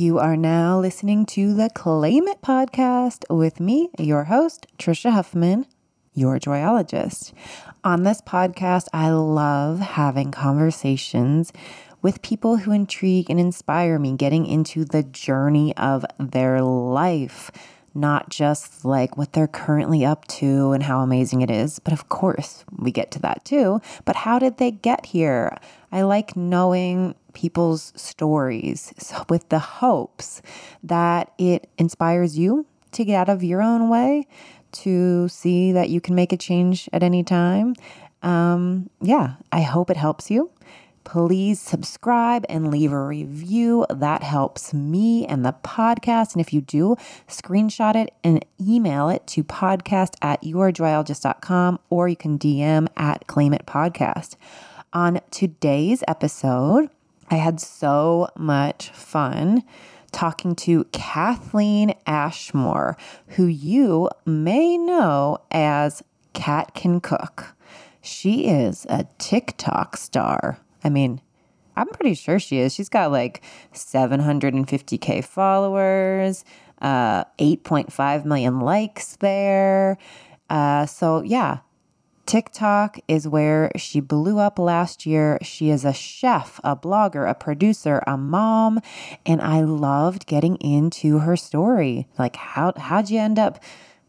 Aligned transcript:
You 0.00 0.18
are 0.18 0.34
now 0.34 0.80
listening 0.80 1.26
to 1.26 1.52
the 1.52 1.68
Claim 1.68 2.26
It 2.26 2.40
podcast 2.40 3.24
with 3.28 3.60
me, 3.60 3.90
your 3.98 4.24
host, 4.24 4.66
Trisha 4.78 5.12
Huffman, 5.12 5.66
your 6.14 6.38
joyologist. 6.38 7.34
On 7.84 8.02
this 8.02 8.22
podcast, 8.22 8.88
I 8.94 9.10
love 9.10 9.80
having 9.80 10.30
conversations 10.30 11.52
with 12.00 12.22
people 12.22 12.56
who 12.56 12.72
intrigue 12.72 13.28
and 13.28 13.38
inspire 13.38 13.98
me, 13.98 14.16
getting 14.16 14.46
into 14.46 14.86
the 14.86 15.02
journey 15.02 15.76
of 15.76 16.06
their 16.18 16.62
life 16.62 17.50
not 17.94 18.28
just 18.28 18.84
like 18.84 19.16
what 19.16 19.32
they're 19.32 19.48
currently 19.48 20.04
up 20.04 20.26
to 20.28 20.72
and 20.72 20.82
how 20.82 21.00
amazing 21.00 21.42
it 21.42 21.50
is, 21.50 21.78
but 21.78 21.92
of 21.92 22.08
course 22.08 22.64
we 22.76 22.92
get 22.92 23.10
to 23.10 23.18
that 23.18 23.44
too. 23.44 23.80
But 24.04 24.16
how 24.16 24.38
did 24.38 24.58
they 24.58 24.70
get 24.70 25.06
here? 25.06 25.56
I 25.92 26.02
like 26.02 26.36
knowing 26.36 27.14
people's 27.34 27.92
stories 27.96 28.92
so 28.98 29.24
with 29.28 29.48
the 29.48 29.58
hopes 29.58 30.42
that 30.82 31.32
it 31.38 31.68
inspires 31.78 32.38
you 32.38 32.66
to 32.92 33.04
get 33.04 33.20
out 33.20 33.28
of 33.28 33.42
your 33.42 33.62
own 33.62 33.88
way, 33.88 34.26
to 34.72 35.28
see 35.28 35.72
that 35.72 35.88
you 35.88 36.00
can 36.00 36.14
make 36.14 36.32
a 36.32 36.36
change 36.36 36.88
at 36.92 37.02
any 37.02 37.22
time. 37.22 37.74
Um, 38.22 38.90
yeah, 39.00 39.34
I 39.52 39.62
hope 39.62 39.90
it 39.90 39.96
helps 39.96 40.30
you 40.30 40.50
please 41.04 41.60
subscribe 41.60 42.44
and 42.48 42.70
leave 42.70 42.92
a 42.92 43.02
review. 43.02 43.86
That 43.90 44.22
helps 44.22 44.72
me 44.72 45.26
and 45.26 45.44
the 45.44 45.54
podcast. 45.64 46.34
And 46.34 46.40
if 46.40 46.52
you 46.52 46.60
do, 46.60 46.96
screenshot 47.28 47.96
it 47.96 48.14
and 48.22 48.44
email 48.60 49.08
it 49.08 49.26
to 49.28 49.42
podcast 49.42 50.14
at 50.22 50.42
yourjoyologist.com 50.42 51.80
or 51.88 52.08
you 52.08 52.16
can 52.16 52.38
DM 52.38 52.88
at 52.96 53.26
Claim 53.26 53.52
It 53.52 53.66
Podcast. 53.66 54.36
On 54.92 55.20
today's 55.30 56.04
episode, 56.06 56.90
I 57.30 57.36
had 57.36 57.60
so 57.60 58.28
much 58.36 58.90
fun 58.90 59.62
talking 60.10 60.56
to 60.56 60.84
Kathleen 60.92 61.94
Ashmore, 62.04 62.96
who 63.28 63.46
you 63.46 64.10
may 64.26 64.76
know 64.76 65.38
as 65.52 66.02
Cat 66.32 66.74
Can 66.74 67.00
Cook. 67.00 67.54
She 68.02 68.46
is 68.46 68.84
a 68.90 69.06
TikTok 69.18 69.96
star. 69.96 70.58
I 70.82 70.88
mean, 70.88 71.20
I'm 71.76 71.86
pretty 71.86 72.14
sure 72.14 72.40
she 72.40 72.58
is. 72.58 72.74
She's 72.74 72.88
got 72.88 73.12
like 73.12 73.42
750K 73.72 75.24
followers, 75.24 76.44
uh, 76.82 77.24
8.5 77.38 78.24
million 78.24 78.58
likes 78.58 79.16
there. 79.16 79.98
Uh, 80.48 80.86
so, 80.86 81.22
yeah, 81.22 81.58
TikTok 82.30 83.00
is 83.08 83.26
where 83.26 83.72
she 83.74 83.98
blew 83.98 84.38
up 84.38 84.60
last 84.60 85.04
year. 85.04 85.36
She 85.42 85.68
is 85.68 85.84
a 85.84 85.92
chef, 85.92 86.60
a 86.62 86.76
blogger, 86.76 87.28
a 87.28 87.34
producer, 87.34 88.04
a 88.06 88.16
mom, 88.16 88.78
and 89.26 89.42
I 89.42 89.62
loved 89.62 90.26
getting 90.26 90.54
into 90.58 91.18
her 91.18 91.36
story. 91.36 92.06
Like, 92.20 92.36
how, 92.36 92.72
how'd 92.76 93.10
you 93.10 93.18
end 93.18 93.40
up? 93.40 93.58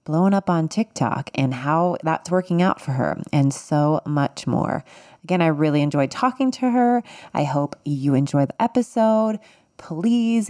blowing 0.03 0.33
up 0.33 0.50
on 0.50 0.67
TikTok 0.67 1.30
and 1.36 1.53
how 1.53 1.95
that's 2.03 2.31
working 2.31 2.59
out 2.61 2.81
for 2.81 2.91
her, 2.91 3.22
and 3.31 3.53
so 3.53 4.02
much 4.05 4.47
more. 4.47 4.83
Again, 5.23 5.44
I 5.44 5.47
really 5.47 5.83
enjoyed 5.83 6.09
talking 6.09 6.50
to 6.52 6.72
her. 6.72 7.03
I 7.35 7.44
hope 7.44 7.75
you 7.85 8.16
enjoy 8.16 8.47
the 8.47 8.61
episode. 8.61 9.39
Please 9.78 10.50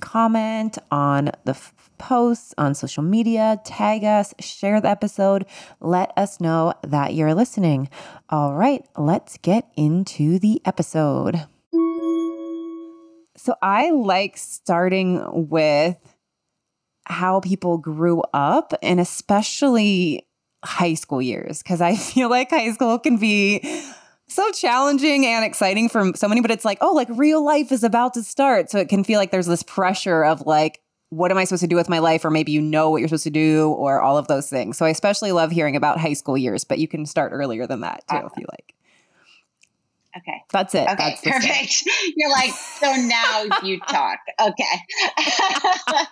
comment 0.00 0.76
on 0.90 1.32
the 1.44 1.54
posts 1.98 2.54
on 2.58 2.74
social 2.74 3.02
media, 3.02 3.60
tag 3.64 4.04
us, 4.04 4.34
share 4.40 4.80
the 4.80 4.88
episode, 4.88 5.46
let 5.80 6.12
us 6.16 6.40
know 6.40 6.74
that 6.86 7.14
you're 7.14 7.34
listening. 7.34 7.88
All 8.30 8.54
right, 8.54 8.84
let's 8.96 9.36
get 9.38 9.68
into 9.76 10.38
the 10.38 10.60
episode. 10.64 11.46
So, 13.36 13.54
I 13.62 13.90
like 13.90 14.36
starting 14.36 15.48
with 15.48 15.96
how 17.04 17.40
people 17.40 17.78
grew 17.78 18.22
up 18.34 18.74
and 18.82 19.00
especially 19.00 20.26
high 20.64 20.94
school 20.94 21.22
years 21.22 21.62
because 21.62 21.80
I 21.80 21.94
feel 21.96 22.28
like 22.28 22.50
high 22.50 22.72
school 22.72 22.98
can 22.98 23.16
be 23.16 23.60
so 24.28 24.50
challenging 24.52 25.24
and 25.26 25.44
exciting 25.44 25.88
for 25.88 26.12
so 26.14 26.28
many, 26.28 26.40
but 26.40 26.50
it's 26.50 26.64
like, 26.64 26.78
oh, 26.80 26.92
like 26.92 27.08
real 27.10 27.44
life 27.44 27.72
is 27.72 27.82
about 27.82 28.14
to 28.14 28.22
start. 28.22 28.70
So 28.70 28.78
it 28.78 28.88
can 28.88 29.02
feel 29.04 29.18
like 29.18 29.30
there's 29.30 29.46
this 29.46 29.62
pressure 29.62 30.24
of 30.24 30.46
like, 30.46 30.80
what 31.10 31.30
am 31.30 31.38
I 31.38 31.44
supposed 31.44 31.62
to 31.62 31.68
do 31.68 31.76
with 31.76 31.88
my 31.88 31.98
life? 32.00 32.24
Or 32.24 32.30
maybe 32.30 32.52
you 32.52 32.60
know 32.60 32.90
what 32.90 32.98
you're 32.98 33.08
supposed 33.08 33.24
to 33.24 33.30
do, 33.30 33.70
or 33.70 34.00
all 34.00 34.18
of 34.18 34.28
those 34.28 34.48
things. 34.48 34.76
So 34.76 34.84
I 34.86 34.90
especially 34.90 35.32
love 35.32 35.50
hearing 35.50 35.76
about 35.76 35.98
high 35.98 36.12
school 36.12 36.36
years, 36.36 36.64
but 36.64 36.78
you 36.78 36.88
can 36.88 37.06
start 37.06 37.32
earlier 37.32 37.66
than 37.66 37.80
that 37.80 38.04
too, 38.08 38.16
if 38.16 38.32
you 38.36 38.46
like. 38.50 38.74
Okay. 40.16 40.42
That's 40.52 40.74
it. 40.74 40.88
Okay, 40.88 40.96
That's 40.96 41.20
perfect. 41.22 41.84
You're 42.16 42.30
like, 42.30 42.50
so 42.52 42.92
now 42.92 43.44
you 43.62 43.78
talk. 43.80 44.18
Okay. 44.40 44.64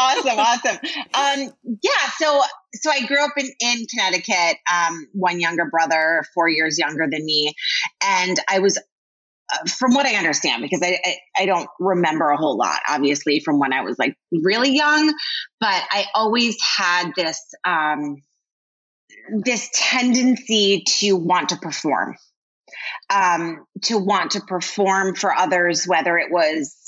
awesome, 0.00 0.38
awesome. 0.38 0.78
Um, 1.14 1.54
yeah, 1.82 2.10
so 2.18 2.42
so 2.74 2.90
I 2.90 3.06
grew 3.06 3.22
up 3.22 3.32
in, 3.36 3.46
in 3.60 3.86
Connecticut, 3.90 4.56
um, 4.72 5.06
one 5.12 5.38
younger 5.38 5.66
brother, 5.70 6.24
four 6.34 6.48
years 6.48 6.78
younger 6.78 7.06
than 7.10 7.24
me. 7.24 7.52
And 8.02 8.38
I 8.48 8.58
was 8.58 8.78
uh, 8.78 8.80
from 9.68 9.94
what 9.94 10.06
I 10.06 10.14
understand, 10.14 10.62
because 10.62 10.82
I, 10.82 10.98
I, 11.04 11.42
I 11.42 11.46
don't 11.46 11.68
remember 11.78 12.28
a 12.30 12.36
whole 12.36 12.56
lot, 12.56 12.80
obviously, 12.88 13.40
from 13.40 13.58
when 13.58 13.72
I 13.72 13.82
was 13.82 13.98
like 13.98 14.16
really 14.32 14.74
young, 14.74 15.12
but 15.60 15.82
I 15.90 16.06
always 16.14 16.56
had 16.62 17.12
this 17.16 17.40
um, 17.64 18.16
this 19.44 19.70
tendency 19.74 20.84
to 20.86 21.16
want 21.16 21.50
to 21.50 21.56
perform 21.56 22.16
um, 23.10 23.64
to 23.82 23.98
want 23.98 24.32
to 24.32 24.40
perform 24.40 25.14
for 25.14 25.34
others, 25.34 25.86
whether 25.86 26.18
it 26.18 26.30
was 26.30 26.78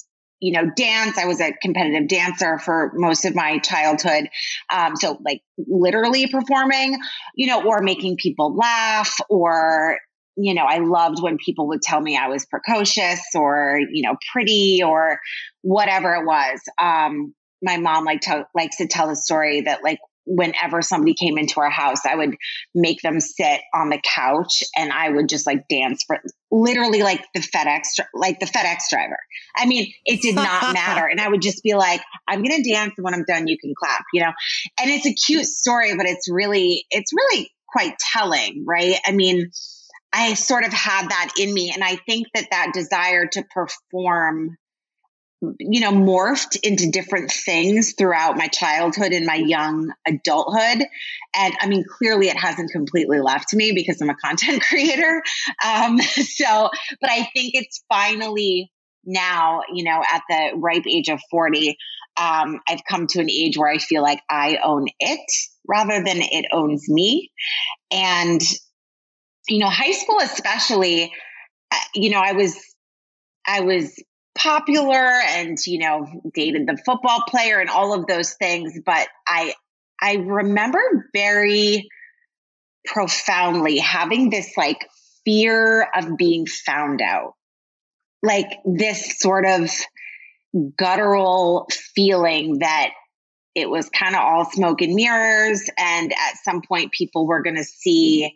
you 0.41 0.53
know, 0.53 0.71
dance. 0.77 1.17
I 1.17 1.25
was 1.25 1.41
a 1.41 1.55
competitive 1.63 2.07
dancer 2.07 2.59
for 2.59 2.93
most 2.95 3.25
of 3.25 3.35
my 3.35 3.59
childhood. 3.61 4.29
Um, 4.71 4.95
so, 4.95 5.19
like, 5.25 5.41
literally 5.57 6.27
performing, 6.27 6.99
you 7.35 7.47
know, 7.47 7.63
or 7.67 7.81
making 7.81 8.17
people 8.19 8.55
laugh, 8.55 9.17
or, 9.31 9.97
you 10.37 10.55
know, 10.55 10.65
I 10.65 10.79
loved 10.79 11.23
when 11.23 11.39
people 11.39 11.69
would 11.69 11.83
tell 11.83 12.01
me 12.01 12.17
I 12.17 12.29
was 12.29 12.45
precocious 12.47 13.21
or, 13.35 13.79
you 13.91 14.03
know, 14.03 14.17
pretty 14.33 14.83
or 14.85 15.21
whatever 15.63 16.15
it 16.15 16.27
was. 16.27 16.61
Um, 16.81 17.35
my 17.63 17.79
mom 17.79 18.05
like 18.05 18.23
to, 18.23 18.47
likes 18.55 18.77
to 18.79 18.87
tell 18.87 19.09
the 19.09 19.17
story 19.17 19.63
that 19.63 19.83
like 19.83 19.99
whenever 20.27 20.83
somebody 20.83 21.15
came 21.15 21.39
into 21.39 21.61
our 21.61 21.71
house, 21.71 22.05
I 22.07 22.15
would 22.15 22.37
make 22.75 23.01
them 23.03 23.21
sit 23.21 23.61
on 23.75 23.91
the 23.91 24.01
couch 24.03 24.65
and 24.77 24.93
I 24.93 25.11
would 25.11 25.29
just 25.29 25.47
like 25.47 25.69
dance 25.69 26.03
for 26.07 26.19
literally 26.51 27.03
like 27.03 27.25
the 27.35 27.41
FedEx, 27.41 28.01
like 28.15 28.41
the 28.41 28.47
FedEx 28.47 28.89
driver. 28.91 29.19
I 29.57 29.67
mean, 29.67 29.93
it 30.05 30.23
did 30.23 30.35
not 30.35 30.75
matter. 30.75 31.07
And 31.07 31.21
I 31.21 31.29
would 31.29 31.43
just 31.43 31.63
be 31.63 31.75
like, 31.75 32.01
I'm 32.27 32.43
going 32.43 32.63
to 32.63 32.71
dance. 32.71 32.95
And 32.97 33.05
when 33.05 33.15
I'm 33.15 33.25
done, 33.27 33.49
you 33.49 33.59
can 33.59 33.75
clap, 33.79 34.05
you 34.13 34.23
know? 34.23 34.33
And 34.81 34.91
it's 34.91 35.07
a 35.07 35.15
cute 35.15 35.47
story, 35.47 35.95
but 35.97 36.07
it's 36.07 36.29
really, 36.31 36.87
it's 36.91 37.13
really 37.13 37.51
quite 37.69 37.99
telling, 37.99 38.65
right? 38.67 38.97
I 39.05 39.13
mean, 39.13 39.51
I 40.15 40.35
sort 40.35 40.65
of 40.65 40.73
had 40.73 41.09
that 41.09 41.33
in 41.39 41.53
me. 41.53 41.73
And 41.75 41.83
I 41.83 41.97
think 41.97 42.29
that 42.35 42.47
that 42.51 42.73
desire 42.73 43.27
to 43.27 43.43
perform 43.43 44.57
you 45.59 45.81
know, 45.81 45.93
morphed 45.93 46.59
into 46.63 46.91
different 46.91 47.31
things 47.31 47.95
throughout 47.99 48.37
my 48.37 48.49
childhood 48.49 49.13
and 49.13 49.27
my 49.27 49.35
young 49.35 49.93
adulthood. 50.07 50.87
And 51.35 51.55
I 51.61 51.67
mean, 51.67 51.85
clearly 51.99 52.29
it 52.29 52.37
hasn't 52.39 52.71
completely 52.71 53.21
left 53.21 53.53
me 53.53 53.73
because 53.73 54.01
I'm 54.01 54.11
a 54.11 54.15
content 54.15 54.63
creator. 54.69 55.23
Um, 55.65 55.99
so, 56.01 56.71
but 57.01 57.11
I 57.11 57.29
think 57.35 57.55
it's 57.55 57.85
finally 57.89 58.71
now, 59.05 59.63
you 59.73 59.85
know, 59.85 60.03
at 60.11 60.23
the 60.29 60.53
ripe 60.57 60.87
age 60.87 61.09
of 61.09 61.21
40, 61.31 61.77
um, 62.17 62.61
I've 62.69 62.85
come 62.89 63.07
to 63.09 63.21
an 63.21 63.31
age 63.31 63.59
where 63.59 63.71
I 63.71 63.79
feel 63.79 64.03
like 64.03 64.23
I 64.31 64.59
own 64.65 64.87
it 65.01 65.31
rather 65.69 65.97
than 65.97 66.19
it 66.23 66.47
owns 66.53 66.89
me. 66.89 67.31
And, 67.91 68.41
you 69.49 69.59
know, 69.59 69.69
high 69.69 69.93
school, 69.93 70.19
especially, 70.21 71.13
uh, 71.71 71.77
you 71.95 72.11
know, 72.11 72.21
I 72.21 72.33
was, 72.33 72.57
I 73.47 73.61
was 73.61 73.95
popular 74.37 74.97
and 74.97 75.57
you 75.65 75.79
know 75.79 76.09
dated 76.35 76.67
the 76.67 76.77
football 76.85 77.23
player 77.29 77.61
and 77.61 77.71
all 77.71 77.95
of 77.95 78.09
those 78.09 78.35
things 78.35 78.77
but 78.85 79.07
i 79.29 79.55
i 80.03 80.17
remember 80.17 81.09
very 81.15 81.89
profoundly 82.85 83.79
having 83.79 84.31
this 84.31 84.57
like 84.57 84.89
fear 85.25 85.89
of 85.95 86.17
being 86.17 86.47
found 86.47 87.01
out. 87.01 87.35
Like 88.23 88.59
this 88.65 89.19
sort 89.19 89.45
of 89.47 89.71
guttural 90.77 91.69
feeling 91.95 92.59
that 92.61 92.91
it 93.55 93.69
was 93.69 93.89
kind 93.91 94.15
of 94.15 94.23
all 94.23 94.45
smoke 94.51 94.83
and 94.83 94.95
mirrors 94.95 95.69
and 95.79 96.13
at 96.13 96.37
some 96.43 96.63
point 96.63 96.93
people 96.93 97.27
were 97.27 97.43
going 97.43 97.57
to 97.57 97.65
see 97.65 98.33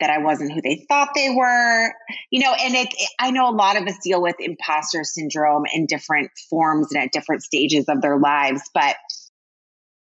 that 0.00 0.10
I 0.10 0.18
wasn't 0.18 0.52
who 0.52 0.60
they 0.60 0.84
thought 0.88 1.10
they 1.14 1.30
were, 1.30 1.92
you 2.30 2.42
know, 2.42 2.52
and 2.52 2.74
it, 2.74 2.88
it, 2.92 3.08
I 3.18 3.30
know 3.30 3.48
a 3.48 3.52
lot 3.52 3.80
of 3.80 3.86
us 3.86 3.96
deal 4.02 4.20
with 4.20 4.36
imposter 4.38 5.04
syndrome 5.04 5.64
in 5.72 5.86
different 5.86 6.30
forms 6.50 6.92
and 6.92 7.02
at 7.02 7.12
different 7.12 7.42
stages 7.42 7.86
of 7.88 8.02
their 8.02 8.18
lives, 8.18 8.62
but 8.74 8.96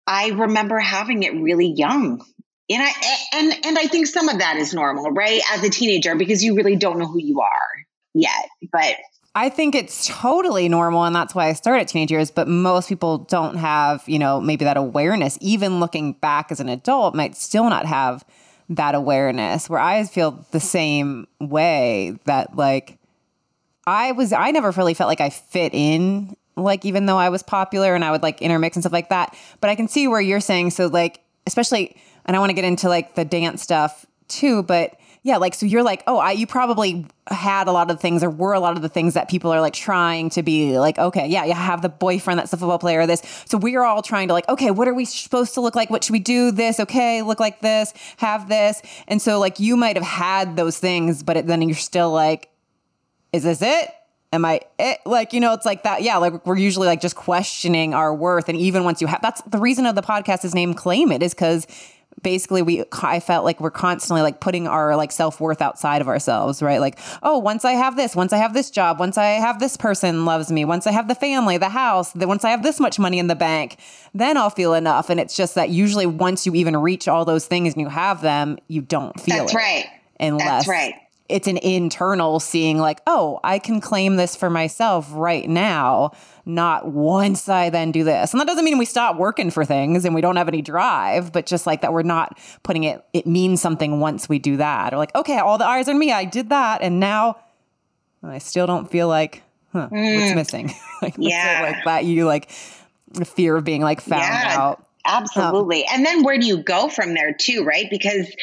I 0.06 0.30
remember 0.30 0.78
having 0.78 1.22
it 1.22 1.34
really 1.34 1.68
young. 1.68 2.24
And 2.70 2.82
I 2.82 2.90
and 3.34 3.66
and 3.66 3.78
I 3.78 3.86
think 3.88 4.06
some 4.06 4.28
of 4.28 4.38
that 4.38 4.56
is 4.56 4.72
normal, 4.72 5.10
right? 5.10 5.42
As 5.52 5.62
a 5.62 5.68
teenager 5.68 6.14
because 6.14 6.42
you 6.42 6.54
really 6.54 6.76
don't 6.76 6.98
know 6.98 7.06
who 7.06 7.20
you 7.20 7.42
are 7.42 7.84
yet. 8.14 8.48
But 8.72 8.96
I 9.34 9.50
think 9.50 9.74
it's 9.74 10.06
totally 10.06 10.68
normal, 10.68 11.04
and 11.04 11.14
that's 11.14 11.34
why 11.34 11.48
I 11.48 11.52
started 11.52 11.88
teenage 11.88 12.10
years. 12.10 12.30
But 12.30 12.48
most 12.48 12.88
people 12.88 13.18
don't 13.18 13.56
have, 13.56 14.02
you 14.06 14.18
know, 14.18 14.40
maybe 14.40 14.64
that 14.64 14.78
awareness. 14.78 15.36
Even 15.42 15.80
looking 15.80 16.14
back 16.14 16.50
as 16.50 16.60
an 16.60 16.70
adult, 16.70 17.14
might 17.14 17.36
still 17.36 17.68
not 17.68 17.84
have 17.84 18.24
that 18.70 18.94
awareness. 18.94 19.68
Where 19.68 19.80
I 19.80 20.04
feel 20.04 20.44
the 20.50 20.60
same 20.60 21.26
way 21.40 22.18
that, 22.24 22.56
like, 22.56 22.98
I 23.86 24.12
was, 24.12 24.32
I 24.32 24.50
never 24.50 24.70
really 24.70 24.94
felt 24.94 25.08
like 25.08 25.20
I 25.20 25.30
fit 25.30 25.74
in, 25.74 26.36
like, 26.56 26.84
even 26.84 27.06
though 27.06 27.18
I 27.18 27.28
was 27.28 27.42
popular 27.42 27.94
and 27.94 28.04
I 28.04 28.10
would 28.10 28.22
like 28.22 28.40
intermix 28.40 28.76
and 28.76 28.82
stuff 28.82 28.92
like 28.92 29.10
that. 29.10 29.36
But 29.60 29.70
I 29.70 29.74
can 29.74 29.88
see 29.88 30.08
where 30.08 30.20
you're 30.20 30.40
saying, 30.40 30.70
so, 30.70 30.86
like, 30.86 31.20
especially, 31.46 31.96
and 32.24 32.36
I 32.36 32.40
want 32.40 32.50
to 32.50 32.54
get 32.54 32.64
into 32.64 32.88
like 32.88 33.14
the 33.14 33.24
dance 33.24 33.62
stuff 33.62 34.06
too, 34.28 34.62
but 34.62 34.98
yeah, 35.24 35.38
like 35.38 35.54
so 35.54 35.64
you're 35.64 35.82
like, 35.82 36.04
oh, 36.06 36.18
I 36.18 36.32
you 36.32 36.46
probably 36.46 37.06
had 37.28 37.66
a 37.66 37.72
lot 37.72 37.90
of 37.90 37.98
things 37.98 38.22
or 38.22 38.28
were 38.28 38.52
a 38.52 38.60
lot 38.60 38.76
of 38.76 38.82
the 38.82 38.90
things 38.90 39.14
that 39.14 39.30
people 39.30 39.50
are 39.50 39.60
like 39.62 39.72
trying 39.72 40.28
to 40.30 40.42
be 40.42 40.78
like, 40.78 40.98
okay, 40.98 41.26
yeah, 41.26 41.46
you 41.46 41.54
have 41.54 41.80
the 41.80 41.88
boyfriend 41.88 42.38
that's 42.38 42.50
the 42.50 42.58
football 42.58 42.78
player, 42.78 43.06
this. 43.06 43.22
So 43.46 43.56
we 43.56 43.74
are 43.76 43.84
all 43.84 44.02
trying 44.02 44.28
to 44.28 44.34
like, 44.34 44.46
okay, 44.50 44.70
what 44.70 44.86
are 44.86 44.92
we 44.92 45.06
supposed 45.06 45.54
to 45.54 45.62
look 45.62 45.74
like? 45.74 45.88
What 45.88 46.04
should 46.04 46.12
we 46.12 46.18
do? 46.18 46.50
This, 46.50 46.78
okay, 46.78 47.22
look 47.22 47.40
like 47.40 47.62
this, 47.62 47.94
have 48.18 48.50
this. 48.50 48.82
And 49.08 49.20
so 49.20 49.38
like 49.38 49.58
you 49.58 49.78
might 49.78 49.96
have 49.96 50.04
had 50.04 50.56
those 50.56 50.78
things, 50.78 51.22
but 51.22 51.38
it, 51.38 51.46
then 51.46 51.62
you're 51.62 51.74
still 51.74 52.12
like, 52.12 52.50
is 53.32 53.44
this 53.44 53.62
it? 53.62 53.88
Am 54.30 54.44
I 54.44 54.60
it? 54.78 54.98
Like, 55.06 55.32
you 55.32 55.40
know, 55.40 55.54
it's 55.54 55.64
like 55.64 55.84
that. 55.84 56.02
Yeah. 56.02 56.18
Like 56.18 56.44
we're 56.44 56.58
usually 56.58 56.86
like 56.86 57.00
just 57.00 57.16
questioning 57.16 57.94
our 57.94 58.14
worth. 58.14 58.50
And 58.50 58.58
even 58.58 58.84
once 58.84 59.00
you 59.00 59.06
have, 59.06 59.22
that's 59.22 59.40
the 59.42 59.58
reason 59.58 59.86
of 59.86 59.94
the 59.94 60.02
podcast 60.02 60.44
is 60.44 60.54
named 60.54 60.76
Claim 60.76 61.10
It 61.12 61.22
is 61.22 61.32
because 61.32 61.66
basically 62.22 62.62
we 62.62 62.84
i 63.02 63.20
felt 63.20 63.44
like 63.44 63.60
we're 63.60 63.70
constantly 63.70 64.22
like 64.22 64.40
putting 64.40 64.66
our 64.66 64.96
like 64.96 65.12
self-worth 65.12 65.60
outside 65.60 66.00
of 66.00 66.08
ourselves 66.08 66.62
right? 66.62 66.80
Like 66.80 66.98
oh 67.22 67.38
once 67.38 67.64
i 67.64 67.72
have 67.72 67.96
this 67.96 68.16
once 68.16 68.32
i 68.32 68.36
have 68.38 68.54
this 68.54 68.70
job 68.70 68.98
once 68.98 69.18
i 69.18 69.26
have 69.26 69.60
this 69.60 69.76
person 69.76 70.24
loves 70.24 70.50
me 70.50 70.64
once 70.64 70.86
i 70.86 70.92
have 70.92 71.08
the 71.08 71.14
family 71.14 71.58
the 71.58 71.68
house 71.68 72.12
the, 72.12 72.26
once 72.26 72.44
i 72.44 72.50
have 72.50 72.62
this 72.62 72.80
much 72.80 72.98
money 72.98 73.18
in 73.18 73.26
the 73.26 73.34
bank 73.34 73.78
then 74.14 74.36
i'll 74.36 74.50
feel 74.50 74.74
enough. 74.74 75.10
And 75.10 75.20
it's 75.20 75.36
just 75.36 75.54
that 75.56 75.70
usually 75.70 76.06
once 76.06 76.46
you 76.46 76.54
even 76.54 76.76
reach 76.76 77.08
all 77.08 77.24
those 77.24 77.46
things 77.46 77.74
and 77.74 77.80
you 77.80 77.88
have 77.88 78.22
them 78.22 78.58
you 78.68 78.80
don't 78.80 79.18
feel 79.20 79.36
that's 79.36 79.52
it 79.52 79.56
right. 79.56 79.84
Unless 80.20 80.44
that's 80.44 80.68
right. 80.68 80.94
it's 81.28 81.48
an 81.48 81.58
internal 81.58 82.40
seeing 82.40 82.78
like 82.78 83.00
oh 83.06 83.40
i 83.44 83.58
can 83.58 83.80
claim 83.80 84.16
this 84.16 84.36
for 84.36 84.48
myself 84.48 85.08
right 85.12 85.48
now 85.48 86.12
not 86.46 86.86
once 86.86 87.48
i 87.48 87.70
then 87.70 87.92
do 87.92 88.04
this. 88.04 88.32
And 88.32 88.40
that 88.40 88.46
doesn't 88.46 88.64
mean 88.64 88.78
we 88.78 88.84
stop 88.84 89.16
working 89.16 89.50
for 89.50 89.64
things 89.64 90.04
and 90.04 90.14
we 90.14 90.20
don't 90.20 90.36
have 90.36 90.48
any 90.48 90.62
drive 90.62 91.32
but 91.32 91.46
just 91.46 91.66
like 91.66 91.80
that 91.82 91.92
we're 91.92 92.02
not 92.02 92.38
putting 92.62 92.84
it 92.84 93.04
it 93.12 93.26
means 93.26 93.60
something 93.60 94.00
once 94.00 94.28
we 94.28 94.38
do 94.38 94.56
that. 94.58 94.92
Or 94.92 94.96
like 94.96 95.14
okay 95.14 95.38
all 95.38 95.58
the 95.58 95.66
eyes 95.66 95.88
on 95.88 95.98
me. 95.98 96.12
I 96.12 96.24
did 96.24 96.50
that. 96.50 96.82
And 96.82 97.00
now 97.00 97.38
i 98.22 98.38
still 98.38 98.66
don't 98.66 98.90
feel 98.90 99.06
like 99.06 99.42
huh, 99.72 99.88
mm. 99.90 100.20
what's 100.20 100.34
missing 100.34 100.72
like 101.02 101.14
yeah. 101.18 101.60
like 101.62 101.84
that 101.84 102.04
you 102.04 102.24
like 102.24 102.50
the 103.14 103.24
fear 103.24 103.56
of 103.56 103.64
being 103.64 103.82
like 103.82 104.00
found 104.00 104.22
yeah, 104.22 104.56
out? 104.58 104.86
Absolutely. 105.06 105.86
Um, 105.86 105.94
and 105.94 106.06
then 106.06 106.22
where 106.22 106.38
do 106.38 106.46
you 106.46 106.62
go 106.62 106.88
from 106.88 107.14
there 107.14 107.34
too 107.34 107.64
right? 107.64 107.86
Because 107.90 108.34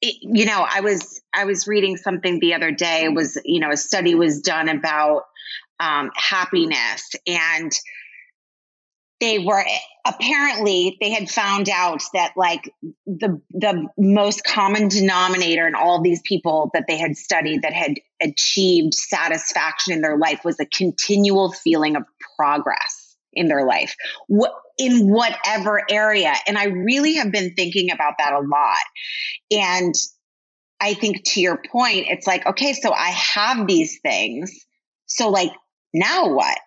it, 0.00 0.16
you 0.20 0.46
know, 0.46 0.66
I 0.68 0.80
was 0.80 1.20
I 1.34 1.44
was 1.44 1.66
reading 1.66 1.96
something 1.96 2.40
the 2.40 2.54
other 2.54 2.70
day. 2.70 3.08
Was 3.08 3.38
you 3.44 3.60
know 3.60 3.70
a 3.70 3.76
study 3.76 4.14
was 4.14 4.40
done 4.40 4.68
about 4.68 5.24
um, 5.80 6.10
happiness, 6.14 7.10
and 7.26 7.72
they 9.20 9.38
were 9.38 9.62
apparently 10.06 10.96
they 11.00 11.10
had 11.10 11.28
found 11.30 11.68
out 11.68 12.02
that 12.14 12.32
like 12.36 12.72
the 13.06 13.40
the 13.50 13.86
most 13.98 14.42
common 14.44 14.88
denominator 14.88 15.66
in 15.68 15.74
all 15.74 16.02
these 16.02 16.22
people 16.24 16.70
that 16.72 16.86
they 16.88 16.98
had 16.98 17.16
studied 17.16 17.62
that 17.62 17.74
had 17.74 17.94
achieved 18.20 18.94
satisfaction 18.94 19.92
in 19.92 20.00
their 20.00 20.16
life 20.16 20.40
was 20.44 20.58
a 20.58 20.66
continual 20.66 21.52
feeling 21.52 21.96
of 21.96 22.02
progress 22.36 23.16
in 23.32 23.46
their 23.46 23.64
life 23.64 23.94
what 24.26 24.52
in 24.78 25.10
whatever 25.10 25.82
area. 25.90 26.32
And 26.46 26.56
i 26.56 26.64
really 26.64 27.14
have 27.14 27.30
been 27.30 27.54
thinking 27.54 27.92
about 27.92 28.14
that 28.18 28.32
a 28.32 28.40
lot. 28.40 28.84
And 29.50 29.94
i 30.80 30.94
think 30.94 31.24
to 31.24 31.40
your 31.40 31.60
point 31.70 32.06
it's 32.08 32.26
like 32.26 32.46
okay 32.46 32.72
so 32.72 32.92
i 32.92 33.10
have 33.10 33.66
these 33.66 34.00
things. 34.00 34.64
So 35.06 35.28
like 35.28 35.52
now 35.92 36.32
what 36.32 36.58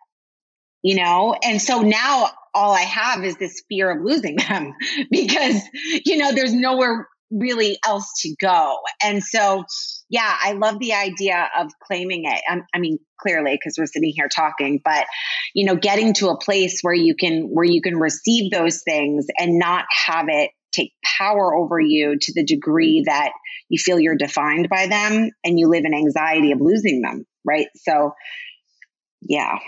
you 0.81 0.95
know 0.95 1.35
and 1.43 1.61
so 1.61 1.81
now 1.81 2.29
all 2.53 2.73
i 2.73 2.81
have 2.81 3.23
is 3.23 3.35
this 3.37 3.63
fear 3.69 3.91
of 3.91 4.03
losing 4.03 4.35
them 4.49 4.73
because 5.09 5.61
you 6.05 6.17
know 6.17 6.31
there's 6.31 6.53
nowhere 6.53 7.07
really 7.33 7.77
else 7.85 8.21
to 8.21 8.35
go. 8.39 8.77
And 9.03 9.23
so, 9.23 9.65
yeah, 10.09 10.35
I 10.41 10.53
love 10.53 10.79
the 10.79 10.93
idea 10.93 11.49
of 11.57 11.71
claiming 11.81 12.25
it. 12.25 12.41
I, 12.47 12.61
I 12.73 12.79
mean, 12.79 12.99
clearly, 13.19 13.53
because 13.53 13.75
we're 13.77 13.87
sitting 13.87 14.13
here 14.15 14.29
talking, 14.29 14.81
but 14.83 15.05
you 15.53 15.65
know, 15.65 15.75
getting 15.75 16.13
to 16.15 16.29
a 16.29 16.37
place 16.37 16.79
where 16.81 16.93
you 16.93 17.15
can 17.15 17.49
where 17.51 17.65
you 17.65 17.81
can 17.81 17.97
receive 17.97 18.51
those 18.51 18.81
things 18.83 19.25
and 19.37 19.59
not 19.59 19.85
have 19.89 20.25
it 20.29 20.51
take 20.71 20.91
power 21.03 21.53
over 21.55 21.79
you 21.79 22.17
to 22.19 22.33
the 22.33 22.43
degree 22.43 23.03
that 23.05 23.31
you 23.69 23.77
feel 23.77 23.99
you're 23.99 24.15
defined 24.15 24.69
by 24.69 24.87
them 24.87 25.29
and 25.43 25.59
you 25.59 25.67
live 25.67 25.85
in 25.85 25.93
anxiety 25.93 26.51
of 26.51 26.59
losing 26.61 27.01
them. 27.01 27.25
Right. 27.45 27.67
So, 27.75 28.13
yeah. 29.25 29.59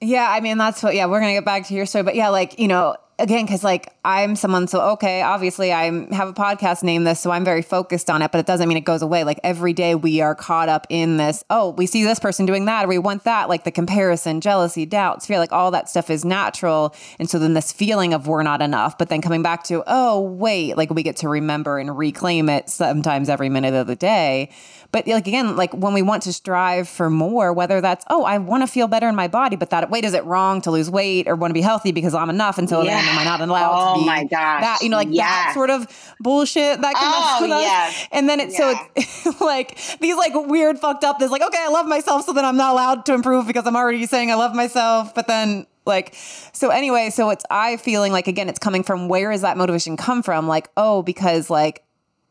Yeah, 0.00 0.26
I 0.28 0.40
mean 0.40 0.58
that's 0.58 0.82
what. 0.82 0.94
Yeah, 0.94 1.06
we're 1.06 1.20
gonna 1.20 1.32
get 1.32 1.44
back 1.44 1.66
to 1.68 1.74
your 1.74 1.86
story, 1.86 2.04
but 2.04 2.14
yeah, 2.14 2.28
like 2.28 2.58
you 2.58 2.68
know, 2.68 2.96
again 3.18 3.46
because 3.46 3.64
like 3.64 3.92
i'm 4.04 4.36
someone 4.36 4.66
so 4.66 4.80
okay 4.80 5.22
obviously 5.22 5.72
i 5.72 5.84
have 6.14 6.28
a 6.28 6.32
podcast 6.34 6.82
named 6.82 7.06
this 7.06 7.20
so 7.20 7.30
i'm 7.30 7.44
very 7.44 7.62
focused 7.62 8.10
on 8.10 8.20
it 8.20 8.30
but 8.30 8.38
it 8.38 8.46
doesn't 8.46 8.68
mean 8.68 8.76
it 8.76 8.84
goes 8.84 9.02
away. 9.02 9.24
Like 9.24 9.40
every 9.42 9.72
day 9.72 9.94
we 9.94 10.20
are 10.20 10.34
caught 10.34 10.68
up 10.68 10.86
in 10.90 11.16
this 11.16 11.42
oh 11.50 11.70
we 11.70 11.86
see 11.86 12.04
this 12.04 12.18
person 12.18 12.44
doing 12.44 12.66
that 12.66 12.84
or 12.84 12.88
we 12.88 12.98
want 12.98 13.24
that 13.24 13.48
like 13.48 13.64
the 13.64 13.70
comparison 13.70 14.40
jealousy 14.40 14.84
doubts 14.84 15.26
fear 15.26 15.38
like 15.38 15.52
all 15.52 15.70
that 15.70 15.88
stuff 15.88 16.10
is 16.10 16.24
natural. 16.24 16.94
And 17.18 17.30
so 17.30 17.38
then 17.38 17.54
this 17.54 17.72
feeling 17.72 18.12
of 18.12 18.28
we're 18.28 18.42
not 18.42 18.60
enough 18.60 18.98
but 18.98 19.08
then 19.08 19.22
coming 19.22 19.42
back 19.42 19.64
to 19.64 19.82
oh 19.86 20.20
wait 20.20 20.76
like 20.76 20.90
we 20.90 21.02
get 21.02 21.16
to 21.16 21.28
remember 21.28 21.78
and 21.78 21.96
reclaim 21.96 22.48
it 22.48 22.68
sometimes 22.68 23.28
every 23.28 23.48
minute 23.48 23.74
of 23.74 23.86
the 23.86 23.96
day. 23.96 24.50
But 24.92 25.06
like 25.06 25.26
again 25.26 25.56
like 25.56 25.72
when 25.72 25.94
we 25.94 26.02
want 26.02 26.22
to 26.24 26.32
strive 26.32 26.88
for 26.88 27.10
more 27.10 27.52
whether 27.52 27.80
that's 27.80 28.04
oh 28.08 28.24
i 28.24 28.38
want 28.38 28.62
to 28.62 28.66
feel 28.66 28.86
better 28.86 29.08
in 29.08 29.14
my 29.14 29.28
body 29.28 29.56
but 29.56 29.70
that 29.70 29.90
wait 29.90 30.04
is 30.04 30.14
it 30.14 30.24
wrong 30.24 30.60
to 30.62 30.70
lose 30.70 30.90
weight 30.90 31.26
or 31.28 31.34
want 31.34 31.50
to 31.50 31.54
be 31.54 31.60
healthy 31.60 31.92
because 31.92 32.14
i'm 32.14 32.30
enough? 32.30 32.56
So 32.66 32.82
yeah. 32.82 33.02
then 33.02 33.05
am 33.06 33.18
I 33.18 33.24
not 33.24 33.40
allowed 33.40 33.72
oh 33.74 33.94
to 33.94 34.00
be 34.00 34.06
my 34.06 34.24
gosh. 34.24 34.62
that? 34.62 34.78
You 34.82 34.88
know, 34.88 34.96
like 34.96 35.08
yes. 35.10 35.28
that 35.28 35.54
sort 35.54 35.70
of 35.70 35.86
bullshit 36.20 36.80
that 36.80 36.94
can 36.94 37.12
oh, 37.14 37.38
with 37.42 37.50
yes. 37.50 38.02
us. 38.02 38.08
And 38.12 38.28
then 38.28 38.40
it's 38.40 38.58
yeah. 38.58 38.74
so 38.74 38.88
it's 38.96 39.40
like 39.40 39.78
these 40.00 40.16
like 40.16 40.32
weird 40.34 40.78
fucked 40.78 41.04
up. 41.04 41.18
This 41.18 41.30
like, 41.30 41.42
okay, 41.42 41.60
I 41.60 41.68
love 41.68 41.86
myself, 41.86 42.24
so 42.24 42.32
then 42.32 42.44
I'm 42.44 42.56
not 42.56 42.72
allowed 42.72 43.06
to 43.06 43.14
improve 43.14 43.46
because 43.46 43.66
I'm 43.66 43.76
already 43.76 44.06
saying 44.06 44.30
I 44.30 44.34
love 44.34 44.54
myself, 44.54 45.14
but 45.14 45.26
then 45.26 45.66
like 45.86 46.14
so 46.52 46.70
anyway 46.70 47.10
so 47.10 47.30
it's 47.30 47.44
i 47.48 47.76
feeling 47.76 48.10
like 48.12 48.26
again 48.26 48.48
it's 48.48 48.58
coming 48.58 48.82
from 48.82 49.08
where 49.08 49.30
is 49.30 49.42
that 49.42 49.56
motivation 49.56 49.96
come 49.96 50.20
from 50.20 50.48
like 50.48 50.68
oh 50.76 51.00
because 51.00 51.48
like 51.48 51.84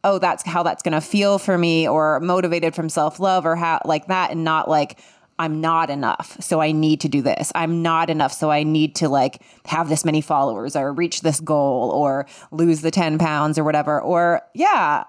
oh 0.04 0.20
that's 0.20 0.46
how 0.46 0.64
that's 0.64 0.84
going 0.84 0.94
to 0.94 1.02
feel 1.02 1.40
for 1.40 1.58
me 1.58 1.88
or 1.88 2.20
motivated 2.20 2.76
from 2.76 2.90
self-love 2.90 3.46
or 3.46 3.56
how 3.56 3.82
like 3.86 4.08
that 4.08 4.32
and 4.32 4.44
not 4.44 4.70
like 4.70 5.00
I'm 5.38 5.60
not 5.60 5.90
enough, 5.90 6.38
so 6.40 6.62
I 6.62 6.72
need 6.72 7.02
to 7.02 7.10
do 7.10 7.22
this. 7.22 7.52
I'm 7.56 7.82
not 7.82 8.10
enough, 8.10 8.32
so 8.32 8.50
I 8.50 8.64
need 8.64 8.96
to 8.96 9.10
like 9.10 9.42
have 9.66 9.90
this 9.90 10.06
many 10.06 10.22
followers 10.22 10.78
or 10.78 10.94
reach 10.94 11.22
this 11.22 11.42
goal 11.42 11.92
or 11.92 12.26
lose 12.52 12.82
the 12.82 12.92
10 12.92 13.18
pounds 13.18 13.58
or 13.58 13.66
whatever. 13.66 14.00
Or, 14.00 14.42
yeah, 14.54 15.04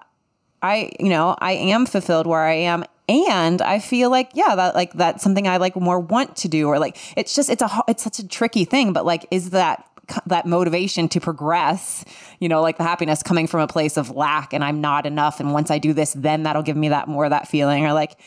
I, 0.61 0.91
you 0.99 1.09
know, 1.09 1.35
I 1.39 1.53
am 1.53 1.85
fulfilled 1.85 2.27
where 2.27 2.41
I 2.43 2.53
am. 2.53 2.83
And 3.07 3.61
I 3.61 3.79
feel 3.79 4.09
like, 4.09 4.31
yeah, 4.33 4.53
that 4.55 4.75
like 4.75 4.91
that's 4.93 5.23
something 5.23 5.47
I 5.47 5.57
like 5.57 5.77
more 5.77 5.99
want 5.99 6.35
to 6.37 6.49
do, 6.49 6.67
or 6.67 6.77
like 6.77 6.97
it's 7.15 7.33
just, 7.33 7.49
it's 7.49 7.61
a, 7.61 7.83
it's 7.87 8.03
such 8.03 8.19
a 8.19 8.27
tricky 8.27 8.65
thing, 8.65 8.91
but 8.91 9.05
like, 9.05 9.25
is 9.31 9.51
that 9.51 9.85
that 10.25 10.45
motivation 10.45 11.09
to 11.09 11.19
progress, 11.19 12.05
you 12.39 12.49
know, 12.49 12.61
like 12.61 12.77
the 12.77 12.83
happiness 12.83 13.23
coming 13.23 13.47
from 13.47 13.61
a 13.61 13.67
place 13.67 13.97
of 13.97 14.11
lack 14.11 14.53
and 14.53 14.63
I'm 14.63 14.81
not 14.81 15.05
enough. 15.05 15.39
And 15.39 15.53
once 15.53 15.69
I 15.71 15.79
do 15.79 15.93
this, 15.93 16.13
then 16.13 16.43
that'll 16.43 16.63
give 16.63 16.77
me 16.77 16.89
that 16.89 17.07
more 17.07 17.27
that 17.27 17.47
feeling 17.47 17.85
or 17.85 17.93
like, 17.93 18.17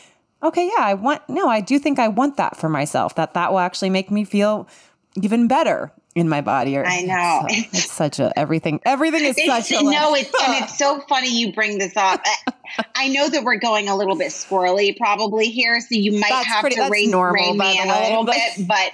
okay, 0.43 0.65
yeah, 0.65 0.83
I 0.83 0.93
want, 0.93 1.27
no, 1.29 1.47
I 1.47 1.61
do 1.61 1.79
think 1.79 1.99
I 1.99 2.07
want 2.07 2.37
that 2.37 2.57
for 2.57 2.69
myself, 2.69 3.15
that 3.15 3.33
that 3.33 3.51
will 3.51 3.59
actually 3.59 3.89
make 3.89 4.11
me 4.11 4.23
feel 4.23 4.67
even 5.15 5.47
better 5.47 5.91
in 6.15 6.27
my 6.27 6.41
body. 6.41 6.77
Or, 6.77 6.85
I 6.85 7.01
know. 7.01 7.45
So, 7.47 7.55
it's 7.73 7.91
such 7.91 8.19
a, 8.19 8.37
everything, 8.37 8.81
everything 8.85 9.23
is 9.23 9.37
such 9.45 9.71
a. 9.71 9.83
No, 9.91 10.15
it's, 10.15 10.31
and 10.43 10.63
it's 10.63 10.77
so 10.77 11.01
funny 11.07 11.39
you 11.39 11.53
bring 11.53 11.77
this 11.77 11.95
up. 11.95 12.23
I 12.95 13.09
know 13.09 13.29
that 13.29 13.43
we're 13.43 13.59
going 13.59 13.89
a 13.89 13.95
little 13.95 14.15
bit 14.15 14.29
squirrely 14.29 14.97
probably 14.97 15.49
here, 15.49 15.79
so 15.79 15.87
you 15.91 16.13
might 16.13 16.29
that's 16.29 16.47
have 16.47 16.61
pretty, 16.61 16.77
to 16.77 16.89
rein, 16.89 17.11
normal, 17.11 17.33
rein 17.33 17.57
me 17.57 17.79
in 17.79 17.89
a 17.89 18.01
little 18.03 18.25
bit. 18.25 18.67
But, 18.67 18.91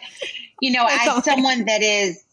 you 0.62 0.72
know, 0.72 0.88
as 0.90 1.24
someone 1.24 1.66
that 1.66 1.82
is, 1.82 2.24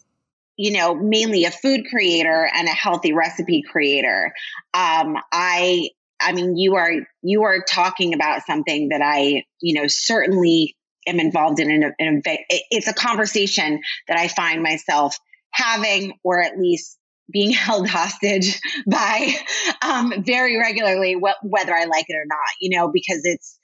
you 0.57 0.73
know, 0.73 0.95
mainly 0.95 1.45
a 1.45 1.51
food 1.51 1.83
creator 1.91 2.49
and 2.55 2.69
a 2.69 2.73
healthy 2.73 3.13
recipe 3.13 3.63
creator, 3.63 4.33
um, 4.73 5.19
I 5.33 5.91
I 6.25 6.33
mean, 6.33 6.57
you 6.57 6.77
are 6.77 6.93
you 7.23 7.45
are 7.45 7.63
talking 7.63 8.15
about 8.15 8.43
something 8.47 8.89
that 8.89 9.03
I, 9.03 9.45
you 9.61 9.81
know, 9.81 9.87
certainly 9.89 10.77
am 11.07 11.21
involved 11.21 11.61
in. 11.61 11.71
in, 11.71 11.85
a, 11.85 11.91
in 11.99 12.23
a, 12.27 12.45
it's 12.71 12.89
a 12.89 12.95
conversation 12.95 13.81
that 14.09 14.19
I 14.19 14.29
find 14.29 14.63
myself 14.63 15.17
having, 15.51 16.15
or 16.23 16.43
at 16.43 16.59
least 16.59 16.99
being 17.33 17.51
held 17.53 17.89
hostage 17.89 18.61
by 18.87 19.35
um, 19.83 20.13
very 20.25 20.59
regularly, 20.59 21.15
wh- 21.15 21.45
whether 21.45 21.75
I 21.75 21.85
like 21.85 22.07
it 22.09 22.15
or 22.15 22.27
not, 22.27 22.39
you 22.61 22.77
know, 22.77 22.91
because 22.93 23.21
it's, 23.25 23.59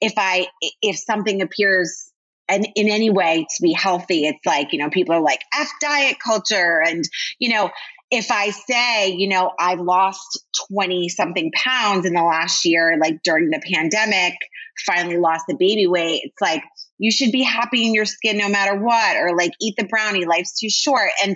if 0.00 0.14
I, 0.16 0.48
if 0.80 0.96
something 0.96 1.40
appears 1.40 2.10
and 2.48 2.66
in 2.74 2.88
any 2.88 3.08
way 3.08 3.46
to 3.48 3.62
be 3.62 3.72
healthy, 3.72 4.26
it's 4.26 4.44
like, 4.44 4.72
you 4.72 4.78
know, 4.78 4.90
people 4.90 5.14
are 5.14 5.22
like 5.22 5.40
F 5.58 5.70
diet 5.80 6.16
culture. 6.22 6.82
And, 6.84 7.04
you 7.38 7.54
know, 7.54 7.70
if 8.12 8.30
I 8.30 8.50
say, 8.50 9.08
you 9.08 9.26
know, 9.26 9.50
I've 9.58 9.80
lost 9.80 10.44
20 10.70 11.08
something 11.08 11.50
pounds 11.54 12.04
in 12.04 12.12
the 12.12 12.22
last 12.22 12.66
year, 12.66 12.98
like 13.00 13.22
during 13.24 13.48
the 13.48 13.62
pandemic, 13.72 14.34
finally 14.84 15.16
lost 15.16 15.46
the 15.48 15.56
baby 15.58 15.86
weight, 15.86 16.20
it's 16.24 16.40
like, 16.40 16.62
you 16.98 17.10
should 17.10 17.32
be 17.32 17.42
happy 17.42 17.86
in 17.86 17.94
your 17.94 18.04
skin 18.04 18.36
no 18.36 18.50
matter 18.50 18.78
what, 18.78 19.16
or 19.16 19.34
like 19.34 19.52
eat 19.62 19.76
the 19.78 19.86
brownie, 19.86 20.26
life's 20.26 20.58
too 20.58 20.68
short. 20.68 21.08
And 21.24 21.34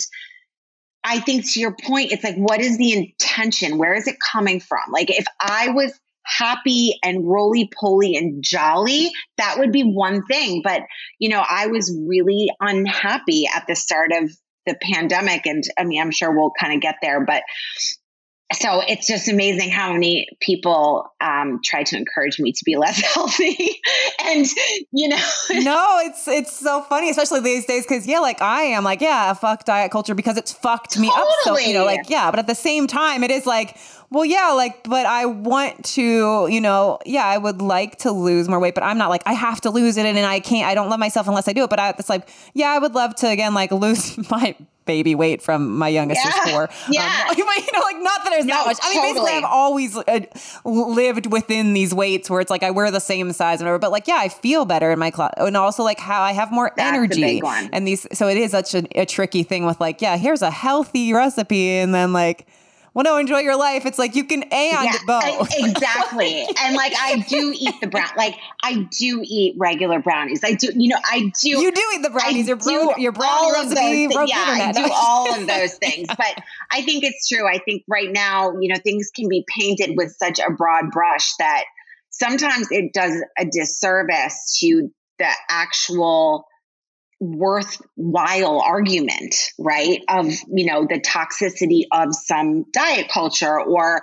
I 1.03 1.19
think 1.19 1.51
to 1.53 1.61
your 1.61 1.75
point, 1.75 2.13
it's 2.13 2.23
like, 2.23 2.37
what 2.37 2.61
is 2.61 2.77
the 2.77 2.93
intention? 2.93 3.79
Where 3.79 3.95
is 3.95 4.07
it 4.07 4.17
coming 4.21 4.61
from? 4.61 4.93
Like, 4.93 5.09
if 5.09 5.25
I 5.41 5.71
was 5.71 5.99
happy 6.25 6.99
and 7.03 7.27
roly 7.27 7.71
poly 7.81 8.17
and 8.17 8.45
jolly, 8.45 9.11
that 9.39 9.59
would 9.59 9.73
be 9.73 9.83
one 9.83 10.27
thing. 10.27 10.61
But, 10.63 10.83
you 11.19 11.31
know, 11.31 11.43
I 11.49 11.69
was 11.69 11.97
really 12.07 12.51
unhappy 12.61 13.47
at 13.47 13.65
the 13.67 13.77
start 13.77 14.11
of 14.13 14.31
the 14.67 14.77
pandemic. 14.81 15.47
And 15.47 15.63
I 15.79 15.85
mean, 15.85 16.01
I'm 16.01 16.11
sure 16.11 16.31
we'll 16.33 16.53
kind 16.59 16.75
of 16.75 16.81
get 16.81 16.97
there, 17.03 17.25
but 17.25 17.43
so 18.53 18.81
it's 18.87 19.09
just 19.09 19.29
amazing 19.29 19.71
how 19.71 19.93
many 19.93 20.29
people 20.41 21.05
um, 21.21 21.61
try 21.65 21.83
to 21.83 21.97
encourage 21.97 22.39
me 22.39 22.53
to 22.53 22.63
be 22.65 22.77
less 22.77 23.01
healthy 23.15 23.81
and 24.25 24.47
you 24.93 25.09
know 25.09 25.19
no 25.51 25.99
it's 26.05 26.29
it's 26.29 26.53
so 26.53 26.81
funny 26.83 27.11
especially 27.11 27.41
these 27.41 27.67
days 27.67 27.85
because 27.85 28.07
yeah 28.07 28.21
like 28.21 28.41
i 28.41 28.63
am 28.63 28.85
like 28.85 29.01
yeah 29.01 29.33
a 29.33 29.35
fuck 29.35 29.65
diet 29.65 29.91
culture 29.91 30.15
because 30.15 30.37
it's 30.37 30.53
fucked 30.53 30.99
me 30.99 31.09
totally. 31.09 31.27
up 31.29 31.35
so 31.43 31.59
you 31.59 31.75
know 31.75 31.85
like 31.85 32.09
yeah 32.09 32.31
but 32.31 32.39
at 32.39 32.47
the 32.47 32.55
same 32.55 32.87
time 32.87 33.25
it 33.25 33.31
is 33.31 33.47
like 33.47 33.77
well 34.11 34.25
yeah 34.25 34.53
like 34.53 34.85
but 34.85 35.07
i 35.07 35.27
want 35.27 35.85
to 35.85 36.47
you 36.49 36.61
know 36.61 36.99
yeah 37.07 37.27
i 37.27 37.39
would 37.39 37.61
like 37.61 37.97
to 37.97 38.11
lose 38.11 38.49
more 38.49 38.59
weight 38.59 38.75
but 38.75 38.85
i'm 38.85 38.99
not 38.99 39.11
like 39.11 39.23
i 39.27 39.33
have 39.33 39.61
to 39.61 39.71
lose 39.71 39.97
it 39.97 40.07
and, 40.07 40.17
and 40.17 40.27
i 40.27 40.41
can't 40.41 40.67
i 40.67 40.75
don't 40.75 40.89
love 40.89 41.01
myself 41.01 41.27
unless 41.29 41.49
i 41.49 41.53
do 41.53 41.65
it 41.65 41.71
but 41.71 41.79
I, 41.79 41.91
it's 41.91 42.09
like 42.09 42.29
yeah 42.55 42.71
i 42.71 42.79
would 42.79 42.95
love 42.95 43.15
to 43.17 43.29
again 43.29 43.55
like 43.55 43.71
lose 43.77 44.19
my 44.31 44.57
baby 44.87 45.15
weight 45.15 45.43
from 45.43 45.77
my 45.77 45.89
youngest 45.89 46.25
yeah. 46.25 46.45
is 46.45 46.51
four. 46.51 46.63
Um, 46.63 46.69
yeah. 46.91 47.25
Um, 47.37 47.37
you 47.37 47.45
know, 47.73 47.81
like 47.81 47.97
not 47.99 48.23
that 48.25 48.31
there's 48.31 48.45
no, 48.45 48.55
that 48.55 48.67
much. 48.67 48.79
I 48.83 48.91
mean, 48.91 48.99
totally. 48.99 49.13
basically, 49.15 49.33
I've 49.33 49.51
always 49.51 49.97
uh, 49.97 50.21
lived 50.65 51.33
within 51.33 51.75
these 51.75 51.95
weights 51.95 52.31
where 52.31 52.41
it's 52.41 52.51
like 52.51 52.63
I 52.63 52.71
wear 52.71 52.91
the 52.91 53.01
same 53.01 53.33
size 53.33 53.61
and 53.61 53.67
whatever. 53.67 53.79
But 53.79 53.91
like, 53.91 54.07
yeah, 54.07 54.17
I 54.19 54.29
feel 54.29 54.65
better 54.65 54.91
in 54.91 54.99
my 54.99 55.11
closet, 55.11 55.35
and 55.39 55.57
also 55.57 55.83
like 55.83 55.99
how 55.99 56.23
I 56.23 56.33
have 56.33 56.53
more 56.53 56.73
That's 56.77 56.97
energy. 56.97 57.41
And 57.45 57.87
these, 57.87 58.07
so 58.13 58.29
it 58.29 58.37
is 58.37 58.53
such 58.53 58.75
a, 58.75 59.01
a 59.01 59.07
tricky 59.07 59.43
thing 59.43 59.67
with 59.67 59.81
like, 59.81 60.01
yeah, 60.01 60.17
here's 60.17 60.43
a 60.43 60.51
healthy 60.51 61.13
recipe, 61.13 61.71
and 61.71 61.95
then 61.95 62.13
like 62.13 62.47
well, 62.97 63.05
no, 63.05 63.19
enjoy 63.19 63.41
your 63.41 63.57
life. 63.57 63.85
It's 63.85 63.99
like 63.99 64.15
you 64.15 64.25
can 64.25 64.43
and 64.45 64.85
yeah, 64.87 64.97
both. 65.07 65.51
exactly. 65.55 66.47
and 66.63 66.75
like 66.75 66.95
I 66.99 67.19
do 67.29 67.53
eat 67.55 67.75
the 67.83 67.89
brown, 67.89 68.09
like 68.17 68.35
I 68.65 68.89
do 68.91 69.21
eat 69.23 69.55
regular 69.59 70.01
brownies. 70.01 70.41
I 70.43 70.55
do, 70.55 70.71
you 70.75 70.89
know, 70.89 70.99
I 71.05 71.31
do. 71.43 71.51
You 71.51 71.73
do 71.73 71.83
eat 71.95 72.03
the 72.03 72.09
brownies. 72.09 72.49
Your, 72.49 72.57
bro- 72.57 72.97
your 72.97 73.13
brownie 73.13 73.53
recipe. 73.53 74.07
Those, 74.07 74.31
yeah, 74.31 74.37
I 74.39 74.73
do 74.73 74.89
all 74.91 75.39
of 75.39 75.47
those 75.47 75.75
things. 75.75 76.09
But 76.09 76.43
I 76.71 76.81
think 76.81 77.05
it's 77.05 77.29
true. 77.29 77.47
I 77.47 77.59
think 77.59 77.83
right 77.87 78.11
now, 78.11 78.55
you 78.59 78.73
know, 78.73 78.81
things 78.83 79.11
can 79.15 79.29
be 79.29 79.45
painted 79.47 79.95
with 79.95 80.17
such 80.17 80.39
a 80.39 80.51
broad 80.51 80.91
brush 80.91 81.33
that 81.39 81.65
sometimes 82.09 82.69
it 82.71 82.95
does 82.95 83.23
a 83.39 83.45
disservice 83.45 84.57
to 84.61 84.91
the 85.19 85.29
actual 85.51 86.47
worthwhile 87.21 88.61
argument, 88.61 89.35
right? 89.59 90.03
Of, 90.09 90.27
you 90.53 90.67
know, 90.67 90.87
the 90.87 91.01
toxicity 91.01 91.85
of 91.93 92.15
some 92.15 92.65
diet 92.73 93.09
culture 93.09 93.61
or, 93.61 94.03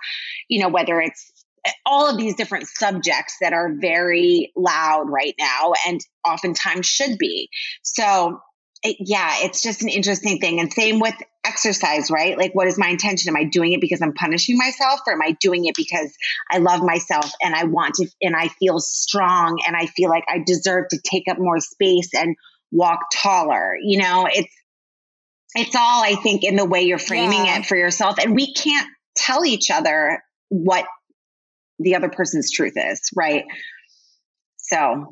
you 0.50 0.62
know, 0.62 0.70
whether 0.70 1.00
it's 1.00 1.32
eh, 1.66 1.72
all 1.86 2.10
of 2.10 2.18
these 2.18 2.36
different 2.36 2.68
subjects 2.68 3.38
that 3.42 3.54
are 3.54 3.74
very 3.80 4.52
loud 4.56 5.06
right 5.10 5.36
now 5.40 5.74
and 5.88 6.02
oftentimes 6.28 6.86
should 6.86 7.18
be. 7.18 7.50
So, 7.84 8.40
it, 8.84 8.98
yeah, 9.00 9.36
it's 9.40 9.62
just 9.62 9.82
an 9.82 9.90
interesting 9.90 10.40
thing. 10.40 10.60
And 10.60 10.72
same 10.72 11.00
with 11.00 11.16
exercise, 11.46 12.12
right? 12.12 12.38
Like, 12.38 12.54
what 12.54 12.68
is 12.68 12.78
my 12.78 12.90
intention? 12.90 13.30
Am 13.30 13.38
I 13.38 13.46
doing 13.46 13.74
it 13.74 13.82
because 13.82 14.02
I'm 14.02 14.14
punishing 14.14 14.58
myself 14.58 15.02
or 15.08 15.14
am 15.14 15.22
I 15.22 15.38
doing 15.40 15.66
it 15.66 15.76
because 15.76 16.14
I 16.52 16.58
love 16.58 16.82
myself 16.82 17.32
and 17.42 17.56
I 17.56 17.64
want 17.66 17.96
to, 17.96 18.08
and 18.22 18.36
I 18.36 18.50
feel 18.50 18.80
strong 18.80 19.60
and 19.66 19.76
I 19.76 19.86
feel 19.86 20.10
like 20.10 20.26
I 20.28 20.40
deserve 20.46 20.90
to 20.90 21.00
take 21.02 21.30
up 21.30 21.38
more 21.40 21.60
space 21.60 22.10
and 22.14 22.36
walk 22.74 23.00
taller. 23.14 23.76
You 23.82 24.00
know, 24.00 24.28
it's 24.30 24.54
it's 25.56 25.76
all 25.76 26.04
I 26.04 26.16
think 26.16 26.44
in 26.44 26.56
the 26.56 26.66
way 26.66 26.82
you're 26.82 26.98
framing 26.98 27.46
yeah. 27.46 27.60
it 27.60 27.66
for 27.66 27.78
yourself 27.78 28.18
and 28.20 28.36
we 28.36 28.54
can't 28.54 28.88
tell 29.16 29.46
each 29.46 29.70
other 29.70 30.22
what 30.50 30.86
the 31.80 31.96
other 31.96 32.10
person's 32.10 32.52
truth 32.52 32.74
is, 32.76 33.10
right? 33.16 33.46
So 34.58 35.12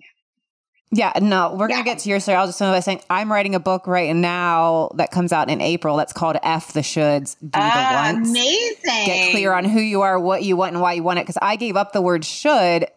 yeah, 0.93 1.13
no, 1.21 1.55
we're 1.55 1.69
yeah. 1.69 1.75
gonna 1.75 1.85
get 1.85 1.99
to 1.99 2.09
your 2.09 2.19
story. 2.19 2.35
I'll 2.35 2.47
just 2.47 2.57
start 2.57 2.75
by 2.75 2.81
saying 2.81 3.01
I'm 3.09 3.31
writing 3.31 3.55
a 3.55 3.61
book 3.61 3.87
right 3.87 4.13
now 4.13 4.91
that 4.95 5.09
comes 5.09 5.31
out 5.31 5.49
in 5.49 5.61
April. 5.61 5.95
That's 5.95 6.11
called 6.11 6.37
"F 6.43 6.73
the 6.73 6.81
Shoulds, 6.81 7.37
Do 7.39 7.49
uh, 7.53 8.11
the 8.11 8.13
Wants." 8.13 8.29
Amazing. 8.29 9.05
Get 9.05 9.31
clear 9.31 9.53
on 9.53 9.63
who 9.63 9.79
you 9.79 10.01
are, 10.01 10.19
what 10.19 10.43
you 10.43 10.57
want, 10.57 10.73
and 10.73 10.81
why 10.81 10.93
you 10.93 11.03
want 11.03 11.19
it. 11.19 11.23
Because 11.23 11.37
I 11.41 11.55
gave 11.55 11.77
up 11.77 11.93
the 11.93 12.01
word 12.01 12.25
"should" 12.25 12.87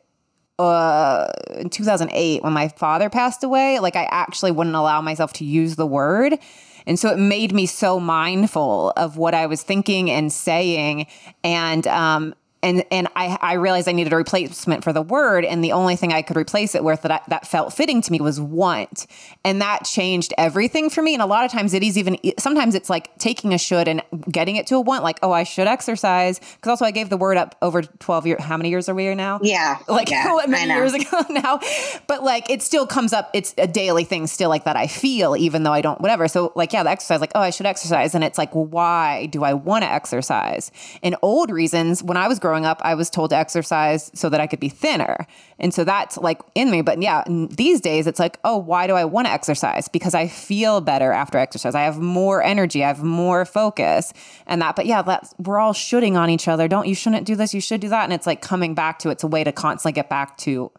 uh, 0.58 1.28
in 1.56 1.68
2008 1.68 2.42
when 2.42 2.52
my 2.52 2.68
father 2.68 3.11
passed 3.11 3.42
away, 3.42 3.80
like 3.80 3.96
I 3.96 4.04
actually 4.11 4.52
wouldn't 4.52 4.76
allow 4.76 5.00
myself 5.00 5.32
to 5.34 5.44
use 5.44 5.76
the 5.76 5.87
word. 5.87 6.38
And 6.87 6.99
so 6.99 7.11
it 7.11 7.18
made 7.18 7.52
me 7.52 7.66
so 7.66 7.99
mindful 7.99 8.92
of 8.96 9.16
what 9.16 9.34
I 9.34 9.46
was 9.46 9.62
thinking 9.62 10.11
and 10.11 10.32
saying. 10.32 11.06
And 11.42 11.87
um, 11.87 12.34
and 12.64 12.85
and 12.90 13.09
I, 13.14 13.38
I 13.40 13.52
realized 13.54 13.88
I 13.88 13.92
needed 13.92 14.12
a 14.12 14.16
replacement 14.16 14.83
for 14.83 14.92
the 14.92 15.02
word, 15.02 15.44
and 15.44 15.62
the 15.62 15.73
only 15.73 15.97
thing 15.97 16.12
I 16.12 16.23
could 16.23 16.37
replace 16.37 16.75
it 16.75 16.83
with 16.83 17.02
that 17.02 17.11
I, 17.12 17.21
that 17.28 17.47
felt 17.47 17.75
fitting 17.75 18.00
to 18.00 18.11
me 18.11 18.21
was 18.21 18.40
want, 18.40 19.06
and 19.44 19.61
that 19.61 19.85
changed 19.85 20.33
everything 20.38 20.88
for 20.88 21.02
me. 21.02 21.12
And 21.14 21.23
a 21.23 21.26
lot 21.26 21.44
of 21.44 21.52
times 21.52 21.75
it 21.75 21.83
is 21.83 21.99
even 21.99 22.18
sometimes 22.38 22.75
it's 22.75 22.88
like 22.88 23.16
taking 23.18 23.52
a 23.52 23.59
should 23.59 23.87
and 23.87 24.02
getting 24.30 24.56
it 24.56 24.66
to 24.68 24.76
a 24.76 24.80
want, 24.80 25.04
like 25.04 25.18
oh 25.23 25.30
I 25.30 25.44
should 25.44 25.66
exercise. 25.66 26.38
Because 26.38 26.71
also 26.71 26.85
I 26.87 26.90
gave 26.90 27.11
the 27.11 27.18
word 27.18 27.37
up 27.37 27.54
over 27.61 27.83
twelve 27.83 28.26
years. 28.26 28.42
How 28.42 28.56
many 28.56 28.71
years 28.71 28.88
are 28.88 28.94
we 28.94 29.02
here 29.02 29.14
now? 29.14 29.40
Yeah, 29.42 29.78
like 29.87 30.11
yeah, 30.11 30.40
many 30.49 30.73
years 30.73 30.94
ago 30.94 31.23
now. 31.30 31.61
But 32.06 32.23
like 32.25 32.50
it 32.50 32.62
still 32.62 32.87
comes 32.87 33.12
up. 33.12 33.30
It's 33.35 33.54
a 33.59 33.66
daily 33.66 34.04
thing 34.04 34.26
still 34.26 34.49
like 34.49 34.64
that 34.64 34.76
I 34.76 34.87
feel 34.87 35.37
even 35.37 35.64
though 35.64 35.73
I 35.73 35.83
don't 35.83 36.00
whatever. 36.00 36.28
So 36.28 36.52
like 36.54 36.73
yeah, 36.73 36.83
the 36.83 36.90
exercise 36.90 37.21
like 37.21 37.33
oh 37.35 37.40
I 37.40 37.50
should 37.50 37.66
exercise, 37.66 38.14
and 38.14 38.25
it's 38.25 38.38
like 38.38 38.54
well, 38.54 38.64
why 38.64 39.26
do 39.26 39.44
I 39.44 39.52
want 39.52 39.85
to 39.85 39.92
exercise? 39.92 40.73
And 41.02 41.14
old 41.21 41.50
reasons 41.50 42.02
when 42.02 42.16
I 42.16 42.26
was 42.26 42.38
growing 42.38 42.53
growing 42.54 42.66
up, 42.66 42.80
I 42.84 42.94
was 42.94 43.11
told 43.11 43.30
to 43.30 43.37
exercise 43.37 44.12
so 44.14 44.28
that 44.28 44.40
I 44.40 44.46
could 44.46 44.61
be 44.61 44.68
thinner. 44.68 45.26
And 45.58 45.75
so 45.75 45.82
that's 45.82 46.16
like 46.16 46.40
in 46.54 46.70
me. 46.70 46.82
But 46.82 47.02
yeah, 47.02 47.25
these 47.50 47.80
days 47.80 48.06
it's 48.06 48.20
like, 48.20 48.38
oh, 48.44 48.58
why 48.58 48.87
do 48.87 48.92
I 48.92 49.04
want 49.06 49.26
to 49.26 49.32
exercise? 49.32 49.88
Because 49.88 50.14
I 50.14 50.28
feel 50.28 50.80
better 50.80 51.11
after 51.11 51.37
exercise. 51.37 51.75
I 51.75 51.82
have 51.82 51.99
more 51.99 52.44
energy, 52.44 52.84
I 52.84 52.88
have 52.88 53.02
more 53.02 53.44
focus 53.44 54.12
and 54.46 54.62
that. 54.62 54.76
But 54.76 54.87
yeah, 54.87 55.02
that's, 55.02 55.34
we're 55.38 55.58
all 55.58 55.73
shooting 55.73 56.16
on 56.16 56.30
each 56.30 56.46
other. 56.46 56.68
Don't 56.68 56.87
you 56.87 56.94
shouldn't 56.94 57.26
do 57.26 57.34
this, 57.34 57.54
you 57.54 57.61
should 57.61 57.80
do 57.80 57.88
that. 57.88 58.04
And 58.04 58.12
it's 58.12 58.26
like 58.26 58.40
coming 58.40 58.76
back 58.76 59.00
to 59.00 59.11
it's 59.11 59.25
a 59.25 59.28
way 59.28 59.42
to 59.42 59.50
constantly 59.50 59.92
get 59.92 60.08
back 60.08 60.38
to 60.38 60.70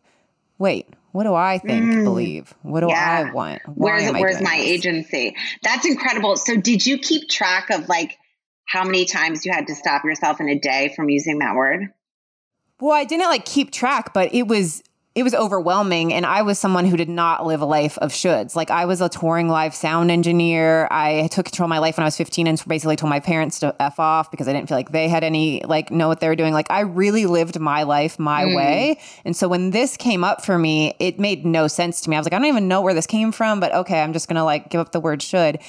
wait, 0.57 0.87
what 1.11 1.25
do 1.25 1.33
I 1.33 1.57
think, 1.57 1.83
mm, 1.83 2.03
believe? 2.05 2.53
What 2.61 2.81
do 2.81 2.87
yeah. 2.87 3.25
I 3.27 3.33
want? 3.33 3.61
Why 3.65 3.73
where's 3.73 4.11
where's 4.13 4.41
my 4.41 4.57
this? 4.57 4.67
agency? 4.67 5.35
That's 5.61 5.85
incredible. 5.85 6.37
So 6.37 6.55
did 6.55 6.85
you 6.85 6.97
keep 6.97 7.27
track 7.27 7.69
of 7.69 7.89
like 7.89 8.17
how 8.65 8.83
many 8.83 9.05
times 9.05 9.45
you 9.45 9.51
had 9.51 9.67
to 9.67 9.75
stop 9.75 10.03
yourself 10.03 10.39
in 10.39 10.49
a 10.49 10.59
day 10.59 10.93
from 10.95 11.09
using 11.09 11.39
that 11.39 11.55
word? 11.55 11.93
Well, 12.79 12.91
I 12.91 13.05
didn't 13.05 13.27
like 13.27 13.45
keep 13.45 13.71
track, 13.71 14.13
but 14.13 14.33
it 14.33 14.47
was 14.47 14.83
it 15.15 15.23
was 15.23 15.33
overwhelming 15.33 16.13
and 16.13 16.25
I 16.25 16.41
was 16.41 16.59
someone 16.59 16.83
who 16.83 16.97
did 16.97 17.07
not 17.07 17.45
live 17.45 17.61
a 17.61 17.65
life 17.65 17.97
of 17.99 18.11
shoulds. 18.11 18.53
Like 18.53 18.69
I 18.69 18.83
was 18.83 18.99
a 18.99 19.07
touring 19.07 19.47
live 19.47 19.73
sound 19.73 20.11
engineer. 20.11 20.89
I 20.91 21.29
took 21.31 21.45
control 21.45 21.67
of 21.67 21.69
my 21.69 21.79
life 21.79 21.95
when 21.95 22.03
I 22.03 22.07
was 22.07 22.17
15 22.17 22.47
and 22.47 22.61
basically 22.67 22.97
told 22.97 23.09
my 23.09 23.21
parents 23.21 23.59
to 23.59 23.73
F 23.79 23.97
off 23.97 24.29
because 24.29 24.49
I 24.49 24.53
didn't 24.53 24.67
feel 24.67 24.77
like 24.77 24.91
they 24.91 25.07
had 25.07 25.23
any 25.23 25.63
like 25.63 25.89
know 25.89 26.09
what 26.09 26.19
they 26.19 26.27
were 26.27 26.35
doing. 26.35 26.53
Like 26.53 26.69
I 26.69 26.81
really 26.81 27.27
lived 27.27 27.57
my 27.61 27.83
life 27.83 28.19
my 28.19 28.43
mm. 28.43 28.57
way. 28.57 28.99
And 29.23 29.33
so 29.37 29.47
when 29.47 29.69
this 29.69 29.95
came 29.95 30.25
up 30.25 30.43
for 30.43 30.59
me, 30.59 30.95
it 30.99 31.17
made 31.17 31.45
no 31.45 31.69
sense 31.69 32.01
to 32.01 32.09
me. 32.09 32.17
I 32.17 32.19
was 32.19 32.25
like, 32.25 32.33
I 32.33 32.37
don't 32.37 32.47
even 32.47 32.67
know 32.67 32.81
where 32.81 32.93
this 32.93 33.07
came 33.07 33.31
from, 33.31 33.61
but 33.61 33.73
okay, 33.73 34.01
I'm 34.01 34.11
just 34.11 34.27
going 34.27 34.35
to 34.35 34.43
like 34.43 34.69
give 34.69 34.81
up 34.81 34.91
the 34.91 34.99
word 34.99 35.21
should 35.21 35.59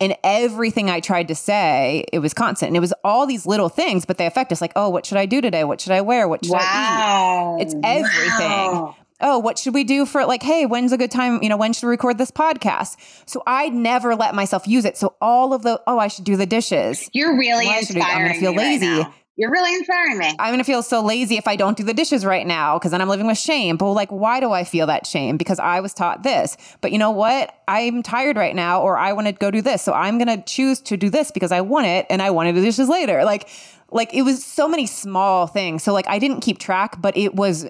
and 0.00 0.16
everything 0.24 0.88
I 0.88 1.00
tried 1.00 1.28
to 1.28 1.34
say, 1.34 2.04
it 2.12 2.20
was 2.20 2.32
constant. 2.34 2.68
And 2.68 2.76
it 2.76 2.80
was 2.80 2.94
all 3.04 3.26
these 3.26 3.46
little 3.46 3.68
things, 3.68 4.04
but 4.04 4.18
they 4.18 4.26
affect 4.26 4.50
us 4.52 4.60
like, 4.60 4.72
oh, 4.76 4.88
what 4.88 5.04
should 5.04 5.18
I 5.18 5.26
do 5.26 5.40
today? 5.40 5.64
What 5.64 5.80
should 5.80 5.92
I 5.92 6.00
wear? 6.00 6.26
What 6.26 6.44
should 6.44 6.52
wow. 6.52 7.56
I 7.58 7.60
eat? 7.60 7.66
It's 7.66 7.74
everything. 7.84 8.72
Wow. 8.72 8.96
Oh, 9.22 9.38
what 9.38 9.58
should 9.58 9.74
we 9.74 9.84
do 9.84 10.06
for 10.06 10.24
like, 10.24 10.42
hey, 10.42 10.64
when's 10.64 10.92
a 10.92 10.96
good 10.96 11.10
time? 11.10 11.42
You 11.42 11.50
know, 11.50 11.58
when 11.58 11.74
should 11.74 11.86
we 11.86 11.90
record 11.90 12.16
this 12.16 12.30
podcast? 12.30 12.96
So 13.26 13.42
I 13.46 13.68
never 13.68 14.16
let 14.16 14.34
myself 14.34 14.66
use 14.66 14.86
it. 14.86 14.96
So 14.96 15.14
all 15.20 15.52
of 15.52 15.62
the, 15.62 15.82
oh, 15.86 15.98
I 15.98 16.08
should 16.08 16.24
do 16.24 16.36
the 16.36 16.46
dishes. 16.46 17.10
You're 17.12 17.36
really 17.36 17.66
well, 17.66 17.78
inspiring. 17.78 18.02
I'm 18.10 18.28
gonna 18.28 18.40
feel 18.40 18.54
lazy. 18.54 18.86
Right 18.86 19.12
You're 19.40 19.50
really 19.50 19.74
inspiring 19.74 20.18
me. 20.18 20.36
I'm 20.38 20.50
going 20.50 20.58
to 20.58 20.64
feel 20.64 20.82
so 20.82 21.02
lazy 21.02 21.38
if 21.38 21.48
I 21.48 21.56
don't 21.56 21.74
do 21.74 21.82
the 21.82 21.94
dishes 21.94 22.26
right 22.26 22.46
now 22.46 22.78
because 22.78 22.90
then 22.90 23.00
I'm 23.00 23.08
living 23.08 23.26
with 23.26 23.38
shame. 23.38 23.78
But 23.78 23.90
like, 23.92 24.10
why 24.10 24.38
do 24.38 24.52
I 24.52 24.64
feel 24.64 24.86
that 24.88 25.06
shame? 25.06 25.38
Because 25.38 25.58
I 25.58 25.80
was 25.80 25.94
taught 25.94 26.22
this. 26.22 26.58
But 26.82 26.92
you 26.92 26.98
know 26.98 27.10
what? 27.10 27.54
I'm 27.66 28.02
tired 28.02 28.36
right 28.36 28.54
now 28.54 28.82
or 28.82 28.98
I 28.98 29.14
want 29.14 29.28
to 29.28 29.32
go 29.32 29.50
do 29.50 29.62
this. 29.62 29.80
So 29.80 29.94
I'm 29.94 30.18
going 30.18 30.28
to 30.28 30.44
choose 30.44 30.78
to 30.82 30.98
do 30.98 31.08
this 31.08 31.30
because 31.30 31.52
I 31.52 31.62
want 31.62 31.86
it 31.86 32.04
and 32.10 32.20
I 32.20 32.28
want 32.32 32.48
to 32.48 32.52
do 32.52 32.60
dishes 32.60 32.90
later. 32.90 33.24
Like, 33.24 33.48
like 33.90 34.12
it 34.12 34.22
was 34.22 34.44
so 34.44 34.68
many 34.68 34.86
small 34.86 35.46
things. 35.46 35.82
So 35.82 35.94
like 35.94 36.06
I 36.06 36.18
didn't 36.18 36.40
keep 36.42 36.58
track, 36.58 37.00
but 37.00 37.16
it 37.16 37.34
was 37.34 37.66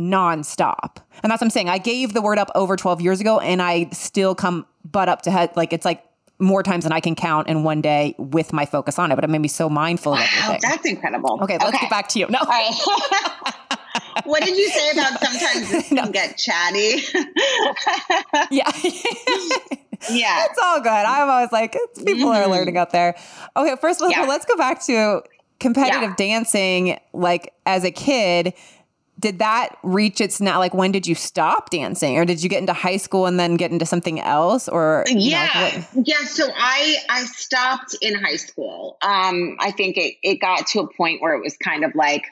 nonstop. 0.00 0.96
And 1.22 1.30
that's 1.30 1.42
what 1.42 1.46
I'm 1.46 1.50
saying. 1.50 1.68
I 1.68 1.76
gave 1.76 2.14
the 2.14 2.22
word 2.22 2.38
up 2.38 2.50
over 2.54 2.74
12 2.74 3.02
years 3.02 3.20
ago 3.20 3.38
and 3.38 3.60
I 3.60 3.90
still 3.90 4.34
come 4.34 4.64
butt 4.82 5.10
up 5.10 5.20
to 5.22 5.30
head. 5.30 5.50
Like 5.56 5.74
it's 5.74 5.84
like 5.84 6.02
more 6.42 6.62
times 6.62 6.84
than 6.84 6.92
I 6.92 7.00
can 7.00 7.14
count 7.14 7.48
in 7.48 7.62
one 7.62 7.80
day 7.80 8.14
with 8.18 8.52
my 8.52 8.66
focus 8.66 8.98
on 8.98 9.12
it. 9.12 9.14
But 9.14 9.24
it 9.24 9.30
made 9.30 9.40
me 9.40 9.48
so 9.48 9.70
mindful 9.70 10.12
wow, 10.12 10.18
of 10.18 10.28
everything. 10.42 10.60
That's 10.62 10.86
incredible. 10.86 11.38
Okay, 11.42 11.56
let's 11.58 11.78
get 11.78 11.88
back 11.88 12.08
to 12.08 12.18
you. 12.18 12.26
No. 12.28 12.40
Right. 12.40 12.72
what 14.24 14.42
did 14.42 14.56
you 14.56 14.68
say 14.68 14.90
about 14.90 15.22
sometimes 15.22 15.70
this 15.70 15.92
no. 15.92 16.02
can 16.02 16.12
get 16.12 16.36
chatty? 16.36 17.02
yeah. 18.50 18.70
yeah. 20.10 20.44
It's 20.46 20.58
all 20.62 20.80
good. 20.80 20.88
I'm 20.88 21.30
always 21.30 21.52
like, 21.52 21.72
people 21.72 22.04
mm-hmm. 22.04 22.26
are 22.26 22.48
learning 22.48 22.76
out 22.76 22.90
there. 22.90 23.14
Okay, 23.56 23.76
first 23.80 24.00
of 24.00 24.06
all, 24.06 24.10
yeah. 24.10 24.26
let's 24.26 24.44
go 24.44 24.56
back 24.56 24.82
to 24.86 25.22
competitive 25.60 26.02
yeah. 26.02 26.14
dancing. 26.16 26.98
Like 27.12 27.54
as 27.64 27.84
a 27.84 27.90
kid, 27.90 28.54
did 29.22 29.38
that 29.38 29.78
reach 29.82 30.20
its 30.20 30.40
now 30.40 30.58
like 30.58 30.74
when 30.74 30.92
did 30.92 31.06
you 31.06 31.14
stop 31.14 31.70
dancing? 31.70 32.18
Or 32.18 32.26
did 32.26 32.42
you 32.42 32.50
get 32.50 32.58
into 32.58 32.74
high 32.74 32.98
school 32.98 33.24
and 33.24 33.40
then 33.40 33.56
get 33.56 33.70
into 33.70 33.86
something 33.86 34.20
else? 34.20 34.68
Or 34.68 35.04
yeah 35.08 35.84
know, 35.94 36.02
yeah. 36.04 36.24
so 36.24 36.46
i 36.54 36.96
i 37.08 37.24
stopped 37.24 37.96
in 38.02 38.14
high 38.14 38.36
school. 38.36 38.98
Um 39.00 39.56
i 39.60 39.70
think 39.70 39.96
it, 39.96 40.16
it 40.22 40.40
got 40.40 40.66
to 40.68 40.80
a 40.80 40.92
point 40.92 41.22
where 41.22 41.34
it 41.34 41.42
was 41.42 41.56
kind 41.56 41.84
of 41.84 41.94
like 41.94 42.24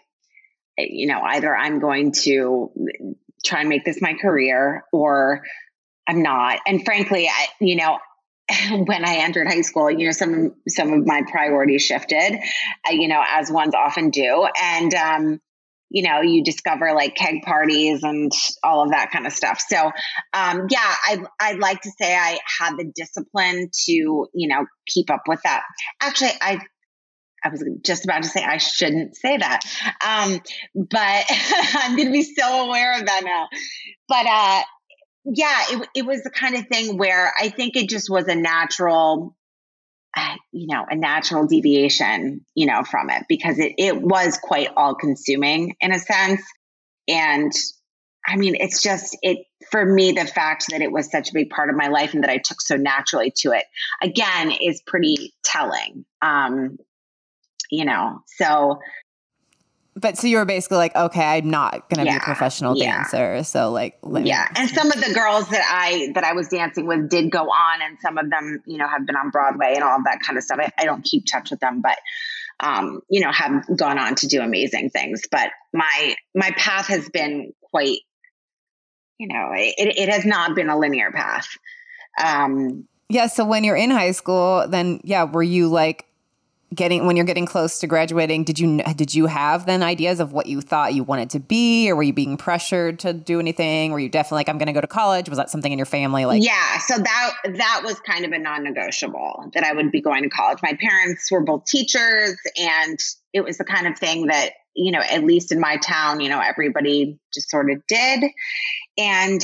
you 0.76 1.06
know 1.06 1.20
either 1.22 1.54
i'm 1.54 1.78
going 1.78 2.12
to 2.12 2.70
try 3.44 3.60
and 3.60 3.68
make 3.68 3.84
this 3.84 4.02
my 4.02 4.14
career 4.14 4.84
or 4.92 5.42
i'm 6.06 6.22
not. 6.22 6.58
And 6.66 6.84
frankly 6.84 7.28
i 7.28 7.46
you 7.60 7.76
know 7.76 7.98
when 8.70 9.04
I 9.04 9.18
entered 9.18 9.46
high 9.46 9.60
school, 9.60 9.88
you 9.88 10.06
know, 10.06 10.12
some 10.12 10.56
some 10.68 10.92
of 10.92 11.06
my 11.06 11.22
priorities 11.30 11.82
shifted, 11.82 12.36
uh, 12.84 12.90
you 12.90 13.06
know, 13.06 13.22
as 13.24 13.48
ones 13.48 13.76
often 13.76 14.10
do, 14.10 14.48
and 14.60 14.92
um, 14.92 15.40
you 15.90 16.08
know, 16.08 16.20
you 16.20 16.44
discover 16.44 16.92
like 16.94 17.16
keg 17.16 17.42
parties 17.42 18.04
and 18.04 18.30
all 18.62 18.84
of 18.84 18.90
that 18.90 19.10
kind 19.10 19.26
of 19.26 19.32
stuff. 19.32 19.60
So, 19.60 19.90
um, 20.32 20.66
yeah, 20.70 20.94
I, 21.06 21.18
I'd 21.40 21.58
like 21.58 21.80
to 21.82 21.90
say 22.00 22.14
I 22.14 22.38
had 22.60 22.76
the 22.76 22.90
discipline 22.94 23.70
to, 23.86 23.92
you 23.92 24.48
know, 24.48 24.66
keep 24.86 25.10
up 25.10 25.22
with 25.26 25.40
that. 25.42 25.62
Actually, 26.00 26.30
I, 26.40 26.60
I 27.44 27.48
was 27.48 27.64
just 27.84 28.04
about 28.04 28.22
to 28.22 28.28
say 28.28 28.44
I 28.44 28.58
shouldn't 28.58 29.16
say 29.16 29.36
that. 29.36 29.60
Um, 30.06 30.40
but 30.74 31.24
I'm 31.74 31.96
going 31.96 32.08
to 32.08 32.12
be 32.12 32.22
so 32.22 32.66
aware 32.66 32.98
of 32.98 33.06
that 33.06 33.22
now. 33.24 33.48
But, 34.08 34.26
uh, 34.26 34.62
yeah, 35.24 35.62
it, 35.70 35.88
it 35.96 36.06
was 36.06 36.22
the 36.22 36.30
kind 36.30 36.54
of 36.54 36.66
thing 36.68 36.98
where 36.98 37.32
I 37.38 37.48
think 37.48 37.76
it 37.76 37.88
just 37.88 38.08
was 38.08 38.26
a 38.28 38.34
natural 38.34 39.36
you 40.52 40.66
know, 40.66 40.84
a 40.88 40.96
natural 40.96 41.46
deviation, 41.46 42.44
you 42.54 42.66
know, 42.66 42.82
from 42.82 43.10
it 43.10 43.24
because 43.28 43.58
it, 43.58 43.74
it 43.78 44.00
was 44.00 44.38
quite 44.42 44.68
all 44.76 44.94
consuming 44.94 45.76
in 45.80 45.92
a 45.92 45.98
sense. 45.98 46.42
And 47.08 47.52
I 48.26 48.36
mean, 48.36 48.56
it's 48.58 48.82
just, 48.82 49.16
it, 49.22 49.46
for 49.70 49.84
me, 49.84 50.12
the 50.12 50.26
fact 50.26 50.66
that 50.70 50.82
it 50.82 50.92
was 50.92 51.10
such 51.10 51.30
a 51.30 51.34
big 51.34 51.50
part 51.50 51.70
of 51.70 51.76
my 51.76 51.88
life 51.88 52.14
and 52.14 52.22
that 52.22 52.30
I 52.30 52.38
took 52.38 52.60
so 52.60 52.76
naturally 52.76 53.32
to 53.38 53.52
it 53.52 53.64
again 54.02 54.50
is 54.50 54.82
pretty 54.86 55.32
telling. 55.44 56.04
Um, 56.22 56.76
you 57.70 57.84
know, 57.84 58.20
so 58.26 58.80
but 59.96 60.16
so 60.16 60.26
you 60.26 60.36
were 60.36 60.44
basically 60.44 60.78
like, 60.78 60.94
okay, 60.94 61.22
I'm 61.24 61.50
not 61.50 61.88
gonna 61.90 62.04
yeah, 62.04 62.18
be 62.18 62.22
a 62.22 62.24
professional 62.24 62.76
yeah. 62.76 62.98
dancer. 62.98 63.42
So 63.44 63.72
like, 63.72 63.98
yeah. 64.04 64.48
And 64.54 64.70
some 64.70 64.90
of 64.90 65.00
the 65.00 65.12
girls 65.12 65.48
that 65.48 65.64
I 65.68 66.12
that 66.14 66.24
I 66.24 66.32
was 66.32 66.48
dancing 66.48 66.86
with 66.86 67.08
did 67.08 67.30
go 67.30 67.50
on, 67.50 67.82
and 67.82 67.98
some 68.00 68.16
of 68.16 68.30
them, 68.30 68.62
you 68.66 68.78
know, 68.78 68.88
have 68.88 69.06
been 69.06 69.16
on 69.16 69.30
Broadway 69.30 69.74
and 69.74 69.82
all 69.82 69.98
of 69.98 70.04
that 70.04 70.20
kind 70.20 70.38
of 70.38 70.44
stuff. 70.44 70.58
I, 70.60 70.70
I 70.78 70.84
don't 70.84 71.04
keep 71.04 71.26
touch 71.26 71.50
with 71.50 71.60
them, 71.60 71.80
but 71.80 71.98
um, 72.60 73.00
you 73.08 73.20
know, 73.20 73.32
have 73.32 73.64
gone 73.76 73.98
on 73.98 74.14
to 74.16 74.26
do 74.26 74.40
amazing 74.40 74.90
things. 74.90 75.22
But 75.30 75.50
my 75.72 76.14
my 76.34 76.50
path 76.56 76.86
has 76.86 77.08
been 77.08 77.52
quite, 77.62 77.98
you 79.18 79.28
know, 79.28 79.50
it 79.54 79.96
it 79.98 80.08
has 80.08 80.24
not 80.24 80.54
been 80.54 80.68
a 80.68 80.78
linear 80.78 81.10
path. 81.10 81.48
Um, 82.22 82.86
yeah. 83.08 83.26
So 83.26 83.44
when 83.44 83.64
you're 83.64 83.76
in 83.76 83.90
high 83.90 84.12
school, 84.12 84.66
then 84.68 85.00
yeah, 85.02 85.24
were 85.24 85.42
you 85.42 85.68
like 85.68 86.06
getting 86.72 87.06
when 87.06 87.16
you're 87.16 87.26
getting 87.26 87.46
close 87.46 87.80
to 87.80 87.86
graduating 87.88 88.44
did 88.44 88.58
you 88.58 88.80
did 88.94 89.12
you 89.12 89.26
have 89.26 89.66
then 89.66 89.82
ideas 89.82 90.20
of 90.20 90.32
what 90.32 90.46
you 90.46 90.60
thought 90.60 90.94
you 90.94 91.02
wanted 91.02 91.30
to 91.30 91.40
be? 91.40 91.90
Or 91.90 91.96
were 91.96 92.02
you 92.02 92.12
being 92.12 92.36
pressured 92.36 93.00
to 93.00 93.12
do 93.12 93.40
anything? 93.40 93.92
Were 93.92 93.98
you 93.98 94.08
definitely 94.08 94.36
like 94.36 94.48
i'm 94.48 94.58
going 94.58 94.68
to 94.68 94.72
go 94.72 94.80
to 94.80 94.86
college? 94.86 95.28
Was 95.28 95.38
that 95.38 95.50
something 95.50 95.72
in 95.72 95.78
your 95.78 95.86
family 95.86 96.24
like 96.24 96.44
yeah 96.44 96.78
so 96.78 96.96
that 96.96 97.32
that 97.44 97.82
was 97.84 97.98
kind 98.00 98.24
of 98.24 98.32
a 98.32 98.38
non-negotiable 98.38 99.50
that 99.54 99.64
i 99.64 99.72
would 99.72 99.90
be 99.90 100.00
going 100.00 100.22
to 100.22 100.28
college. 100.28 100.58
My 100.62 100.76
parents 100.80 101.30
were 101.30 101.42
both 101.42 101.64
teachers 101.64 102.36
and 102.56 102.98
it 103.32 103.42
was 103.42 103.58
the 103.58 103.64
kind 103.64 103.86
of 103.86 103.98
thing 103.98 104.26
that 104.26 104.50
you 104.74 104.92
know 104.92 105.00
at 105.00 105.24
least 105.24 105.50
in 105.50 105.58
my 105.58 105.76
town 105.78 106.20
you 106.20 106.28
know 106.28 106.40
everybody 106.40 107.18
just 107.34 107.50
sort 107.50 107.70
of 107.70 107.82
did. 107.88 108.24
And 108.96 109.42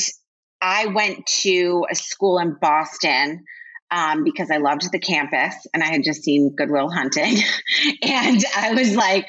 i 0.62 0.86
went 0.86 1.26
to 1.26 1.86
a 1.90 1.94
school 1.96 2.38
in 2.38 2.56
boston 2.60 3.44
um, 3.90 4.24
because 4.24 4.50
I 4.50 4.58
loved 4.58 4.90
the 4.90 4.98
campus 4.98 5.54
and 5.72 5.82
I 5.82 5.86
had 5.86 6.02
just 6.04 6.22
seen 6.22 6.54
Good 6.56 6.70
Will 6.70 6.90
Hunting. 6.90 7.36
and 8.02 8.44
I 8.56 8.74
was 8.74 8.94
like, 8.94 9.26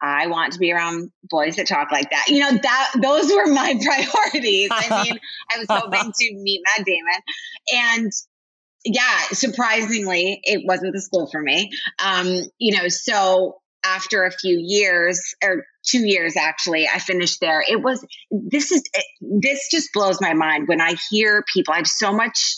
I 0.00 0.26
want 0.26 0.54
to 0.54 0.58
be 0.58 0.72
around 0.72 1.10
boys 1.30 1.56
that 1.56 1.68
talk 1.68 1.92
like 1.92 2.10
that. 2.10 2.26
You 2.28 2.40
know, 2.40 2.58
that 2.60 2.92
those 3.00 3.30
were 3.30 3.46
my 3.46 3.78
priorities. 3.82 4.68
I 4.72 5.04
mean, 5.04 5.18
I 5.54 5.58
was 5.58 5.66
hoping 5.68 6.12
to 6.12 6.34
meet 6.34 6.62
Matt 6.66 6.86
Damon. 6.86 7.22
And 7.72 8.12
yeah, 8.84 9.18
surprisingly, 9.30 10.40
it 10.42 10.62
wasn't 10.66 10.92
the 10.92 11.00
school 11.00 11.28
for 11.30 11.40
me. 11.40 11.70
Um, 12.04 12.26
you 12.58 12.76
know, 12.76 12.88
so 12.88 13.58
after 13.84 14.24
a 14.24 14.30
few 14.30 14.58
years 14.60 15.34
or 15.42 15.64
two 15.84 16.06
years 16.06 16.36
actually 16.36 16.86
i 16.86 17.00
finished 17.00 17.40
there 17.40 17.64
it 17.68 17.82
was 17.82 18.06
this 18.30 18.70
is 18.70 18.80
this 19.20 19.68
just 19.72 19.88
blows 19.92 20.20
my 20.20 20.34
mind 20.34 20.68
when 20.68 20.80
i 20.80 20.94
hear 21.10 21.42
people 21.52 21.74
i 21.74 21.78
have 21.78 21.86
so 21.88 22.12
much 22.12 22.54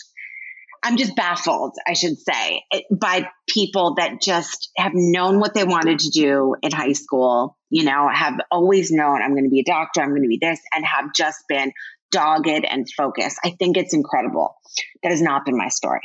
I'm 0.85 0.97
just 0.97 1.15
baffled, 1.15 1.75
I 1.87 1.93
should 1.93 2.19
say, 2.19 2.63
by 2.91 3.27
people 3.49 3.95
that 3.95 4.21
just 4.21 4.69
have 4.77 4.91
known 4.93 5.39
what 5.39 5.55
they 5.55 5.63
wanted 5.63 5.97
to 5.99 6.09
do 6.09 6.55
in 6.61 6.71
high 6.71 6.93
school, 6.93 7.57
you 7.71 7.83
know, 7.85 8.07
have 8.07 8.35
always 8.51 8.91
known 8.91 9.23
I'm 9.23 9.31
going 9.31 9.45
to 9.45 9.49
be 9.49 9.61
a 9.61 9.63
doctor, 9.63 10.01
I'm 10.01 10.09
going 10.09 10.21
to 10.21 10.27
be 10.27 10.37
this, 10.39 10.59
and 10.75 10.85
have 10.85 11.05
just 11.15 11.39
been 11.49 11.71
dogged 12.11 12.47
and 12.47 12.87
focused. 12.95 13.39
I 13.43 13.49
think 13.49 13.77
it's 13.77 13.95
incredible. 13.95 14.57
That 15.01 15.09
has 15.09 15.23
not 15.23 15.43
been 15.43 15.57
my 15.57 15.69
story. 15.69 16.01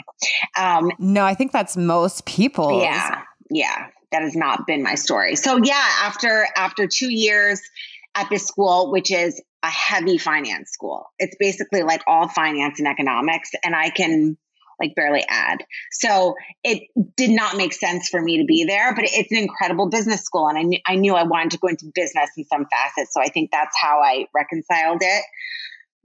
Um, 0.59 0.91
no, 0.99 1.27
I 1.27 1.35
think 1.35 1.53
that's 1.53 1.77
most 1.77 2.25
people. 2.25 2.81
Yeah. 2.81 3.21
Yeah. 3.51 3.89
That 4.13 4.23
has 4.23 4.35
not 4.35 4.67
been 4.67 4.83
my 4.83 4.95
story. 4.95 5.37
So 5.37 5.59
yeah, 5.63 5.87
after 6.01 6.47
after 6.57 6.87
two 6.87 7.13
years 7.13 7.61
at 8.15 8.31
this 8.31 8.47
school, 8.47 8.91
which 8.91 9.13
is 9.13 9.41
a 9.63 9.69
heavy 9.69 10.17
finance 10.19 10.71
school. 10.71 11.07
It's 11.19 11.37
basically 11.39 11.83
like 11.83 12.03
all 12.07 12.29
finance 12.29 12.79
and 12.79 12.89
economics. 12.89 13.51
And 13.63 13.77
I 13.77 13.91
can 13.91 14.39
like 14.81 14.95
barely 14.95 15.25
add. 15.29 15.59
So 15.93 16.35
it 16.65 16.85
did 17.17 17.31
not 17.31 17.57
make 17.57 17.73
sense 17.73 18.09
for 18.09 18.21
me 18.21 18.39
to 18.39 18.45
be 18.45 18.65
there, 18.65 18.95
but 18.95 19.05
it's 19.05 19.31
an 19.31 19.39
incredible 19.39 19.89
business 19.89 20.23
school. 20.23 20.49
And 20.49 20.75
I, 20.87 20.93
I 20.93 20.97
knew 20.97 21.15
I 21.15 21.25
wanted 21.25 21.53
to 21.53 21.59
go 21.59 21.69
into 21.69 21.91
business 21.95 22.31
in 22.37 22.45
some 22.45 22.67
facets. 22.71 23.13
So 23.13 23.21
I 23.21 23.29
think 23.29 23.51
that's 23.53 23.77
how 23.81 24.01
I 24.01 24.27
reconciled 24.35 25.03
it. 25.03 25.25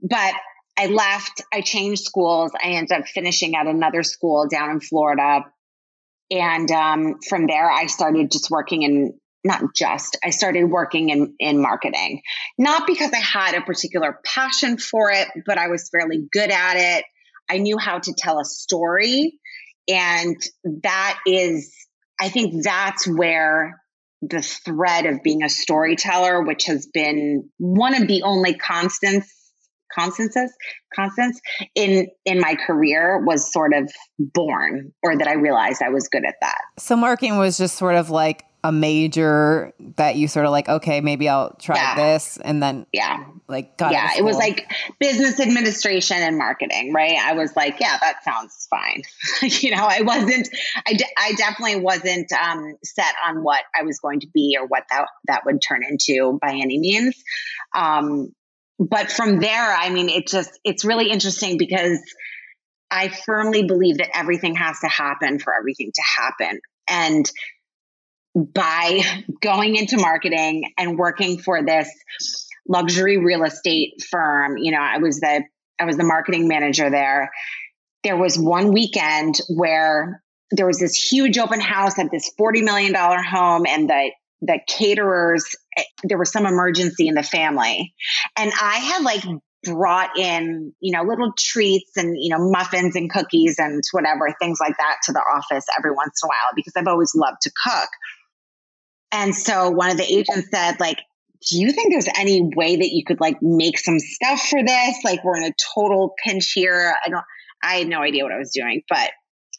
But 0.02 0.34
I 0.78 0.86
left, 0.86 1.42
I 1.52 1.62
changed 1.62 2.04
schools. 2.04 2.52
I 2.54 2.72
ended 2.72 2.92
up 2.92 3.06
finishing 3.06 3.56
at 3.56 3.66
another 3.66 4.02
school 4.02 4.46
down 4.48 4.70
in 4.70 4.80
Florida. 4.80 5.40
And 6.30 6.70
um, 6.70 7.20
from 7.26 7.46
there, 7.46 7.70
I 7.70 7.86
started 7.86 8.30
just 8.30 8.50
working 8.50 8.82
in 8.82 9.18
not 9.44 9.62
just 9.76 10.18
i 10.24 10.30
started 10.30 10.64
working 10.64 11.10
in, 11.10 11.32
in 11.38 11.62
marketing 11.62 12.20
not 12.58 12.84
because 12.84 13.12
i 13.12 13.18
had 13.18 13.54
a 13.54 13.60
particular 13.60 14.18
passion 14.24 14.76
for 14.76 15.12
it 15.12 15.28
but 15.46 15.56
i 15.56 15.68
was 15.68 15.88
fairly 15.88 16.26
good 16.32 16.50
at 16.50 16.74
it 16.76 17.04
I 17.48 17.58
knew 17.58 17.78
how 17.78 17.98
to 17.98 18.14
tell 18.16 18.38
a 18.40 18.44
story. 18.44 19.38
And 19.88 20.36
that 20.82 21.18
is, 21.26 21.72
I 22.20 22.28
think 22.28 22.64
that's 22.64 23.06
where 23.06 23.80
the 24.22 24.42
thread 24.42 25.06
of 25.06 25.22
being 25.22 25.42
a 25.42 25.48
storyteller, 25.48 26.42
which 26.42 26.64
has 26.66 26.86
been 26.92 27.48
one 27.58 27.94
of 27.94 28.08
the 28.08 28.22
only 28.22 28.54
constants, 28.54 29.32
constances, 29.94 30.52
constants 30.94 31.40
in 31.74 32.08
in 32.24 32.40
my 32.40 32.56
career 32.56 33.22
was 33.24 33.52
sort 33.52 33.72
of 33.74 33.90
born, 34.18 34.92
or 35.02 35.16
that 35.16 35.28
I 35.28 35.34
realized 35.34 35.82
I 35.82 35.90
was 35.90 36.08
good 36.08 36.24
at 36.26 36.36
that. 36.40 36.58
So 36.78 36.96
marketing 36.96 37.38
was 37.38 37.58
just 37.58 37.76
sort 37.76 37.94
of 37.94 38.10
like 38.10 38.44
a 38.66 38.72
major 38.72 39.72
that 39.96 40.16
you 40.16 40.26
sort 40.26 40.44
of 40.44 40.50
like, 40.50 40.68
okay, 40.68 41.00
maybe 41.00 41.28
I'll 41.28 41.54
try 41.54 41.76
Yeah. 41.76 41.94
this, 41.94 42.36
and 42.36 42.60
then 42.60 42.84
Yeah. 42.92 43.24
like 43.46 43.76
got 43.76 43.92
yeah, 43.92 44.10
it 44.18 44.24
was 44.24 44.36
like 44.36 44.68
business 44.98 45.38
administration 45.38 46.16
and 46.16 46.36
marketing, 46.36 46.92
right? 46.92 47.16
I 47.16 47.34
was 47.34 47.54
like, 47.54 47.78
yeah, 47.78 47.96
that 48.00 48.24
sounds 48.24 48.66
fine. 48.68 49.02
you 49.42 49.70
know, 49.70 49.86
I 49.88 50.02
wasn't, 50.02 50.48
I, 50.84 50.94
de- 50.94 51.14
I 51.16 51.32
definitely 51.36 51.80
wasn't 51.80 52.32
um, 52.32 52.74
set 52.82 53.14
on 53.24 53.44
what 53.44 53.62
I 53.78 53.82
was 53.84 54.00
going 54.00 54.20
to 54.20 54.28
be 54.34 54.56
or 54.60 54.66
what 54.66 54.82
that, 54.90 55.06
that 55.28 55.42
would 55.46 55.62
turn 55.62 55.82
into 55.88 56.38
by 56.42 56.50
any 56.54 56.78
means. 56.78 57.14
Um, 57.72 58.34
but 58.80 59.12
from 59.12 59.38
there, 59.38 59.76
I 59.78 59.90
mean, 59.90 60.08
it 60.08 60.26
just, 60.26 60.58
it's 60.64 60.84
really 60.84 61.08
interesting 61.10 61.56
because 61.56 62.00
I 62.90 63.08
firmly 63.08 63.62
believe 63.64 63.98
that 63.98 64.10
everything 64.12 64.56
has 64.56 64.80
to 64.80 64.88
happen 64.88 65.38
for 65.38 65.54
everything 65.54 65.92
to 65.94 66.02
happen. 66.20 66.60
And 66.88 67.30
by 68.36 69.00
going 69.40 69.76
into 69.76 69.96
marketing 69.96 70.72
and 70.76 70.98
working 70.98 71.38
for 71.38 71.64
this 71.64 71.90
luxury 72.68 73.16
real 73.16 73.44
estate 73.44 74.02
firm, 74.10 74.58
you 74.58 74.72
know, 74.72 74.80
I 74.80 74.98
was 74.98 75.20
the 75.20 75.42
I 75.80 75.84
was 75.84 75.96
the 75.96 76.04
marketing 76.04 76.46
manager 76.46 76.90
there. 76.90 77.30
There 78.04 78.16
was 78.16 78.38
one 78.38 78.72
weekend 78.72 79.36
where 79.48 80.22
there 80.50 80.66
was 80.66 80.78
this 80.78 80.94
huge 80.94 81.38
open 81.38 81.60
house 81.60 81.98
at 81.98 82.10
this 82.10 82.30
$40 82.38 82.62
million 82.62 82.94
home 82.94 83.66
and 83.66 83.88
the 83.88 84.10
the 84.42 84.60
caterers 84.68 85.56
eh, 85.78 85.82
there 86.04 86.18
was 86.18 86.30
some 86.30 86.44
emergency 86.44 87.08
in 87.08 87.14
the 87.14 87.22
family. 87.22 87.94
And 88.36 88.52
i 88.60 88.76
had 88.76 89.02
like 89.02 89.22
brought 89.66 90.16
in 90.16 90.72
you 90.80 90.96
know 90.96 91.02
little 91.02 91.32
treats 91.36 91.96
and 91.96 92.16
you 92.20 92.30
know 92.30 92.50
muffins 92.50 92.94
and 92.94 93.10
cookies 93.10 93.56
and 93.58 93.82
whatever 93.92 94.32
things 94.40 94.58
like 94.60 94.76
that 94.76 94.96
to 95.02 95.12
the 95.12 95.18
office 95.18 95.64
every 95.76 95.90
once 95.90 96.20
in 96.22 96.26
a 96.26 96.28
while 96.28 96.52
because 96.54 96.72
i've 96.76 96.86
always 96.86 97.12
loved 97.14 97.38
to 97.42 97.50
cook 97.64 97.88
and 99.12 99.34
so 99.34 99.70
one 99.70 99.90
of 99.90 99.96
the 99.96 100.04
agents 100.04 100.48
said 100.50 100.78
like 100.80 100.98
do 101.48 101.58
you 101.58 101.70
think 101.72 101.92
there's 101.92 102.08
any 102.18 102.50
way 102.56 102.76
that 102.76 102.90
you 102.90 103.04
could 103.04 103.20
like 103.20 103.36
make 103.40 103.78
some 103.78 103.98
stuff 103.98 104.40
for 104.40 104.62
this 104.64 104.96
like 105.04 105.22
we're 105.24 105.36
in 105.36 105.44
a 105.44 105.54
total 105.74 106.14
pinch 106.22 106.52
here 106.52 106.94
i 107.04 107.08
don't 107.08 107.24
i 107.62 107.76
had 107.76 107.88
no 107.88 108.00
idea 108.00 108.22
what 108.22 108.32
i 108.32 108.38
was 108.38 108.52
doing 108.52 108.82
but 108.88 109.10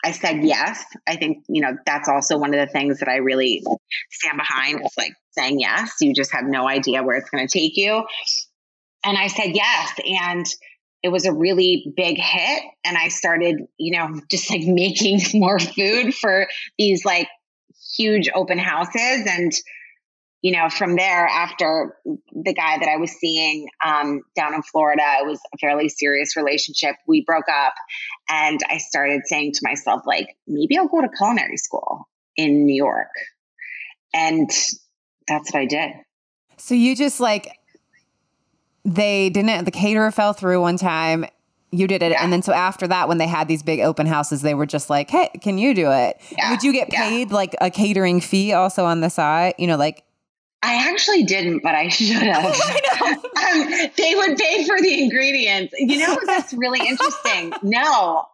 I 0.05 0.12
said 0.12 0.43
yes. 0.43 0.83
I 1.07 1.15
think, 1.15 1.43
you 1.47 1.62
know, 1.62 1.75
that's 1.86 2.07
also 2.07 2.38
one 2.38 2.53
of 2.53 2.60
the 2.60 2.71
things 2.71 2.99
that 2.99 3.10
I 3.10 3.15
really 3.15 3.63
stand 4.12 4.38
behind 4.38 4.81
is 4.86 4.93
like 4.97 5.13
saying 5.31 5.60
yes. 5.60 5.95
You 6.01 6.13
just 6.13 6.31
have 6.33 6.45
no 6.45 6.67
idea 6.67 7.03
where 7.03 7.17
it's 7.17 7.29
going 7.29 7.45
to 7.45 7.51
take 7.51 7.75
you. 7.75 8.03
And 9.03 9.17
I 9.17 9.27
said 9.27 9.55
yes. 9.55 9.91
And 10.05 10.45
it 11.03 11.10
was 11.10 11.25
a 11.25 11.33
really 11.33 11.93
big 11.95 12.17
hit. 12.17 12.63
And 12.83 12.97
I 12.97 13.07
started, 13.10 13.62
you 13.77 13.97
know, 13.97 14.21
just 14.31 14.49
like 14.49 14.63
making 14.63 15.19
more 15.33 15.60
food 15.60 16.13
for 16.13 16.47
these 16.77 17.03
like 17.03 17.27
huge 17.97 18.29
open 18.33 18.57
houses. 18.60 19.27
And, 19.27 19.51
you 20.41 20.51
know, 20.51 20.69
from 20.69 20.95
there, 20.95 21.25
after 21.25 21.97
the 22.05 22.53
guy 22.53 22.77
that 22.77 22.88
I 22.88 22.97
was 22.97 23.12
seeing 23.12 23.67
um, 23.83 24.21
down 24.36 24.53
in 24.53 24.62
Florida, 24.62 25.03
it 25.21 25.25
was 25.25 25.39
a 25.53 25.57
fairly 25.57 25.89
serious 25.89 26.38
relationship. 26.38 26.95
We 27.07 27.23
broke 27.25 27.49
up, 27.49 27.73
and 28.29 28.60
I 28.69 28.77
started 28.77 29.21
saying 29.25 29.53
to 29.53 29.62
myself, 29.63 30.03
like, 30.05 30.38
maybe 30.47 30.77
I'll 30.77 30.88
go 30.88 31.01
to 31.01 31.10
culinary 31.17 31.57
school 31.57 32.07
in 32.36 32.65
New 32.65 32.75
York. 32.75 33.10
And 34.13 34.49
that's 35.27 35.51
what 35.51 35.60
I 35.62 35.65
did. 35.65 35.91
So 36.57 36.73
you 36.73 36.95
just 36.95 37.19
like 37.19 37.60
they 38.86 39.29
didn't 39.29 39.65
the 39.65 39.71
caterer 39.71 40.12
fell 40.12 40.33
through 40.33 40.62
one 40.62 40.77
time. 40.77 41.25
You 41.71 41.86
did 41.88 42.01
it, 42.01 42.12
Yeah. 42.12 42.23
and 42.23 42.32
then 42.32 42.41
so 42.41 42.53
after 42.53 42.88
that, 42.88 43.08
when 43.10 43.17
they 43.17 43.27
had 43.27 43.47
these 43.49 43.62
big 43.62 43.82
open 43.82 44.06
houses, 44.08 44.41
they 44.41 44.53
were 44.53 44.65
just 44.65 44.89
like, 44.89 45.10
"Hey, 45.10 45.30
can 45.41 45.58
you 45.58 45.73
do 45.73 45.91
it?" 45.91 46.17
Yeah, 46.32 46.51
Would 46.51 46.63
you 46.63 46.71
get 46.71 46.91
yeah. 46.93 47.10
paid 47.10 47.32
like 47.32 47.56
a 47.60 47.69
catering 47.69 48.21
fee 48.21 48.53
also 48.53 48.86
on 48.86 49.01
the 49.01 49.10
side? 49.10 49.53
You 49.58 49.67
know, 49.67 49.75
like 49.75 50.03
I 50.63 50.89
actually 50.89 51.23
didn't, 51.23 51.62
but 51.63 51.75
I 51.75 51.88
should 51.89 52.15
have. 52.23 52.56
I 52.56 53.17
um, 53.86 53.91
they 53.97 54.15
would 54.15 54.38
pay 54.38 54.65
for 54.65 54.80
the 54.82 55.03
ingredients. 55.03 55.73
You 55.77 55.99
know, 55.99 56.17
that's 56.25 56.53
really 56.53 56.80
interesting. 56.88 57.51
No, 57.63 58.25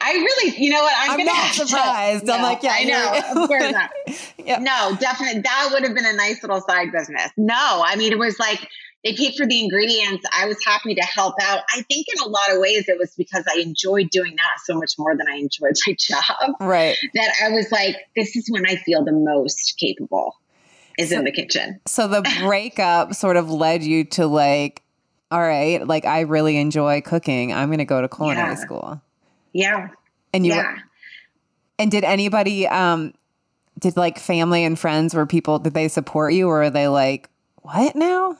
I 0.00 0.12
really, 0.14 0.56
you 0.56 0.70
know 0.70 0.82
what? 0.82 0.94
I'm, 0.98 1.20
I'm 1.20 1.26
not 1.26 1.36
have 1.36 1.56
to- 1.56 1.66
surprised. 1.68 2.28
I'm 2.28 2.40
No, 2.40 2.48
like, 2.48 2.62
yeah, 2.62 2.74
I 2.74 2.84
know. 2.84 3.70
not. 3.70 3.90
yeah. 4.38 4.58
No, 4.58 4.96
definitely. 4.98 5.42
That 5.42 5.68
would 5.72 5.84
have 5.84 5.94
been 5.94 6.06
a 6.06 6.12
nice 6.14 6.42
little 6.42 6.60
side 6.62 6.90
business. 6.90 7.30
No, 7.36 7.54
I 7.86 7.94
mean, 7.96 8.12
it 8.12 8.18
was 8.18 8.38
like 8.40 8.66
they 9.04 9.14
paid 9.14 9.34
for 9.36 9.46
the 9.46 9.60
ingredients. 9.62 10.24
I 10.32 10.46
was 10.46 10.64
happy 10.64 10.94
to 10.94 11.02
help 11.02 11.34
out. 11.42 11.62
I 11.74 11.82
think 11.82 12.06
in 12.14 12.22
a 12.24 12.28
lot 12.28 12.52
of 12.52 12.60
ways 12.60 12.88
it 12.88 12.98
was 12.98 13.14
because 13.16 13.44
I 13.52 13.60
enjoyed 13.60 14.10
doing 14.10 14.36
that 14.36 14.60
so 14.64 14.74
much 14.74 14.92
more 14.98 15.16
than 15.16 15.26
I 15.28 15.36
enjoyed 15.36 15.72
my 15.86 15.94
job 15.98 16.54
right. 16.60 16.96
that 17.14 17.32
I 17.42 17.48
was 17.50 17.70
like, 17.72 17.96
this 18.14 18.36
is 18.36 18.48
when 18.48 18.66
I 18.66 18.76
feel 18.76 19.04
the 19.04 19.12
most 19.12 19.76
capable 19.78 20.36
is 20.98 21.10
in 21.10 21.24
the 21.24 21.32
kitchen. 21.32 21.80
So 21.86 22.06
the 22.06 22.22
breakup 22.40 23.14
sort 23.14 23.36
of 23.36 23.50
led 23.50 23.82
you 23.82 24.04
to 24.04 24.26
like, 24.26 24.82
all 25.30 25.40
right, 25.40 25.84
like 25.86 26.04
I 26.04 26.20
really 26.20 26.56
enjoy 26.58 27.00
cooking. 27.00 27.52
I'm 27.52 27.68
going 27.68 27.78
to 27.78 27.84
go 27.84 28.00
to 28.02 28.08
culinary 28.08 28.50
Yeah. 28.50 28.54
school. 28.54 29.00
Yeah. 29.52 29.88
And 30.32 30.46
you 30.46 30.52
yeah. 30.52 30.76
and 31.78 31.90
did 31.90 32.04
anybody 32.04 32.66
um 32.68 33.12
did 33.78 33.96
like 33.96 34.18
family 34.18 34.64
and 34.64 34.78
friends 34.78 35.14
were 35.14 35.26
people 35.26 35.58
did 35.58 35.74
they 35.74 35.88
support 35.88 36.32
you 36.32 36.48
or 36.48 36.62
are 36.62 36.70
they 36.70 36.88
like 36.88 37.28
what 37.56 37.94
now? 37.96 38.38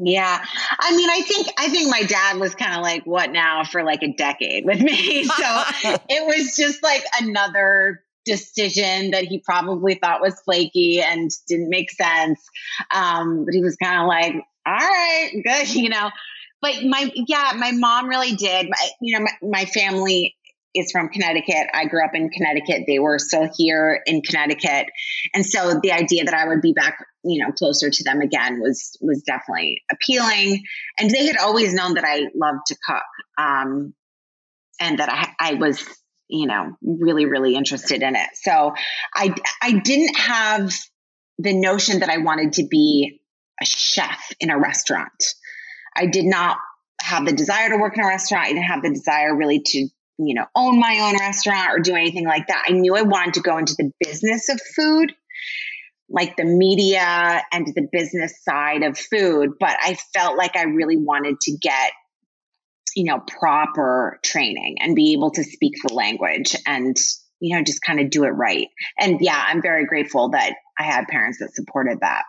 Yeah. 0.00 0.44
I 0.78 0.96
mean, 0.96 1.10
I 1.10 1.22
think 1.22 1.48
I 1.58 1.68
think 1.68 1.90
my 1.90 2.02
dad 2.02 2.38
was 2.38 2.54
kind 2.54 2.74
of 2.74 2.82
like, 2.82 3.04
what 3.04 3.32
now 3.32 3.64
for 3.64 3.82
like 3.82 4.02
a 4.02 4.12
decade 4.12 4.64
with 4.64 4.80
me. 4.80 5.24
So 5.38 5.62
it 6.08 6.26
was 6.26 6.56
just 6.56 6.82
like 6.82 7.02
another 7.20 8.02
decision 8.24 9.10
that 9.12 9.24
he 9.24 9.38
probably 9.38 9.94
thought 9.94 10.20
was 10.20 10.40
flaky 10.40 11.00
and 11.00 11.30
didn't 11.48 11.70
make 11.70 11.90
sense. 11.90 12.40
Um, 12.94 13.44
but 13.44 13.54
he 13.54 13.60
was 13.60 13.76
kind 13.76 14.00
of 14.00 14.06
like, 14.06 14.34
all 14.66 14.74
right, 14.74 15.30
good, 15.44 15.68
you 15.74 15.88
know. 15.88 16.10
But 16.60 16.84
my 16.84 17.10
yeah, 17.14 17.52
my 17.56 17.72
mom 17.72 18.08
really 18.08 18.34
did. 18.34 18.68
My, 18.68 18.88
you 19.00 19.18
know, 19.18 19.24
my, 19.24 19.48
my 19.48 19.64
family 19.64 20.36
is 20.78 20.90
from 20.92 21.08
Connecticut. 21.08 21.68
I 21.72 21.86
grew 21.86 22.04
up 22.04 22.14
in 22.14 22.30
Connecticut. 22.30 22.84
They 22.86 22.98
were 22.98 23.18
still 23.18 23.48
here 23.56 24.00
in 24.06 24.22
Connecticut. 24.22 24.86
And 25.34 25.44
so 25.44 25.80
the 25.82 25.92
idea 25.92 26.24
that 26.24 26.34
I 26.34 26.46
would 26.48 26.60
be 26.60 26.72
back, 26.72 26.98
you 27.24 27.44
know, 27.44 27.52
closer 27.52 27.90
to 27.90 28.04
them 28.04 28.20
again 28.20 28.60
was 28.60 28.96
was 29.00 29.22
definitely 29.22 29.82
appealing. 29.90 30.62
And 30.98 31.10
they 31.10 31.26
had 31.26 31.36
always 31.36 31.74
known 31.74 31.94
that 31.94 32.04
I 32.04 32.28
loved 32.34 32.66
to 32.68 32.76
cook. 32.86 33.02
Um, 33.38 33.94
and 34.80 34.98
that 34.98 35.08
I 35.10 35.50
I 35.52 35.54
was, 35.54 35.84
you 36.28 36.46
know, 36.46 36.76
really, 36.82 37.26
really 37.26 37.54
interested 37.54 38.02
in 38.02 38.16
it. 38.16 38.28
So 38.34 38.74
I 39.14 39.34
I 39.62 39.72
didn't 39.72 40.16
have 40.16 40.72
the 41.38 41.54
notion 41.54 42.00
that 42.00 42.10
I 42.10 42.18
wanted 42.18 42.54
to 42.54 42.66
be 42.66 43.20
a 43.60 43.64
chef 43.64 44.32
in 44.40 44.50
a 44.50 44.58
restaurant. 44.58 45.34
I 45.96 46.06
did 46.06 46.24
not 46.24 46.58
have 47.00 47.26
the 47.26 47.32
desire 47.32 47.70
to 47.70 47.76
work 47.76 47.96
in 47.96 48.04
a 48.04 48.06
restaurant. 48.06 48.46
I 48.46 48.48
didn't 48.48 48.64
have 48.64 48.82
the 48.82 48.90
desire 48.90 49.34
really 49.34 49.62
to, 49.64 49.88
you 50.18 50.34
know, 50.34 50.46
own 50.54 50.78
my 50.78 50.98
own 51.00 51.18
restaurant 51.18 51.70
or 51.70 51.78
do 51.78 51.94
anything 51.94 52.26
like 52.26 52.48
that. 52.48 52.64
I 52.68 52.72
knew 52.72 52.96
I 52.96 53.02
wanted 53.02 53.34
to 53.34 53.40
go 53.40 53.56
into 53.56 53.74
the 53.78 53.92
business 54.00 54.48
of 54.48 54.60
food, 54.76 55.14
like 56.08 56.36
the 56.36 56.44
media 56.44 57.42
and 57.52 57.66
the 57.66 57.88
business 57.90 58.42
side 58.42 58.82
of 58.82 58.98
food, 58.98 59.50
but 59.60 59.76
I 59.80 59.96
felt 60.14 60.36
like 60.36 60.56
I 60.56 60.64
really 60.64 60.96
wanted 60.96 61.40
to 61.42 61.56
get 61.56 61.92
you 62.96 63.04
know 63.04 63.20
proper 63.20 64.18
training 64.24 64.76
and 64.80 64.96
be 64.96 65.12
able 65.12 65.30
to 65.30 65.44
speak 65.44 65.74
the 65.86 65.94
language 65.94 66.56
and 66.66 66.96
you 67.38 67.56
know 67.56 67.62
just 67.62 67.80
kind 67.82 68.00
of 68.00 68.10
do 68.10 68.24
it 68.24 68.30
right. 68.30 68.68
And 68.98 69.20
yeah, 69.20 69.42
I'm 69.46 69.62
very 69.62 69.86
grateful 69.86 70.30
that 70.30 70.54
I 70.78 70.82
had 70.82 71.06
parents 71.06 71.38
that 71.38 71.54
supported 71.54 72.00
that. 72.00 72.24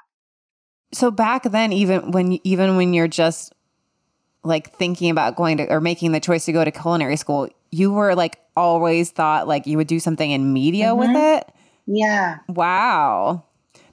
So 0.92 1.12
back 1.12 1.44
then 1.44 1.74
even 1.74 2.12
when 2.12 2.40
even 2.44 2.78
when 2.78 2.94
you're 2.94 3.08
just 3.08 3.54
like 4.44 4.76
thinking 4.76 5.10
about 5.10 5.36
going 5.36 5.58
to 5.58 5.72
or 5.72 5.82
making 5.82 6.12
the 6.12 6.20
choice 6.20 6.46
to 6.46 6.52
go 6.52 6.64
to 6.64 6.72
culinary 6.72 7.18
school, 7.18 7.50
you 7.72 7.92
were 7.94 8.16
like 8.16 8.40
always 8.56 9.12
thought 9.12 9.48
like 9.48 9.68
you 9.68 9.78
would 9.78 9.88
do 9.88 10.00
something 10.00 10.30
in 10.30 10.54
media 10.54 10.96
with 10.96 11.10
mm-hmm. 11.10 11.38
it? 11.38 11.52
Yeah. 11.86 12.38
Wow. 12.48 13.46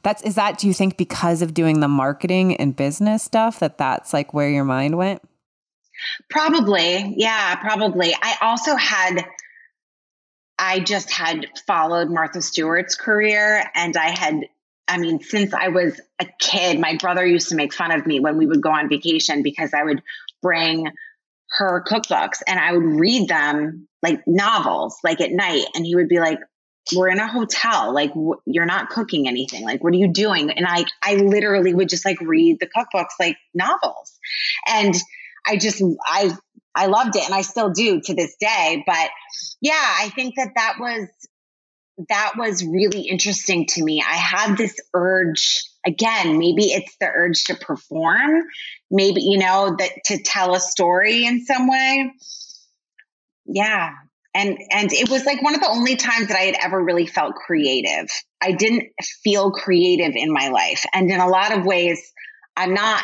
That's 0.02 0.22
is 0.22 0.36
that 0.36 0.58
do 0.58 0.66
you 0.66 0.74
think 0.74 0.96
because 0.96 1.42
of 1.42 1.54
doing 1.54 1.80
the 1.80 1.88
marketing 1.88 2.56
and 2.56 2.76
business 2.76 3.22
stuff 3.22 3.58
that 3.60 3.78
that's 3.78 4.12
like 4.12 4.32
where 4.32 4.48
your 4.48 4.64
mind 4.64 4.96
went? 4.96 5.22
Probably. 6.30 7.14
Yeah, 7.16 7.56
probably. 7.56 8.14
I 8.14 8.36
also 8.42 8.76
had, 8.76 9.24
I 10.58 10.80
just 10.80 11.10
had 11.10 11.46
followed 11.66 12.10
Martha 12.10 12.42
Stewart's 12.42 12.94
career 12.94 13.64
and 13.74 13.96
I 13.96 14.10
had, 14.10 14.48
I 14.88 14.98
mean, 14.98 15.20
since 15.20 15.52
I 15.52 15.68
was 15.68 16.00
a 16.20 16.26
kid, 16.38 16.78
my 16.78 16.96
brother 16.96 17.26
used 17.26 17.48
to 17.48 17.56
make 17.56 17.74
fun 17.74 17.90
of 17.90 18.06
me 18.06 18.20
when 18.20 18.36
we 18.36 18.46
would 18.46 18.62
go 18.62 18.70
on 18.70 18.88
vacation 18.88 19.42
because 19.42 19.74
I 19.74 19.82
would 19.82 20.02
bring 20.42 20.88
her 21.56 21.84
cookbooks 21.86 22.42
and 22.46 22.58
I 22.58 22.72
would 22.72 23.00
read 23.00 23.28
them 23.28 23.88
like 24.02 24.20
novels, 24.26 24.98
like 25.02 25.20
at 25.20 25.30
night. 25.32 25.66
And 25.74 25.84
he 25.86 25.94
would 25.94 26.08
be 26.08 26.20
like, 26.20 26.38
we're 26.94 27.08
in 27.08 27.18
a 27.18 27.26
hotel. 27.26 27.94
Like 27.94 28.12
you're 28.46 28.66
not 28.66 28.90
cooking 28.90 29.26
anything. 29.26 29.64
Like, 29.64 29.82
what 29.82 29.92
are 29.92 29.96
you 29.96 30.12
doing? 30.12 30.50
And 30.50 30.66
I, 30.66 30.84
I 31.02 31.16
literally 31.16 31.74
would 31.74 31.88
just 31.88 32.04
like 32.04 32.20
read 32.20 32.58
the 32.60 32.68
cookbooks 32.68 33.14
like 33.18 33.36
novels. 33.54 34.18
And 34.68 34.94
I 35.46 35.56
just 35.56 35.82
I 36.06 36.36
I 36.74 36.86
loved 36.86 37.16
it 37.16 37.24
and 37.24 37.34
I 37.34 37.40
still 37.40 37.70
do 37.70 38.00
to 38.02 38.14
this 38.14 38.36
day. 38.38 38.84
But 38.86 39.10
yeah, 39.60 39.72
I 39.74 40.10
think 40.10 40.34
that 40.36 40.52
that 40.56 40.74
was 40.78 41.08
that 42.08 42.32
was 42.36 42.64
really 42.64 43.02
interesting 43.02 43.66
to 43.66 43.82
me. 43.82 44.02
I 44.06 44.14
had 44.14 44.56
this 44.56 44.78
urge 44.94 45.64
again, 45.86 46.38
maybe 46.38 46.64
it's 46.64 46.96
the 47.00 47.06
urge 47.06 47.44
to 47.44 47.54
perform, 47.54 48.42
maybe, 48.90 49.22
you 49.22 49.38
know, 49.38 49.76
that 49.78 49.90
to 50.06 50.18
tell 50.22 50.54
a 50.54 50.60
story 50.60 51.24
in 51.24 51.44
some 51.44 51.68
way. 51.68 52.12
Yeah. 53.46 53.92
And 54.34 54.58
and 54.70 54.92
it 54.92 55.08
was 55.08 55.24
like 55.24 55.42
one 55.42 55.54
of 55.54 55.60
the 55.60 55.68
only 55.68 55.96
times 55.96 56.28
that 56.28 56.36
I 56.36 56.42
had 56.42 56.56
ever 56.62 56.82
really 56.82 57.06
felt 57.06 57.36
creative. 57.36 58.08
I 58.42 58.52
didn't 58.52 58.84
feel 59.24 59.50
creative 59.50 60.14
in 60.14 60.30
my 60.30 60.48
life. 60.48 60.84
And 60.92 61.10
in 61.10 61.20
a 61.20 61.28
lot 61.28 61.56
of 61.56 61.64
ways, 61.64 62.12
I'm 62.54 62.74
not 62.74 63.02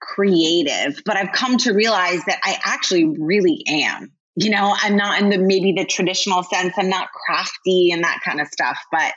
creative, 0.00 1.00
but 1.04 1.16
I've 1.16 1.32
come 1.32 1.58
to 1.58 1.72
realize 1.72 2.24
that 2.24 2.40
I 2.42 2.58
actually 2.64 3.04
really 3.04 3.62
am. 3.68 4.15
You 4.36 4.50
know, 4.50 4.74
I'm 4.82 4.96
not 4.96 5.20
in 5.20 5.30
the 5.30 5.38
maybe 5.38 5.72
the 5.72 5.84
traditional 5.84 6.42
sense, 6.42 6.74
I'm 6.76 6.90
not 6.90 7.08
crafty 7.10 7.90
and 7.90 8.04
that 8.04 8.20
kind 8.24 8.40
of 8.40 8.48
stuff, 8.48 8.78
but 8.92 9.14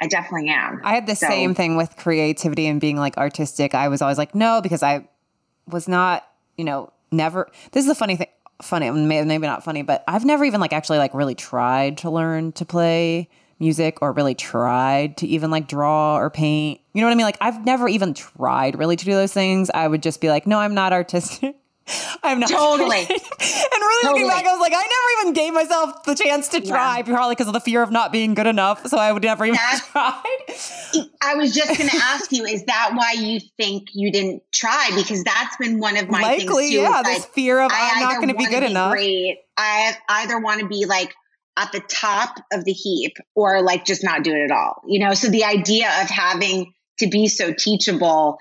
I 0.00 0.06
definitely 0.06 0.48
am. 0.50 0.80
I 0.84 0.94
had 0.94 1.06
the 1.06 1.16
so. 1.16 1.26
same 1.26 1.54
thing 1.54 1.76
with 1.76 1.96
creativity 1.96 2.66
and 2.66 2.80
being 2.80 2.96
like 2.96 3.16
artistic. 3.16 3.74
I 3.74 3.88
was 3.88 4.02
always 4.02 4.18
like, 4.18 4.34
no, 4.34 4.60
because 4.60 4.82
I 4.82 5.08
was 5.66 5.88
not, 5.88 6.26
you 6.56 6.64
know, 6.64 6.92
never. 7.10 7.48
This 7.72 7.84
is 7.84 7.90
a 7.90 7.94
funny 7.94 8.16
thing. 8.16 8.28
Funny, 8.60 8.90
maybe 8.90 9.46
not 9.46 9.62
funny, 9.62 9.82
but 9.82 10.02
I've 10.08 10.24
never 10.24 10.44
even 10.44 10.60
like 10.60 10.72
actually 10.72 10.98
like 10.98 11.14
really 11.14 11.36
tried 11.36 11.98
to 11.98 12.10
learn 12.10 12.50
to 12.52 12.64
play 12.64 13.28
music 13.60 13.98
or 14.02 14.12
really 14.12 14.34
tried 14.34 15.16
to 15.18 15.28
even 15.28 15.52
like 15.52 15.68
draw 15.68 16.16
or 16.16 16.28
paint. 16.28 16.80
You 16.92 17.00
know 17.00 17.06
what 17.06 17.12
I 17.12 17.14
mean? 17.14 17.26
Like 17.26 17.38
I've 17.40 17.64
never 17.64 17.88
even 17.88 18.14
tried 18.14 18.76
really 18.76 18.96
to 18.96 19.04
do 19.04 19.12
those 19.12 19.32
things. 19.32 19.70
I 19.72 19.86
would 19.86 20.02
just 20.02 20.20
be 20.20 20.28
like, 20.28 20.46
no, 20.46 20.58
I'm 20.58 20.74
not 20.74 20.92
artistic. 20.92 21.56
I'm 22.22 22.40
not 22.40 22.50
totally. 22.50 22.98
and 23.00 23.08
really 23.08 24.02
totally. 24.02 24.22
looking 24.22 24.28
back, 24.28 24.46
I 24.46 24.52
was 24.52 24.60
like, 24.60 24.72
I 24.72 24.82
never 24.82 25.28
even 25.28 25.32
gave 25.34 25.54
myself 25.54 26.02
the 26.04 26.14
chance 26.14 26.48
to 26.48 26.60
try, 26.60 26.98
yeah. 26.98 27.02
probably 27.02 27.34
because 27.34 27.46
of 27.46 27.52
the 27.52 27.60
fear 27.60 27.82
of 27.82 27.90
not 27.90 28.12
being 28.12 28.34
good 28.34 28.46
enough. 28.46 28.86
So 28.86 28.98
I 28.98 29.12
would 29.12 29.22
never 29.22 29.44
even 29.44 29.58
try. 29.92 30.22
I 31.22 31.34
was 31.34 31.54
just 31.54 31.76
going 31.78 31.90
to 31.90 31.96
ask 31.96 32.30
you, 32.32 32.44
is 32.44 32.64
that 32.64 32.92
why 32.94 33.12
you 33.12 33.40
think 33.56 33.88
you 33.94 34.12
didn't 34.12 34.42
try? 34.52 34.90
Because 34.94 35.24
that's 35.24 35.56
been 35.56 35.78
one 35.80 35.96
of 35.96 36.08
my 36.08 36.22
Likely, 36.22 36.46
things 36.46 36.70
too. 36.70 36.76
Yeah, 36.76 37.02
this 37.04 37.20
like, 37.20 37.32
fear 37.32 37.60
of 37.60 37.72
I 37.72 37.90
am 37.90 38.00
not 38.00 38.16
going 38.16 38.28
to 38.28 38.34
be 38.34 38.46
good 38.46 38.60
be 38.60 38.66
enough. 38.66 38.92
Great. 38.92 39.38
I 39.56 39.96
either 40.08 40.40
want 40.40 40.60
to 40.60 40.68
be 40.68 40.86
like 40.86 41.14
at 41.56 41.72
the 41.72 41.80
top 41.80 42.36
of 42.52 42.64
the 42.64 42.72
heap 42.72 43.16
or 43.34 43.62
like 43.62 43.84
just 43.84 44.04
not 44.04 44.22
do 44.22 44.32
it 44.34 44.44
at 44.44 44.50
all. 44.50 44.82
You 44.86 45.00
know, 45.00 45.14
so 45.14 45.28
the 45.28 45.44
idea 45.44 45.88
of 46.02 46.08
having 46.08 46.72
to 46.98 47.08
be 47.08 47.28
so 47.28 47.52
teachable 47.52 48.38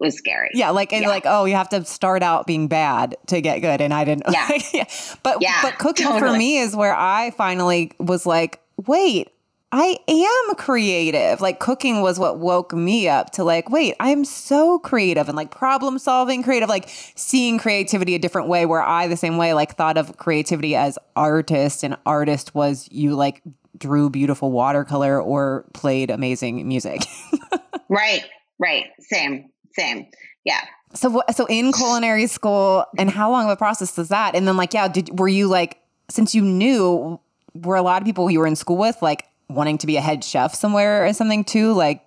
was 0.00 0.16
scary. 0.16 0.50
Yeah, 0.54 0.70
like 0.70 0.92
and 0.92 1.02
yeah. 1.02 1.08
like 1.08 1.24
oh, 1.26 1.44
you 1.44 1.54
have 1.54 1.68
to 1.68 1.84
start 1.84 2.22
out 2.22 2.46
being 2.46 2.66
bad 2.66 3.16
to 3.26 3.40
get 3.40 3.60
good, 3.60 3.80
and 3.80 3.94
I 3.94 4.04
didn't. 4.04 4.24
Yeah, 4.30 4.48
yeah. 4.72 4.84
But 5.22 5.38
yeah, 5.40 5.60
but 5.62 5.78
cooking 5.78 6.06
totally. 6.06 6.32
for 6.32 6.36
me 6.36 6.58
is 6.58 6.74
where 6.74 6.94
I 6.94 7.30
finally 7.32 7.92
was 7.98 8.26
like, 8.26 8.60
wait. 8.86 9.30
I 9.72 9.98
am 10.08 10.56
creative. 10.56 11.40
Like 11.40 11.60
cooking 11.60 12.00
was 12.00 12.18
what 12.18 12.40
woke 12.40 12.72
me 12.72 13.08
up 13.08 13.30
to 13.34 13.44
like, 13.44 13.70
wait, 13.70 13.94
I'm 14.00 14.24
so 14.24 14.80
creative 14.80 15.28
and 15.28 15.36
like 15.36 15.52
problem 15.52 16.00
solving 16.00 16.42
creative, 16.42 16.68
like 16.68 16.88
seeing 17.14 17.56
creativity 17.56 18.16
a 18.16 18.18
different 18.18 18.48
way 18.48 18.66
where 18.66 18.82
I 18.82 19.06
the 19.06 19.16
same 19.16 19.36
way 19.36 19.54
like 19.54 19.76
thought 19.76 19.96
of 19.96 20.16
creativity 20.16 20.74
as 20.74 20.98
artist 21.14 21.84
and 21.84 21.96
artist 22.04 22.52
was 22.52 22.88
you 22.90 23.14
like 23.14 23.42
drew 23.78 24.10
beautiful 24.10 24.50
watercolor 24.50 25.22
or 25.22 25.64
played 25.72 26.10
amazing 26.10 26.66
music. 26.66 27.02
right. 27.88 28.24
Right. 28.58 28.86
Same 28.98 29.50
same. 29.72 30.06
Yeah. 30.44 30.60
So 30.94 31.22
so 31.34 31.46
in 31.46 31.72
culinary 31.72 32.26
school, 32.26 32.84
and 32.98 33.10
how 33.10 33.30
long 33.30 33.44
of 33.44 33.50
a 33.50 33.56
process 33.56 33.96
was 33.96 34.08
that? 34.08 34.34
And 34.34 34.46
then 34.46 34.56
like, 34.56 34.74
yeah, 34.74 34.88
did 34.88 35.18
were 35.18 35.28
you 35.28 35.48
like 35.48 35.78
since 36.08 36.34
you 36.34 36.42
knew 36.42 37.20
were 37.54 37.76
a 37.76 37.82
lot 37.82 38.02
of 38.02 38.06
people 38.06 38.30
you 38.30 38.38
were 38.38 38.46
in 38.46 38.56
school 38.56 38.76
with 38.76 39.00
like 39.02 39.26
wanting 39.48 39.78
to 39.78 39.86
be 39.86 39.96
a 39.96 40.00
head 40.00 40.22
chef 40.22 40.54
somewhere 40.54 41.06
or 41.06 41.12
something 41.12 41.44
too? 41.44 41.72
Like, 41.72 42.06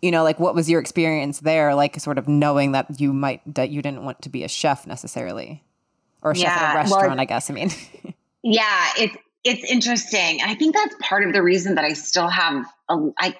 you 0.00 0.10
know, 0.10 0.22
like 0.24 0.38
what 0.40 0.54
was 0.54 0.68
your 0.68 0.80
experience 0.80 1.40
there? 1.40 1.74
Like, 1.74 1.98
sort 2.00 2.18
of 2.18 2.28
knowing 2.28 2.72
that 2.72 3.00
you 3.00 3.12
might 3.12 3.40
that 3.54 3.70
you 3.70 3.82
didn't 3.82 4.04
want 4.04 4.22
to 4.22 4.28
be 4.28 4.44
a 4.44 4.48
chef 4.48 4.86
necessarily, 4.86 5.62
or 6.22 6.32
a 6.32 6.34
chef 6.34 6.44
yeah, 6.44 6.68
at 6.68 6.72
a 6.72 6.76
restaurant. 6.76 7.08
Well, 7.08 7.20
I 7.20 7.24
guess. 7.24 7.50
I 7.50 7.54
mean, 7.54 7.70
yeah, 8.42 8.90
it's 8.98 9.16
it's 9.44 9.64
interesting, 9.70 10.40
I 10.44 10.54
think 10.54 10.74
that's 10.74 10.94
part 11.00 11.24
of 11.24 11.32
the 11.32 11.42
reason 11.42 11.74
that 11.74 11.84
I 11.84 11.94
still 11.94 12.28
have 12.28 12.64
a 12.88 13.10
I 13.18 13.34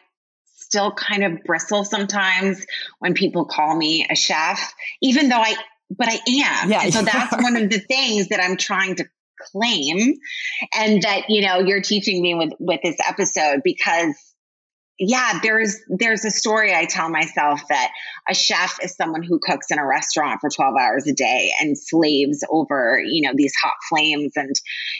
still 0.73 0.91
kind 0.91 1.23
of 1.23 1.45
bristle 1.45 1.85
sometimes 1.85 2.65
when 2.99 3.13
people 3.13 3.45
call 3.45 3.77
me 3.77 4.07
a 4.09 4.17
chef, 4.17 4.73
even 5.03 5.29
though 5.29 5.37
I, 5.37 5.55
but 5.91 6.09
I 6.09 6.15
am. 6.15 6.71
Yeah, 6.71 6.85
and 6.85 6.95
so 6.95 7.03
that's 7.03 7.35
are. 7.35 7.43
one 7.43 7.57
of 7.57 7.69
the 7.69 7.79
things 7.79 8.29
that 8.29 8.41
I'm 8.43 8.57
trying 8.57 8.97
to 8.97 9.05
claim 9.53 10.15
and 10.75 11.03
that, 11.03 11.29
you 11.29 11.47
know, 11.47 11.59
you're 11.59 11.83
teaching 11.83 12.23
me 12.23 12.35
with, 12.35 12.53
with 12.59 12.81
this 12.83 12.97
episode 13.07 13.61
because 13.63 14.15
yeah, 14.99 15.41
there's 15.43 15.79
there's 15.89 16.25
a 16.25 16.31
story 16.31 16.73
I 16.73 16.85
tell 16.85 17.09
myself 17.09 17.61
that 17.69 17.91
a 18.29 18.35
chef 18.35 18.79
is 18.83 18.95
someone 18.95 19.23
who 19.23 19.41
cooks 19.43 19.67
in 19.71 19.79
a 19.79 19.87
restaurant 19.87 20.41
for 20.41 20.49
12 20.49 20.75
hours 20.81 21.07
a 21.09 21.13
day 21.13 21.51
and 21.61 21.77
slaves 21.77 22.45
over, 22.49 23.03
you 23.05 23.27
know, 23.27 23.35
these 23.35 23.55
hot 23.61 23.75
flames 23.89 24.33
and 24.37 24.55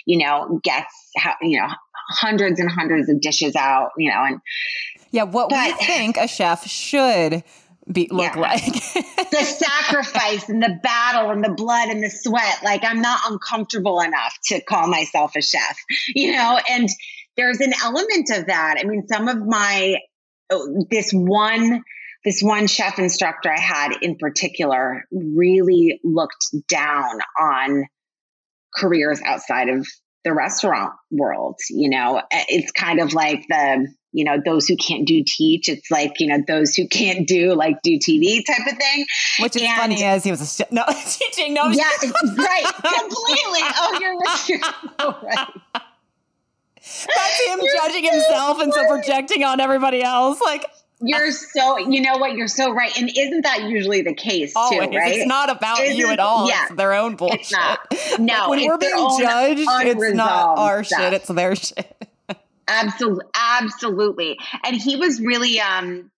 you 0.05 0.27
know, 0.27 0.61
gets 0.65 0.93
you 1.41 1.61
know, 1.61 1.69
hundreds 2.09 2.59
and 2.59 2.71
hundreds 2.71 3.09
of 3.09 3.21
dishes 3.21 3.55
out, 3.55 3.91
you 3.97 4.11
know, 4.11 4.25
and 4.25 4.41
yeah, 5.13 5.25
what 5.25 5.51
but, 5.51 5.79
we 5.79 5.87
think 5.87 6.17
a 6.17 6.27
chef 6.27 6.67
should 6.67 7.45
be 7.91 8.09
look 8.11 8.35
yeah. 8.35 8.41
like. 8.41 8.65
the 9.31 9.45
sacrifice 9.59 10.49
and 10.49 10.63
the 10.63 10.79
battle 10.83 11.31
and 11.31 11.45
the 11.45 11.51
blood 11.51 11.89
and 11.89 12.03
the 12.03 12.11
sweat. 12.11 12.63
Like 12.65 12.85
I'm 12.85 13.01
not 13.01 13.21
uncomfortable 13.29 14.01
enough 14.01 14.37
to 14.47 14.61
call 14.61 14.89
myself 14.89 15.37
a 15.37 15.43
chef, 15.43 15.77
you 16.09 16.33
know, 16.33 16.59
and 16.71 16.89
there's 17.37 17.61
an 17.61 17.73
element 17.83 18.31
of 18.31 18.47
that. 18.47 18.77
I 18.79 18.85
mean, 18.85 19.07
some 19.07 19.29
of 19.29 19.39
my 19.47 19.97
oh, 20.51 20.87
this 20.91 21.13
one 21.13 21.83
this 22.25 22.41
one 22.41 22.67
chef 22.69 22.99
instructor 22.99 23.51
I 23.51 23.61
had 23.61 23.93
in 24.01 24.17
particular 24.17 25.05
really 25.11 26.01
looked 26.05 26.55
down 26.69 27.19
on 27.39 27.85
careers 28.75 29.21
outside 29.25 29.69
of 29.69 29.87
the 30.25 30.33
restaurant 30.33 30.93
world. 31.11 31.59
You 31.69 31.91
know, 31.91 32.23
eh, 32.31 32.45
it's 32.49 32.71
kind 32.71 33.01
of 33.01 33.13
like 33.13 33.45
the, 33.49 33.89
you 34.13 34.25
know, 34.25 34.41
those 34.45 34.67
who 34.67 34.77
can't 34.77 35.07
do 35.07 35.23
teach. 35.27 35.69
It's 35.69 35.91
like, 35.91 36.21
you 36.21 36.29
know, 36.29 36.43
those 36.47 36.75
who 36.75 36.87
can't 36.87 37.27
do 37.27 37.55
like 37.55 37.83
do 37.83 37.99
TV 37.99 38.45
type 38.47 38.67
of 38.71 38.79
thing. 38.79 39.07
Which 39.41 39.57
is 39.57 39.63
and, 39.63 39.81
funny 39.81 40.05
as 40.05 40.25
he 40.25 40.31
was 40.31 40.41
a, 40.41 40.47
st- 40.47 40.71
no, 40.71 40.85
teaching. 41.07 41.55
No, 41.55 41.69
yeah, 41.69 41.85
right. 42.37 42.65
Completely. 42.65 43.61
Oh, 43.63 43.99
you're, 44.01 44.13
you're 44.13 44.73
so 45.01 45.17
right. 45.23 45.49
That's 46.85 47.47
him 47.47 47.61
you're 47.63 47.77
judging 47.77 48.05
so 48.05 48.11
himself 48.11 48.59
right. 48.59 48.65
and 48.65 48.75
so 48.75 48.89
projecting 48.89 49.45
on 49.45 49.61
everybody 49.61 50.03
else. 50.03 50.41
Like, 50.41 50.67
you're 51.01 51.29
uh, 51.29 51.33
so, 51.33 51.79
you 51.79 52.01
know 52.01 52.19
what? 52.19 52.35
You're 52.35 52.49
so 52.49 52.73
right. 52.73 52.97
And 52.99 53.11
isn't 53.17 53.43
that 53.43 53.65
usually 53.65 54.03
the 54.03 54.15
case 54.15 54.53
Always. 54.55 54.89
too, 54.89 54.97
right? 54.97 55.17
It's 55.17 55.27
not 55.27 55.51
about 55.51 55.81
isn't, 55.81 55.97
you 55.97 56.11
at 56.11 56.19
all. 56.19 56.49
Yeah, 56.49 56.67
it's 56.67 56.77
their 56.77 56.95
own 56.95 57.17
bullshit. 57.17 57.41
It's 57.41 57.53
not. 57.53 57.79
No, 58.19 58.35
like 58.35 58.49
when 58.51 58.67
we're 58.67 58.79
being 58.79 59.09
judged, 59.19 59.61
it's 59.61 60.15
not 60.15 60.59
our 60.59 60.85
stuff. 60.85 61.01
shit, 61.01 61.13
it's 61.15 61.29
their 61.29 61.57
shit. 61.57 62.09
Absolutely. 62.73 63.25
Absolutely. 63.35 64.39
And 64.65 64.77
he 64.77 64.97
was 64.97 65.21
really, 65.21 65.61
um, 65.61 66.11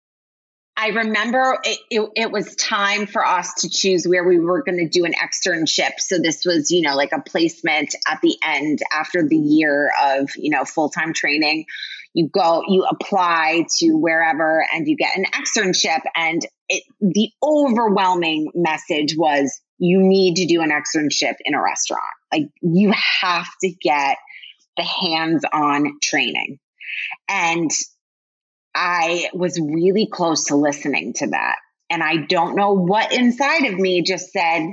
I 0.76 0.88
remember 0.88 1.58
it, 1.62 1.78
it, 1.90 2.10
it, 2.16 2.32
was 2.32 2.56
time 2.56 3.06
for 3.06 3.24
us 3.24 3.54
to 3.60 3.68
choose 3.68 4.06
where 4.06 4.24
we 4.24 4.40
were 4.40 4.62
going 4.62 4.78
to 4.78 4.88
do 4.88 5.04
an 5.04 5.12
externship. 5.12 6.00
So 6.00 6.18
this 6.18 6.44
was, 6.44 6.70
you 6.70 6.82
know, 6.82 6.96
like 6.96 7.12
a 7.12 7.20
placement 7.20 7.94
at 8.08 8.20
the 8.22 8.36
end 8.42 8.80
after 8.92 9.26
the 9.26 9.36
year 9.36 9.92
of, 10.04 10.30
you 10.36 10.50
know, 10.50 10.64
full 10.64 10.88
time 10.88 11.12
training 11.12 11.66
you 12.14 12.28
go, 12.28 12.62
you 12.68 12.84
apply 12.84 13.66
to 13.78 13.92
wherever 13.92 14.64
and 14.72 14.86
you 14.86 14.96
get 14.96 15.16
an 15.16 15.24
externship. 15.24 16.00
And 16.16 16.40
it, 16.68 16.84
the 17.00 17.30
overwhelming 17.42 18.50
message 18.54 19.16
was 19.16 19.60
you 19.78 19.98
need 20.00 20.36
to 20.36 20.46
do 20.46 20.62
an 20.62 20.70
externship 20.70 21.34
in 21.44 21.54
a 21.54 21.62
restaurant. 21.62 22.02
Like 22.32 22.48
you 22.62 22.92
have 23.20 23.48
to 23.62 23.70
get 23.82 24.16
the 24.76 24.82
hands 24.82 25.44
on 25.52 25.98
training. 26.02 26.58
And 27.28 27.70
I 28.74 29.28
was 29.32 29.60
really 29.60 30.06
close 30.06 30.46
to 30.46 30.56
listening 30.56 31.12
to 31.14 31.28
that. 31.28 31.56
And 31.90 32.02
I 32.02 32.16
don't 32.16 32.56
know 32.56 32.72
what 32.72 33.12
inside 33.12 33.66
of 33.66 33.74
me 33.74 34.02
just 34.02 34.32
said, 34.32 34.72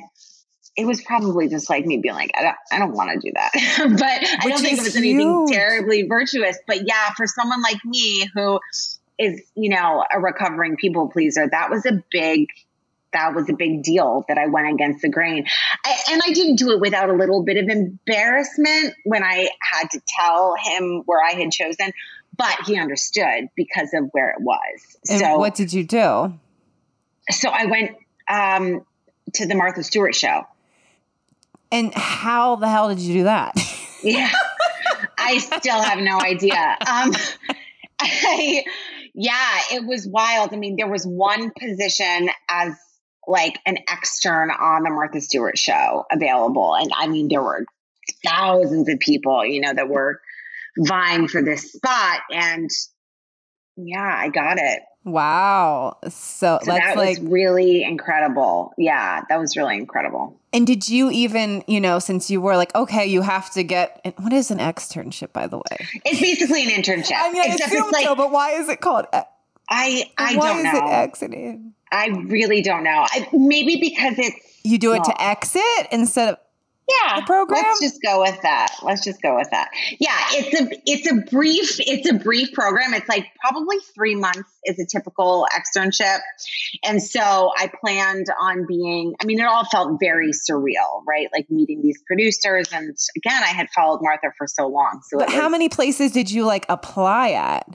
it 0.77 0.85
was 0.85 1.01
probably 1.01 1.49
just 1.49 1.69
like 1.69 1.85
me 1.85 1.97
being 1.97 2.15
like, 2.15 2.31
I 2.35 2.43
don't, 2.43 2.55
I 2.71 2.79
don't 2.79 2.93
want 2.93 3.11
to 3.11 3.19
do 3.19 3.33
that. 3.35 3.51
but 3.99 4.45
I 4.45 4.49
don't 4.49 4.61
think 4.61 4.79
it 4.79 4.83
was 4.83 4.95
huge. 4.95 5.05
anything 5.05 5.47
terribly 5.49 6.03
virtuous. 6.03 6.57
But 6.65 6.87
yeah, 6.87 7.11
for 7.15 7.27
someone 7.27 7.61
like 7.61 7.83
me 7.83 8.29
who 8.33 8.59
is, 9.19 9.41
you 9.55 9.69
know, 9.69 10.03
a 10.11 10.19
recovering 10.19 10.77
people 10.77 11.09
pleaser, 11.09 11.47
that 11.49 11.69
was 11.69 11.85
a 11.85 12.01
big, 12.09 12.47
that 13.13 13.33
was 13.35 13.49
a 13.49 13.53
big 13.53 13.83
deal 13.83 14.25
that 14.27 14.37
I 14.37 14.47
went 14.47 14.73
against 14.73 15.01
the 15.01 15.09
grain. 15.09 15.45
I, 15.85 15.97
and 16.11 16.21
I 16.25 16.31
didn't 16.31 16.57
do 16.57 16.71
it 16.71 16.79
without 16.79 17.09
a 17.09 17.13
little 17.13 17.43
bit 17.43 17.57
of 17.57 17.69
embarrassment 17.69 18.95
when 19.03 19.23
I 19.23 19.49
had 19.61 19.89
to 19.91 20.01
tell 20.07 20.55
him 20.55 21.03
where 21.05 21.19
I 21.23 21.31
had 21.31 21.51
chosen, 21.51 21.91
but 22.37 22.55
he 22.65 22.77
understood 22.77 23.49
because 23.55 23.93
of 23.93 24.09
where 24.11 24.31
it 24.31 24.41
was. 24.41 24.97
And 25.09 25.19
so 25.19 25.37
what 25.37 25.55
did 25.55 25.73
you 25.73 25.83
do? 25.83 26.37
So 27.29 27.49
I 27.49 27.65
went 27.65 27.91
um, 28.29 28.85
to 29.33 29.45
the 29.45 29.55
Martha 29.55 29.83
Stewart 29.83 30.15
show. 30.15 30.45
And 31.71 31.93
how 31.93 32.57
the 32.57 32.67
hell 32.67 32.89
did 32.89 32.99
you 32.99 33.13
do 33.13 33.23
that? 33.23 33.55
yeah. 34.03 34.29
I 35.17 35.31
I 35.31 35.37
still 35.37 35.81
have 35.81 35.99
no 35.99 36.19
idea. 36.19 36.77
Um, 36.85 37.13
I, 37.99 38.63
yeah, 39.13 39.59
it 39.71 39.85
was 39.85 40.07
wild. 40.07 40.53
I 40.53 40.57
mean, 40.57 40.75
there 40.75 40.89
was 40.89 41.05
one 41.05 41.51
position 41.51 42.29
as 42.49 42.75
like 43.27 43.59
an 43.65 43.77
extern 43.87 44.49
on 44.49 44.83
the 44.83 44.89
Martha 44.89 45.21
Stewart 45.21 45.57
show 45.57 46.05
available. 46.11 46.75
And 46.75 46.91
I 46.95 47.07
mean, 47.07 47.27
there 47.27 47.41
were 47.41 47.65
thousands 48.25 48.89
of 48.89 48.99
people, 48.99 49.45
you 49.45 49.61
know, 49.61 49.73
that 49.73 49.89
were 49.89 50.19
vying 50.77 51.27
for 51.27 51.41
this 51.41 51.71
spot. 51.71 52.21
And 52.31 52.69
yeah, 53.77 54.15
I 54.17 54.29
got 54.29 54.57
it. 54.57 54.81
Wow. 55.03 55.97
So, 56.03 56.59
so 56.61 56.71
that 56.71 56.95
like, 56.95 57.17
was 57.17 57.19
really 57.21 57.83
incredible. 57.83 58.73
Yeah, 58.77 59.21
that 59.29 59.39
was 59.39 59.57
really 59.57 59.77
incredible. 59.77 60.39
And 60.53 60.67
did 60.67 60.87
you 60.89 61.09
even, 61.09 61.63
you 61.67 61.79
know, 61.79 61.97
since 61.99 62.29
you 62.29 62.39
were 62.41 62.55
like, 62.55 62.75
okay, 62.75 63.07
you 63.07 63.21
have 63.21 63.49
to 63.51 63.63
get 63.63 63.99
what 64.17 64.33
is 64.33 64.51
an 64.51 64.59
externship, 64.59 65.33
by 65.33 65.47
the 65.47 65.57
way? 65.57 65.87
It's 66.05 66.19
basically 66.19 66.63
an 66.63 66.69
internship. 66.69 67.13
I 67.15 67.31
mean, 67.31 67.41
I 67.41 67.55
assume 67.55 67.89
like, 67.91 68.05
so, 68.05 68.15
but 68.15 68.31
why 68.31 68.51
is 68.51 68.69
it 68.69 68.81
called? 68.81 69.05
I 69.69 70.11
I 70.17 70.35
why 70.35 70.53
don't 70.53 70.63
know. 70.63 70.79
Why 70.81 71.09
is 71.11 71.21
it? 71.23 71.59
I 71.91 72.07
really 72.07 72.61
don't 72.61 72.83
know. 72.83 73.05
I, 73.09 73.27
maybe 73.33 73.77
because 73.77 74.17
it's 74.17 74.37
you 74.63 74.77
do 74.77 74.93
it 74.93 75.03
to 75.03 75.21
exit 75.21 75.87
instead 75.91 76.29
of 76.29 76.37
yeah 76.87 77.19
the 77.19 77.25
program? 77.25 77.63
let's 77.63 77.81
just 77.81 78.01
go 78.01 78.21
with 78.21 78.41
that. 78.43 78.69
Let's 78.81 79.03
just 79.03 79.21
go 79.21 79.35
with 79.35 79.49
that. 79.51 79.69
Yeah 79.99 80.17
it's 80.31 80.61
a 80.61 80.81
it's 80.85 81.11
a 81.11 81.15
brief 81.29 81.79
it's 81.79 82.09
a 82.09 82.13
brief 82.13 82.53
program. 82.53 82.93
It's 82.93 83.09
like 83.09 83.27
probably 83.39 83.77
three 83.93 84.15
months 84.15 84.49
is 84.65 84.79
a 84.79 84.85
typical 84.85 85.47
externship. 85.51 86.19
And 86.83 87.01
so 87.01 87.51
i 87.57 87.69
planned 87.83 88.27
on 88.39 88.65
being 88.67 89.15
i 89.21 89.25
mean 89.25 89.39
it 89.39 89.45
all 89.45 89.65
felt 89.65 89.99
very 89.99 90.31
surreal 90.31 91.03
right? 91.07 91.27
Like 91.33 91.49
meeting 91.49 91.81
these 91.81 92.01
producers. 92.07 92.71
And 92.71 92.95
again 93.15 93.43
i 93.43 93.49
had 93.49 93.69
followed 93.69 94.01
martha 94.01 94.27
for 94.37 94.47
so 94.47 94.67
long. 94.67 95.01
So 95.09 95.17
but 95.19 95.29
how 95.29 95.49
many 95.49 95.69
places 95.69 96.11
did 96.11 96.31
you 96.31 96.45
like 96.45 96.65
apply 96.69 97.31
at? 97.31 97.67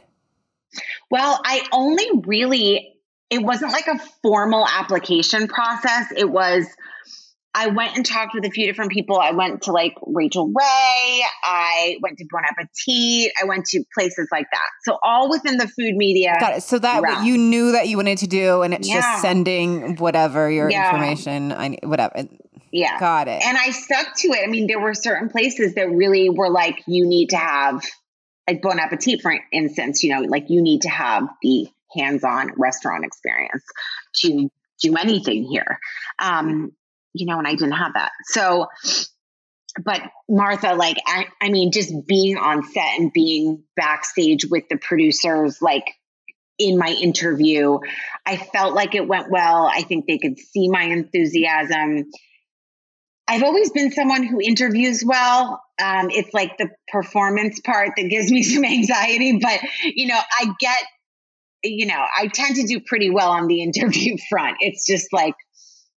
Well 1.10 1.40
i 1.44 1.66
only 1.72 2.06
really 2.24 2.95
it 3.30 3.42
wasn't 3.42 3.72
like 3.72 3.86
a 3.86 3.98
formal 4.22 4.66
application 4.66 5.48
process 5.48 6.12
it 6.16 6.28
was 6.28 6.66
I 7.56 7.68
went 7.68 7.96
and 7.96 8.04
talked 8.04 8.34
with 8.34 8.44
a 8.44 8.50
few 8.50 8.66
different 8.66 8.92
people. 8.92 9.18
I 9.18 9.30
went 9.30 9.62
to 9.62 9.72
like 9.72 9.94
Rachael 10.06 10.48
Ray. 10.48 11.22
I 11.42 11.96
went 12.02 12.18
to 12.18 12.26
Bon 12.30 12.42
Appetit. 12.44 13.32
I 13.42 13.46
went 13.46 13.64
to 13.68 13.82
places 13.94 14.28
like 14.30 14.44
that. 14.52 14.68
So 14.84 14.98
all 15.02 15.30
within 15.30 15.56
the 15.56 15.66
food 15.66 15.96
media. 15.96 16.36
Got 16.38 16.58
it. 16.58 16.62
So 16.64 16.78
that 16.78 17.02
realm. 17.02 17.24
you 17.24 17.38
knew 17.38 17.72
that 17.72 17.88
you 17.88 17.96
wanted 17.96 18.18
to 18.18 18.26
do, 18.26 18.60
and 18.60 18.74
it's 18.74 18.86
yeah. 18.86 19.00
just 19.00 19.22
sending 19.22 19.96
whatever 19.96 20.50
your 20.50 20.70
yeah. 20.70 20.90
information. 20.90 21.50
I 21.50 21.78
whatever. 21.82 22.28
Yeah. 22.72 23.00
Got 23.00 23.28
it. 23.28 23.42
And 23.42 23.56
I 23.56 23.70
stuck 23.70 24.14
to 24.16 24.28
it. 24.28 24.46
I 24.46 24.50
mean, 24.50 24.66
there 24.66 24.80
were 24.80 24.92
certain 24.92 25.30
places 25.30 25.76
that 25.76 25.88
really 25.88 26.28
were 26.28 26.50
like, 26.50 26.82
you 26.86 27.06
need 27.06 27.30
to 27.30 27.38
have 27.38 27.82
like 28.46 28.60
Bon 28.60 28.78
Appetit, 28.78 29.22
for 29.22 29.34
instance. 29.50 30.02
You 30.02 30.14
know, 30.14 30.20
like 30.28 30.50
you 30.50 30.60
need 30.60 30.82
to 30.82 30.90
have 30.90 31.26
the 31.40 31.68
hands-on 31.98 32.52
restaurant 32.56 33.04
experience 33.04 33.64
to 34.16 34.50
do 34.82 34.96
anything 34.96 35.44
here. 35.44 35.78
Um, 36.18 36.72
you 37.12 37.26
know, 37.26 37.38
and 37.38 37.46
I 37.46 37.52
didn't 37.52 37.72
have 37.72 37.94
that. 37.94 38.12
So, 38.24 38.66
but 39.82 40.02
Martha, 40.28 40.74
like, 40.74 40.96
I, 41.06 41.26
I 41.40 41.48
mean, 41.48 41.72
just 41.72 41.92
being 42.06 42.36
on 42.36 42.62
set 42.62 42.98
and 42.98 43.12
being 43.12 43.62
backstage 43.74 44.46
with 44.46 44.64
the 44.68 44.76
producers, 44.76 45.60
like, 45.60 45.84
in 46.58 46.78
my 46.78 46.88
interview, 46.88 47.78
I 48.24 48.36
felt 48.36 48.74
like 48.74 48.94
it 48.94 49.06
went 49.06 49.30
well. 49.30 49.66
I 49.66 49.82
think 49.82 50.06
they 50.06 50.18
could 50.18 50.38
see 50.38 50.68
my 50.68 50.84
enthusiasm. 50.84 52.10
I've 53.28 53.42
always 53.42 53.70
been 53.70 53.92
someone 53.92 54.22
who 54.22 54.40
interviews 54.40 55.04
well. 55.04 55.62
Um, 55.78 56.08
it's 56.10 56.32
like 56.32 56.56
the 56.56 56.70
performance 56.88 57.60
part 57.60 57.90
that 57.96 58.08
gives 58.08 58.30
me 58.30 58.42
some 58.54 58.64
anxiety, 58.64 59.38
but 59.42 59.60
you 59.84 60.06
know, 60.06 60.18
I 60.18 60.46
get, 60.58 60.82
you 61.68 61.86
know, 61.86 62.04
I 62.18 62.28
tend 62.28 62.56
to 62.56 62.66
do 62.66 62.80
pretty 62.80 63.10
well 63.10 63.30
on 63.30 63.46
the 63.46 63.62
interview 63.62 64.16
front. 64.30 64.56
It's 64.60 64.86
just 64.86 65.12
like 65.12 65.34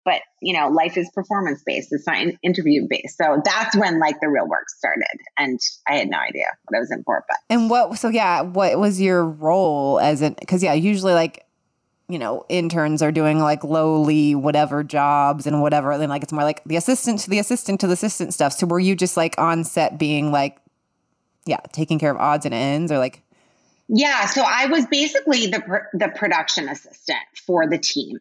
but 0.05 0.21
you 0.41 0.57
know 0.57 0.69
life 0.69 0.97
is 0.97 1.09
performance 1.13 1.61
based 1.65 1.89
it's 1.91 2.07
not 2.07 2.17
interview 2.41 2.87
based 2.89 3.17
so 3.17 3.41
that's 3.43 3.75
when 3.75 3.99
like 3.99 4.15
the 4.21 4.29
real 4.29 4.47
work 4.47 4.69
started. 4.69 5.05
And 5.37 5.59
i 5.87 5.95
had 5.95 6.09
no 6.09 6.17
idea 6.17 6.45
what 6.63 6.77
i 6.77 6.79
was 6.79 6.89
in 6.91 7.03
for 7.03 7.23
but 7.27 7.37
and 7.49 7.69
what 7.69 7.97
so 7.99 8.07
yeah 8.09 8.41
what 8.41 8.79
was 8.79 8.99
your 8.99 9.25
role 9.25 9.99
as 9.99 10.21
an 10.21 10.35
because 10.39 10.63
yeah 10.63 10.73
usually 10.73 11.13
like 11.13 11.45
you 12.09 12.17
know 12.17 12.43
interns 12.49 13.01
are 13.01 13.11
doing 13.11 13.39
like 13.39 13.63
lowly 13.63 14.35
whatever 14.35 14.83
jobs 14.83 15.45
and 15.45 15.61
whatever 15.61 15.97
then 15.97 16.09
like 16.09 16.23
it's 16.23 16.33
more 16.33 16.43
like 16.43 16.63
the 16.65 16.75
assistant 16.75 17.19
to 17.19 17.29
the 17.29 17.39
assistant 17.39 17.79
to 17.79 17.87
the 17.87 17.93
assistant 17.93 18.33
stuff. 18.33 18.51
So 18.53 18.65
were 18.65 18.79
you 18.79 18.95
just 18.95 19.15
like 19.15 19.35
on 19.37 19.63
set 19.63 19.97
being 19.97 20.31
like 20.31 20.57
yeah 21.45 21.59
taking 21.71 21.99
care 21.99 22.11
of 22.11 22.17
odds 22.17 22.45
and 22.45 22.53
ends 22.53 22.91
or 22.91 22.97
like 22.97 23.21
yeah, 23.91 24.27
so 24.27 24.43
I 24.45 24.67
was 24.67 24.85
basically 24.85 25.47
the 25.47 25.63
the 25.93 26.09
production 26.09 26.69
assistant 26.69 27.17
for 27.47 27.67
the 27.67 27.79
team. 27.79 28.19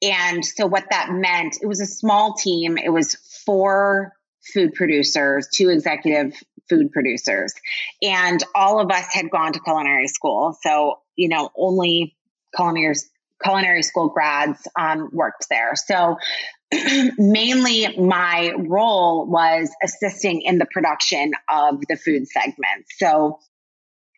And 0.00 0.44
so 0.44 0.66
what 0.66 0.84
that 0.90 1.08
meant, 1.10 1.58
it 1.60 1.66
was 1.66 1.80
a 1.80 1.86
small 1.86 2.34
team. 2.34 2.78
It 2.78 2.90
was 2.90 3.16
four 3.44 4.12
food 4.54 4.74
producers, 4.74 5.48
two 5.52 5.70
executive 5.70 6.40
food 6.68 6.92
producers, 6.92 7.52
and 8.00 8.40
all 8.54 8.80
of 8.80 8.92
us 8.92 9.12
had 9.12 9.28
gone 9.28 9.54
to 9.54 9.60
culinary 9.60 10.06
school. 10.06 10.56
So, 10.62 11.00
you 11.16 11.28
know, 11.28 11.50
only 11.56 12.16
culinary 12.54 12.94
culinary 13.42 13.82
school 13.82 14.10
grads 14.10 14.68
um, 14.78 15.10
worked 15.12 15.48
there. 15.50 15.72
So 15.74 16.16
mainly 17.18 17.96
my 17.98 18.52
role 18.56 19.26
was 19.26 19.68
assisting 19.82 20.42
in 20.42 20.58
the 20.58 20.66
production 20.66 21.32
of 21.48 21.80
the 21.88 21.96
food 21.96 22.28
segments. 22.28 22.90
So 22.98 23.40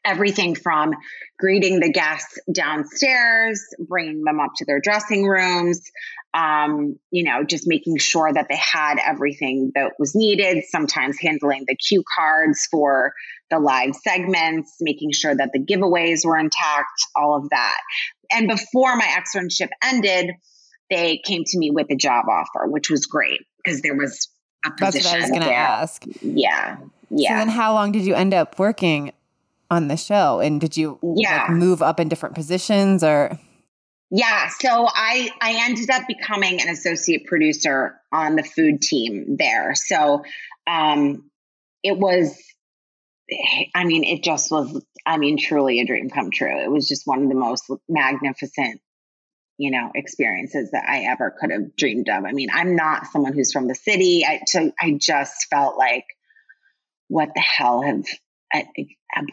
everything 0.04 0.54
from 0.54 0.94
greeting 1.38 1.80
the 1.80 1.90
guests 1.90 2.38
downstairs, 2.52 3.62
bringing 3.78 4.22
them 4.24 4.40
up 4.40 4.50
to 4.56 4.64
their 4.64 4.80
dressing 4.80 5.26
rooms, 5.26 5.90
um, 6.32 6.98
you 7.10 7.24
know, 7.24 7.42
just 7.44 7.66
making 7.66 7.98
sure 7.98 8.32
that 8.32 8.46
they 8.48 8.56
had 8.56 8.98
everything 9.04 9.72
that 9.74 9.92
was 9.98 10.14
needed, 10.14 10.64
sometimes 10.68 11.18
handling 11.20 11.64
the 11.66 11.74
cue 11.74 12.04
cards 12.16 12.66
for 12.70 13.12
the 13.50 13.58
live 13.58 13.94
segments, 13.96 14.76
making 14.80 15.10
sure 15.12 15.34
that 15.34 15.50
the 15.52 15.58
giveaways 15.58 16.24
were 16.24 16.38
intact, 16.38 17.06
all 17.16 17.36
of 17.36 17.50
that. 17.50 17.80
And 18.32 18.48
before 18.48 18.96
my 18.96 19.06
externship 19.06 19.70
ended, 19.82 20.30
they 20.88 21.20
came 21.24 21.42
to 21.44 21.58
me 21.58 21.70
with 21.70 21.88
a 21.90 21.96
job 21.96 22.26
offer, 22.28 22.68
which 22.68 22.90
was 22.90 23.06
great 23.06 23.40
because 23.62 23.82
there 23.82 23.96
was 23.96 24.28
a 24.64 24.70
position. 24.70 25.02
That's 25.02 25.04
what 25.04 25.14
I 25.14 25.20
was 25.20 25.30
going 25.30 25.42
to 25.42 25.52
ask. 25.52 26.04
Yeah. 26.22 26.76
Yeah. 27.10 27.30
So 27.30 27.34
then 27.38 27.48
how 27.48 27.74
long 27.74 27.90
did 27.90 28.02
you 28.02 28.14
end 28.14 28.34
up 28.34 28.58
working 28.58 29.12
on 29.70 29.88
the 29.88 29.96
show? 29.96 30.40
And 30.40 30.60
did 30.60 30.76
you 30.76 30.98
yeah. 31.16 31.46
like, 31.48 31.50
move 31.50 31.82
up 31.82 32.00
in 32.00 32.08
different 32.08 32.34
positions 32.34 33.04
or? 33.04 33.38
Yeah 34.10 34.48
so 34.48 34.88
i 34.88 35.30
i 35.40 35.64
ended 35.66 35.88
up 35.90 36.02
becoming 36.08 36.60
an 36.60 36.68
associate 36.68 37.26
producer 37.26 38.00
on 38.12 38.36
the 38.36 38.42
food 38.42 38.82
team 38.82 39.36
there. 39.38 39.74
So 39.74 40.24
um 40.66 41.30
it 41.82 41.96
was 41.96 42.36
i 43.74 43.84
mean 43.84 44.04
it 44.04 44.24
just 44.24 44.50
was 44.50 44.84
i 45.06 45.16
mean 45.16 45.38
truly 45.38 45.80
a 45.80 45.86
dream 45.86 46.10
come 46.10 46.30
true. 46.30 46.62
It 46.62 46.70
was 46.70 46.88
just 46.88 47.06
one 47.06 47.22
of 47.22 47.28
the 47.28 47.36
most 47.36 47.70
magnificent 47.88 48.80
you 49.58 49.70
know 49.70 49.92
experiences 49.94 50.70
that 50.72 50.88
i 50.88 51.04
ever 51.04 51.34
could 51.38 51.52
have 51.52 51.76
dreamed 51.76 52.08
of. 52.08 52.24
I 52.24 52.32
mean 52.32 52.48
i'm 52.52 52.74
not 52.74 53.06
someone 53.06 53.32
who's 53.32 53.52
from 53.52 53.68
the 53.68 53.76
city. 53.76 54.24
I 54.26 54.40
so 54.46 54.72
i 54.80 54.90
just 54.98 55.46
felt 55.50 55.78
like 55.78 56.04
what 57.06 57.30
the 57.34 57.40
hell 57.40 57.82
have 57.82 58.04
I, 58.52 58.66
I, 58.76 58.86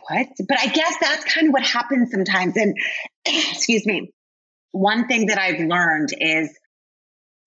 what? 0.08 0.28
But 0.48 0.60
I 0.60 0.68
guess 0.68 0.96
that's 1.00 1.26
kind 1.26 1.48
of 1.48 1.54
what 1.54 1.64
happens 1.64 2.12
sometimes. 2.12 2.56
And 2.58 2.76
excuse 3.26 3.86
me, 3.86 4.12
one 4.72 5.08
thing 5.08 5.28
that 5.28 5.40
I've 5.40 5.60
learned 5.60 6.10
is 6.20 6.56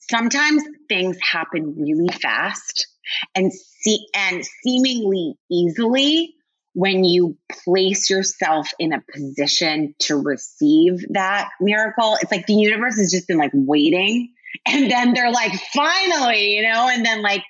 sometimes 0.01 0.63
things 0.89 1.17
happen 1.21 1.77
really 1.79 2.09
fast 2.09 2.89
and 3.35 3.53
see 3.53 4.07
and 4.15 4.45
seemingly 4.63 5.35
easily 5.51 6.35
when 6.73 7.05
you 7.05 7.37
place 7.65 8.09
yourself 8.11 8.69
in 8.79 8.93
a 8.93 9.03
position 9.13 9.95
to 9.99 10.17
receive 10.17 11.05
that 11.11 11.51
miracle. 11.61 12.17
It's 12.21 12.31
like 12.31 12.47
the 12.47 12.55
universe 12.55 12.97
has 12.97 13.11
just 13.11 13.27
been 13.27 13.39
like 13.39 13.53
waiting. 13.55 14.33
And 14.67 14.91
then 14.91 15.15
they're 15.15 15.31
like, 15.31 15.53
finally, 15.73 16.57
you 16.57 16.63
know, 16.63 16.89
and 16.89 17.05
then 17.05 17.23
like 17.23 17.43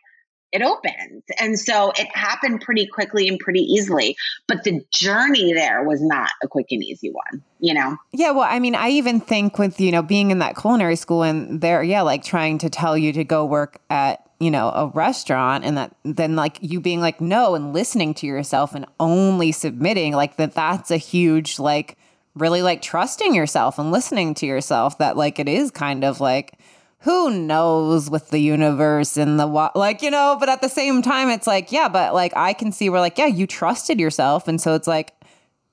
it 0.52 0.62
opens. 0.62 1.22
And 1.38 1.58
so 1.58 1.92
it 1.96 2.08
happened 2.14 2.60
pretty 2.60 2.86
quickly 2.86 3.28
and 3.28 3.38
pretty 3.38 3.60
easily. 3.60 4.16
But 4.48 4.64
the 4.64 4.80
journey 4.92 5.52
there 5.52 5.84
was 5.84 6.02
not 6.02 6.30
a 6.42 6.48
quick 6.48 6.66
and 6.70 6.82
easy 6.82 7.10
one, 7.10 7.42
you 7.60 7.74
know? 7.74 7.96
Yeah. 8.12 8.32
Well, 8.32 8.48
I 8.48 8.58
mean, 8.58 8.74
I 8.74 8.88
even 8.90 9.20
think 9.20 9.58
with, 9.58 9.80
you 9.80 9.92
know, 9.92 10.02
being 10.02 10.30
in 10.30 10.40
that 10.40 10.56
culinary 10.56 10.96
school 10.96 11.22
and 11.22 11.60
there, 11.60 11.82
yeah, 11.82 12.02
like 12.02 12.24
trying 12.24 12.58
to 12.58 12.70
tell 12.70 12.98
you 12.98 13.12
to 13.12 13.24
go 13.24 13.44
work 13.44 13.80
at, 13.90 14.28
you 14.40 14.50
know, 14.50 14.70
a 14.70 14.86
restaurant 14.88 15.64
and 15.64 15.76
that 15.76 15.94
then 16.04 16.34
like 16.34 16.58
you 16.60 16.80
being 16.80 17.00
like, 17.00 17.20
no, 17.20 17.54
and 17.54 17.72
listening 17.72 18.14
to 18.14 18.26
yourself 18.26 18.74
and 18.74 18.86
only 18.98 19.52
submitting, 19.52 20.14
like 20.14 20.36
that, 20.36 20.54
that's 20.54 20.90
a 20.90 20.96
huge, 20.96 21.58
like, 21.58 21.96
really 22.36 22.62
like 22.62 22.80
trusting 22.80 23.34
yourself 23.34 23.78
and 23.78 23.90
listening 23.90 24.34
to 24.34 24.46
yourself 24.46 24.98
that 24.98 25.16
like 25.16 25.38
it 25.40 25.48
is 25.48 25.70
kind 25.70 26.04
of 26.04 26.20
like, 26.20 26.52
who 27.00 27.30
knows 27.30 28.10
with 28.10 28.28
the 28.30 28.38
universe 28.38 29.16
and 29.16 29.40
the 29.40 29.46
like, 29.46 30.02
you 30.02 30.10
know, 30.10 30.36
but 30.38 30.48
at 30.50 30.60
the 30.60 30.68
same 30.68 31.00
time, 31.00 31.30
it's 31.30 31.46
like, 31.46 31.72
yeah, 31.72 31.88
but 31.88 32.12
like 32.12 32.32
I 32.36 32.52
can 32.52 32.72
see 32.72 32.90
we're 32.90 33.00
like, 33.00 33.16
yeah, 33.16 33.26
you 33.26 33.46
trusted 33.46 33.98
yourself. 33.98 34.46
And 34.48 34.60
so 34.60 34.74
it's 34.74 34.86
like, 34.86 35.14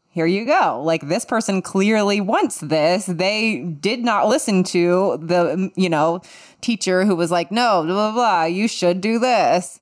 here 0.08 0.26
you 0.26 0.46
go. 0.46 0.82
Like 0.84 1.08
this 1.10 1.26
person 1.26 1.62
clearly 1.62 2.22
wants 2.22 2.60
this. 2.60 3.06
They 3.08 3.60
did 3.60 4.06
not 4.06 4.28
listen 4.28 4.64
to 4.66 5.20
the, 5.22 5.70
you 5.76 5.90
know, 5.90 6.22
teacher 6.62 7.04
who 7.04 7.16
was 7.16 7.30
like, 7.30 7.52
no, 7.52 7.84
blah, 7.84 7.94
blah, 7.94 8.12
blah, 8.14 8.44
you 8.46 8.70
should 8.70 9.02
do 9.02 9.20
this. 9.20 9.82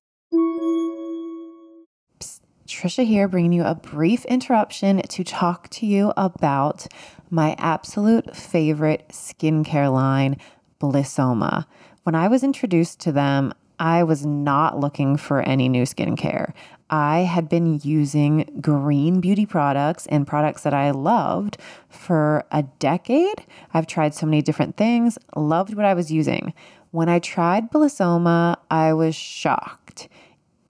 Psst, 2.19 2.41
Trisha 2.67 3.05
here, 3.05 3.27
bringing 3.27 3.53
you 3.53 3.63
a 3.63 3.75
brief 3.75 4.25
interruption 4.25 5.03
to 5.03 5.23
talk 5.23 5.69
to 5.69 5.85
you 5.85 6.11
about 6.17 6.87
my 7.29 7.55
absolute 7.59 8.35
favorite 8.35 9.07
skincare 9.09 9.93
line, 9.93 10.37
Blissoma. 10.79 11.65
When 12.03 12.15
I 12.15 12.27
was 12.27 12.43
introduced 12.43 12.99
to 13.01 13.11
them, 13.11 13.53
I 13.79 14.03
was 14.03 14.25
not 14.25 14.79
looking 14.79 15.17
for 15.17 15.41
any 15.41 15.67
new 15.67 15.83
skincare. 15.83 16.53
I 16.89 17.19
had 17.19 17.49
been 17.49 17.79
using 17.83 18.59
green 18.61 19.19
beauty 19.19 19.45
products 19.45 20.05
and 20.07 20.27
products 20.27 20.63
that 20.63 20.73
I 20.73 20.91
loved 20.91 21.57
for 21.89 22.45
a 22.51 22.63
decade. 22.79 23.45
I've 23.73 23.87
tried 23.87 24.13
so 24.13 24.25
many 24.25 24.41
different 24.41 24.77
things, 24.77 25.17
loved 25.35 25.73
what 25.73 25.85
I 25.85 25.93
was 25.93 26.11
using. 26.11 26.53
When 26.91 27.09
I 27.09 27.19
tried 27.19 27.71
Blissoma, 27.71 28.57
I 28.69 28.93
was 28.93 29.15
shocked. 29.15 30.07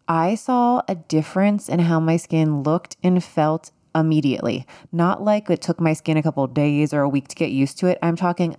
I 0.07 0.35
saw 0.35 0.81
a 0.87 0.95
difference 0.95 1.67
in 1.67 1.79
how 1.79 1.99
my 1.99 2.17
skin 2.17 2.63
looked 2.63 2.95
and 3.03 3.23
felt 3.23 3.71
immediately. 3.93 4.65
Not 4.91 5.23
like 5.23 5.49
it 5.49 5.61
took 5.61 5.79
my 5.79 5.93
skin 5.93 6.17
a 6.17 6.23
couple 6.23 6.45
days 6.47 6.93
or 6.93 7.01
a 7.01 7.09
week 7.09 7.27
to 7.29 7.35
get 7.35 7.51
used 7.51 7.77
to 7.79 7.87
it. 7.87 7.97
I'm 8.01 8.15
talking 8.15 8.55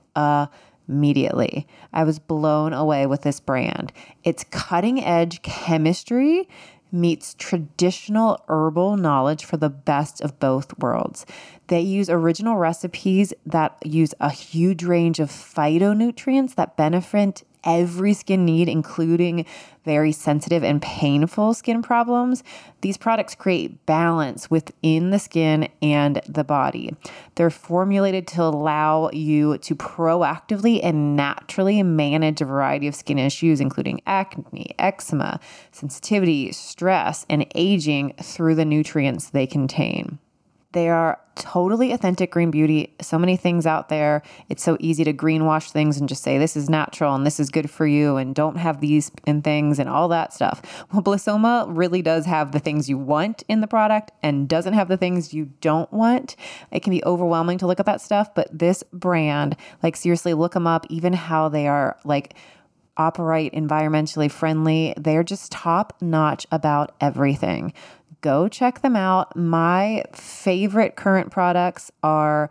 immediately. 0.88 1.66
I 1.92 2.04
was 2.04 2.18
blown 2.18 2.72
away 2.72 3.06
with 3.06 3.22
this 3.22 3.40
brand. 3.40 3.92
It's 4.24 4.44
cutting 4.44 5.02
edge 5.02 5.42
chemistry 5.42 6.48
meets 6.92 7.34
traditional 7.34 8.42
herbal 8.48 8.96
knowledge 8.96 9.44
for 9.44 9.56
the 9.56 9.68
best 9.68 10.20
of 10.20 10.38
both 10.38 10.78
worlds. 10.78 11.26
They 11.66 11.80
use 11.80 12.08
original 12.08 12.56
recipes 12.56 13.34
that 13.44 13.76
use 13.84 14.14
a 14.20 14.30
huge 14.30 14.84
range 14.84 15.18
of 15.18 15.30
phytonutrients 15.30 16.54
that 16.54 16.76
benefit 16.76 17.42
every 17.66 18.14
skin 18.14 18.44
need, 18.44 18.68
including 18.68 19.44
very 19.84 20.12
sensitive 20.12 20.64
and 20.64 20.80
painful 20.80 21.54
skin 21.54 21.82
problems, 21.82 22.42
these 22.80 22.96
products 22.96 23.34
create 23.34 23.84
balance 23.86 24.50
within 24.50 25.10
the 25.10 25.18
skin 25.18 25.68
and 25.82 26.20
the 26.28 26.44
body. 26.44 26.94
They're 27.34 27.50
formulated 27.50 28.26
to 28.28 28.42
allow 28.42 29.10
you 29.10 29.58
to 29.58 29.74
proactively 29.76 30.80
and 30.82 31.16
naturally 31.16 31.82
manage 31.82 32.40
a 32.40 32.44
variety 32.44 32.88
of 32.88 32.94
skin 32.94 33.18
issues, 33.18 33.60
including 33.60 34.00
acne, 34.06 34.74
eczema, 34.78 35.40
sensitivity, 35.72 36.52
stress, 36.52 37.26
and 37.28 37.46
aging 37.54 38.14
through 38.22 38.54
the 38.54 38.64
nutrients 38.64 39.30
they 39.30 39.46
contain. 39.46 40.18
They 40.76 40.90
are 40.90 41.18
totally 41.36 41.92
authentic 41.92 42.30
green 42.30 42.50
beauty. 42.50 42.94
So 43.00 43.18
many 43.18 43.38
things 43.38 43.64
out 43.64 43.88
there. 43.88 44.20
It's 44.50 44.62
so 44.62 44.76
easy 44.78 45.04
to 45.04 45.14
greenwash 45.14 45.70
things 45.70 45.96
and 45.96 46.06
just 46.06 46.22
say 46.22 46.36
this 46.36 46.54
is 46.54 46.68
natural 46.68 47.14
and 47.14 47.24
this 47.24 47.40
is 47.40 47.48
good 47.48 47.70
for 47.70 47.86
you 47.86 48.18
and 48.18 48.34
don't 48.34 48.58
have 48.58 48.82
these 48.82 49.10
and 49.26 49.42
things 49.42 49.78
and 49.78 49.88
all 49.88 50.06
that 50.08 50.34
stuff. 50.34 50.84
Well, 50.92 51.00
Blissoma 51.00 51.64
really 51.66 52.02
does 52.02 52.26
have 52.26 52.52
the 52.52 52.58
things 52.58 52.90
you 52.90 52.98
want 52.98 53.42
in 53.48 53.62
the 53.62 53.66
product 53.66 54.12
and 54.22 54.50
doesn't 54.50 54.74
have 54.74 54.88
the 54.88 54.98
things 54.98 55.32
you 55.32 55.46
don't 55.62 55.90
want. 55.94 56.36
It 56.70 56.80
can 56.80 56.90
be 56.90 57.02
overwhelming 57.06 57.56
to 57.56 57.66
look 57.66 57.80
at 57.80 57.86
that 57.86 58.02
stuff, 58.02 58.34
but 58.34 58.50
this 58.52 58.84
brand, 58.92 59.56
like 59.82 59.96
seriously, 59.96 60.34
look 60.34 60.52
them 60.52 60.66
up, 60.66 60.84
even 60.90 61.14
how 61.14 61.48
they 61.48 61.68
are 61.68 61.96
like 62.04 62.34
operate 62.98 63.54
environmentally 63.54 64.30
friendly. 64.30 64.92
They're 64.98 65.24
just 65.24 65.52
top 65.52 65.94
notch 66.02 66.46
about 66.52 66.94
everything 67.00 67.72
go 68.20 68.48
check 68.48 68.82
them 68.82 68.96
out. 68.96 69.36
My 69.36 70.04
favorite 70.12 70.96
current 70.96 71.30
products 71.30 71.90
are 72.02 72.50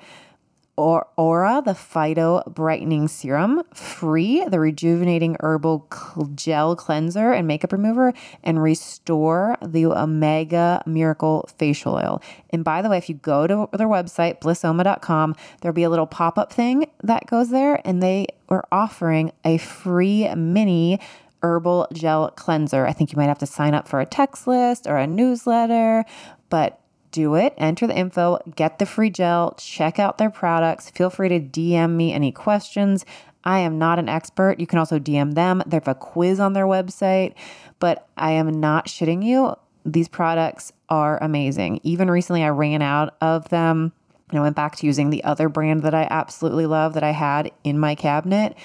or 0.77 1.07
Aura, 1.15 1.61
the 1.63 1.71
Phyto 1.71 2.43
Brightening 2.53 3.07
Serum, 3.07 3.63
Free, 3.73 4.43
the 4.45 4.59
Rejuvenating 4.59 5.37
Herbal 5.39 5.87
Gel 6.35 6.75
Cleanser 6.75 7.31
and 7.31 7.47
Makeup 7.47 7.71
Remover, 7.71 8.13
and 8.43 8.61
Restore, 8.61 9.57
the 9.65 9.85
Omega 9.85 10.81
Miracle 10.85 11.49
Facial 11.57 11.95
Oil. 11.95 12.21
And 12.49 12.63
by 12.63 12.81
the 12.81 12.89
way, 12.89 12.97
if 12.97 13.07
you 13.07 13.15
go 13.15 13.47
to 13.47 13.69
their 13.77 13.87
website, 13.87 14.41
blissoma.com, 14.41 15.35
there'll 15.61 15.73
be 15.73 15.83
a 15.83 15.89
little 15.89 16.07
pop 16.07 16.37
up 16.37 16.51
thing 16.51 16.89
that 17.03 17.25
goes 17.27 17.49
there, 17.49 17.81
and 17.85 18.03
they 18.03 18.27
are 18.49 18.65
offering 18.71 19.31
a 19.45 19.57
free 19.57 20.33
mini 20.35 20.99
herbal 21.45 21.87
gel 21.93 22.31
cleanser. 22.31 22.87
I 22.87 22.91
think 22.91 23.11
you 23.11 23.17
might 23.17 23.27
have 23.27 23.37
to 23.37 23.45
sign 23.45 23.75
up 23.75 23.87
for 23.87 24.01
a 24.01 24.05
text 24.05 24.47
list 24.47 24.87
or 24.87 24.97
a 24.97 25.05
newsletter, 25.05 26.03
but 26.49 26.81
do 27.11 27.35
it. 27.35 27.53
Enter 27.57 27.85
the 27.85 27.95
info, 27.95 28.39
get 28.55 28.79
the 28.79 28.85
free 28.85 29.11
gel, 29.11 29.55
check 29.59 29.99
out 29.99 30.17
their 30.17 30.31
products. 30.31 30.89
Feel 30.89 31.11
free 31.11 31.29
to 31.29 31.39
DM 31.39 31.91
me 31.91 32.11
any 32.11 32.31
questions. 32.31 33.05
I 33.43 33.59
am 33.59 33.77
not 33.77 33.99
an 33.99 34.09
expert. 34.09 34.59
You 34.59 34.65
can 34.65 34.79
also 34.79 34.97
DM 34.97 35.35
them. 35.35 35.61
They 35.67 35.77
have 35.77 35.87
a 35.87 35.93
quiz 35.93 36.39
on 36.39 36.53
their 36.53 36.65
website, 36.65 37.35
but 37.79 38.07
I 38.17 38.31
am 38.31 38.59
not 38.59 38.87
shitting 38.87 39.23
you. 39.23 39.55
These 39.85 40.07
products 40.07 40.73
are 40.89 41.21
amazing. 41.23 41.79
Even 41.83 42.09
recently, 42.09 42.43
I 42.43 42.49
ran 42.49 42.81
out 42.81 43.15
of 43.21 43.49
them 43.49 43.93
and 44.29 44.39
I 44.39 44.41
went 44.41 44.55
back 44.55 44.75
to 44.77 44.87
using 44.87 45.11
the 45.11 45.23
other 45.23 45.47
brand 45.47 45.83
that 45.83 45.93
I 45.93 46.07
absolutely 46.09 46.65
love 46.65 46.95
that 46.95 47.03
I 47.03 47.11
had 47.11 47.51
in 47.63 47.77
my 47.77 47.93
cabinet 47.93 48.57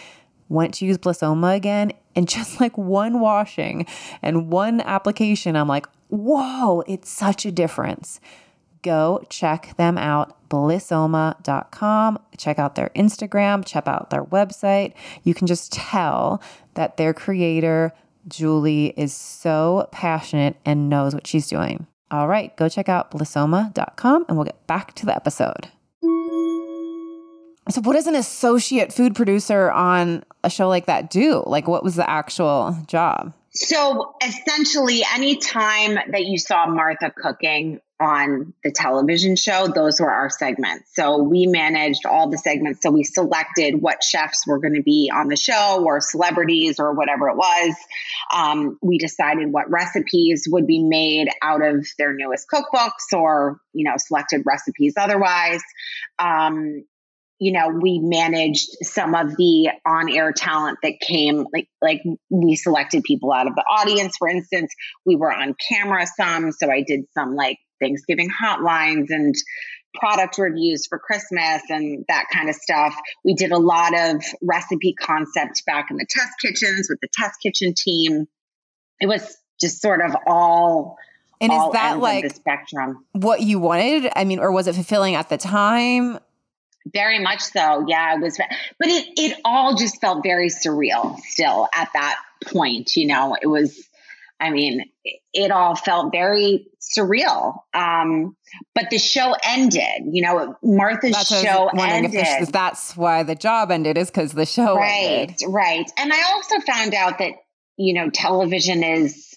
went 0.50 0.74
to 0.74 0.84
use 0.84 0.98
Blissoma 0.98 1.56
again, 1.56 1.92
and 2.14 2.28
just 2.28 2.60
like 2.60 2.76
one 2.76 3.20
washing 3.20 3.86
and 4.22 4.50
one 4.50 4.80
application, 4.80 5.56
I'm 5.56 5.68
like, 5.68 5.86
whoa, 6.08 6.82
it's 6.86 7.08
such 7.08 7.46
a 7.46 7.52
difference. 7.52 8.20
Go 8.82 9.24
check 9.28 9.76
them 9.76 9.98
out, 9.98 10.48
blissoma.com. 10.48 12.18
Check 12.38 12.58
out 12.58 12.74
their 12.74 12.90
Instagram, 12.96 13.64
check 13.64 13.86
out 13.86 14.10
their 14.10 14.24
website. 14.24 14.94
You 15.22 15.34
can 15.34 15.46
just 15.46 15.72
tell 15.72 16.42
that 16.74 16.96
their 16.96 17.12
creator, 17.12 17.92
Julie, 18.26 18.94
is 18.96 19.14
so 19.14 19.88
passionate 19.92 20.56
and 20.64 20.88
knows 20.88 21.14
what 21.14 21.26
she's 21.26 21.46
doing. 21.46 21.86
All 22.10 22.26
right, 22.26 22.56
go 22.56 22.68
check 22.68 22.88
out 22.88 23.10
blissoma.com 23.10 24.24
and 24.28 24.36
we'll 24.36 24.46
get 24.46 24.66
back 24.66 24.94
to 24.94 25.06
the 25.06 25.14
episode. 25.14 25.68
So, 27.70 27.80
what 27.82 27.94
does 27.94 28.06
an 28.06 28.14
associate 28.14 28.92
food 28.92 29.14
producer 29.14 29.70
on 29.70 30.24
a 30.42 30.50
show 30.50 30.68
like 30.68 30.86
that 30.86 31.10
do? 31.10 31.42
Like, 31.46 31.68
what 31.68 31.84
was 31.84 31.96
the 31.96 32.08
actual 32.08 32.76
job? 32.86 33.32
So, 33.52 34.14
essentially, 34.24 35.02
any 35.14 35.36
time 35.36 35.94
that 35.94 36.24
you 36.24 36.38
saw 36.38 36.66
Martha 36.66 37.10
cooking 37.10 37.80
on 38.00 38.54
the 38.64 38.70
television 38.70 39.36
show, 39.36 39.66
those 39.66 40.00
were 40.00 40.10
our 40.10 40.30
segments. 40.30 40.94
So, 40.94 41.18
we 41.18 41.46
managed 41.46 42.06
all 42.06 42.30
the 42.30 42.38
segments. 42.38 42.82
So, 42.82 42.90
we 42.90 43.02
selected 43.02 43.82
what 43.82 44.04
chefs 44.04 44.46
were 44.46 44.58
going 44.58 44.74
to 44.74 44.82
be 44.82 45.10
on 45.12 45.28
the 45.28 45.36
show 45.36 45.82
or 45.84 46.00
celebrities 46.00 46.78
or 46.78 46.94
whatever 46.94 47.28
it 47.28 47.36
was. 47.36 47.74
Um, 48.32 48.78
we 48.82 48.98
decided 48.98 49.52
what 49.52 49.68
recipes 49.68 50.46
would 50.48 50.66
be 50.66 50.82
made 50.82 51.28
out 51.42 51.62
of 51.62 51.86
their 51.98 52.14
newest 52.14 52.46
cookbooks 52.48 53.12
or, 53.12 53.60
you 53.72 53.84
know, 53.84 53.96
selected 53.96 54.44
recipes 54.46 54.94
otherwise. 54.96 55.62
Um, 56.20 56.84
you 57.40 57.52
know, 57.52 57.70
we 57.70 57.98
managed 57.98 58.68
some 58.82 59.14
of 59.14 59.34
the 59.36 59.70
on-air 59.86 60.32
talent 60.32 60.78
that 60.82 61.00
came 61.00 61.46
like 61.52 61.68
like 61.80 62.02
we 62.28 62.54
selected 62.54 63.02
people 63.02 63.32
out 63.32 63.46
of 63.46 63.54
the 63.54 63.62
audience, 63.62 64.14
for 64.18 64.28
instance. 64.28 64.72
We 65.06 65.16
were 65.16 65.32
on 65.32 65.56
camera 65.68 66.06
some, 66.06 66.52
so 66.52 66.70
I 66.70 66.82
did 66.82 67.06
some 67.14 67.34
like 67.34 67.58
Thanksgiving 67.80 68.28
hotlines 68.30 69.06
and 69.08 69.34
product 69.94 70.36
reviews 70.36 70.86
for 70.86 70.98
Christmas 70.98 71.62
and 71.70 72.04
that 72.08 72.26
kind 72.32 72.50
of 72.50 72.54
stuff. 72.54 72.94
We 73.24 73.34
did 73.34 73.52
a 73.52 73.58
lot 73.58 73.98
of 73.98 74.22
recipe 74.42 74.94
concept 75.00 75.64
back 75.64 75.90
in 75.90 75.96
the 75.96 76.06
test 76.08 76.32
kitchens 76.42 76.88
with 76.90 77.00
the 77.00 77.08
test 77.14 77.40
kitchen 77.42 77.72
team. 77.74 78.26
It 79.00 79.06
was 79.06 79.34
just 79.58 79.80
sort 79.80 80.02
of 80.02 80.14
all 80.26 80.98
and 81.40 81.50
all 81.50 81.68
is 81.68 81.72
that 81.72 81.98
like 81.98 82.22
the 82.22 82.34
spectrum 82.34 83.06
what 83.12 83.40
you 83.40 83.58
wanted? 83.58 84.12
I 84.14 84.24
mean, 84.24 84.40
or 84.40 84.52
was 84.52 84.66
it 84.66 84.74
fulfilling 84.74 85.14
at 85.14 85.30
the 85.30 85.38
time? 85.38 86.18
Very 86.92 87.18
much 87.18 87.40
so. 87.40 87.84
Yeah, 87.86 88.14
it 88.14 88.20
was, 88.20 88.36
but 88.78 88.88
it, 88.88 89.08
it 89.16 89.38
all 89.44 89.76
just 89.76 90.00
felt 90.00 90.22
very 90.22 90.48
surreal 90.48 91.18
still 91.20 91.68
at 91.74 91.88
that 91.94 92.20
point. 92.46 92.96
You 92.96 93.06
know, 93.06 93.36
it 93.40 93.46
was, 93.46 93.86
I 94.40 94.50
mean, 94.50 94.84
it, 95.34 95.50
all 95.50 95.76
felt 95.76 96.12
very 96.12 96.66
surreal. 96.80 97.58
Um, 97.74 98.36
but 98.74 98.90
the 98.90 98.98
show 98.98 99.34
ended, 99.44 100.12
you 100.12 100.22
know, 100.22 100.56
Martha's 100.62 101.12
That's 101.12 101.40
show 101.40 101.68
ended. 101.68 102.12
this- 102.12 102.48
that's 102.50 102.96
why 102.96 103.22
the 103.22 103.34
job 103.34 103.70
ended, 103.70 103.98
is 103.98 104.10
because 104.10 104.32
the 104.32 104.46
show 104.46 104.76
right, 104.76 105.28
ended. 105.28 105.42
right. 105.48 105.90
And 105.98 106.12
I 106.12 106.32
also 106.32 106.60
found 106.60 106.94
out 106.94 107.18
that, 107.18 107.32
you 107.76 107.94
know, 107.94 108.10
television 108.10 108.82
is 108.82 109.36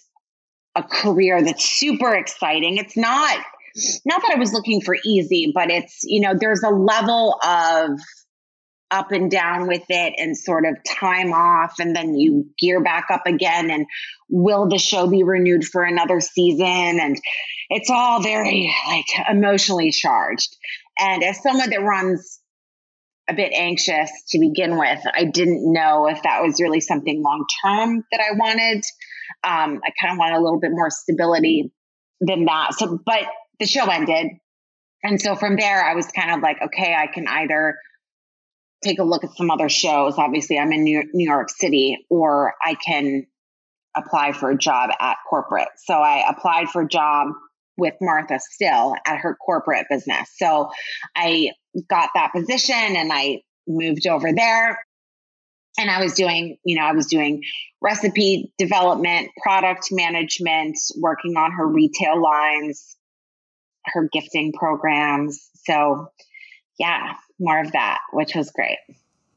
a 0.74 0.82
career 0.82 1.42
that's 1.42 1.64
super 1.64 2.14
exciting. 2.14 2.78
It's 2.78 2.96
not 2.96 3.38
not 4.04 4.22
that 4.22 4.32
I 4.34 4.38
was 4.38 4.52
looking 4.52 4.80
for 4.80 4.96
easy, 5.04 5.52
but 5.54 5.70
it's, 5.70 6.00
you 6.04 6.20
know, 6.20 6.34
there's 6.38 6.62
a 6.62 6.70
level 6.70 7.38
of 7.44 7.98
up 8.90 9.10
and 9.10 9.30
down 9.30 9.66
with 9.66 9.82
it 9.88 10.14
and 10.18 10.36
sort 10.36 10.64
of 10.64 10.76
time 10.84 11.32
off 11.32 11.80
and 11.80 11.96
then 11.96 12.14
you 12.14 12.46
gear 12.58 12.82
back 12.82 13.06
up 13.10 13.26
again 13.26 13.70
and 13.70 13.86
will 14.28 14.68
the 14.68 14.78
show 14.78 15.08
be 15.08 15.24
renewed 15.24 15.64
for 15.64 15.82
another 15.82 16.20
season? 16.20 17.00
And 17.00 17.18
it's 17.70 17.90
all 17.90 18.22
very 18.22 18.72
like 18.86 19.06
emotionally 19.28 19.90
charged. 19.90 20.56
And 20.98 21.24
as 21.24 21.42
someone 21.42 21.70
that 21.70 21.82
runs 21.82 22.40
a 23.28 23.34
bit 23.34 23.52
anxious 23.54 24.10
to 24.28 24.38
begin 24.38 24.76
with 24.76 25.00
i 25.14 25.24
didn't 25.24 25.72
know 25.72 26.06
if 26.08 26.22
that 26.24 26.42
was 26.42 26.60
really 26.60 26.80
something 26.80 27.22
long 27.22 27.46
term 27.64 28.04
that 28.12 28.20
i 28.20 28.36
wanted. 28.36 28.84
Um, 29.42 29.80
i 29.82 29.90
kind 29.98 30.12
of 30.12 30.18
wanted 30.18 30.36
a 30.36 30.42
little 30.42 30.60
bit 30.60 30.72
more 30.72 30.90
stability 30.90 31.72
than 32.20 32.44
that. 32.44 32.74
So 32.74 32.98
but 33.04 33.26
the 33.64 33.70
show 33.70 33.86
ended 33.90 34.32
and 35.02 35.20
so 35.20 35.34
from 35.34 35.56
there 35.56 35.82
i 35.82 35.94
was 35.94 36.06
kind 36.06 36.30
of 36.30 36.40
like 36.40 36.60
okay 36.62 36.94
i 36.94 37.06
can 37.06 37.26
either 37.26 37.76
take 38.84 38.98
a 38.98 39.04
look 39.04 39.24
at 39.24 39.34
some 39.36 39.50
other 39.50 39.68
shows. 39.68 40.14
Obviously, 40.18 40.58
I'm 40.58 40.72
in 40.72 40.84
New 40.84 41.08
York 41.14 41.48
City, 41.50 42.06
or 42.10 42.54
I 42.62 42.74
can 42.74 43.26
apply 43.96 44.32
for 44.32 44.50
a 44.50 44.58
job 44.58 44.90
at 45.00 45.16
corporate. 45.28 45.68
So 45.84 45.94
I 45.94 46.24
applied 46.28 46.68
for 46.68 46.82
a 46.82 46.88
job 46.88 47.28
with 47.76 47.94
Martha 48.00 48.38
still 48.38 48.94
at 49.06 49.18
her 49.18 49.36
corporate 49.36 49.86
business. 49.88 50.28
So 50.36 50.70
I 51.16 51.50
got 51.88 52.10
that 52.14 52.32
position 52.32 52.74
and 52.76 53.12
I 53.12 53.42
moved 53.66 54.06
over 54.06 54.32
there. 54.32 54.78
And 55.76 55.90
I 55.90 56.00
was 56.00 56.14
doing, 56.14 56.56
you 56.64 56.76
know, 56.76 56.84
I 56.84 56.92
was 56.92 57.06
doing 57.06 57.42
recipe 57.80 58.52
development, 58.58 59.30
product 59.42 59.88
management, 59.90 60.76
working 60.96 61.36
on 61.36 61.50
her 61.50 61.66
retail 61.66 62.20
lines, 62.20 62.96
her 63.86 64.08
gifting 64.12 64.52
programs. 64.52 65.50
So, 65.66 66.08
yeah, 66.78 67.14
more 67.38 67.60
of 67.60 67.72
that, 67.72 67.98
which 68.12 68.34
was 68.34 68.50
great. 68.50 68.78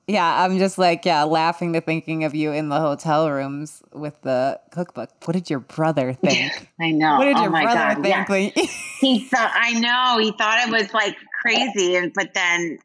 Yeah, 0.07 0.43
I'm 0.43 0.57
just 0.57 0.77
like, 0.77 1.05
yeah, 1.05 1.23
laughing 1.23 1.73
to 1.73 1.81
thinking 1.81 2.23
of 2.23 2.33
you 2.33 2.53
in 2.53 2.69
the 2.69 2.79
hotel 2.79 3.29
rooms 3.29 3.83
with 3.91 4.21
the 4.21 4.57
cookbook. 4.71 5.09
What 5.25 5.33
did 5.33 5.49
your 5.49 5.59
brother 5.59 6.13
think? 6.23 6.69
I 6.79 6.91
know. 6.91 7.17
What 7.17 7.25
did 7.25 7.37
oh 7.37 7.41
your 7.43 7.51
brother 7.51 8.01
God, 8.01 8.25
think? 8.27 8.55
yeah. 8.55 8.65
he 9.01 9.19
thought, 9.25 9.51
I 9.53 9.73
know, 9.73 10.17
he 10.23 10.31
thought 10.31 10.65
it 10.65 10.71
was 10.71 10.93
like 10.93 11.17
crazy. 11.41 11.97
And, 11.97 12.13
but 12.13 12.33
then, 12.33 12.79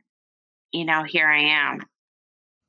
you 0.73 0.85
know, 0.85 1.05
here 1.05 1.29
I 1.29 1.71
am. 1.71 1.83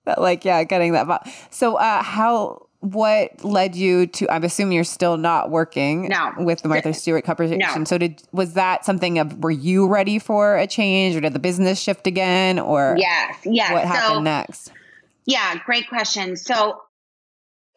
But 0.05 0.21
like, 0.21 0.45
yeah, 0.45 0.63
getting 0.65 0.91
that. 0.91 1.33
So, 1.49 1.77
uh, 1.77 2.03
how 2.03 2.67
what 2.83 3.45
led 3.45 3.77
you 3.77 4.05
to 4.05 4.29
i'm 4.29 4.43
assuming 4.43 4.73
you're 4.73 4.83
still 4.83 5.15
not 5.15 5.49
working 5.49 6.09
no. 6.09 6.33
with 6.39 6.61
the 6.61 6.67
martha 6.67 6.93
stewart 6.93 7.23
corporation. 7.23 7.57
no. 7.57 7.83
so 7.85 7.97
did 7.97 8.21
was 8.33 8.55
that 8.55 8.83
something 8.83 9.19
of 9.19 9.41
were 9.41 9.51
you 9.51 9.87
ready 9.87 10.19
for 10.19 10.57
a 10.57 10.67
change 10.67 11.15
or 11.15 11.21
did 11.21 11.31
the 11.31 11.39
business 11.39 11.79
shift 11.79 12.07
again 12.07 12.59
or 12.59 12.95
yes 12.97 13.37
yes. 13.45 13.71
what 13.71 13.83
so, 13.83 13.87
happened 13.87 14.25
next? 14.25 14.73
yeah 15.25 15.55
great 15.65 15.87
question. 15.87 16.35
So 16.35 16.81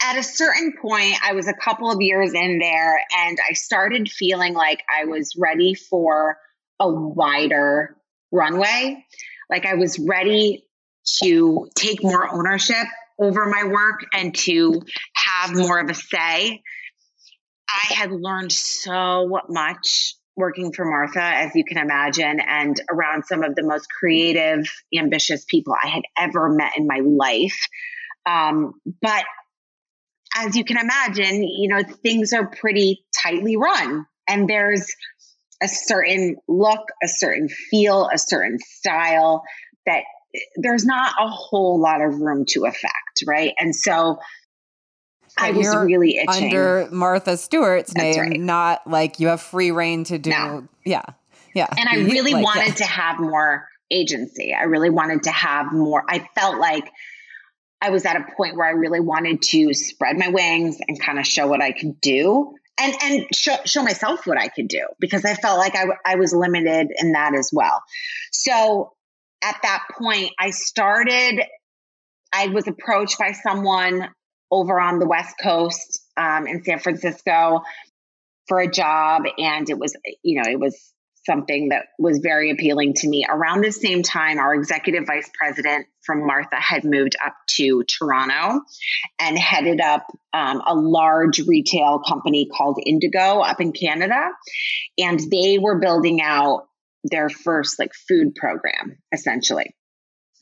at 0.03 0.19
a 0.19 0.25
certain 0.25 0.75
point 0.83 1.15
i 1.23 1.35
was 1.35 1.47
a 1.47 1.55
couple 1.55 1.89
of 1.89 2.01
years 2.01 2.35
in 2.35 2.59
there 2.59 3.01
and 3.17 3.39
i 3.49 3.53
started 3.53 4.11
feeling 4.11 4.55
like 4.55 4.83
i 4.89 5.05
was 5.05 5.37
ready 5.39 5.75
for 5.75 6.37
a 6.81 6.91
wider 6.91 7.97
runway. 8.33 9.05
Like 9.49 9.67
i 9.67 9.75
was 9.75 10.01
ready 10.01 10.67
to 11.21 11.69
take 11.77 12.03
more 12.03 12.29
ownership 12.29 12.89
over 13.19 13.47
my 13.47 13.65
work 13.65 14.01
and 14.13 14.35
to 14.35 14.81
have 15.15 15.55
more 15.57 15.79
of 15.79 15.91
a 15.91 15.95
say. 15.95 16.63
I 17.69 17.95
had 17.95 18.13
learned 18.13 18.53
so 18.53 19.29
much 19.49 20.15
working 20.37 20.73
for 20.73 20.85
Martha, 20.85 21.23
as 21.23 21.55
you 21.55 21.65
can 21.65 21.79
imagine, 21.79 22.41
and 22.41 22.81
around 22.91 23.25
some 23.25 23.43
of 23.43 23.55
the 23.55 23.63
most 23.63 23.89
creative, 23.89 24.71
ambitious 24.97 25.45
people 25.49 25.75
I 25.83 25.89
had 25.89 26.03
ever 26.19 26.51
met 26.51 26.73
in 26.77 26.87
my 26.87 27.01
life. 27.03 27.59
Um, 28.27 28.75
but 29.01 29.25
as 30.37 30.55
you 30.55 30.65
can 30.65 30.77
imagine, 30.79 31.43
you 31.43 31.69
know, 31.69 31.83
things 32.03 32.33
are 32.35 32.47
pretty 32.47 33.05
tightly 33.23 33.57
run, 33.57 34.05
and 34.29 34.49
there's 34.49 34.87
a 35.63 35.69
certain 35.69 36.37
look, 36.47 36.81
a 37.03 37.09
certain 37.09 37.49
feel, 37.49 38.11
a 38.13 38.19
certain 38.19 38.59
style 38.59 39.43
that 39.87 40.03
there's 40.57 40.85
not 40.85 41.15
a 41.19 41.29
whole 41.29 41.81
lot 41.81 42.03
of 42.03 42.21
room 42.21 42.45
to 42.49 42.67
affect, 42.67 42.93
right? 43.27 43.53
And 43.59 43.75
so 43.75 44.19
I 45.39 45.51
was 45.51 45.67
really 45.75 46.17
itching. 46.17 46.45
under 46.45 46.89
Martha 46.91 47.37
Stewart's 47.37 47.93
That's 47.93 48.17
name, 48.17 48.31
right. 48.31 48.41
not 48.41 48.87
like 48.87 49.21
you 49.21 49.29
have 49.29 49.43
free 49.43 49.71
reign 49.71 50.05
to 50.05 50.19
do. 50.19 50.31
No. 50.31 50.69
Yeah, 50.85 51.03
yeah. 51.55 51.69
And 51.77 51.89
I 51.89 51.97
really 51.97 52.33
Like, 52.33 52.45
wanted 52.45 52.69
yeah. 52.69 52.75
to 52.75 52.85
have 52.85 53.21
more 53.21 53.69
agency. 53.91 54.55
I 54.55 54.65
really 54.65 54.91
wanted 54.91 55.25
to 55.25 55.31
have 55.31 55.73
more. 55.73 56.03
I 56.09 56.27
felt 56.35 56.59
like 56.59 56.91
I 57.83 57.91
was 57.91 58.07
at 58.07 58.17
a 58.17 58.25
point 58.37 58.57
where 58.57 58.67
I 58.67 58.71
really 58.71 59.01
wanted 59.01 59.43
to 59.43 59.75
spread 59.75 60.19
my 60.19 60.29
wings 60.29 60.79
and 60.87 60.99
kind 61.01 61.19
of 61.19 61.27
show 61.27 61.47
what 61.47 61.61
I 61.61 61.73
could 61.73 62.01
do. 62.01 62.55
And, 62.79 62.95
and 63.03 63.27
show, 63.35 63.57
show 63.65 63.83
myself 63.83 64.27
what 64.27 64.39
I 64.39 64.49
could 64.49 64.69
do 64.69 64.87
because 65.01 65.25
I 65.25 65.35
felt 65.35 65.59
like 65.59 65.75
I, 65.75 65.81
w- 65.81 65.99
I 66.05 66.17
was 66.17 66.35
limited 66.35 66.89
in 66.99 67.13
that 67.13 67.35
as 67.35 67.51
well. 67.51 67.83
So 68.33 68.93
at 69.43 69.57
that 69.63 69.85
point, 69.99 70.33
I 70.39 70.51
started, 70.51 71.43
I 72.37 72.49
was 72.49 72.69
approached 72.69 73.19
by 73.19 73.33
someone 73.33 74.09
over 74.51 74.79
on 74.79 74.99
the 74.99 75.07
West 75.07 75.37
Coast 75.43 76.01
um, 76.17 76.47
in 76.47 76.63
San 76.65 76.79
Francisco 76.81 77.63
for 78.47 78.61
a 78.61 78.71
job. 78.71 79.23
And 79.39 79.69
it 79.71 79.79
was, 79.79 79.97
you 80.23 80.43
know, 80.43 80.51
it 80.51 80.61
was 80.61 80.93
something 81.25 81.71
that 81.71 81.87
was 81.99 82.21
very 82.23 82.51
appealing 82.51 82.93
to 82.95 83.09
me. 83.09 83.27
Around 83.29 83.63
the 83.63 83.73
same 83.73 84.03
time, 84.03 84.39
our 84.39 84.55
executive 84.55 85.05
vice 85.07 85.29
president 85.37 85.87
from 86.05 86.27
Martha 86.27 86.57
had 86.57 86.85
moved 86.85 87.17
up 87.25 87.35
to 87.57 87.83
Toronto 87.85 88.61
and 89.19 89.39
headed 89.39 89.81
up 89.81 90.07
um, 90.33 90.63
a 90.65 90.75
large 90.75 91.41
retail 91.41 92.01
company 92.07 92.49
called 92.55 92.79
Indigo 92.85 93.41
up 93.41 93.61
in 93.61 93.73
Canada. 93.73 94.29
And 94.99 95.19
they 95.33 95.59
were 95.59 95.81
building 95.81 96.21
out 96.21 96.67
their 97.03 97.29
first 97.29 97.79
like 97.79 97.93
food 98.09 98.35
program, 98.35 98.99
essentially. 99.13 99.75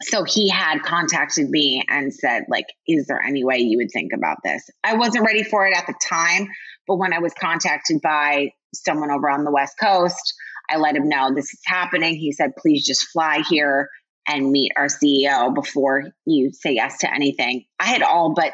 So 0.05 0.25
he 0.25 0.49
had 0.49 0.83
contacted 0.83 1.49
me 1.49 1.83
and 1.89 2.13
said, 2.13 2.45
like, 2.49 2.67
is 2.87 3.07
there 3.07 3.21
any 3.21 3.45
way 3.45 3.59
you 3.59 3.79
would 3.79 3.91
think 3.93 4.13
about 4.15 4.39
this? 4.45 4.63
I 4.83 4.95
wasn't 4.95 5.25
ready 5.25 5.43
for 5.43 5.67
it 5.67 5.75
at 5.75 5.87
the 5.87 5.95
time, 6.09 6.49
but 6.87 6.97
when 6.97 7.13
I 7.13 7.21
was 7.21 7.33
contacted 7.41 8.01
by 8.03 8.51
someone 8.75 9.11
over 9.11 9.31
on 9.31 9.45
the 9.45 9.51
West 9.51 9.77
Coast, 9.81 10.35
I 10.71 10.77
let 10.77 10.97
him 10.97 11.09
know 11.09 11.35
this 11.35 11.53
is 11.53 11.61
happening. 11.67 12.17
He 12.17 12.33
said, 12.33 12.57
please 12.57 12.87
just 12.87 13.09
fly 13.09 13.43
here 13.49 13.89
and 14.27 14.51
meet 14.51 14.73
our 14.77 14.87
CEO 14.87 15.55
before 15.55 16.13
you 16.25 16.51
say 16.53 16.73
yes 16.73 16.99
to 16.99 17.13
anything. 17.13 17.65
I 17.79 17.87
had 17.87 18.03
all 18.03 18.35
but 18.35 18.53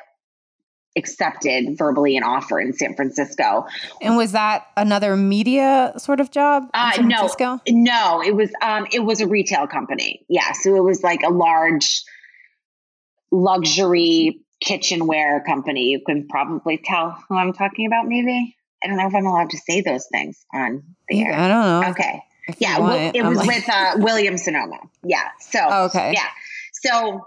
accepted 0.97 1.79
verbally 1.79 2.17
an 2.17 2.23
offer 2.25 2.59
in 2.61 2.73
San 2.73 2.95
Francisco. 2.97 3.67
And 4.03 4.17
was 4.17 4.33
that 4.33 4.67
another 4.77 5.17
media 5.17 5.93
sort 5.99 6.19
of 6.21 6.31
job 6.31 6.65
in 6.65 6.71
Uh, 6.75 6.93
San 6.93 7.09
no, 7.09 7.17
Francisco? 7.19 7.61
no, 7.69 8.23
it 8.23 8.35
was 8.35 8.51
um, 8.61 8.87
it 8.93 9.01
was 9.01 9.21
a 9.21 9.27
retail 9.29 9.67
company. 9.67 10.25
Yeah, 10.29 10.53
so 10.53 10.75
it 10.75 10.83
was 10.83 11.03
like 11.03 11.23
a 11.23 11.31
large 11.31 12.03
luxury 13.31 14.41
kitchenware 14.61 15.43
company. 15.47 15.91
You 15.91 16.01
can 16.05 16.29
probably 16.29 16.79
tell 16.79 17.23
who 17.29 17.37
I'm 17.37 17.53
talking 17.53 17.87
about. 17.87 18.07
Maybe 18.07 18.57
I 18.83 18.87
don't 18.89 18.97
know 18.97 19.07
if 19.07 19.15
I'm 19.15 19.27
allowed 19.27 19.51
to 19.51 19.59
say 19.59 19.81
those 19.83 20.07
things 20.11 20.45
on 20.53 20.83
the 21.09 21.17
Yeah, 21.19 21.27
air. 21.27 21.35
I 21.35 21.49
don't 21.49 21.83
know. 21.83 21.91
Okay. 21.91 22.23
If 22.49 22.61
Yeah, 22.61 22.79
well, 22.81 23.13
it 23.15 23.21
I'm 23.23 23.29
was 23.29 23.39
like- 23.39 23.47
with 23.49 23.69
uh, 23.69 23.93
William 23.99 24.37
Sonoma. 24.37 24.79
Yeah. 25.05 25.29
So 25.41 25.61
Oh, 25.63 25.85
okay. 25.87 26.13
yeah. 26.15 26.27
So 26.73 27.27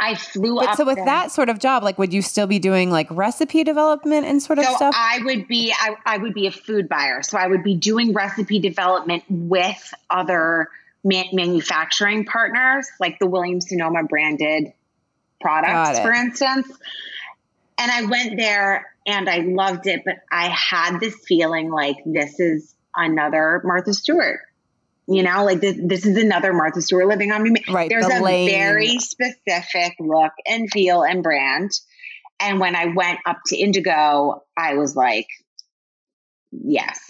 I 0.00 0.14
flew 0.14 0.56
But 0.56 0.70
up. 0.70 0.76
so 0.76 0.84
with 0.84 0.96
there. 0.96 1.04
that 1.04 1.30
sort 1.30 1.50
of 1.50 1.58
job, 1.58 1.82
like, 1.82 1.98
would 1.98 2.12
you 2.12 2.22
still 2.22 2.46
be 2.46 2.58
doing 2.58 2.90
like 2.90 3.06
recipe 3.10 3.62
development 3.64 4.26
and 4.26 4.42
sort 4.42 4.58
of 4.58 4.64
so 4.64 4.74
stuff? 4.74 4.94
I 4.96 5.20
would 5.24 5.46
be 5.46 5.72
I, 5.78 5.94
I 6.06 6.18
would 6.18 6.32
be 6.32 6.46
a 6.46 6.50
food 6.50 6.88
buyer. 6.88 7.22
So 7.22 7.36
I 7.36 7.46
would 7.46 7.62
be 7.62 7.74
doing 7.74 8.12
recipe 8.14 8.58
development 8.58 9.24
with 9.28 9.94
other 10.08 10.68
ma- 11.04 11.24
manufacturing 11.32 12.24
partners, 12.24 12.88
like 12.98 13.18
the 13.18 13.26
Williams 13.26 13.68
Sonoma 13.68 14.04
branded 14.04 14.72
products, 15.40 16.00
for 16.00 16.12
instance. 16.12 16.66
And 17.78 17.90
I 17.90 18.04
went 18.06 18.36
there 18.36 18.90
and 19.06 19.28
I 19.28 19.38
loved 19.38 19.86
it, 19.86 20.02
but 20.04 20.16
I 20.30 20.48
had 20.48 20.98
this 21.00 21.14
feeling 21.26 21.70
like 21.70 21.96
this 22.04 22.38
is 22.40 22.74
another 22.94 23.62
Martha 23.64 23.94
Stewart. 23.94 24.40
You 25.10 25.24
know, 25.24 25.44
like 25.44 25.60
this, 25.60 25.76
this 25.82 26.06
is 26.06 26.16
another 26.16 26.52
Martha 26.52 26.80
Stewart 26.80 27.08
living 27.08 27.32
on 27.32 27.42
me. 27.42 27.56
Right, 27.68 27.90
There's 27.90 28.06
the 28.06 28.20
a 28.20 28.22
lane. 28.22 28.48
very 28.48 28.96
specific 28.98 29.96
look 29.98 30.30
and 30.46 30.70
feel 30.70 31.02
and 31.02 31.20
brand. 31.20 31.72
And 32.38 32.60
when 32.60 32.76
I 32.76 32.86
went 32.94 33.18
up 33.26 33.38
to 33.48 33.56
Indigo, 33.56 34.44
I 34.56 34.74
was 34.74 34.94
like, 34.94 35.26
yes, 36.52 37.00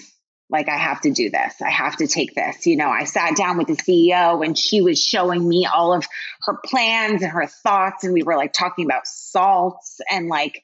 like 0.49 0.71
I 0.71 0.79
have 0.79 1.03
to 1.03 1.11
do 1.11 1.29
this. 1.29 1.61
I 1.61 1.69
have 1.69 1.97
to 1.99 2.07
take 2.07 2.35
this. 2.35 2.67
You 2.67 2.77
know, 2.77 2.89
I 2.89 3.05
sat 3.05 3.37
down 3.37 3.59
with 3.59 3.67
the 3.67 3.77
CEO 3.77 4.43
and 4.43 4.57
she 4.57 4.81
was 4.81 4.99
showing 4.99 5.47
me 5.47 5.67
all 5.67 5.93
of 5.93 6.07
her 6.47 6.59
plans 6.65 7.21
and 7.23 7.31
her 7.31 7.47
thoughts. 7.47 8.03
And 8.03 8.15
we 8.15 8.23
were 8.23 8.37
like 8.37 8.55
talking 8.55 8.87
about 8.87 9.07
salts 9.07 10.01
and 10.11 10.29
like, 10.29 10.63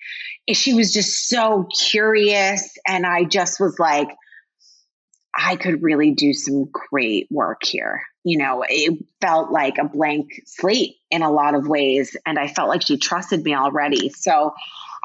she 0.50 0.72
was 0.72 0.90
just 0.90 1.28
so 1.28 1.68
curious. 1.90 2.78
And 2.88 3.04
I 3.04 3.24
just 3.24 3.60
was 3.60 3.78
like, 3.78 4.08
I 5.38 5.56
could 5.56 5.82
really 5.82 6.12
do 6.12 6.32
some 6.32 6.68
great 6.72 7.28
work 7.30 7.64
here. 7.64 8.02
you 8.26 8.38
know, 8.38 8.64
it 8.68 9.04
felt 9.20 9.52
like 9.52 9.78
a 9.78 9.84
blank 9.84 10.42
slate 10.46 10.96
in 11.12 11.22
a 11.22 11.30
lot 11.30 11.54
of 11.54 11.68
ways. 11.68 12.16
And 12.26 12.40
I 12.40 12.48
felt 12.48 12.68
like 12.68 12.82
she 12.82 12.98
trusted 12.98 13.44
me 13.44 13.54
already. 13.54 14.08
So 14.08 14.52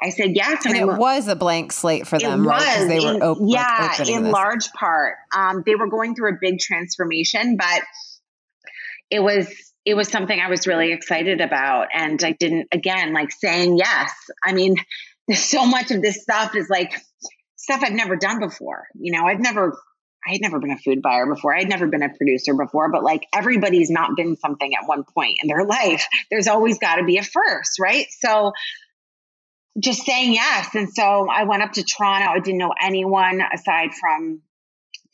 I 0.02 0.10
said 0.10 0.36
yes. 0.36 0.66
And, 0.66 0.76
and 0.76 0.90
it 0.90 0.98
was 0.98 1.28
a 1.28 1.36
blank 1.36 1.72
slate 1.72 2.08
for 2.08 2.18
them, 2.18 2.48
right? 2.48 2.60
Because 2.60 2.88
they 2.88 3.00
were 3.00 3.24
open. 3.24 3.48
Yeah, 3.48 3.96
like 4.00 4.10
in 4.10 4.24
this. 4.24 4.34
large 4.34 4.74
part. 4.74 5.18
Um, 5.36 5.62
they 5.64 5.76
were 5.76 5.88
going 5.88 6.16
through 6.16 6.32
a 6.32 6.38
big 6.42 6.58
transformation, 6.58 7.58
but 7.58 7.82
it 9.12 9.20
was 9.20 9.48
it 9.86 9.94
was 9.94 10.08
something 10.08 10.40
I 10.40 10.50
was 10.50 10.66
really 10.66 10.92
excited 10.92 11.42
about. 11.42 11.90
And 11.94 12.24
I 12.24 12.32
didn't 12.32 12.70
again 12.72 13.14
like 13.14 13.32
saying 13.32 13.78
yes. 13.78 14.12
I 14.44 14.54
mean, 14.54 14.78
there's 15.28 15.44
so 15.44 15.68
much 15.68 15.92
of 15.92 16.02
this 16.02 16.24
stuff 16.24 16.56
is 16.56 16.68
like 16.72 16.94
stuff 17.56 17.82
I've 17.84 17.94
never 17.94 18.16
done 18.16 18.40
before. 18.40 18.88
You 18.96 19.12
know, 19.12 19.28
I've 19.28 19.40
never 19.40 19.78
I 20.28 20.34
had 20.34 20.42
never 20.42 20.60
been 20.60 20.72
a 20.72 20.78
food 20.78 21.02
buyer 21.02 21.26
before. 21.26 21.56
I'd 21.56 21.70
never 21.70 21.88
been 21.88 22.04
a 22.04 22.10
producer 22.10 22.54
before, 22.54 22.92
but 22.92 23.04
like 23.04 23.26
everybody's 23.34 23.90
not 23.90 24.16
been 24.16 24.36
something 24.38 24.74
at 24.76 24.88
one 24.88 25.04
point 25.04 25.40
in 25.42 25.48
their 25.48 25.66
life. 25.66 26.06
There's 26.30 26.48
always 26.48 26.78
got 26.78 26.96
to 26.96 27.04
be 27.04 27.18
a 27.18 27.24
first, 27.24 27.80
right? 27.80 28.06
So 28.20 28.52
just 29.80 30.06
saying 30.06 30.34
yes. 30.34 30.76
And 30.76 30.90
so 30.94 31.28
I 31.30 31.44
went 31.44 31.64
up 31.64 31.74
to 31.74 31.84
Toronto. 31.84 32.30
I 32.30 32.40
didn't 32.40 32.60
know 32.60 32.74
anyone 32.80 33.42
aside 33.54 33.92
from 34.00 34.42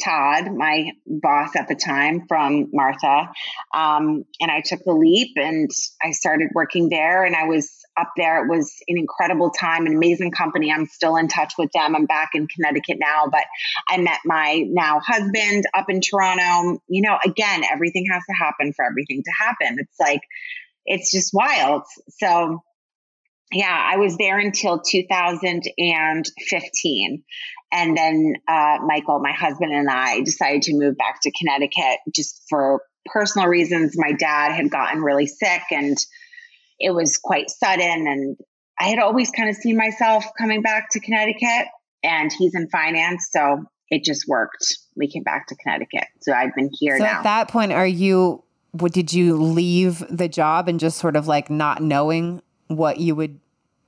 Todd, 0.03 0.51
my 0.53 0.91
boss 1.05 1.55
at 1.55 1.68
the 1.68 1.76
time 1.76 2.26
from 2.28 2.70
Martha. 2.72 3.32
Um, 3.74 4.26
and 4.39 4.51
I 4.51 4.62
took 4.62 4.84
the 4.84 4.93
leap 4.93 5.32
and 5.38 5.70
I 6.03 6.12
started 6.12 6.49
working 6.53 6.89
there. 6.89 7.24
And 7.24 7.36
I 7.36 7.45
was 7.45 7.72
up 7.99 8.11
there. 8.17 8.43
It 8.43 8.49
was 8.49 8.73
an 8.87 8.97
incredible 8.97 9.51
time, 9.51 9.85
an 9.85 9.95
amazing 9.95 10.31
company. 10.31 10.71
I'm 10.71 10.85
still 10.85 11.15
in 11.15 11.27
touch 11.27 11.53
with 11.57 11.71
them. 11.73 11.95
I'm 11.95 12.05
back 12.05 12.31
in 12.33 12.47
Connecticut 12.47 12.97
now, 12.99 13.27
but 13.31 13.45
I 13.89 13.97
met 13.97 14.19
my 14.25 14.63
now 14.67 14.99
husband 14.99 15.65
up 15.73 15.89
in 15.89 16.01
Toronto. 16.01 16.81
You 16.87 17.01
know, 17.01 17.17
again, 17.23 17.63
everything 17.71 18.05
has 18.11 18.23
to 18.29 18.33
happen 18.33 18.73
for 18.73 18.85
everything 18.85 19.23
to 19.23 19.31
happen. 19.37 19.77
It's 19.79 19.99
like, 19.99 20.21
it's 20.85 21.11
just 21.11 21.33
wild. 21.33 21.83
So, 22.19 22.61
yeah, 23.51 23.89
I 23.91 23.97
was 23.97 24.17
there 24.17 24.39
until 24.39 24.79
2015. 24.79 27.23
And 27.69 27.97
then 27.97 28.35
uh, 28.47 28.77
Michael, 28.85 29.19
my 29.19 29.33
husband, 29.33 29.73
and 29.73 29.89
I 29.89 30.21
decided 30.21 30.61
to 30.63 30.73
move 30.73 30.95
back 30.97 31.19
to 31.23 31.31
Connecticut 31.31 31.99
just 32.15 32.41
for 32.49 32.81
personal 33.05 33.47
reasons. 33.47 33.95
My 33.97 34.13
dad 34.13 34.53
had 34.53 34.69
gotten 34.69 35.01
really 35.01 35.27
sick 35.27 35.63
and 35.71 35.97
it 36.80 36.91
was 36.91 37.17
quite 37.17 37.49
sudden. 37.49 38.07
And 38.07 38.38
I 38.80 38.86
had 38.86 38.99
always 38.99 39.32
kind 39.32 39.49
of 39.49 39.55
seen 39.55 39.78
myself 39.78 40.25
coming 40.38 40.61
back 40.61 40.89
to 40.91 40.99
Connecticut, 40.99 41.67
and 42.03 42.32
he's 42.32 42.55
in 42.55 42.69
finance. 42.69 43.30
So 43.32 43.65
it 43.89 44.03
just 44.03 44.28
worked. 44.28 44.78
We 44.95 45.07
came 45.07 45.23
back 45.23 45.47
to 45.47 45.55
Connecticut. 45.55 46.05
So 46.21 46.34
I've 46.34 46.53
been 46.55 46.69
here 46.71 46.97
so 46.97 47.03
now. 47.03 47.19
at 47.19 47.23
that 47.23 47.47
point, 47.47 47.71
are 47.71 47.88
you, 47.88 48.43
what, 48.71 48.93
did 48.93 49.13
you 49.13 49.38
leave 49.38 50.03
the 50.09 50.28
job 50.28 50.67
and 50.67 50.80
just 50.80 50.97
sort 50.97 51.15
of 51.15 51.28
like 51.28 51.49
not 51.49 51.82
knowing 51.82 52.41
what 52.67 52.99
you 52.99 53.15
would 53.15 53.39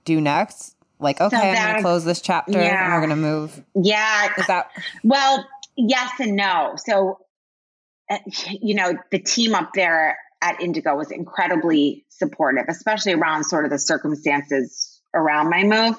do 0.05 0.21
next? 0.21 0.75
like 0.99 1.19
okay 1.21 1.35
so 1.35 1.41
i'm 1.41 1.55
gonna 1.55 1.81
close 1.81 2.05
this 2.05 2.21
chapter 2.21 2.59
yeah. 2.59 2.85
and 2.85 2.93
we're 2.93 3.01
gonna 3.01 3.15
move 3.15 3.63
yeah 3.75 4.29
is 4.37 4.47
that 4.47 4.69
well 5.03 5.45
yes 5.77 6.11
and 6.19 6.35
no 6.35 6.73
so 6.77 7.17
uh, 8.09 8.17
you 8.61 8.75
know 8.75 8.93
the 9.11 9.19
team 9.19 9.55
up 9.55 9.71
there 9.73 10.17
at 10.41 10.61
indigo 10.61 10.95
was 10.95 11.11
incredibly 11.11 12.05
supportive 12.09 12.65
especially 12.69 13.13
around 13.13 13.43
sort 13.43 13.65
of 13.65 13.71
the 13.71 13.79
circumstances 13.79 14.99
around 15.13 15.49
my 15.49 15.63
move. 15.63 15.97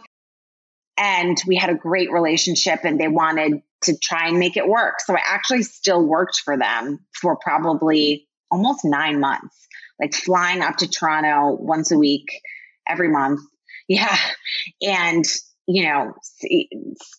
And 0.96 1.36
we 1.46 1.56
had 1.56 1.70
a 1.70 1.74
great 1.74 2.12
relationship 2.12 2.80
and 2.84 3.00
they 3.00 3.08
wanted 3.08 3.62
to 3.84 3.96
try 3.96 4.28
and 4.28 4.38
make 4.38 4.56
it 4.56 4.68
work. 4.68 5.00
So 5.00 5.14
i 5.14 5.20
actually 5.24 5.62
still 5.62 6.04
worked 6.04 6.40
for 6.44 6.58
them 6.58 7.00
for 7.12 7.36
probably 7.36 8.28
almost 8.50 8.84
nine 8.84 9.20
months 9.20 9.56
like 10.00 10.14
flying 10.14 10.60
up 10.62 10.78
to 10.78 10.88
toronto 10.88 11.56
once 11.58 11.90
a 11.92 11.98
week 11.98 12.26
every 12.88 13.08
month. 13.08 13.40
Yeah. 13.88 14.16
And, 14.82 15.24
you 15.66 15.88
know, 15.88 16.14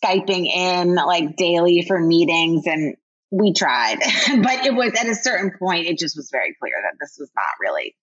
Skyping 0.02 0.46
in 0.46 0.96
like 0.96 1.36
daily 1.36 1.84
for 1.86 2.00
meetings 2.00 2.66
and 2.66 2.96
we 3.32 3.54
tried, 3.54 3.98
but 4.44 4.66
it 4.66 4.76
was 4.76 4.94
at 5.00 5.08
a 5.08 5.16
certain 5.16 5.52
point, 5.58 5.88
it 5.88 5.98
just 5.98 6.16
was 6.16 6.30
very 6.32 6.56
clear 6.62 6.74
that 6.84 6.98
this 7.00 7.16
was 7.18 7.32
not 7.36 7.46
really 7.62 7.96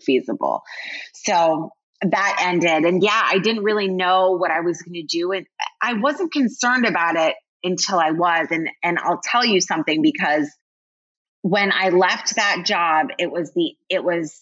feasible. 0.00 0.62
So 1.14 1.70
that 2.02 2.38
ended. 2.42 2.84
And 2.84 3.02
yeah, 3.02 3.22
I 3.24 3.38
didn't 3.38 3.62
really 3.62 3.88
know 3.88 4.32
what 4.32 4.50
I 4.50 4.60
was 4.60 4.82
going 4.82 4.94
to 4.94 5.02
do. 5.02 5.32
And 5.32 5.46
I 5.80 5.94
wasn't 5.94 6.32
concerned 6.32 6.86
about 6.86 7.16
it 7.16 7.34
until 7.62 7.98
I 7.98 8.10
was. 8.10 8.48
And, 8.50 8.68
and 8.82 8.98
I'll 8.98 9.20
tell 9.22 9.44
you 9.44 9.60
something 9.60 10.02
because 10.02 10.50
when 11.42 11.70
I 11.72 11.90
left 11.90 12.36
that 12.36 12.64
job, 12.64 13.08
it 13.18 13.30
was 13.30 13.52
the, 13.54 13.74
it 13.88 14.02
was 14.02 14.38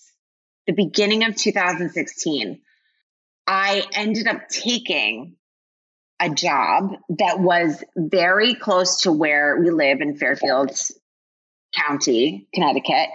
the 0.66 0.72
beginning 0.72 1.24
of 1.24 1.36
2016. 1.36 2.60
I 3.46 3.84
ended 3.94 4.28
up 4.28 4.48
taking 4.48 5.36
a 6.22 6.30
job 6.30 6.94
that 7.18 7.40
was 7.40 7.82
very 7.96 8.54
close 8.54 9.00
to 9.02 9.12
where 9.12 9.60
we 9.60 9.70
live 9.70 10.00
in 10.00 10.16
Fairfield 10.16 10.70
County, 11.74 12.48
Connecticut, 12.54 13.08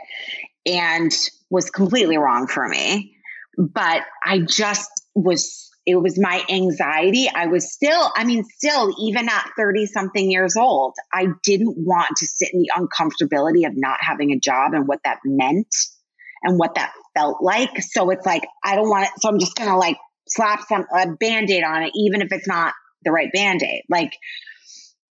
and 0.65 1.11
was 1.49 1.69
completely 1.69 2.17
wrong 2.17 2.47
for 2.47 2.67
me. 2.67 3.15
But 3.57 4.01
I 4.25 4.39
just 4.39 4.91
was, 5.15 5.69
it 5.85 5.95
was 5.95 6.19
my 6.19 6.43
anxiety. 6.49 7.29
I 7.33 7.47
was 7.47 7.71
still, 7.71 8.11
I 8.15 8.25
mean, 8.25 8.43
still, 8.43 8.93
even 8.99 9.29
at 9.29 9.51
30 9.57 9.85
something 9.85 10.29
years 10.29 10.57
old, 10.57 10.95
I 11.13 11.27
didn't 11.43 11.77
want 11.77 12.09
to 12.17 12.27
sit 12.27 12.53
in 12.53 12.61
the 12.61 12.71
uncomfortability 12.75 13.65
of 13.65 13.73
not 13.77 13.99
having 14.01 14.31
a 14.31 14.39
job 14.39 14.73
and 14.73 14.85
what 14.85 14.99
that 15.05 15.19
meant 15.23 15.73
and 16.43 16.59
what 16.59 16.75
that 16.75 16.91
felt 17.15 17.41
like. 17.41 17.81
So 17.81 18.09
it's 18.09 18.25
like, 18.25 18.45
I 18.63 18.75
don't 18.75 18.89
want 18.89 19.05
it. 19.05 19.11
So 19.21 19.29
I'm 19.29 19.39
just 19.39 19.55
going 19.55 19.69
to 19.69 19.77
like 19.77 19.97
slap 20.27 20.67
some 20.67 20.85
a 20.93 21.07
band-aid 21.07 21.63
on 21.63 21.83
it 21.83 21.91
even 21.95 22.21
if 22.21 22.33
it's 22.33 22.49
not 22.49 22.73
the 23.03 23.11
right 23.11 23.31
band-aid 23.33 23.83
like 23.89 24.17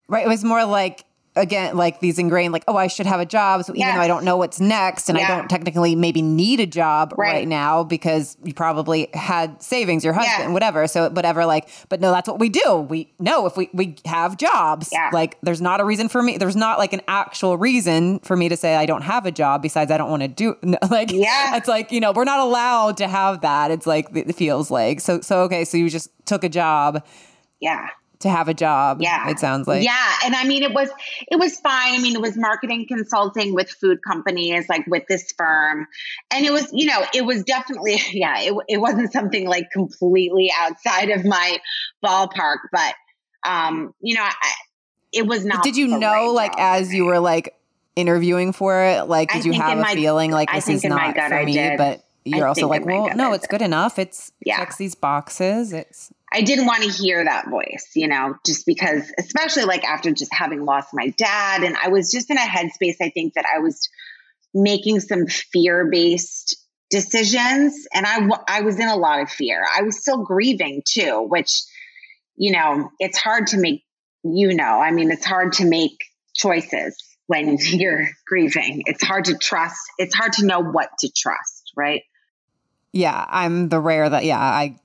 right 0.08 0.26
it 0.26 0.30
was 0.30 0.44
more 0.44 0.66
like 0.66 1.06
again 1.38 1.78
like 1.78 2.00
these 2.00 2.20
ingrained 2.20 2.52
like 2.52 2.64
oh 2.68 2.76
i 2.76 2.88
should 2.88 3.06
have 3.06 3.20
a 3.20 3.26
job 3.26 3.64
so 3.64 3.74
even 3.76 3.96
though 3.96 4.02
i 4.02 4.08
don't 4.08 4.24
know 4.24 4.38
what's 4.38 4.60
next 4.60 5.08
and 5.08 5.18
yeah. 5.18 5.26
i 5.26 5.38
don't 5.38 5.50
technically 5.50 5.96
maybe 5.96 6.22
need 6.22 6.60
a 6.60 6.66
job 6.66 7.14
right. 7.18 7.34
right. 7.34 7.48
now 7.48 7.84
because 7.84 8.38
you 8.44 8.54
probably 8.54 9.08
had 9.14 9.62
savings 9.62 10.04
your 10.04 10.14
husband 10.14 10.50
yeah. 10.50 10.54
whatever 10.54 10.88
so 10.88 11.10
whatever 11.10 11.46
like 11.46 11.70
but 11.90 12.02
no 12.02 12.12
that's 12.12 12.28
what 12.28 12.40
we 12.40 12.50
do 12.50 12.78
we 12.90 13.14
know 13.20 13.46
if 13.46 13.56
we 13.56 13.70
we 13.74 13.96
have 14.06 14.38
jobs 14.38 14.90
yeah. 14.92 15.10
like 15.14 15.38
there's 15.42 15.62
not 15.62 15.80
a 15.80 15.86
reason 15.86 16.10
for 16.10 16.22
me 16.22 16.38
there's 16.38 16.56
not 16.56 16.80
like 16.80 16.94
an 16.94 17.02
actual 17.08 17.58
reason 17.58 18.20
for 18.20 18.36
me 18.36 18.50
to 18.50 18.58
say 18.58 18.76
i 18.76 18.86
don't 18.86 19.04
have 19.04 19.26
a 19.26 19.32
job 19.32 19.62
besides 19.62 19.92
i 19.92 19.98
don't 19.98 20.10
want 20.10 20.22
to 20.22 20.28
do 20.28 20.56
like 20.90 21.12
yeah 21.12 21.56
it's 21.56 21.68
like 21.68 21.92
you 21.92 22.00
know 22.00 22.12
we're 22.12 22.24
not 22.24 22.40
allowed 22.40 22.98
to 22.98 23.08
have 23.08 23.42
that 23.42 23.72
it's 23.72 23.86
like 23.86 24.08
it 24.16 24.36
feels 24.36 24.72
like 24.72 25.00
so 25.00 25.22
so 25.22 25.42
okay 25.42 25.64
so 25.64 25.78
you 25.78 25.90
just 25.90 26.10
took 26.26 26.44
a 26.44 26.50
job 26.50 27.04
yeah 27.60 27.88
to 28.20 28.30
have 28.30 28.48
a 28.48 28.54
job. 28.54 29.02
Yeah. 29.02 29.30
It 29.30 29.40
sounds 29.40 29.68
like. 29.68 29.84
Yeah. 29.84 30.14
And 30.26 30.36
I 30.36 30.44
mean, 30.46 30.64
it 30.64 30.74
was, 30.74 30.90
it 31.32 31.38
was 31.38 31.60
fine. 31.60 31.94
I 31.94 32.00
mean, 32.00 32.16
it 32.16 32.22
was 32.22 32.36
marketing 32.36 32.86
consulting 32.88 33.54
with 33.54 33.70
food 33.70 34.00
companies, 34.08 34.68
like 34.70 34.86
with 34.88 35.04
this 35.08 35.32
firm. 35.38 35.88
And 36.32 36.46
it 36.46 36.52
was, 36.52 36.70
you 36.74 36.88
know, 36.88 37.06
it 37.14 37.26
was 37.26 37.44
definitely, 37.44 38.02
yeah, 38.12 38.40
it, 38.40 38.54
it 38.68 38.78
wasn't 38.78 39.12
something 39.12 39.48
like 39.48 39.70
completely 39.72 40.52
outside 40.58 41.10
of 41.10 41.26
my 41.26 41.58
ballpark, 42.04 42.58
but, 42.72 42.96
um, 43.46 43.94
you 44.02 44.16
know, 44.16 44.24
I, 44.24 44.54
it 45.14 45.28
was 45.28 45.46
not. 45.46 45.64
Did 45.64 45.78
you 45.78 45.88
know, 45.88 46.12
right 46.12 46.28
like, 46.28 46.54
as 46.58 46.94
you 46.94 47.06
were 47.06 47.20
like 47.20 47.56
interviewing 47.96 48.52
for 48.52 48.84
it, 48.84 49.04
like, 49.04 49.32
did 49.32 49.44
I 49.44 49.46
you 49.46 49.54
have 49.54 49.78
a 49.78 49.82
my, 49.82 49.94
feeling 49.94 50.32
like 50.32 50.52
this 50.52 50.68
is 50.68 50.84
not 50.84 51.16
for 51.16 51.44
me, 51.44 51.76
but 51.78 52.04
you're 52.26 52.46
I 52.46 52.50
also 52.50 52.68
like, 52.68 52.86
well, 52.86 53.16
no, 53.16 53.32
it's 53.34 53.48
good 53.48 53.62
enough. 53.62 54.00
It's 54.00 54.32
yeah. 54.46 54.58
checks 54.58 54.76
these 54.76 54.96
boxes. 54.96 55.72
It's 55.72 56.12
I 56.32 56.42
didn't 56.42 56.66
want 56.66 56.84
to 56.84 56.90
hear 56.90 57.24
that 57.24 57.50
voice, 57.50 57.92
you 57.96 58.08
know, 58.08 58.36
just 58.46 58.66
because, 58.66 59.12
especially 59.18 59.64
like 59.64 59.86
after 59.86 60.12
just 60.12 60.34
having 60.34 60.66
lost 60.66 60.90
my 60.94 61.10
dad. 61.18 61.64
And 61.64 61.78
I 61.82 61.88
was 61.88 62.12
just 62.12 62.30
in 62.30 62.38
a 62.38 62.42
headspace, 62.42 62.96
I 63.02 63.10
think 63.10 63.36
that 63.36 63.46
I 63.46 63.60
was 63.60 63.90
making 64.54 65.00
some 65.00 65.28
fear 65.28 65.90
based 65.90 66.58
decisions. 66.90 67.88
And 67.94 68.06
I, 68.06 68.28
I 68.48 68.62
was 68.62 68.80
in 68.80 68.88
a 68.88 68.96
lot 68.96 69.22
of 69.22 69.30
fear. 69.30 69.64
I 69.70 69.84
was 69.84 70.02
still 70.02 70.24
grieving 70.24 70.84
too, 70.86 71.26
which, 71.28 71.64
you 72.36 72.52
know, 72.52 72.90
it's 73.00 73.18
hard 73.18 73.48
to 73.48 73.58
make, 73.58 73.84
you 74.24 74.54
know, 74.54 74.82
I 74.82 74.92
mean, 74.92 75.12
it's 75.12 75.26
hard 75.26 75.54
to 75.54 75.66
make 75.66 75.98
choices 76.36 76.96
when 77.28 77.58
you're 77.62 78.10
grieving. 78.26 78.84
It's 78.86 79.04
hard 79.04 79.26
to 79.26 79.38
trust. 79.38 79.80
It's 79.98 80.16
hard 80.16 80.34
to 80.34 80.46
know 80.46 80.60
what 80.60 80.90
to 81.00 81.10
trust, 81.16 81.72
right? 81.76 82.04
Yeah, 82.92 83.26
I'm 83.30 83.70
the 83.70 83.80
rare 83.80 84.10
that, 84.10 84.26
yeah, 84.26 84.40
I 84.40 84.80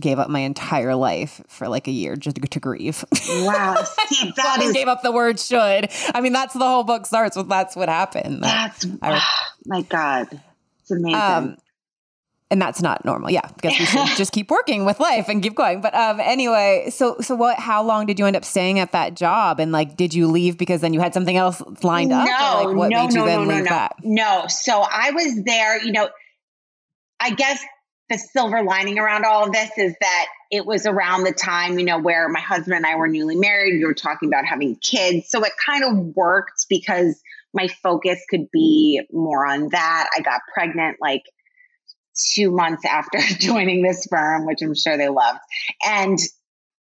gave 0.00 0.18
up 0.18 0.28
my 0.28 0.40
entire 0.40 0.94
life 0.94 1.42
for 1.48 1.68
like 1.68 1.88
a 1.88 1.90
year 1.90 2.16
just 2.16 2.36
to, 2.36 2.42
to 2.42 2.60
grieve. 2.60 3.04
Wow. 3.28 3.82
See, 4.08 4.32
that 4.36 4.62
is... 4.62 4.72
gave 4.72 4.88
up 4.88 5.02
the 5.02 5.12
word 5.12 5.38
should. 5.38 5.90
I 6.14 6.20
mean, 6.20 6.32
that's 6.32 6.54
the 6.54 6.66
whole 6.66 6.84
book 6.84 7.06
starts 7.06 7.36
with 7.36 7.48
that's 7.48 7.76
what 7.76 7.88
happened. 7.88 8.42
That's, 8.42 8.86
I, 9.02 9.18
oh 9.18 9.50
my 9.66 9.82
God. 9.82 10.40
It's 10.80 10.90
amazing. 10.90 11.14
Um, 11.14 11.56
and 12.50 12.62
that's 12.62 12.80
not 12.80 13.04
normal. 13.04 13.30
Yeah, 13.30 13.46
because 13.46 13.78
we 13.78 13.84
should 13.84 14.16
just 14.16 14.32
keep 14.32 14.50
working 14.50 14.86
with 14.86 15.00
life 15.00 15.28
and 15.28 15.42
keep 15.42 15.54
going. 15.54 15.80
But 15.80 15.94
um, 15.94 16.18
anyway, 16.18 16.88
so 16.90 17.16
so 17.20 17.34
what? 17.34 17.58
How 17.58 17.82
long 17.82 18.06
did 18.06 18.18
you 18.18 18.24
end 18.24 18.36
up 18.36 18.44
staying 18.44 18.78
at 18.78 18.92
that 18.92 19.14
job? 19.14 19.60
And 19.60 19.70
like, 19.70 19.96
did 19.96 20.14
you 20.14 20.28
leave 20.28 20.56
because 20.56 20.80
then 20.80 20.94
you 20.94 21.00
had 21.00 21.12
something 21.12 21.36
else 21.36 21.62
lined 21.82 22.12
up? 22.12 22.24
No, 22.24 22.68
like, 22.68 22.76
what 22.76 22.88
no, 22.88 23.02
made 23.02 23.12
you 23.12 23.18
no, 23.18 23.26
then 23.26 23.42
no, 23.42 23.54
leave 23.54 23.64
no, 23.64 23.70
that? 23.70 23.96
no. 24.02 24.44
So 24.48 24.80
I 24.80 25.10
was 25.10 25.42
there. 25.44 25.82
You 25.84 25.92
know, 25.92 26.08
I 27.20 27.30
guess 27.34 27.62
the 28.08 28.18
silver 28.18 28.62
lining 28.62 28.98
around 28.98 29.24
all 29.24 29.46
of 29.46 29.52
this 29.52 29.70
is 29.76 29.94
that 30.00 30.26
it 30.50 30.64
was 30.64 30.86
around 30.86 31.24
the 31.24 31.32
time, 31.32 31.78
you 31.78 31.84
know, 31.84 31.98
where 31.98 32.28
my 32.28 32.40
husband 32.40 32.74
and 32.74 32.86
I 32.86 32.96
were 32.96 33.08
newly 33.08 33.36
married. 33.36 33.78
We 33.78 33.84
were 33.84 33.94
talking 33.94 34.28
about 34.28 34.46
having 34.46 34.76
kids, 34.76 35.28
so 35.28 35.44
it 35.44 35.52
kind 35.64 35.84
of 35.84 36.16
worked 36.16 36.66
because 36.68 37.20
my 37.52 37.68
focus 37.68 38.20
could 38.30 38.50
be 38.50 39.02
more 39.12 39.46
on 39.46 39.68
that. 39.70 40.08
I 40.16 40.20
got 40.20 40.40
pregnant 40.52 40.98
like 41.00 41.22
two 42.34 42.50
months 42.50 42.84
after 42.84 43.18
joining 43.38 43.82
this 43.82 44.06
firm, 44.10 44.46
which 44.46 44.62
I'm 44.62 44.74
sure 44.74 44.96
they 44.96 45.08
loved. 45.08 45.40
And, 45.84 46.18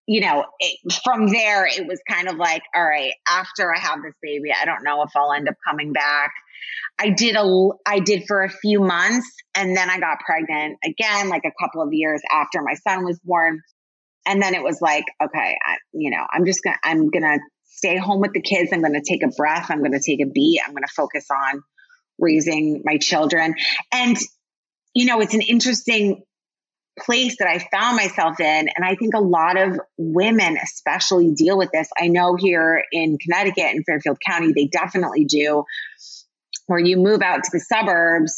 you 0.07 0.21
know, 0.21 0.45
it, 0.59 0.93
from 1.03 1.27
there, 1.27 1.67
it 1.67 1.85
was 1.85 1.99
kind 2.09 2.29
of 2.29 2.37
like, 2.37 2.63
all 2.73 2.83
right, 2.83 3.13
after 3.29 3.73
I 3.75 3.79
have 3.79 4.01
this 4.01 4.15
baby, 4.21 4.51
I 4.59 4.63
don't 4.65 4.83
know 4.83 5.03
if 5.03 5.11
I'll 5.15 5.33
end 5.33 5.49
up 5.49 5.55
coming 5.67 5.91
back. 5.91 6.31
I 6.97 7.09
did 7.09 7.35
a, 7.35 7.69
I 7.85 7.99
did 7.99 8.23
for 8.25 8.43
a 8.43 8.49
few 8.49 8.79
months 8.79 9.27
and 9.53 9.75
then 9.75 9.89
I 9.89 9.99
got 9.99 10.19
pregnant 10.25 10.77
again, 10.83 11.27
like 11.27 11.43
a 11.45 11.51
couple 11.61 11.81
of 11.81 11.89
years 11.91 12.21
after 12.31 12.61
my 12.61 12.73
son 12.75 13.03
was 13.03 13.19
born. 13.19 13.61
And 14.25 14.41
then 14.41 14.55
it 14.55 14.63
was 14.63 14.79
like, 14.81 15.05
okay, 15.21 15.57
I, 15.63 15.77
you 15.93 16.09
know, 16.09 16.25
I'm 16.31 16.45
just 16.45 16.63
gonna, 16.63 16.77
I'm 16.83 17.09
gonna 17.09 17.39
stay 17.65 17.97
home 17.97 18.21
with 18.21 18.33
the 18.33 18.41
kids. 18.41 18.71
I'm 18.73 18.81
gonna 18.81 19.03
take 19.05 19.23
a 19.23 19.29
breath. 19.29 19.67
I'm 19.69 19.83
gonna 19.83 20.01
take 20.03 20.21
a 20.21 20.25
beat. 20.25 20.61
I'm 20.65 20.73
gonna 20.73 20.87
focus 20.87 21.25
on 21.29 21.61
raising 22.17 22.81
my 22.83 22.97
children. 22.97 23.55
And 23.91 24.17
you 24.93 25.05
know, 25.05 25.21
it's 25.21 25.33
an 25.33 25.41
interesting 25.41 26.23
place 26.99 27.35
that 27.39 27.47
I 27.47 27.59
found 27.71 27.95
myself 27.95 28.39
in. 28.39 28.69
And 28.75 28.83
I 28.83 28.95
think 28.95 29.13
a 29.13 29.21
lot 29.21 29.57
of 29.57 29.79
women, 29.97 30.57
especially, 30.61 31.31
deal 31.31 31.57
with 31.57 31.69
this. 31.71 31.89
I 31.99 32.07
know 32.07 32.35
here 32.35 32.83
in 32.91 33.17
Connecticut 33.17 33.75
and 33.75 33.85
Fairfield 33.85 34.17
County, 34.25 34.53
they 34.53 34.67
definitely 34.67 35.25
do, 35.25 35.63
where 36.65 36.79
you 36.79 36.97
move 36.97 37.21
out 37.21 37.43
to 37.43 37.49
the 37.53 37.59
suburbs 37.59 38.35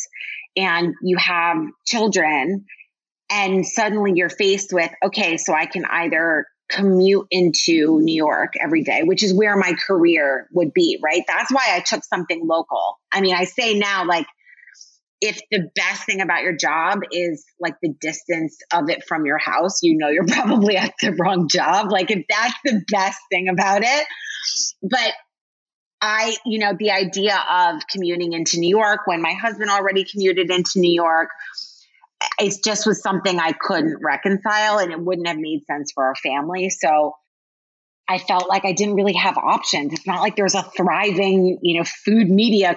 and 0.57 0.93
you 1.01 1.17
have 1.17 1.57
children, 1.87 2.65
and 3.29 3.65
suddenly 3.65 4.13
you're 4.15 4.29
faced 4.29 4.73
with, 4.73 4.91
okay, 5.05 5.37
so 5.37 5.53
I 5.53 5.65
can 5.65 5.85
either 5.85 6.45
commute 6.69 7.27
into 7.31 7.99
New 8.01 8.15
York 8.15 8.53
every 8.59 8.83
day, 8.83 9.01
which 9.03 9.23
is 9.23 9.33
where 9.33 9.55
my 9.55 9.73
career 9.87 10.47
would 10.51 10.73
be, 10.73 10.99
right? 11.03 11.23
That's 11.27 11.51
why 11.51 11.69
I 11.71 11.79
took 11.79 12.03
something 12.03 12.45
local. 12.45 12.99
I 13.11 13.21
mean, 13.21 13.35
I 13.35 13.45
say 13.45 13.73
now, 13.77 14.05
like, 14.05 14.27
if 15.21 15.41
the 15.51 15.69
best 15.75 16.05
thing 16.05 16.21
about 16.21 16.43
your 16.43 16.55
job 16.55 16.99
is 17.11 17.45
like 17.59 17.75
the 17.81 17.93
distance 17.99 18.57
of 18.73 18.89
it 18.89 19.03
from 19.05 19.25
your 19.25 19.37
house, 19.37 19.79
you 19.83 19.97
know 19.97 20.09
you're 20.09 20.25
probably 20.27 20.77
at 20.77 20.93
the 21.01 21.13
wrong 21.13 21.47
job. 21.49 21.91
Like 21.91 22.11
if 22.11 22.25
that's 22.29 22.55
the 22.63 22.81
best 22.91 23.19
thing 23.31 23.49
about 23.49 23.81
it. 23.83 24.05
But 24.81 25.13
I, 26.01 26.37
you 26.45 26.59
know, 26.59 26.73
the 26.77 26.91
idea 26.91 27.37
of 27.51 27.81
commuting 27.91 28.33
into 28.33 28.59
New 28.59 28.69
York 28.69 29.01
when 29.05 29.21
my 29.21 29.33
husband 29.33 29.69
already 29.69 30.05
commuted 30.05 30.49
into 30.49 30.79
New 30.79 30.93
York, 30.93 31.29
it 32.39 32.55
just 32.63 32.85
was 32.85 33.01
something 33.01 33.37
I 33.37 33.51
couldn't 33.51 34.01
reconcile 34.01 34.79
and 34.79 34.91
it 34.91 34.99
wouldn't 34.99 35.27
have 35.27 35.37
made 35.37 35.65
sense 35.65 35.91
for 35.93 36.05
our 36.05 36.15
family. 36.15 36.69
So 36.69 37.13
I 38.07 38.17
felt 38.17 38.47
like 38.47 38.63
I 38.65 38.71
didn't 38.71 38.95
really 38.95 39.13
have 39.13 39.37
options. 39.37 39.93
It's 39.93 40.07
not 40.07 40.21
like 40.21 40.35
there's 40.35 40.55
a 40.55 40.63
thriving, 40.63 41.59
you 41.61 41.79
know, 41.79 41.85
food 42.05 42.29
media 42.29 42.75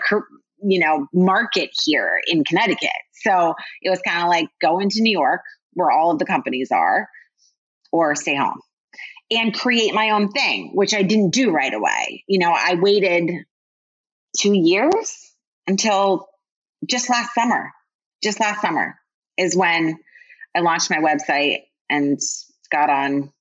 you 0.63 0.81
know, 0.81 1.07
market 1.13 1.71
here 1.85 2.21
in 2.27 2.45
Connecticut. 2.45 2.91
So 3.23 3.55
it 3.81 3.91
was 3.91 4.01
kind 4.07 4.23
of 4.23 4.29
like 4.29 4.49
go 4.61 4.79
into 4.81 5.01
New 5.01 5.13
York, 5.13 5.43
where 5.75 5.91
all 5.91 6.11
of 6.11 6.19
the 6.19 6.27
companies 6.27 6.71
are, 6.71 7.09
or 7.91 8.15
stay 8.15 8.35
home 8.37 8.61
and 9.31 9.55
create 9.55 9.95
my 9.95 10.11
own 10.11 10.31
thing, 10.31 10.73
which 10.75 10.95
I 10.95 11.03
didn't 11.03 11.31
do 11.31 11.51
right 11.51 11.73
away. 11.73 12.25
You 12.27 12.39
know, 12.39 12.53
I 12.53 12.75
waited 12.75 13.31
two 14.39 14.53
years 14.53 15.35
until 15.67 16.29
just 16.87 17.09
last 17.09 17.35
summer. 17.35 17.73
Just 18.23 18.41
last 18.41 18.61
summer 18.61 18.97
is 19.39 19.57
when 19.57 19.99
I 20.55 20.61
launched 20.61 20.91
my 20.91 20.99
website 20.99 21.63
and 21.89 22.21
got 22.71 22.91
on 22.91 23.33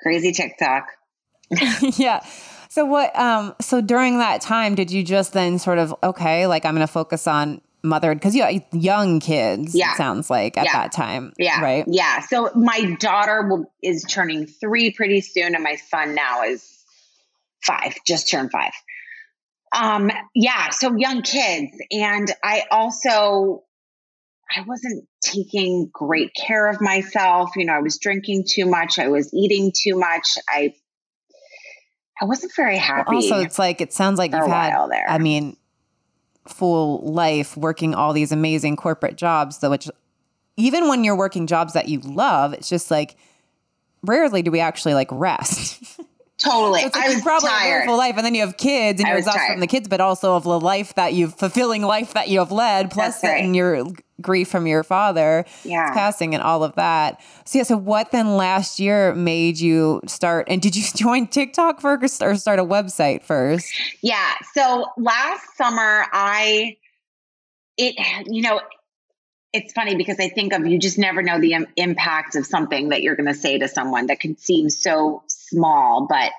crazy 0.00 0.32
TikTok. 0.32 0.86
yeah. 1.96 2.24
So 2.72 2.86
what 2.86 3.14
um 3.18 3.54
so 3.60 3.82
during 3.82 4.16
that 4.16 4.40
time 4.40 4.74
did 4.74 4.90
you 4.90 5.04
just 5.04 5.34
then 5.34 5.58
sort 5.58 5.76
of 5.76 5.94
okay, 6.02 6.46
like 6.46 6.64
I'm 6.64 6.74
going 6.74 6.86
to 6.86 6.90
focus 6.90 7.26
on 7.26 7.60
mothered 7.82 8.16
because 8.16 8.34
you 8.34 8.42
have 8.42 8.62
young 8.72 9.20
kids 9.20 9.74
yeah. 9.74 9.94
sounds 9.94 10.30
like 10.30 10.56
at 10.56 10.64
yeah. 10.64 10.72
that 10.72 10.92
time 10.92 11.34
yeah 11.36 11.60
right 11.60 11.84
yeah 11.88 12.20
so 12.20 12.48
my 12.54 12.96
daughter 13.00 13.46
will, 13.46 13.64
is 13.82 14.04
turning 14.04 14.46
three 14.46 14.92
pretty 14.92 15.20
soon 15.20 15.54
and 15.54 15.64
my 15.64 15.74
son 15.74 16.14
now 16.14 16.44
is 16.44 16.84
five 17.60 17.94
just 18.06 18.30
turned 18.30 18.52
five 18.52 18.72
um 19.76 20.12
yeah 20.32 20.70
so 20.70 20.94
young 20.94 21.22
kids 21.22 21.72
and 21.90 22.30
i 22.44 22.62
also 22.70 23.64
i 24.56 24.60
wasn't 24.64 25.04
taking 25.20 25.90
great 25.92 26.30
care 26.34 26.68
of 26.68 26.80
myself 26.80 27.50
you 27.56 27.66
know 27.66 27.72
i 27.72 27.80
was 27.80 27.98
drinking 27.98 28.44
too 28.48 28.66
much 28.66 29.00
i 29.00 29.08
was 29.08 29.34
eating 29.34 29.72
too 29.76 29.98
much 29.98 30.38
i 30.48 30.72
I 32.22 32.24
wasn't 32.24 32.54
very 32.54 32.76
happy. 32.76 33.08
Well, 33.08 33.16
also, 33.16 33.40
it's 33.40 33.58
like 33.58 33.80
it 33.80 33.92
sounds 33.92 34.16
like 34.16 34.32
you've 34.32 34.46
had. 34.46 34.72
There. 34.88 35.04
I 35.08 35.18
mean, 35.18 35.56
full 36.46 37.00
life 37.00 37.56
working 37.56 37.96
all 37.96 38.12
these 38.12 38.30
amazing 38.30 38.76
corporate 38.76 39.16
jobs, 39.16 39.58
though. 39.58 39.70
Which 39.70 39.90
even 40.56 40.86
when 40.86 41.02
you're 41.02 41.16
working 41.16 41.48
jobs 41.48 41.72
that 41.72 41.88
you 41.88 41.98
love, 41.98 42.52
it's 42.52 42.68
just 42.68 42.92
like 42.92 43.16
rarely 44.04 44.40
do 44.40 44.52
we 44.52 44.60
actually 44.60 44.94
like 44.94 45.08
rest. 45.10 45.82
Totally. 46.42 46.80
So 46.80 46.86
it's 46.88 46.96
like 46.96 47.06
I 47.06 47.14
was 47.14 47.22
probably 47.22 47.48
tired. 47.48 47.68
a 47.68 47.78
beautiful 47.78 47.96
life, 47.96 48.16
and 48.16 48.26
then 48.26 48.34
you 48.34 48.40
have 48.40 48.56
kids, 48.56 49.00
and 49.00 49.08
you're 49.08 49.18
exhausted 49.18 49.40
tired. 49.40 49.52
from 49.52 49.60
the 49.60 49.66
kids, 49.66 49.88
but 49.88 50.00
also 50.00 50.34
of 50.34 50.44
the 50.44 50.58
life 50.58 50.94
that 50.94 51.12
you've 51.12 51.34
fulfilling 51.34 51.82
life 51.82 52.14
that 52.14 52.28
you 52.28 52.40
have 52.40 52.50
led, 52.50 52.90
plus 52.90 53.22
right. 53.22 53.44
and 53.44 53.54
your 53.54 53.86
grief 54.20 54.48
from 54.48 54.66
your 54.66 54.82
father 54.82 55.44
yeah. 55.64 55.92
passing 55.92 56.34
and 56.34 56.42
all 56.42 56.64
of 56.64 56.74
that. 56.76 57.20
So 57.44 57.58
yeah. 57.58 57.64
So 57.64 57.76
what 57.76 58.10
then 58.12 58.36
last 58.36 58.80
year 58.80 59.14
made 59.14 59.58
you 59.58 60.00
start? 60.06 60.46
And 60.48 60.60
did 60.60 60.74
you 60.74 60.84
join 60.96 61.26
TikTok 61.26 61.80
first 61.80 62.22
or 62.22 62.36
start 62.36 62.58
a 62.58 62.64
website 62.64 63.22
first? 63.22 63.72
Yeah. 64.00 64.34
So 64.54 64.86
last 64.96 65.56
summer, 65.56 66.06
I 66.12 66.76
it 67.76 67.94
you 68.26 68.42
know 68.42 68.60
it's 69.52 69.72
funny 69.74 69.94
because 69.96 70.18
I 70.18 70.28
think 70.28 70.54
of 70.54 70.66
you 70.66 70.78
just 70.78 70.98
never 70.98 71.22
know 71.22 71.38
the 71.38 71.52
Im- 71.52 71.66
impact 71.76 72.36
of 72.36 72.46
something 72.46 72.88
that 72.88 73.02
you're 73.02 73.16
going 73.16 73.26
to 73.26 73.34
say 73.34 73.58
to 73.58 73.68
someone 73.68 74.06
that 74.06 74.18
can 74.18 74.36
seem 74.38 74.70
so 74.70 75.22
small, 75.52 76.06
but 76.08 76.32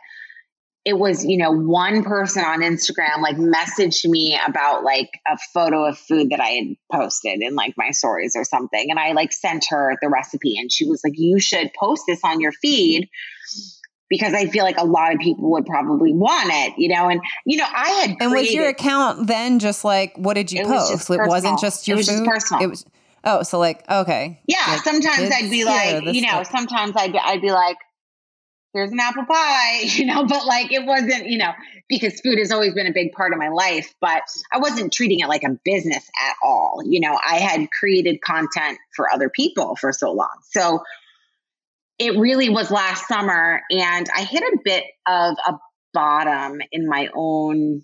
it 0.86 1.00
was, 1.00 1.24
you 1.24 1.38
know, 1.38 1.52
one 1.52 2.04
person 2.04 2.44
on 2.44 2.60
Instagram 2.60 3.22
like 3.22 3.38
messaged 3.38 4.10
me 4.10 4.38
about 4.46 4.84
like 4.84 5.10
a 5.28 5.38
photo 5.54 5.86
of 5.86 5.98
food 5.98 6.30
that 6.32 6.42
I 6.42 6.50
had 6.50 6.76
posted 6.92 7.42
in 7.42 7.56
like 7.56 7.74
my 7.78 7.92
stories 7.92 8.36
or 8.36 8.44
something. 8.44 8.88
And 8.90 9.00
I 9.00 9.14
like 9.14 9.32
sent 9.32 9.66
her 9.70 9.96
the 10.02 10.10
recipe 10.10 10.58
and 10.58 10.70
she 10.72 10.86
was 10.86 11.02
like, 11.04 11.14
you 11.16 11.40
should 11.40 11.72
post 11.80 12.04
this 12.06 12.20
on 12.26 12.42
your 12.42 12.52
feed 12.52 13.10
because 14.10 14.34
I 14.34 14.48
feel 14.48 14.66
like 14.66 14.78
a 14.78 14.86
lot 14.86 15.14
of 15.14 15.20
people 15.20 15.52
would 15.52 15.66
probably 15.66 16.12
want 16.12 16.50
it, 16.52 16.74
you 16.78 16.94
know. 16.94 17.08
And 17.08 17.22
you 17.46 17.58
know, 17.58 17.68
I 17.68 17.90
had 17.90 18.18
and 18.20 18.34
was 18.34 18.52
your 18.52 18.68
account 18.68 19.28
then 19.28 19.60
just 19.60 19.86
like 19.86 20.18
what 20.18 20.34
did 20.34 20.52
you 20.52 20.62
it 20.62 20.68
post? 20.68 21.10
Was 21.10 21.18
it 21.18 21.28
wasn't 21.28 21.62
just 21.62 21.88
your 21.88 21.96
it 21.96 22.00
was 22.00 22.10
food. 22.10 22.26
Just 22.26 22.30
personal. 22.30 22.64
It 22.64 22.68
was 22.68 22.86
Oh, 23.26 23.44
so 23.44 23.58
like 23.58 23.90
okay. 23.90 24.42
Yeah, 24.48 24.58
like, 24.68 24.82
sometimes 24.82 25.32
I'd 25.32 25.50
be 25.50 25.64
like, 25.64 26.14
you 26.14 26.22
know, 26.22 26.44
sometimes 26.44 26.94
I'd 26.98 27.14
be, 27.14 27.20
I'd 27.20 27.42
be 27.42 27.52
like, 27.52 27.78
here's 28.74 28.92
an 28.92 29.00
apple 29.00 29.26
pie, 29.26 29.82
you 29.84 30.06
know, 30.06 30.26
but 30.26 30.46
like 30.46 30.72
it 30.72 30.86
wasn't, 30.86 31.28
you 31.28 31.38
know, 31.38 31.52
because 31.88 32.20
food 32.20 32.40
has 32.40 32.52
always 32.52 32.74
been 32.74 32.88
a 32.88 32.94
big 32.94 33.12
part 33.14 33.34
of 33.34 33.40
my 33.40 33.50
life, 33.50 33.94
but 34.02 34.24
I 34.52 34.58
wasn't 34.58 34.92
treating 34.92 35.20
it 35.20 35.28
like 35.28 35.44
a 35.44 35.58
business 35.64 36.10
at 36.28 36.36
all. 36.44 36.82
You 36.84 37.00
know, 37.00 37.18
I 37.26 37.38
had 37.38 37.70
created 37.72 38.22
content 38.22 38.80
for 38.96 39.10
other 39.12 39.30
people 39.30 39.76
for 39.76 39.94
so 39.94 40.12
long. 40.12 40.36
So 40.52 40.82
it 42.00 42.18
really 42.18 42.50
was 42.50 42.72
last 42.72 43.08
summer 43.08 43.62
and 43.70 44.10
I 44.14 44.24
hit 44.24 44.42
a 44.42 44.58
bit 44.64 44.84
of 45.08 45.38
a 45.46 45.54
bottom 45.94 46.60
in 46.72 46.88
my 46.88 47.10
own 47.14 47.84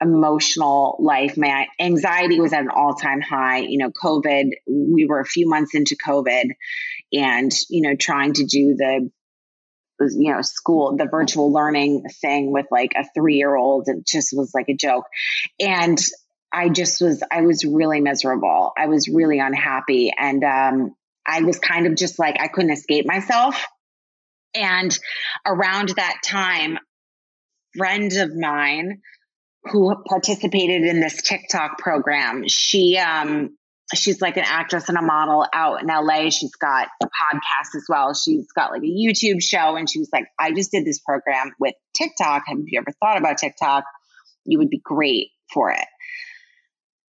emotional 0.00 0.96
life. 1.00 1.36
My 1.36 1.66
anxiety 1.80 2.40
was 2.40 2.52
at 2.52 2.62
an 2.62 2.70
all 2.70 2.94
time 2.94 3.20
high. 3.20 3.58
You 3.58 3.78
know, 3.78 3.90
COVID, 3.90 4.50
we 4.66 5.06
were 5.06 5.20
a 5.20 5.26
few 5.26 5.48
months 5.48 5.74
into 5.74 5.96
COVID 5.96 6.50
and, 7.12 7.52
you 7.68 7.82
know, 7.82 7.96
trying 7.96 8.32
to 8.34 8.44
do 8.44 8.74
the, 8.76 9.10
you 10.10 10.32
know, 10.32 10.42
school, 10.42 10.96
the 10.96 11.06
virtual 11.06 11.52
learning 11.52 12.04
thing 12.20 12.52
with 12.52 12.66
like 12.70 12.92
a 12.96 13.04
three 13.14 13.36
year 13.36 13.54
old. 13.54 13.88
It 13.88 14.06
just 14.06 14.30
was 14.32 14.52
like 14.54 14.68
a 14.68 14.74
joke. 14.74 15.04
And 15.60 15.98
I 16.52 16.68
just 16.68 17.00
was, 17.00 17.22
I 17.30 17.42
was 17.42 17.64
really 17.64 18.00
miserable. 18.00 18.72
I 18.76 18.86
was 18.86 19.08
really 19.08 19.38
unhappy. 19.38 20.12
And, 20.16 20.44
um, 20.44 20.94
I 21.26 21.42
was 21.42 21.58
kind 21.58 21.86
of 21.86 21.94
just 21.94 22.18
like, 22.18 22.36
I 22.40 22.48
couldn't 22.48 22.72
escape 22.72 23.06
myself. 23.06 23.64
And 24.54 24.96
around 25.46 25.90
that 25.90 26.18
time, 26.24 26.78
friend 27.76 28.12
of 28.12 28.34
mine 28.36 29.00
who 29.64 29.94
participated 30.04 30.82
in 30.82 31.00
this 31.00 31.22
TikTok 31.22 31.78
program, 31.78 32.48
she 32.48 32.98
um, 32.98 33.56
she's 33.94 34.20
like 34.20 34.36
an 34.36 34.44
actress 34.46 34.88
and 34.88 34.98
a 34.98 35.02
model 35.02 35.46
out 35.52 35.82
in 35.82 35.88
LA. 35.88 36.30
She's 36.30 36.54
got 36.56 36.88
a 37.02 37.06
podcast 37.06 37.76
as 37.76 37.84
well. 37.88 38.14
She's 38.14 38.46
got 38.52 38.70
like 38.72 38.82
a 38.82 38.86
YouTube 38.86 39.42
show. 39.42 39.76
And 39.76 39.88
she 39.88 39.98
was 39.98 40.08
like, 40.12 40.26
I 40.38 40.52
just 40.52 40.70
did 40.70 40.84
this 40.84 41.00
program 41.00 41.52
with 41.58 41.74
TikTok. 41.96 42.44
Have 42.46 42.58
you 42.66 42.80
ever 42.80 42.92
thought 43.00 43.18
about 43.18 43.38
TikTok? 43.38 43.84
You 44.44 44.58
would 44.58 44.70
be 44.70 44.80
great 44.82 45.28
for 45.52 45.70
it. 45.70 45.86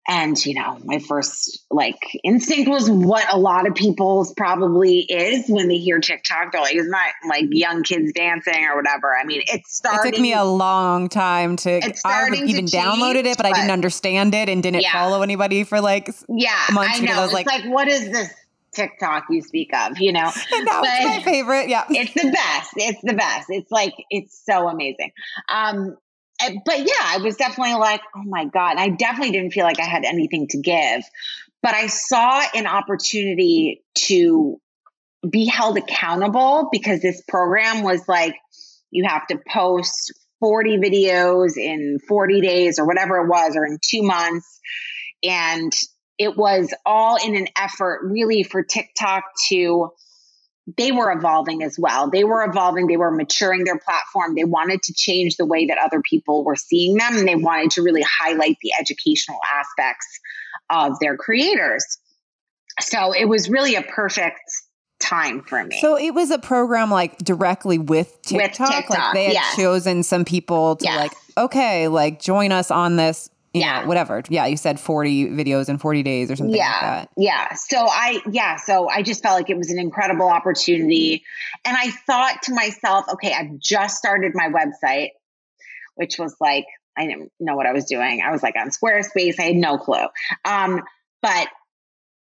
And, 0.09 0.37
you 0.45 0.55
know, 0.55 0.79
my 0.85 0.99
first 0.99 1.65
like 1.71 2.01
instinct 2.25 2.69
was 2.69 2.91
what 2.91 3.25
a 3.33 3.39
lot 3.39 3.69
of 3.69 3.75
people's 3.77 4.33
probably 4.35 5.01
is 5.01 5.49
when 5.49 5.69
they 5.69 5.79
hear 5.79 6.01
TikTok. 6.01 6.51
They're 6.51 6.61
like, 6.61 6.75
it's 6.75 6.89
not 6.89 7.13
like 7.29 7.45
young 7.51 7.85
kids 7.85 8.13
dancing 8.13 8.67
or 8.69 8.77
whatever. 8.77 9.15
I 9.17 9.25
mean, 9.25 9.43
it's 9.47 9.77
starting. 9.77 10.13
It 10.13 10.17
took 10.17 10.23
me 10.23 10.33
a 10.33 10.45
long 10.45 11.09
time 11.09 11.57
to, 11.59 11.81
I 12.05 12.31
even 12.35 12.67
to 12.67 12.77
downloaded 12.77 13.27
it, 13.27 13.37
but, 13.37 13.45
but, 13.45 13.47
I 13.47 13.53
didn't 13.53 13.71
understand 13.71 14.35
it 14.35 14.49
and 14.49 14.61
didn't 14.61 14.83
yeah. 14.83 14.93
follow 14.93 15.23
anybody 15.23 15.63
for 15.63 15.81
like 15.81 16.11
yeah, 16.29 16.65
months 16.73 16.99
I 17.01 17.05
know. 17.05 17.13
I 17.13 17.23
was 17.23 17.33
like, 17.33 17.47
like, 17.47 17.65
what 17.67 17.87
is 17.87 18.11
this 18.11 18.33
TikTok 18.73 19.27
you 19.31 19.43
speak 19.43 19.71
of, 19.75 19.99
you 19.99 20.13
know. 20.13 20.31
And 20.53 20.67
that 20.67 21.05
my 21.05 21.23
favorite. 21.23 21.69
Yeah. 21.69 21.85
It's 21.91 22.15
the 22.15 22.31
best. 22.31 22.73
It's 22.77 23.01
the 23.03 23.15
best. 23.15 23.47
It's 23.51 23.71
like 23.71 23.95
it's 24.11 24.43
so 24.45 24.69
amazing. 24.69 25.13
Um 25.49 25.97
but 26.65 26.79
yeah, 26.79 27.05
I 27.05 27.19
was 27.23 27.37
definitely 27.37 27.75
like, 27.75 28.01
oh 28.17 28.23
my 28.25 28.47
God. 28.47 28.77
I 28.77 28.89
definitely 28.89 29.33
didn't 29.33 29.53
feel 29.53 29.65
like 29.65 29.81
I 29.81 29.85
had 29.85 30.05
anything 30.05 30.49
to 30.49 30.61
give. 30.61 31.03
But 31.63 31.75
I 31.75 31.87
saw 31.87 32.43
an 32.55 32.67
opportunity 32.67 33.83
to 34.07 34.61
be 35.29 35.47
held 35.47 35.79
accountable 35.79 36.69
because 36.73 37.01
this 37.01 37.23
program 37.29 37.83
was 37.83 38.09
like, 38.09 38.37
you 38.91 39.05
have 39.07 39.27
to 39.29 39.39
post 39.49 40.13
40 40.41 40.79
videos 40.79 41.57
in 41.57 41.99
40 42.09 42.41
days 42.41 42.79
or 42.79 42.87
whatever 42.87 43.19
it 43.19 43.29
was, 43.29 43.57
or 43.57 43.65
in 43.65 43.79
two 43.81 44.03
months. 44.03 44.61
And 45.23 45.73
it 46.19 46.37
was 46.37 46.75
all 46.85 47.17
in 47.25 47.37
an 47.37 47.47
effort 47.57 48.01
really 48.03 48.43
for 48.43 48.63
TikTok 48.63 49.23
to 49.49 49.93
they 50.77 50.93
were 50.93 51.11
evolving 51.11 51.63
as 51.63 51.77
well. 51.79 52.11
They 52.11 52.25
were 52.25 52.45
evolving, 52.45 52.87
they 52.87 52.97
were 52.97 53.11
maturing 53.11 53.65
their 53.65 53.79
platform. 53.79 54.35
They 54.35 54.45
wanted 54.45 54.83
to 54.85 54.95
change 54.95 55.37
the 55.37 55.47
way 55.47 55.67
that 55.67 55.79
other 55.79 56.01
people 56.09 56.45
were 56.45 56.57
seeing 56.57 56.97
them, 56.97 57.17
and 57.17 57.27
they 57.27 57.35
wanted 57.35 57.73
to 57.73 57.83
really 57.83 58.03
highlight 58.03 58.57
the 58.63 58.73
educational 58.79 59.39
aspects 59.53 60.07
of 60.71 60.99
their 61.01 61.17
creators. 61.17 61.85
So 62.81 63.13
it 63.13 63.27
was 63.27 63.51
really 63.51 63.75
a 63.75 63.83
perfect 63.83 64.41
time 65.01 65.43
for 65.43 65.63
me. 65.65 65.79
So 65.81 65.99
it 65.99 66.15
was 66.15 66.31
a 66.31 66.39
program 66.39 66.91
like 66.91 67.19
directly 67.19 67.79
with 67.79 68.23
TikTok. 68.23 68.61
With 68.61 68.71
TikTok 68.71 68.91
like 68.91 69.15
they 69.15 69.25
had 69.25 69.35
yes. 69.35 69.57
chosen 69.57 70.03
some 70.03 70.25
people 70.25 70.77
to 70.77 70.85
yes. 70.85 70.97
like, 70.97 71.13
okay, 71.37 71.89
like 71.89 72.21
join 72.21 72.53
us 72.53 72.71
on 72.71 72.97
this 72.97 73.29
yeah. 73.55 73.83
Know, 73.83 73.89
whatever. 73.89 74.23
Yeah, 74.29 74.47
you 74.47 74.57
said 74.57 74.81
40 74.81 75.29
videos 75.31 75.69
in 75.69 75.79
40 75.79 76.03
days 76.03 76.31
or 76.31 76.37
something 76.37 76.57
yeah. 76.57 77.01
Like 77.01 77.09
yeah. 77.17 77.55
So 77.55 77.79
I 77.79 78.21
yeah, 78.31 78.57
so 78.57 78.89
I 78.89 79.03
just 79.03 79.23
felt 79.23 79.37
like 79.37 79.51
it 79.51 79.57
was 79.57 79.71
an 79.71 79.79
incredible 79.79 80.29
opportunity. 80.29 81.25
And 81.65 81.77
I 81.77 81.91
thought 81.91 82.43
to 82.45 82.55
myself, 82.55 83.07
okay, 83.15 83.33
I've 83.33 83.59
just 83.59 83.97
started 83.97 84.33
my 84.35 84.49
website, 84.49 85.11
which 85.97 86.19
was 86.19 86.35
like 86.41 86.65
I 86.97 87.07
didn't 87.07 87.33
know 87.41 87.57
what 87.57 87.67
I 87.67 87.73
was 87.73 87.85
doing. 87.85 88.23
I 88.23 88.31
was 88.31 88.43
like 88.43 88.55
on 88.57 88.71
Squarespace, 88.71 89.39
I 89.39 89.43
had 89.43 89.57
no 89.57 89.79
clue. 89.79 90.07
Um, 90.45 90.83
but 91.21 91.49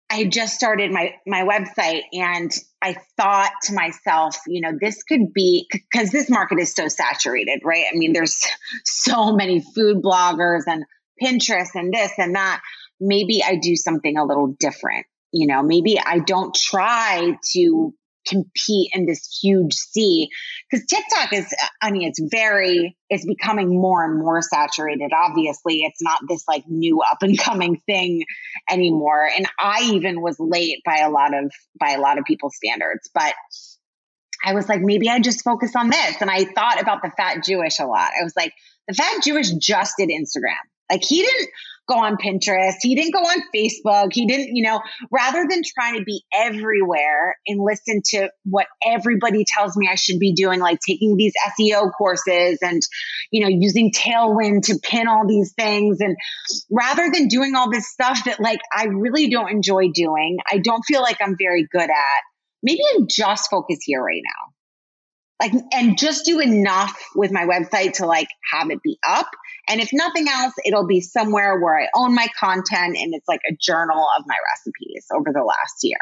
I 0.09 0.25
just 0.25 0.55
started 0.55 0.91
my 0.91 1.15
my 1.25 1.43
website 1.43 2.03
and 2.13 2.51
I 2.81 2.97
thought 3.17 3.51
to 3.63 3.73
myself, 3.73 4.37
you 4.45 4.61
know, 4.61 4.71
this 4.79 5.01
could 5.03 5.33
be 5.33 5.67
because 5.71 6.11
this 6.11 6.29
market 6.29 6.59
is 6.59 6.73
so 6.73 6.87
saturated, 6.87 7.61
right? 7.63 7.85
I 7.91 7.95
mean, 7.95 8.13
there's 8.13 8.45
so 8.83 9.33
many 9.33 9.61
food 9.61 10.03
bloggers 10.03 10.63
and 10.67 10.85
Pinterest 11.21 11.69
and 11.75 11.93
this 11.93 12.11
and 12.17 12.35
that. 12.35 12.61
Maybe 12.99 13.43
I 13.43 13.55
do 13.55 13.75
something 13.75 14.17
a 14.17 14.25
little 14.25 14.55
different. 14.59 15.05
You 15.31 15.47
know, 15.47 15.63
maybe 15.63 15.99
I 15.99 16.19
don't 16.19 16.53
try 16.53 17.37
to 17.53 17.93
compete 18.27 18.91
in 18.93 19.05
this 19.05 19.39
huge 19.41 19.73
sea 19.73 20.29
because 20.69 20.85
TikTok 20.85 21.33
is, 21.33 21.45
uh, 21.45 21.67
I 21.81 21.91
mean, 21.91 22.07
it's 22.07 22.21
very, 22.31 22.95
it's 23.09 23.25
becoming 23.25 23.69
more 23.69 24.05
and 24.05 24.19
more 24.19 24.41
saturated. 24.41 25.11
Obviously, 25.13 25.81
it's 25.81 26.01
not 26.01 26.19
this 26.27 26.43
like 26.47 26.63
new 26.67 27.01
up 27.01 27.17
and 27.21 27.37
coming 27.37 27.81
thing 27.85 28.23
anymore. 28.69 29.27
And 29.35 29.45
I 29.59 29.91
even 29.93 30.21
was 30.21 30.37
late 30.39 30.79
by 30.85 30.99
a 30.99 31.09
lot 31.09 31.33
of, 31.33 31.51
by 31.79 31.91
a 31.91 31.99
lot 31.99 32.17
of 32.17 32.25
people's 32.25 32.55
standards, 32.55 33.09
but 33.13 33.33
I 34.45 34.53
was 34.53 34.67
like, 34.67 34.81
maybe 34.81 35.09
I 35.09 35.19
just 35.19 35.43
focus 35.43 35.75
on 35.75 35.89
this. 35.89 36.21
And 36.21 36.29
I 36.29 36.45
thought 36.45 36.81
about 36.81 37.01
the 37.01 37.11
fat 37.15 37.43
Jewish 37.43 37.79
a 37.79 37.85
lot. 37.85 38.11
I 38.19 38.23
was 38.23 38.33
like, 38.35 38.53
the 38.87 38.93
fat 38.93 39.23
Jewish 39.23 39.51
just 39.51 39.95
did 39.97 40.09
Instagram. 40.09 40.63
Like 40.93 41.03
he 41.03 41.23
didn't 41.23 41.49
go 41.87 41.95
on 41.95 42.17
Pinterest. 42.17 42.75
He 42.81 42.95
didn't 42.95 43.13
go 43.13 43.19
on 43.19 43.41
Facebook. 43.53 44.09
He 44.13 44.25
didn't, 44.27 44.55
you 44.55 44.63
know, 44.63 44.79
rather 45.11 45.45
than 45.49 45.63
trying 45.63 45.97
to 45.97 46.03
be 46.03 46.23
everywhere 46.33 47.35
and 47.47 47.59
listen 47.59 48.01
to 48.09 48.29
what 48.45 48.67
everybody 48.85 49.43
tells 49.45 49.75
me 49.75 49.89
I 49.91 49.95
should 49.95 50.19
be 50.19 50.33
doing, 50.33 50.59
like 50.59 50.79
taking 50.87 51.17
these 51.17 51.33
SEO 51.59 51.91
courses 51.97 52.59
and, 52.61 52.81
you 53.31 53.41
know, 53.41 53.49
using 53.49 53.91
Tailwind 53.91 54.67
to 54.67 54.79
pin 54.81 55.07
all 55.07 55.27
these 55.27 55.53
things. 55.53 55.97
And 55.99 56.15
rather 56.69 57.09
than 57.11 57.27
doing 57.27 57.55
all 57.55 57.69
this 57.69 57.89
stuff 57.89 58.23
that 58.25 58.39
like 58.39 58.59
I 58.73 58.85
really 58.85 59.29
don't 59.29 59.49
enjoy 59.49 59.89
doing, 59.93 60.37
I 60.49 60.59
don't 60.59 60.83
feel 60.83 61.01
like 61.01 61.17
I'm 61.21 61.35
very 61.37 61.67
good 61.69 61.89
at, 61.89 62.21
maybe 62.61 62.81
I 62.95 62.99
just 63.09 63.49
focus 63.49 63.79
here 63.81 64.01
right 64.01 64.21
now 64.23 64.53
like 65.41 65.51
and 65.73 65.97
just 65.97 66.25
do 66.25 66.39
enough 66.39 66.97
with 67.15 67.31
my 67.31 67.45
website 67.45 67.93
to 67.93 68.05
like 68.05 68.27
have 68.51 68.69
it 68.69 68.81
be 68.83 68.97
up 69.07 69.27
and 69.67 69.81
if 69.81 69.89
nothing 69.93 70.27
else 70.27 70.53
it'll 70.65 70.87
be 70.87 71.01
somewhere 71.01 71.59
where 71.59 71.79
i 71.79 71.87
own 71.95 72.13
my 72.13 72.27
content 72.39 72.97
and 72.97 73.13
it's 73.13 73.27
like 73.27 73.41
a 73.49 73.55
journal 73.59 74.05
of 74.17 74.23
my 74.27 74.37
recipes 74.51 75.05
over 75.13 75.31
the 75.33 75.43
last 75.43 75.77
year 75.83 75.99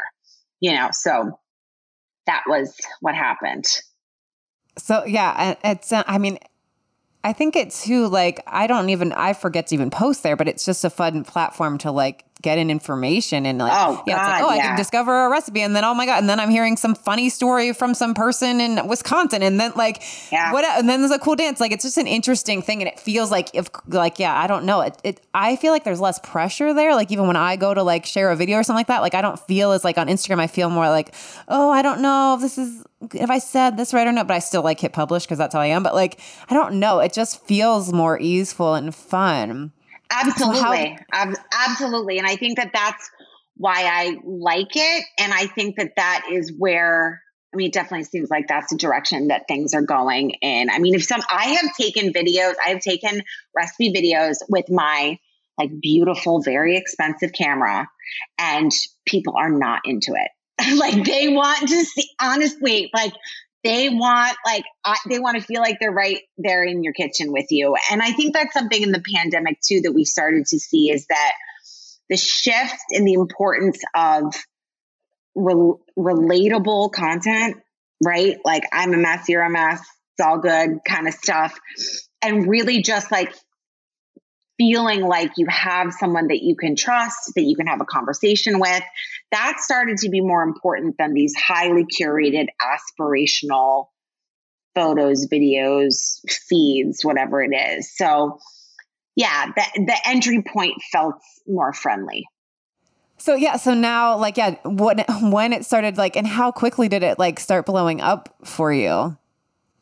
you 0.62 0.72
know? 0.72 0.88
So 0.92 1.38
that 2.26 2.44
was 2.46 2.74
what 3.00 3.14
happened. 3.14 3.66
So 4.78 5.04
yeah 5.04 5.56
it's 5.64 5.92
uh, 5.92 6.02
i 6.06 6.16
mean 6.16 6.38
I 7.24 7.32
think 7.32 7.54
it's 7.54 7.84
too 7.84 8.08
like 8.08 8.42
I 8.46 8.66
don't 8.66 8.90
even 8.90 9.12
I 9.12 9.32
forget 9.32 9.68
to 9.68 9.74
even 9.74 9.90
post 9.90 10.22
there, 10.22 10.36
but 10.36 10.48
it's 10.48 10.64
just 10.64 10.84
a 10.84 10.90
fun 10.90 11.22
platform 11.24 11.78
to 11.78 11.92
like 11.92 12.24
get 12.42 12.58
in 12.58 12.68
information 12.70 13.46
and 13.46 13.58
like 13.58 13.72
oh, 13.72 14.02
yeah, 14.04 14.16
God, 14.16 14.22
it's 14.22 14.42
like, 14.42 14.42
oh, 14.42 14.54
yeah. 14.56 14.62
I 14.62 14.66
can 14.66 14.76
discover 14.76 15.26
a 15.26 15.30
recipe 15.30 15.60
and 15.60 15.76
then 15.76 15.84
oh 15.84 15.94
my 15.94 16.04
god, 16.04 16.18
and 16.18 16.28
then 16.28 16.40
I'm 16.40 16.50
hearing 16.50 16.76
some 16.76 16.96
funny 16.96 17.28
story 17.28 17.72
from 17.72 17.94
some 17.94 18.14
person 18.14 18.60
in 18.60 18.88
Wisconsin, 18.88 19.42
and 19.42 19.60
then 19.60 19.72
like 19.76 20.02
yeah. 20.32 20.52
what 20.52 20.64
and 20.64 20.88
then 20.88 21.00
there's 21.00 21.12
a 21.12 21.18
cool 21.20 21.36
dance. 21.36 21.60
Like 21.60 21.70
it's 21.70 21.84
just 21.84 21.96
an 21.96 22.08
interesting 22.08 22.60
thing, 22.60 22.82
and 22.82 22.88
it 22.88 22.98
feels 22.98 23.30
like 23.30 23.50
if 23.54 23.68
like 23.86 24.18
yeah, 24.18 24.36
I 24.36 24.48
don't 24.48 24.64
know 24.64 24.80
it. 24.80 24.98
It 25.04 25.20
I 25.32 25.54
feel 25.54 25.72
like 25.72 25.84
there's 25.84 26.00
less 26.00 26.18
pressure 26.18 26.74
there. 26.74 26.96
Like 26.96 27.12
even 27.12 27.28
when 27.28 27.36
I 27.36 27.54
go 27.54 27.72
to 27.72 27.84
like 27.84 28.04
share 28.04 28.30
a 28.30 28.36
video 28.36 28.58
or 28.58 28.64
something 28.64 28.80
like 28.80 28.88
that, 28.88 29.00
like 29.00 29.14
I 29.14 29.22
don't 29.22 29.38
feel 29.38 29.70
as 29.70 29.84
like 29.84 29.96
on 29.96 30.08
Instagram. 30.08 30.40
I 30.40 30.48
feel 30.48 30.70
more 30.70 30.88
like 30.88 31.14
oh 31.46 31.70
I 31.70 31.82
don't 31.82 32.02
know 32.02 32.34
if 32.34 32.40
this 32.40 32.58
is 32.58 32.84
if 33.14 33.30
I 33.30 33.38
said 33.38 33.76
this 33.76 33.92
right 33.92 34.06
or 34.06 34.12
not, 34.12 34.28
but 34.28 34.34
I 34.34 34.38
still 34.38 34.62
like 34.62 34.80
hit 34.80 34.92
publish 34.92 35.24
because 35.24 35.38
that's 35.38 35.54
how 35.54 35.60
I 35.60 35.66
am. 35.66 35.82
But 35.82 35.94
like 35.94 36.20
I 36.48 36.54
don't 36.54 36.80
know, 36.80 37.00
it 37.00 37.12
just 37.12 37.44
feels 37.44 37.92
more 37.92 38.18
easeful 38.20 38.74
and 38.74 38.94
fun. 38.94 39.72
Absolutely. 40.10 40.96
So 40.98 41.04
how- 41.12 41.32
absolutely. 41.68 42.18
And 42.18 42.26
I 42.26 42.36
think 42.36 42.58
that 42.58 42.70
that's 42.72 43.10
why 43.56 43.84
I 43.84 44.16
like 44.24 44.74
it. 44.74 45.04
And 45.18 45.32
I 45.32 45.46
think 45.46 45.76
that 45.76 45.92
that 45.96 46.24
is 46.30 46.52
where, 46.56 47.22
I 47.52 47.56
mean, 47.56 47.68
it 47.68 47.72
definitely 47.72 48.04
seems 48.04 48.30
like 48.30 48.48
that's 48.48 48.70
the 48.70 48.78
direction 48.78 49.28
that 49.28 49.46
things 49.48 49.74
are 49.74 49.82
going 49.82 50.30
in. 50.42 50.70
I 50.70 50.78
mean, 50.78 50.94
if 50.94 51.04
some, 51.04 51.22
I 51.30 51.44
have 51.44 51.74
taken 51.76 52.12
videos, 52.12 52.54
I 52.64 52.70
have 52.70 52.80
taken 52.80 53.22
recipe 53.54 53.92
videos 53.92 54.36
with 54.48 54.70
my 54.70 55.18
like 55.58 55.70
beautiful, 55.80 56.40
very 56.42 56.76
expensive 56.76 57.30
camera, 57.32 57.88
and 58.38 58.72
people 59.06 59.34
are 59.36 59.50
not 59.50 59.82
into 59.84 60.12
it. 60.12 60.30
like 60.76 61.04
they 61.04 61.28
want 61.28 61.68
to 61.68 61.84
see, 61.84 62.08
honestly, 62.20 62.90
like 62.94 63.12
they 63.64 63.88
want 63.88 64.36
like 64.44 64.64
uh, 64.84 64.94
they 65.08 65.18
want 65.18 65.38
to 65.38 65.42
feel 65.42 65.60
like 65.60 65.78
they're 65.80 65.92
right 65.92 66.20
there 66.38 66.64
in 66.64 66.82
your 66.82 66.92
kitchen 66.92 67.32
with 67.32 67.46
you. 67.50 67.76
And 67.90 68.02
i 68.02 68.12
think 68.12 68.34
that's 68.34 68.52
something 68.52 68.82
in 68.82 68.92
the 68.92 69.02
pandemic 69.14 69.60
too 69.60 69.82
that 69.82 69.92
we 69.92 70.04
started 70.04 70.46
to 70.46 70.58
see 70.58 70.90
is 70.90 71.06
that 71.06 71.32
the 72.08 72.16
shift 72.16 72.76
in 72.90 73.04
the 73.04 73.14
importance 73.14 73.78
of 73.94 74.34
re- 75.34 75.74
relatable 75.98 76.92
content 76.92 77.56
right? 78.04 78.38
Like 78.44 78.64
i'm 78.72 78.92
a 78.94 78.96
mess 78.96 79.28
you're 79.28 79.42
a 79.42 79.50
mess 79.50 79.80
it's 80.16 80.26
all 80.26 80.38
good 80.38 80.80
kind 80.86 81.08
of 81.08 81.14
stuff. 81.14 81.58
And 82.20 82.48
really 82.48 82.82
just 82.82 83.10
like 83.10 83.34
feeling 84.58 85.02
like 85.02 85.32
you 85.36 85.46
have 85.48 85.92
someone 85.92 86.28
that 86.28 86.42
you 86.42 86.56
can 86.56 86.76
trust, 86.76 87.32
that 87.34 87.42
you 87.42 87.56
can 87.56 87.66
have 87.66 87.80
a 87.80 87.84
conversation 87.84 88.60
with, 88.60 88.82
that 89.30 89.60
started 89.60 89.98
to 89.98 90.08
be 90.08 90.20
more 90.20 90.42
important 90.42 90.96
than 90.98 91.14
these 91.14 91.34
highly 91.34 91.84
curated, 91.84 92.46
aspirational 92.60 93.86
photos, 94.74 95.26
videos, 95.26 96.20
feeds, 96.28 97.04
whatever 97.04 97.42
it 97.42 97.54
is. 97.54 97.94
So, 97.96 98.38
yeah, 99.16 99.46
the, 99.54 99.84
the 99.86 99.96
entry 100.06 100.42
point 100.42 100.82
felt 100.90 101.16
more 101.46 101.72
friendly. 101.72 102.26
So 103.18 103.36
yeah, 103.36 103.56
so 103.56 103.72
now 103.72 104.16
like 104.16 104.36
yeah, 104.36 104.56
what 104.64 105.04
when 105.22 105.52
it 105.52 105.64
started 105.64 105.96
like 105.96 106.16
and 106.16 106.26
how 106.26 106.50
quickly 106.50 106.88
did 106.88 107.04
it 107.04 107.20
like 107.20 107.38
start 107.38 107.66
blowing 107.66 108.00
up 108.00 108.34
for 108.42 108.72
you 108.72 109.16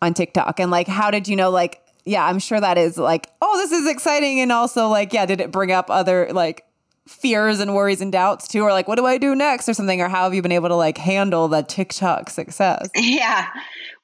on 0.02 0.14
TikTok 0.14 0.60
and 0.60 0.70
like 0.70 0.86
how 0.86 1.10
did 1.10 1.26
you 1.26 1.36
know 1.36 1.50
like 1.50 1.80
yeah, 2.04 2.24
I'm 2.24 2.38
sure 2.38 2.60
that 2.60 2.78
is 2.78 2.98
like, 2.98 3.28
oh, 3.40 3.56
this 3.58 3.72
is 3.72 3.88
exciting. 3.88 4.40
And 4.40 4.52
also, 4.52 4.88
like, 4.88 5.12
yeah, 5.12 5.26
did 5.26 5.40
it 5.40 5.50
bring 5.50 5.72
up 5.72 5.90
other 5.90 6.28
like 6.32 6.64
fears 7.06 7.60
and 7.60 7.74
worries 7.74 8.00
and 8.00 8.12
doubts 8.12 8.48
too, 8.48 8.62
or 8.62 8.72
like, 8.72 8.88
what 8.88 8.96
do 8.96 9.06
I 9.06 9.18
do 9.18 9.34
next 9.34 9.68
or 9.68 9.74
something? 9.74 10.00
Or 10.00 10.08
how 10.08 10.24
have 10.24 10.34
you 10.34 10.42
been 10.42 10.52
able 10.52 10.68
to 10.68 10.76
like 10.76 10.98
handle 10.98 11.48
the 11.48 11.62
TikTok 11.62 12.30
success? 12.30 12.88
Yeah. 12.96 13.48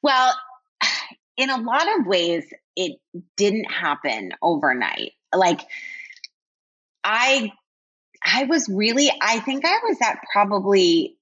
Well, 0.03 0.35
in 1.37 1.51
a 1.51 1.61
lot 1.61 1.87
of 1.99 2.07
ways, 2.07 2.45
it 2.77 2.99
didn't 3.37 3.71
happen 3.71 4.33
overnight. 4.43 5.13
Like, 5.35 5.63
I 7.03 7.53
I 8.25 8.45
was 8.45 8.69
really, 8.69 9.11
I 9.21 9.41
think 9.41 9.65
I 9.65 9.79
was 9.85 9.99
at 10.03 10.19
probably 10.33 11.17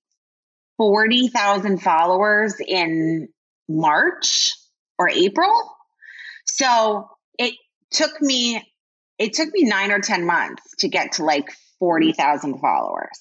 40,000 0.78 1.82
followers 1.82 2.54
in 2.66 3.28
March 3.68 4.50
or 4.98 5.08
April. 5.08 5.52
So 6.56 7.08
it 7.36 7.54
took 7.90 8.22
me, 8.22 8.62
it 9.18 9.32
took 9.32 9.52
me 9.52 9.64
nine 9.64 9.90
or 9.90 9.98
10 9.98 10.24
months 10.24 10.62
to 10.78 10.88
get 10.88 11.12
to 11.12 11.24
like 11.24 11.50
40,000 11.80 12.60
followers, 12.60 13.18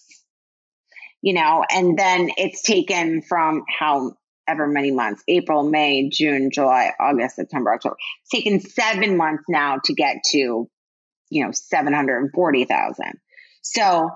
you 1.23 1.33
know, 1.33 1.65
and 1.67 1.97
then 1.97 2.29
it's 2.37 2.61
taken 2.61 3.23
from 3.23 3.63
however 3.67 4.67
many 4.67 4.91
months 4.91 5.23
April, 5.27 5.63
May, 5.63 6.09
June, 6.09 6.51
July, 6.51 6.91
August, 6.99 7.37
September, 7.37 7.73
October. 7.73 7.95
It's 8.21 8.29
taken 8.29 8.59
seven 8.59 9.17
months 9.17 9.45
now 9.49 9.79
to 9.85 9.95
get 9.95 10.17
to, 10.25 10.69
you 11.31 11.43
know, 11.43 11.51
740,000. 11.51 13.05
So 13.63 14.11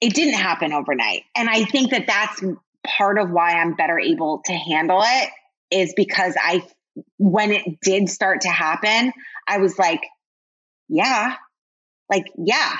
it 0.00 0.12
didn't 0.12 0.34
happen 0.34 0.72
overnight. 0.72 1.22
And 1.36 1.48
I 1.48 1.62
think 1.62 1.92
that 1.92 2.08
that's 2.08 2.42
part 2.84 3.20
of 3.20 3.30
why 3.30 3.52
I'm 3.52 3.76
better 3.76 4.00
able 4.00 4.42
to 4.46 4.52
handle 4.52 5.02
it 5.04 5.30
is 5.70 5.94
because 5.96 6.34
I, 6.36 6.64
when 7.18 7.52
it 7.52 7.80
did 7.82 8.08
start 8.08 8.42
to 8.42 8.48
happen, 8.48 9.12
I 9.46 9.58
was 9.58 9.78
like, 9.78 10.02
yeah, 10.88 11.36
like, 12.10 12.26
yeah, 12.36 12.76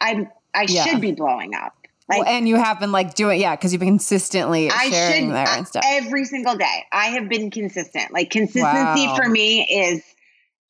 I'm, 0.00 0.28
I 0.54 0.66
yeah. 0.68 0.84
should 0.84 1.00
be 1.00 1.12
blowing 1.12 1.54
up. 1.54 1.74
Like, 2.08 2.24
well, 2.24 2.28
and 2.28 2.48
you 2.48 2.56
have 2.56 2.80
been 2.80 2.90
like 2.90 3.14
doing, 3.14 3.40
yeah, 3.40 3.54
because 3.54 3.72
you've 3.72 3.78
been 3.78 3.88
consistently 3.88 4.68
I 4.68 4.90
sharing 4.90 5.26
should, 5.26 5.34
there 5.34 5.46
uh, 5.46 5.56
and 5.58 5.68
stuff. 5.68 5.84
Every 5.86 6.24
single 6.24 6.56
day. 6.56 6.84
I 6.90 7.06
have 7.10 7.28
been 7.28 7.52
consistent. 7.52 8.12
Like 8.12 8.30
consistency 8.30 9.06
wow. 9.06 9.16
for 9.16 9.28
me 9.28 9.62
is 9.62 10.02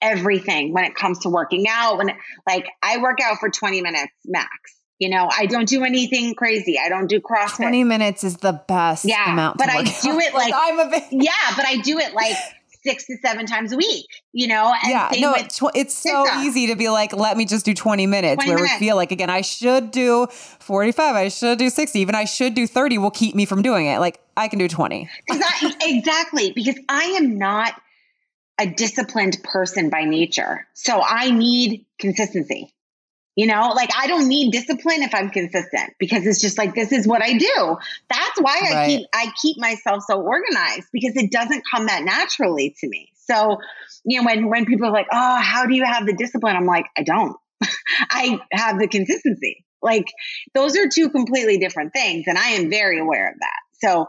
everything 0.02 0.74
when 0.74 0.84
it 0.84 0.94
comes 0.94 1.20
to 1.20 1.30
working 1.30 1.64
out. 1.66 1.96
When 1.96 2.10
like 2.46 2.68
I 2.82 2.98
work 2.98 3.20
out 3.22 3.38
for 3.38 3.48
20 3.48 3.80
minutes 3.80 4.12
max. 4.26 4.50
You 4.98 5.08
know, 5.08 5.30
I 5.34 5.46
don't 5.46 5.66
do 5.66 5.82
anything 5.82 6.34
crazy. 6.34 6.78
I 6.78 6.90
don't 6.90 7.06
do 7.06 7.20
CrossFit. 7.20 7.56
20 7.56 7.84
minutes 7.84 8.22
is 8.22 8.36
the 8.36 8.62
best 8.68 9.06
yeah, 9.06 9.32
amount. 9.32 9.56
But 9.56 9.70
I 9.70 9.82
do 9.84 10.20
it 10.20 10.34
like, 10.34 10.52
like 10.52 10.54
I'm 10.54 10.78
a 10.78 10.90
bit 10.90 11.04
Yeah, 11.10 11.32
but 11.56 11.64
I 11.64 11.78
do 11.78 11.98
it 11.98 12.12
like 12.12 12.36
six 12.82 13.06
to 13.06 13.16
seven 13.18 13.46
times 13.46 13.72
a 13.72 13.76
week, 13.76 14.06
you 14.32 14.48
know? 14.48 14.72
And 14.82 14.90
yeah, 14.90 15.10
no, 15.18 15.34
tw- 15.34 15.74
it's 15.74 15.94
so 15.94 16.24
easy 16.40 16.68
to 16.68 16.76
be 16.76 16.88
like, 16.88 17.12
let 17.12 17.36
me 17.36 17.44
just 17.44 17.64
do 17.64 17.74
20 17.74 18.06
minutes 18.06 18.36
20 18.44 18.48
where 18.48 18.56
minutes. 18.56 18.80
we 18.80 18.86
feel 18.86 18.96
like, 18.96 19.12
again, 19.12 19.30
I 19.30 19.40
should 19.40 19.90
do 19.90 20.26
45, 20.26 21.16
I 21.16 21.28
should 21.28 21.58
do 21.58 21.70
60, 21.70 21.98
even 21.98 22.14
I 22.14 22.24
should 22.24 22.54
do 22.54 22.66
30 22.66 22.98
will 22.98 23.10
keep 23.10 23.34
me 23.34 23.44
from 23.44 23.62
doing 23.62 23.86
it. 23.86 23.98
Like, 23.98 24.20
I 24.36 24.48
can 24.48 24.58
do 24.58 24.68
20. 24.68 25.08
exactly, 25.82 26.52
because 26.52 26.78
I 26.88 27.04
am 27.18 27.38
not 27.38 27.74
a 28.58 28.66
disciplined 28.66 29.38
person 29.42 29.88
by 29.90 30.04
nature. 30.04 30.66
So 30.74 31.00
I 31.02 31.30
need 31.30 31.86
consistency. 31.98 32.72
You 33.36 33.46
know, 33.46 33.72
like 33.74 33.90
I 33.96 34.06
don't 34.06 34.28
need 34.28 34.50
discipline 34.50 35.02
if 35.02 35.14
I'm 35.14 35.30
consistent 35.30 35.94
because 35.98 36.26
it's 36.26 36.40
just 36.40 36.58
like 36.58 36.74
this 36.74 36.92
is 36.92 37.06
what 37.06 37.22
I 37.22 37.38
do. 37.38 37.76
That's 38.08 38.40
why 38.40 38.60
right. 38.60 38.74
I 38.74 38.86
keep 38.86 39.06
I 39.14 39.32
keep 39.40 39.58
myself 39.58 40.02
so 40.06 40.20
organized 40.20 40.88
because 40.92 41.16
it 41.16 41.30
doesn't 41.30 41.62
come 41.72 41.86
that 41.86 42.02
naturally 42.02 42.74
to 42.80 42.88
me. 42.88 43.12
So, 43.14 43.58
you 44.04 44.20
know, 44.20 44.26
when 44.26 44.50
when 44.50 44.66
people 44.66 44.86
are 44.88 44.92
like, 44.92 45.06
"Oh, 45.12 45.40
how 45.40 45.66
do 45.66 45.74
you 45.74 45.84
have 45.84 46.06
the 46.06 46.12
discipline?" 46.12 46.56
I'm 46.56 46.66
like, 46.66 46.86
"I 46.98 47.02
don't. 47.02 47.36
I 48.10 48.40
have 48.52 48.78
the 48.80 48.88
consistency." 48.88 49.64
Like 49.80 50.06
those 50.52 50.76
are 50.76 50.88
two 50.88 51.08
completely 51.08 51.56
different 51.56 51.92
things 51.94 52.24
and 52.26 52.36
I 52.36 52.50
am 52.50 52.68
very 52.68 52.98
aware 52.98 53.30
of 53.30 53.36
that. 53.38 53.60
So, 53.80 54.06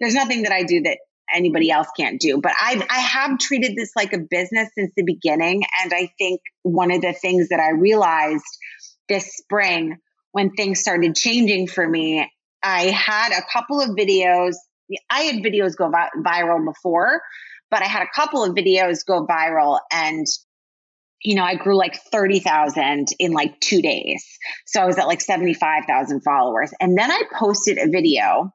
there's 0.00 0.14
nothing 0.14 0.42
that 0.42 0.52
I 0.52 0.64
do 0.64 0.80
that 0.82 0.98
anybody 1.32 1.70
else 1.70 1.88
can't 1.96 2.20
do. 2.20 2.40
But 2.40 2.52
I 2.58 2.84
I 2.90 2.98
have 2.98 3.38
treated 3.38 3.76
this 3.76 3.92
like 3.96 4.12
a 4.12 4.18
business 4.18 4.68
since 4.74 4.92
the 4.96 5.04
beginning, 5.04 5.62
and 5.82 5.92
I 5.92 6.10
think 6.18 6.40
one 6.62 6.90
of 6.90 7.02
the 7.02 7.12
things 7.12 7.48
that 7.48 7.60
I 7.60 7.70
realized 7.70 8.44
this 9.08 9.36
spring 9.36 9.98
when 10.32 10.50
things 10.50 10.80
started 10.80 11.14
changing 11.14 11.66
for 11.66 11.86
me, 11.86 12.28
I 12.62 12.84
had 12.84 13.32
a 13.32 13.42
couple 13.52 13.80
of 13.80 13.90
videos. 13.90 14.54
I 15.10 15.22
had 15.22 15.36
videos 15.36 15.76
go 15.76 15.90
vi- 15.90 16.10
viral 16.18 16.64
before, 16.64 17.22
but 17.70 17.82
I 17.82 17.86
had 17.86 18.02
a 18.02 18.10
couple 18.14 18.44
of 18.44 18.54
videos 18.54 19.06
go 19.06 19.26
viral 19.26 19.78
and 19.92 20.26
you 21.24 21.36
know, 21.36 21.44
I 21.44 21.54
grew 21.54 21.76
like 21.76 21.94
30,000 21.94 23.08
in 23.18 23.32
like 23.32 23.58
two 23.60 23.80
days. 23.80 24.24
So 24.66 24.82
I 24.82 24.86
was 24.86 24.98
at 24.98 25.06
like 25.06 25.20
75,000 25.20 26.20
followers. 26.22 26.72
And 26.80 26.98
then 26.98 27.10
I 27.10 27.22
posted 27.38 27.78
a 27.78 27.88
video 27.88 28.52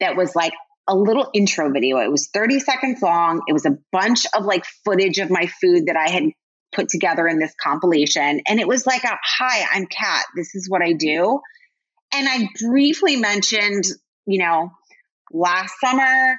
that 0.00 0.16
was 0.16 0.34
like 0.34 0.52
a 0.88 0.96
little 0.96 1.28
intro 1.34 1.70
video. 1.72 1.98
It 1.98 2.10
was 2.10 2.28
30 2.32 2.60
seconds 2.60 3.02
long. 3.02 3.42
It 3.48 3.52
was 3.52 3.66
a 3.66 3.78
bunch 3.92 4.26
of 4.34 4.44
like 4.44 4.64
footage 4.84 5.18
of 5.18 5.30
my 5.30 5.46
food 5.60 5.86
that 5.86 5.96
I 5.96 6.10
had 6.10 6.24
put 6.72 6.88
together 6.88 7.26
in 7.26 7.38
this 7.38 7.54
compilation. 7.60 8.40
And 8.46 8.60
it 8.60 8.68
was 8.68 8.86
like 8.86 9.04
a 9.04 9.18
hi, 9.22 9.66
I'm 9.72 9.86
Kat. 9.86 10.24
This 10.36 10.54
is 10.54 10.68
what 10.68 10.82
I 10.82 10.92
do. 10.92 11.40
And 12.12 12.28
I 12.28 12.48
briefly 12.60 13.16
mentioned, 13.16 13.84
you 14.26 14.38
know, 14.38 14.70
last 15.32 15.74
summer 15.80 16.38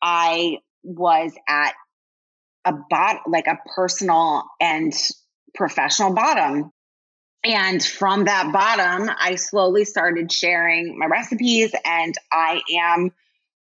I 0.00 0.58
was 0.84 1.32
at 1.48 1.74
a 2.64 2.72
bot 2.88 3.22
like 3.26 3.46
a 3.46 3.58
personal 3.74 4.44
and 4.60 4.92
professional 5.54 6.14
bottom. 6.14 6.70
And 7.44 7.82
from 7.82 8.24
that 8.24 8.52
bottom, 8.52 9.10
I 9.18 9.36
slowly 9.36 9.84
started 9.84 10.30
sharing 10.30 10.98
my 10.98 11.06
recipes 11.06 11.72
and 11.84 12.14
I 12.32 12.60
am 12.78 13.12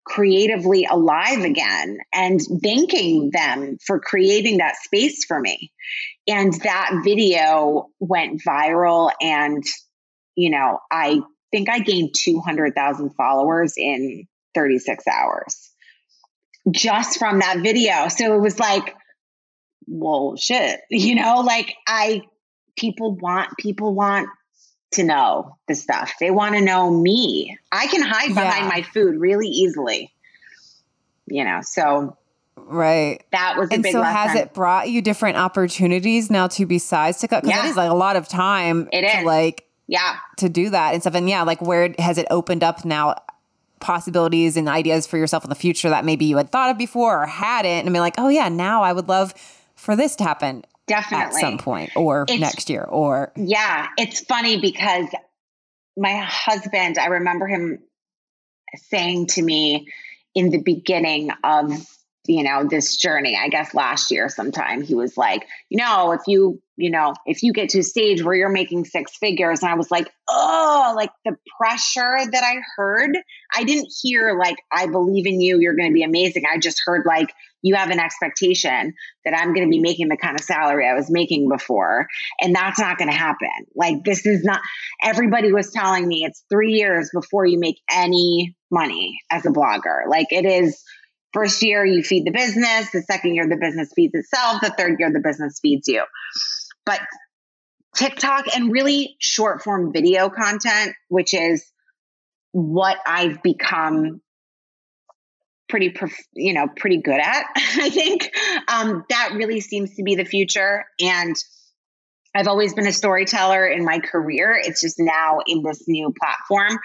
creatively 0.05 0.85
alive 0.89 1.43
again 1.43 1.97
and 2.13 2.39
thanking 2.61 3.31
them 3.31 3.77
for 3.85 3.99
creating 3.99 4.57
that 4.57 4.75
space 4.77 5.25
for 5.25 5.39
me. 5.39 5.71
And 6.27 6.53
that 6.61 7.01
video 7.03 7.87
went 7.99 8.41
viral 8.43 9.11
and 9.19 9.63
you 10.35 10.49
know, 10.49 10.79
I 10.91 11.21
think 11.51 11.69
I 11.69 11.79
gained 11.79 12.13
200,000 12.15 13.11
followers 13.15 13.73
in 13.77 14.27
36 14.53 15.05
hours 15.07 15.71
just 16.69 17.19
from 17.19 17.39
that 17.39 17.59
video. 17.61 18.07
So 18.09 18.35
it 18.35 18.39
was 18.39 18.59
like, 18.59 18.95
well, 19.87 20.35
shit, 20.35 20.81
you 20.89 21.15
know, 21.15 21.41
like 21.41 21.73
I, 21.87 22.21
people 22.77 23.15
want, 23.15 23.57
people 23.57 23.93
want 23.93 24.29
to 24.91 25.03
know 25.03 25.57
the 25.67 25.75
stuff. 25.75 26.13
They 26.19 26.31
want 26.31 26.55
to 26.55 26.61
know 26.61 26.89
me. 26.89 27.57
I 27.71 27.88
can 27.88 28.01
hide 28.01 28.29
behind 28.29 28.65
yeah. 28.65 28.69
my 28.69 28.81
food 28.81 29.19
really 29.19 29.47
easily. 29.47 30.11
You 31.27 31.43
know, 31.43 31.61
so 31.63 32.17
right. 32.55 33.23
That 33.31 33.57
was 33.57 33.69
and 33.71 33.86
so 33.86 34.01
has 34.01 34.36
it 34.36 34.53
brought 34.53 34.89
you 34.89 35.01
different 35.01 35.38
opportunities 35.38 36.29
now 36.29 36.47
to 36.47 36.65
besides 36.65 37.19
to 37.19 37.27
cut? 37.27 37.43
Because 37.43 37.57
yeah. 37.57 37.65
it 37.65 37.69
is 37.69 37.77
like 37.77 37.89
a 37.89 37.95
lot 37.95 38.15
of 38.15 38.27
time. 38.27 38.88
It 38.91 39.03
is 39.03 39.25
like 39.25 39.65
yeah 39.88 40.17
to 40.38 40.49
do 40.49 40.69
that 40.69 40.93
and 40.93 41.03
stuff. 41.03 41.15
And 41.15 41.29
yeah, 41.29 41.43
like 41.43 41.61
where 41.61 41.93
has 41.99 42.17
it 42.17 42.27
opened 42.29 42.63
up 42.63 42.86
now? 42.86 43.15
possibilities 43.81 44.57
and 44.57 44.69
ideas 44.69 45.05
for 45.05 45.17
yourself 45.17 45.43
in 45.43 45.49
the 45.49 45.55
future 45.55 45.89
that 45.89 46.05
maybe 46.05 46.25
you 46.25 46.38
had 46.38 46.49
thought 46.49 46.71
of 46.71 46.77
before 46.77 47.21
or 47.21 47.25
hadn't 47.27 47.86
and 47.86 47.93
be 47.93 47.99
like, 47.99 48.15
oh 48.17 48.29
yeah, 48.29 48.49
now 48.49 48.81
I 48.81 48.93
would 48.93 49.07
love 49.07 49.33
for 49.75 49.95
this 49.95 50.15
to 50.15 50.23
happen 50.23 50.63
definitely 50.88 51.25
at 51.25 51.33
some 51.33 51.57
point 51.57 51.91
or 51.95 52.25
it's, 52.27 52.39
next 52.39 52.69
year 52.69 52.83
or 52.83 53.31
yeah 53.36 53.88
it's 53.97 54.19
funny 54.21 54.59
because 54.59 55.07
my 55.97 56.15
husband 56.17 56.97
i 56.97 57.07
remember 57.07 57.47
him 57.47 57.79
saying 58.75 59.27
to 59.27 59.41
me 59.41 59.88
in 60.33 60.49
the 60.49 60.61
beginning 60.61 61.31
of 61.43 61.71
you 62.28 62.43
know 62.43 62.65
this 62.67 62.97
journey 62.97 63.38
i 63.41 63.47
guess 63.49 63.73
last 63.73 64.11
year 64.11 64.30
sometime 64.30 64.82
he 64.82 64.95
was 64.95 65.17
like 65.17 65.47
you 65.69 65.78
know 65.78 66.11
if 66.11 66.21
you 66.28 66.61
you 66.78 66.89
know 66.89 67.13
if 67.26 67.43
you 67.43 67.53
get 67.53 67.69
to 67.69 67.80
a 67.80 67.84
stage 67.84 68.23
where 68.23 68.36
you're 68.36 68.49
making 68.49 68.86
six 68.86 69.15
figures 69.17 69.61
and 69.61 69.71
i 69.71 69.76
was 69.76 69.91
like 69.91 70.09
oh 70.30 70.93
like 70.95 71.11
the 71.23 71.36
pressure 71.57 72.17
that 72.32 72.43
i 72.43 72.55
heard 72.76 73.17
i 73.55 73.63
didn't 73.63 73.91
hear 74.01 74.38
like 74.38 74.57
i 74.71 74.88
believe 74.88 75.26
in 75.26 75.39
you 75.39 75.59
you're 75.59 75.76
going 75.76 75.89
to 75.89 75.93
be 75.93 76.03
amazing 76.03 76.43
i 76.51 76.57
just 76.57 76.82
heard 76.86 77.05
like 77.05 77.32
you 77.65 77.73
have 77.73 77.89
an 77.89 77.99
expectation 77.99 78.93
that 79.26 79.34
I'm 79.36 79.55
going 79.55 79.65
to 79.65 79.71
be 79.71 79.80
making 79.80 80.07
the 80.09 80.17
kind 80.17 80.39
of 80.39 80.45
salary 80.45 80.88
I 80.88 80.93
was 80.93 81.09
making 81.09 81.49
before. 81.49 82.07
And 82.39 82.53
that's 82.53 82.80
not 82.80 82.99
going 82.99 83.09
to 83.09 83.17
happen. 83.17 83.49
Like, 83.73 84.03
this 84.03 84.23
is 84.28 84.43
not, 84.43 84.61
everybody 85.01 85.51
was 85.51 85.71
telling 85.71 86.07
me 86.07 86.23
it's 86.23 86.43
three 86.47 86.73
years 86.73 87.09
before 87.11 87.43
you 87.43 87.57
make 87.57 87.82
any 87.89 88.55
money 88.69 89.19
as 89.32 89.47
a 89.47 89.49
blogger. 89.49 90.07
Like, 90.07 90.28
it 90.30 90.45
is 90.45 90.80
first 91.36 91.61
year 91.61 91.86
you 91.86 92.01
feed 92.01 92.25
the 92.25 92.31
business, 92.31 92.89
the 92.91 93.01
second 93.01 93.36
year 93.36 93.47
the 93.47 93.57
business 93.57 93.91
feeds 93.93 94.15
itself, 94.15 94.61
the 94.61 94.73
third 94.75 94.97
year 94.99 95.11
the 95.11 95.19
business 95.19 95.59
feeds 95.61 95.88
you. 95.88 96.03
But 96.86 97.01
TikTok 97.95 98.55
and 98.55 98.71
really 98.71 99.17
short 99.19 99.61
form 99.61 99.91
video 99.93 100.29
content, 100.29 100.93
which 101.09 101.33
is 101.33 101.69
what 102.53 102.97
I've 103.05 103.43
become 103.43 104.21
pretty, 105.67 105.93
you 106.33 106.53
know, 106.53 106.67
pretty 106.73 107.01
good 107.01 107.19
at. 107.19 107.45
I 107.55 107.89
think 107.89 108.31
um, 108.71 109.03
that 109.09 109.33
really 109.36 109.59
seems 109.59 109.95
to 109.95 110.03
be 110.03 110.15
the 110.15 110.23
future. 110.23 110.86
And 111.01 111.36
I've 112.33 112.47
always 112.47 112.73
been 112.73 112.88
a 112.88 112.93
storyteller 112.93 113.67
in 113.67 113.83
my 113.83 113.99
career. 113.99 114.55
It's 114.57 114.79
just 114.79 114.99
now 114.99 115.39
in 115.45 115.63
this 115.63 115.83
new 115.88 116.13
platform, 116.17 116.79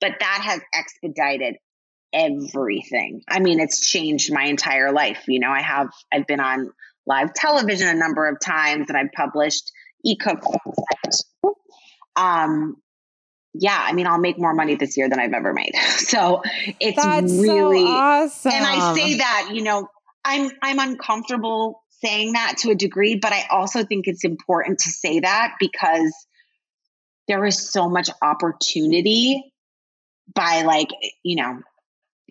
but 0.00 0.14
that 0.18 0.40
has 0.42 0.60
expedited 0.74 1.56
everything. 2.14 3.22
I 3.28 3.40
mean, 3.40 3.60
it's 3.60 3.80
changed 3.80 4.32
my 4.32 4.44
entire 4.44 4.92
life. 4.92 5.24
You 5.26 5.40
know, 5.40 5.50
I 5.50 5.60
have 5.60 5.90
I've 6.12 6.26
been 6.26 6.40
on 6.40 6.70
live 7.06 7.34
television 7.34 7.88
a 7.88 7.94
number 7.94 8.28
of 8.28 8.40
times 8.40 8.86
and 8.88 8.96
I've 8.96 9.12
published 9.12 9.70
e-cookbooks. 10.04 11.24
Um 12.16 12.76
yeah, 13.56 13.80
I 13.80 13.92
mean, 13.92 14.08
I'll 14.08 14.18
make 14.18 14.38
more 14.38 14.52
money 14.52 14.74
this 14.74 14.96
year 14.96 15.08
than 15.08 15.20
I've 15.20 15.32
ever 15.32 15.52
made. 15.52 15.74
So 16.04 16.42
it's 16.80 17.02
That's 17.02 17.32
really 17.32 17.84
so 17.84 17.88
awesome. 17.88 18.52
And 18.52 18.64
I 18.64 18.94
say 18.94 19.14
that, 19.18 19.50
you 19.52 19.62
know, 19.62 19.88
I'm 20.24 20.50
I'm 20.62 20.78
uncomfortable 20.78 21.82
saying 22.04 22.32
that 22.32 22.58
to 22.58 22.70
a 22.70 22.74
degree, 22.74 23.16
but 23.16 23.32
I 23.32 23.46
also 23.50 23.84
think 23.84 24.06
it's 24.06 24.24
important 24.24 24.80
to 24.80 24.90
say 24.90 25.20
that 25.20 25.54
because 25.58 26.14
there 27.26 27.44
is 27.44 27.72
so 27.72 27.88
much 27.88 28.10
opportunity 28.22 29.52
by 30.34 30.62
like, 30.62 30.88
you 31.22 31.36
know, 31.36 31.60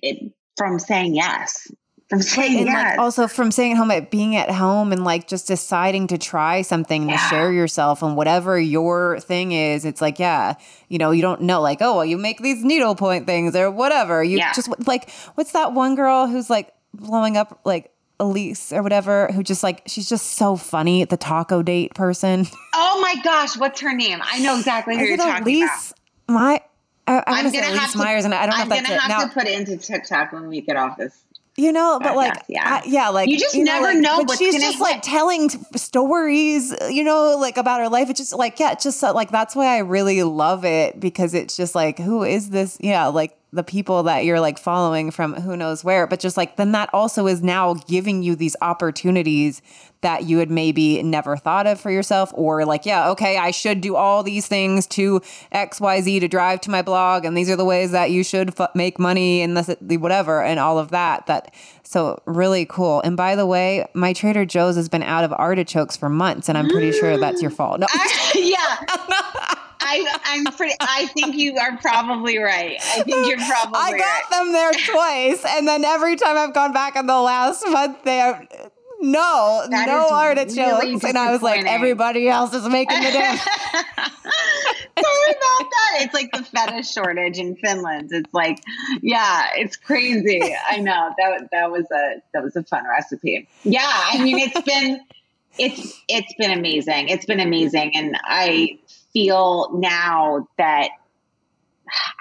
it, 0.04 0.32
from 0.58 0.78
saying 0.78 1.16
yes 1.16 1.68
from 2.10 2.22
saying 2.22 2.68
yes. 2.68 2.91
like 2.91 2.99
also 2.99 3.28
from 3.28 3.49
staying 3.49 3.72
at 3.72 3.78
home 3.78 3.89
at 3.89 4.12
being 4.12 4.36
at 4.36 4.51
home 4.51 4.91
and 4.91 5.04
like 5.04 5.28
just 5.28 5.47
deciding 5.47 6.06
to 6.06 6.18
try 6.18 6.62
something 6.62 7.10
Yeah. 7.10 7.16
to 7.18 7.24
share 7.30 7.51
yourself 7.51 8.04
and 8.04 8.16
whatever 8.16 8.60
your 8.60 9.20
thing 9.22 9.51
is 9.54 9.84
it's 9.86 10.01
like 10.01 10.20
yeah 10.20 10.56
you 10.89 10.99
know 10.99 11.10
you 11.12 11.22
don't 11.24 11.41
know 11.41 11.62
like 11.62 11.82
oh 11.82 11.95
well 11.95 12.06
you 12.06 12.18
make 12.18 12.39
these 12.39 12.64
needlepoint 12.64 13.26
things 13.26 13.56
or 13.56 13.72
whatever 13.72 14.24
you 14.24 14.38
Yeah. 14.38 14.54
just 14.54 14.70
like 14.86 15.10
what's 15.36 15.54
that 15.54 15.74
one 15.74 15.95
girl 15.95 16.28
who's 16.28 16.49
like 16.49 16.74
blowing 16.93 17.36
up 17.38 17.62
like 17.66 17.89
Elyse 18.20 18.72
or 18.72 18.84
whatever 18.84 19.28
who 19.34 19.41
just 19.41 19.64
like 19.64 19.82
she's 19.88 20.08
just 20.08 20.34
so 20.34 20.56
funny 20.56 21.04
the 21.06 21.18
taco 21.18 21.64
date 21.64 21.95
person 21.95 22.45
oh 22.76 22.99
my 23.01 23.16
gosh, 23.24 23.58
what's 23.58 23.82
her 23.82 23.93
name? 23.93 24.20
I 24.22 24.39
know 24.39 24.58
exactly 24.58 24.95
who 24.97 25.04
is 25.04 25.08
you're 25.10 25.16
it 25.16 25.18
talking 25.22 25.64
about. 25.64 25.70
Elyse 25.72 25.93
my 26.28 26.62
I, 27.08 27.18
I 27.18 27.24
I'm 27.28 27.51
gonna 27.51 27.64
have 27.66 27.91
to- 27.91 27.97
Myers 27.97 28.26
and 28.26 28.34
I 28.34 28.45
don't 28.45 28.56
know 28.56 28.62
I'm 28.62 28.64
if 28.64 28.70
that's 28.70 28.82
gonna 28.88 28.95
it 28.95 29.01
have 29.01 29.10
now 29.10 29.28
to 29.28 29.34
put 29.34 29.47
it 29.47 29.60
into 29.60 29.78
TikTok 29.78 30.32
when 30.32 30.47
we 30.47 30.62
get 30.62 30.76
off 30.78 30.97
this. 30.97 31.20
You 31.56 31.72
know, 31.72 31.99
but 32.01 32.16
like, 32.16 32.34
yeah. 32.47 32.82
I- 32.84 32.88
yeah, 32.88 33.10
like 33.10 33.30
You 33.30 33.38
just 33.38 33.54
know, 33.56 33.62
never 33.64 33.86
like- 33.88 33.97
know 33.97 34.26
But 34.26 34.39
she's 34.39 34.60
just 34.60 34.80
like 34.80 35.01
telling 35.04 35.49
t- 35.49 35.60
stories, 35.76 36.74
you 36.89 37.04
know, 37.04 37.38
like 37.38 37.58
about 37.58 37.80
her 37.80 37.89
life. 37.89 38.10
It's 38.10 38.20
just 38.20 38.34
like, 38.34 38.60
yeah, 38.60 38.72
it's 38.72 38.84
just 38.84 38.99
so, 38.99 39.12
like 39.14 39.30
that's 39.30 39.56
why 39.56 39.68
I 39.68 39.80
really 39.80 40.24
love 40.24 40.66
it 40.66 40.99
because 40.99 41.36
it's 41.36 41.56
just 41.56 41.76
like, 41.76 41.99
who 41.99 42.24
is 42.24 42.49
this? 42.49 42.78
Yeah, 42.82 43.06
like 43.08 43.38
the 43.51 43.64
people 43.64 44.01
that 44.04 44.26
you're 44.26 44.39
like 44.39 44.58
following 44.58 45.12
from 45.12 45.36
who 45.36 45.56
knows 45.56 45.84
where. 45.84 46.08
But 46.08 46.20
just 46.20 46.38
like 46.38 46.56
then 46.56 46.72
that 46.72 46.89
also 46.91 47.28
is 47.28 47.43
now 47.43 47.76
giving 47.76 48.24
you 48.24 48.36
these 48.36 48.56
opportunities 48.62 49.62
that 50.04 50.24
you 50.24 50.38
had 50.38 50.51
maybe 50.51 51.01
never 51.04 51.36
thought 51.36 51.68
of 51.68 51.80
for 51.80 51.91
yourself, 51.91 52.32
or 52.36 52.66
like, 52.66 52.86
yeah, 52.86 53.10
okay, 53.10 53.38
I 53.38 53.51
should 53.51 53.82
do 53.82 53.95
all 53.95 54.24
these 54.24 54.47
things 54.47 54.86
to 54.88 55.22
X, 55.51 55.82
Y, 55.82 56.01
Z 56.01 56.20
to 56.20 56.28
drive 56.28 56.62
to 56.62 56.72
my 56.72 56.82
blog, 56.82 57.26
and 57.26 57.36
these 57.36 57.49
are 57.49 57.56
the 57.56 57.66
ways 57.66 57.91
that 57.91 58.12
you 58.12 58.24
should 58.24 58.58
f- 58.60 58.76
make 58.76 58.99
money 58.99 59.41
and 59.41 59.58
this, 59.58 59.76
the 59.82 59.97
whatever, 59.97 60.43
and 60.43 60.60
all 60.60 60.78
of 60.78 60.91
that. 60.91 61.26
That 61.26 61.54
so 61.84 62.22
really 62.26 62.66
cool. 62.66 63.01
And 63.01 63.18
by 63.18 63.36
the 63.36 63.45
way, 63.45 63.88
my 63.93 64.14
Trader 64.14 64.45
Joe's 64.45 64.76
has 64.76 64.89
been 64.89 65.04
out 65.04 65.24
of 65.24 65.34
artichokes 65.34 65.97
for 65.97 66.10
months, 66.10 66.49
and 66.49 66.58
I'm 66.58 66.70
pretty 66.70 66.91
sure 66.91 67.18
that's 67.18 67.41
your 67.41 67.51
fault. 67.51 67.80
No, 67.80 67.88
yeah. 68.36 68.58
I, 69.86 70.18
I'm 70.26 70.45
pretty. 70.56 70.74
I 70.80 71.08
think 71.08 71.36
you 71.36 71.58
are 71.58 71.78
probably 71.78 72.38
right. 72.38 72.78
I 72.82 73.04
think 73.04 73.28
you're 73.28 73.38
probably 73.38 73.80
right. 73.80 73.89
I 73.89 73.91
right. 73.91 73.99
got 73.99 74.30
them 74.32 74.54
there 74.54 74.72
twice, 74.72 75.45
and 75.45 75.68
then 75.68 75.84
every 75.84 76.16
time 76.16 76.38
I've 76.38 76.54
gone 76.54 76.74
back 76.74 76.95
in 76.95 77.06
the 77.06 77.20
last 77.20 77.64
month, 77.68 78.04
they 78.04 78.22
are 78.22 78.47
no, 79.04 79.66
That 79.70 79.88
no 79.88 80.10
artichokes, 80.10 80.56
really 80.56 80.93
and 80.93 81.18
I 81.18 81.32
was 81.32 81.41
like, 81.41 81.66
everybody 81.66 82.30
else 82.30 82.54
is 82.54 82.68
making 82.68 82.99
the 83.01 83.12
damn. 83.12 83.38
Sorry 84.97 85.32
about 85.32 85.70
that. 85.70 85.97
It's 86.01 86.14
like 86.14 86.32
the 86.32 86.43
feta 86.43 86.84
shortage 86.84 87.38
in 87.38 87.56
Finland. 87.58 88.10
It's 88.12 88.34
like, 88.34 88.60
yeah, 89.01 89.47
it's 89.56 89.76
crazy. 89.76 90.56
I 90.70 90.78
know 90.78 91.14
that 91.18 91.49
that 91.51 91.72
was 91.72 91.86
a 91.91 92.22
that 92.34 92.43
was 92.43 92.56
a 92.56 92.64
fun 92.64 92.86
recipe. 92.88 93.47
Yeah, 93.64 93.82
I 93.84 94.24
mean, 94.24 94.39
it's 94.39 94.62
been 94.62 95.01
it's 95.58 96.01
it's 96.08 96.34
been 96.36 96.51
amazing. 96.51 97.10
It's 97.10 97.26
been 97.26 97.39
amazing, 97.39 97.95
and 97.95 98.18
I 98.24 98.80
feel 99.12 99.70
now 99.74 100.47
that 100.58 100.89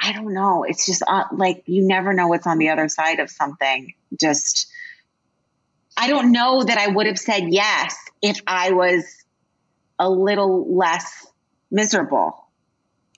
I 0.02 0.12
don't 0.12 0.34
know. 0.34 0.64
It's 0.64 0.86
just 0.86 1.02
uh, 1.06 1.24
like 1.32 1.62
you 1.66 1.86
never 1.86 2.12
know 2.12 2.28
what's 2.28 2.46
on 2.46 2.58
the 2.58 2.70
other 2.70 2.88
side 2.88 3.20
of 3.20 3.30
something. 3.30 3.94
Just 4.18 4.66
I 5.96 6.08
don't 6.08 6.32
know 6.32 6.62
that 6.62 6.78
I 6.78 6.88
would 6.88 7.06
have 7.06 7.18
said 7.18 7.44
yes 7.48 7.96
if 8.20 8.40
I 8.46 8.72
was 8.72 9.04
a 9.98 10.08
little 10.08 10.76
less 10.76 11.26
miserable. 11.70 12.38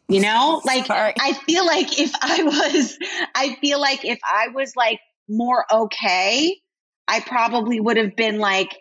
You 0.09 0.21
know, 0.21 0.61
like 0.67 0.87
Sorry. 0.87 1.15
I 1.19 1.33
feel 1.33 1.65
like 1.65 1.99
if 1.99 2.13
I 2.21 2.43
was, 2.43 2.99
I 3.35 3.57
feel 3.61 3.81
like 3.81 4.05
if 4.05 4.19
I 4.25 4.49
was 4.49 4.77
like 4.77 5.01
more 5.29 5.65
okay, 5.71 6.61
I 7.09 7.21
probably 7.21 7.81
would 7.81 7.97
have 7.97 8.17
been 8.17 8.39
like, 8.39 8.77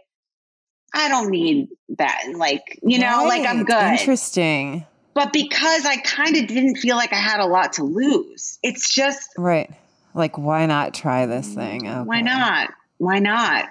I 0.93 1.09
don't 1.09 1.29
need 1.29 1.69
that. 1.97 2.23
Like, 2.35 2.79
you 2.83 2.99
know, 2.99 3.25
like 3.27 3.47
I'm 3.47 3.63
good. 3.63 3.99
Interesting, 3.99 4.85
But 5.13 5.33
because 5.33 5.85
I 5.85 5.97
kind 5.97 6.35
of 6.35 6.47
didn't 6.47 6.75
feel 6.75 6.95
like 6.95 7.13
I 7.13 7.17
had 7.17 7.39
a 7.39 7.47
lot 7.47 7.73
to 7.73 7.83
lose, 7.83 8.59
it's 8.61 8.93
just, 8.93 9.29
right? 9.37 9.71
Like, 10.13 10.37
why 10.37 10.67
not 10.67 10.93
try 10.93 11.25
this 11.25 11.47
thing? 11.53 11.87
why 12.05 12.21
not? 12.21 12.69
Why 12.97 13.19
not? 13.19 13.69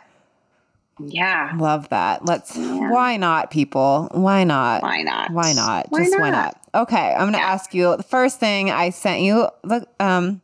Yeah. 1.08 1.52
Love 1.58 1.88
that. 1.90 2.24
Let's. 2.24 2.56
Yeah. 2.56 2.90
Why 2.90 3.16
not, 3.16 3.50
people? 3.50 4.08
Why 4.12 4.44
not? 4.44 4.82
Why 4.82 5.02
not? 5.02 5.30
Why 5.32 5.52
not? 5.52 5.86
Why 5.90 6.04
Just 6.04 6.18
why 6.18 6.30
not? 6.30 6.56
not? 6.74 6.82
Okay, 6.88 7.12
I'm 7.12 7.20
going 7.20 7.32
to 7.34 7.38
Yeah. 7.38 7.44
ask 7.52 7.74
you 7.74 7.96
the 7.96 8.02
first 8.02 8.40
thing 8.40 8.70
I 8.70 8.90
sent 8.90 9.20
you 9.22 9.48
the 9.62 9.86
um 10.00 10.40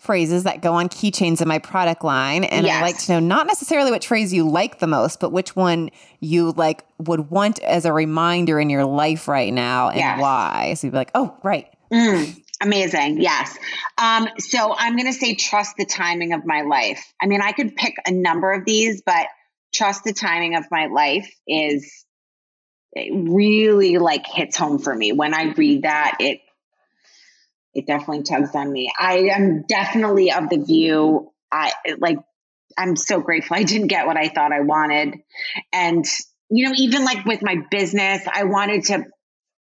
phrases 0.00 0.42
that 0.44 0.60
go 0.62 0.72
on 0.72 0.88
keychains 0.88 1.40
in 1.40 1.46
my 1.46 1.60
product 1.60 2.02
line 2.02 2.42
and 2.42 2.66
I 2.66 2.70
Yes. 2.70 2.82
like 2.82 2.98
to 3.04 3.12
know 3.12 3.20
not 3.20 3.46
necessarily 3.46 3.92
which 3.92 4.08
phrase 4.08 4.32
you 4.34 4.48
like 4.48 4.80
the 4.80 4.88
most, 4.88 5.20
but 5.20 5.30
which 5.30 5.54
one 5.54 5.90
you 6.18 6.50
like 6.56 6.84
would 6.98 7.30
want 7.30 7.60
as 7.60 7.84
a 7.84 7.92
reminder 7.92 8.58
in 8.58 8.68
your 8.68 8.84
life 8.84 9.28
right 9.28 9.52
now 9.52 9.90
and 9.90 9.98
Yes. 9.98 10.20
why. 10.20 10.74
So 10.74 10.86
you'd 10.88 10.90
be 10.90 10.96
like, 10.96 11.12
"Oh, 11.14 11.36
right." 11.44 11.68
Mm, 11.92 12.36
amazing. 12.60 13.20
Yes. 13.20 13.56
Um, 13.96 14.28
so 14.38 14.74
I'm 14.76 14.96
going 14.96 15.06
to 15.06 15.12
say 15.16 15.34
trust 15.36 15.76
the 15.78 15.84
timing 15.86 16.32
of 16.32 16.44
my 16.44 16.62
life. 16.62 17.12
I 17.22 17.26
mean, 17.26 17.40
I 17.40 17.52
could 17.52 17.76
pick 17.76 17.94
a 18.04 18.10
number 18.10 18.50
of 18.50 18.64
these, 18.64 19.02
but 19.06 19.26
trust 19.72 20.04
the 20.04 20.12
timing 20.12 20.56
of 20.56 20.64
my 20.70 20.86
life 20.86 21.32
is 21.46 22.04
really 22.94 23.98
like 23.98 24.26
hits 24.26 24.56
home 24.56 24.78
for 24.78 24.94
me. 24.94 25.12
When 25.12 25.34
I 25.34 25.52
read 25.52 25.82
that, 25.82 26.16
it 26.20 26.40
it 27.74 27.86
definitely 27.86 28.22
tugs 28.22 28.54
on 28.54 28.70
me. 28.70 28.92
I 28.98 29.30
am 29.34 29.64
definitely 29.66 30.30
of 30.30 30.50
the 30.50 30.58
view 30.58 31.32
I 31.50 31.72
like 31.98 32.18
I'm 32.76 32.96
so 32.96 33.20
grateful 33.20 33.56
I 33.56 33.62
didn't 33.64 33.88
get 33.88 34.06
what 34.06 34.16
I 34.16 34.28
thought 34.28 34.52
I 34.52 34.60
wanted. 34.60 35.16
And 35.72 36.04
you 36.50 36.66
know, 36.66 36.74
even 36.76 37.04
like 37.04 37.24
with 37.24 37.42
my 37.42 37.56
business, 37.70 38.22
I 38.30 38.44
wanted 38.44 38.84
to 38.84 39.04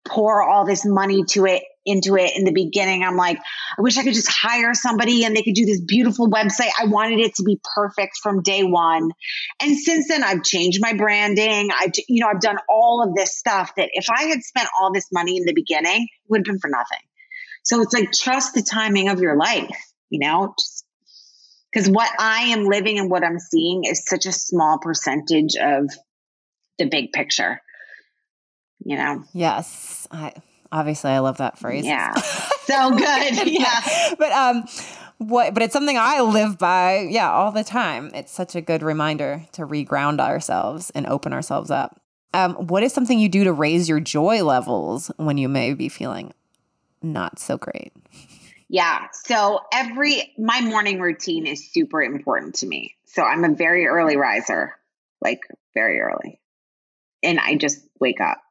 pour 0.08 0.42
all 0.42 0.66
this 0.66 0.86
money 0.86 1.24
to 1.30 1.46
it 1.46 1.64
into 1.90 2.16
it 2.16 2.32
in 2.36 2.44
the 2.44 2.52
beginning. 2.52 3.04
I'm 3.04 3.18
like, 3.18 3.38
I 3.78 3.82
wish 3.82 3.98
I 3.98 4.04
could 4.04 4.14
just 4.14 4.32
hire 4.32 4.74
somebody 4.74 5.26
and 5.26 5.36
they 5.36 5.44
could 5.44 5.56
do 5.56 5.66
this 5.66 5.82
beautiful 5.82 6.30
website. 6.30 6.70
I 6.80 6.86
wanted 6.86 7.20
it 7.20 7.36
to 7.36 7.44
be 7.44 7.60
perfect 7.76 8.18
from 8.22 8.42
day 8.42 8.64
one. 8.64 9.12
And 9.62 9.78
since 9.78 10.08
then 10.08 10.24
I've 10.24 10.44
changed 10.44 10.80
my 10.82 10.94
branding. 10.94 11.70
I 11.72 11.92
you 12.08 12.24
know, 12.24 12.30
I've 12.30 12.42
done 12.42 12.58
all 12.70 13.04
of 13.04 13.16
this 13.16 13.38
stuff 13.38 13.74
that 13.76 13.90
if 13.94 14.06
I 14.10 14.24
had 14.24 14.42
spent 14.44 14.70
all 14.80 14.92
this 14.94 15.08
money 15.12 15.38
in 15.38 15.46
the 15.46 15.54
beginning, 15.54 16.04
it 16.04 16.30
would 16.30 16.40
have 16.40 16.46
been 16.46 16.60
for 16.60 16.70
nothing. 16.70 17.06
So 17.64 17.82
it's 17.82 17.94
like 17.94 18.12
trust 18.12 18.54
the 18.54 18.62
timing 18.62 19.10
of 19.10 19.20
your 19.20 19.38
life, 19.38 19.76
you 20.10 20.20
know? 20.20 20.56
Because 21.72 21.90
what 21.90 22.10
I 22.18 22.46
am 22.50 22.66
living 22.66 22.98
and 22.98 23.12
what 23.12 23.24
I'm 23.24 23.40
seeing 23.40 23.84
is 23.84 24.04
such 24.06 24.26
a 24.26 24.32
small 24.32 24.80
percentage 24.80 25.56
of 25.56 25.90
the 26.80 26.86
big 26.86 27.12
picture. 27.12 27.62
You 28.84 28.96
know? 28.96 29.24
Yes. 29.34 30.08
I 30.10 30.34
obviously 30.72 31.12
I 31.12 31.20
love 31.20 31.38
that 31.38 31.58
phrase. 31.60 31.86
Yeah. 31.86 32.14
So 32.70 32.92
good. 32.92 33.48
Yeah. 33.48 34.14
but 34.20 34.32
um 34.32 34.64
what 35.18 35.56
but 35.56 35.64
it's 35.64 35.74
something 35.74 35.98
I 35.98 36.22
live 36.22 36.60
by, 36.60 37.08
yeah, 37.10 37.32
all 37.32 37.52
the 37.52 37.64
time. 37.64 38.12
It's 38.14 38.32
such 38.32 38.56
a 38.56 38.62
good 38.62 38.84
reminder 38.84 39.44
to 39.54 39.66
reground 39.66 40.20
ourselves 40.20 40.92
and 40.92 41.08
open 41.08 41.34
ourselves 41.34 41.72
up. 41.72 42.00
Um, 42.34 42.54
what 42.68 42.84
is 42.84 42.94
something 42.94 43.18
you 43.18 43.28
do 43.28 43.44
to 43.44 43.54
raise 43.54 43.90
your 43.90 44.00
joy 44.00 44.44
levels 44.44 45.12
when 45.18 45.38
you 45.38 45.50
may 45.50 45.74
be 45.74 45.90
feeling 45.90 46.32
not 47.02 47.40
so 47.40 47.58
great? 47.58 47.92
Yeah. 48.68 49.08
So 49.26 49.62
every, 49.74 50.34
my 50.38 50.62
morning 50.62 51.00
routine 51.00 51.48
is 51.48 51.72
super 51.72 52.04
important 52.04 52.56
to 52.56 52.68
me. 52.68 52.96
So 53.06 53.24
I'm 53.24 53.44
a 53.44 53.56
very 53.56 53.88
early 53.88 54.16
riser, 54.16 54.76
like 55.22 55.40
very 55.74 56.00
early. 56.00 56.40
And 57.24 57.40
I 57.40 57.56
just 57.56 57.80
wake 58.00 58.22
up 58.22 58.42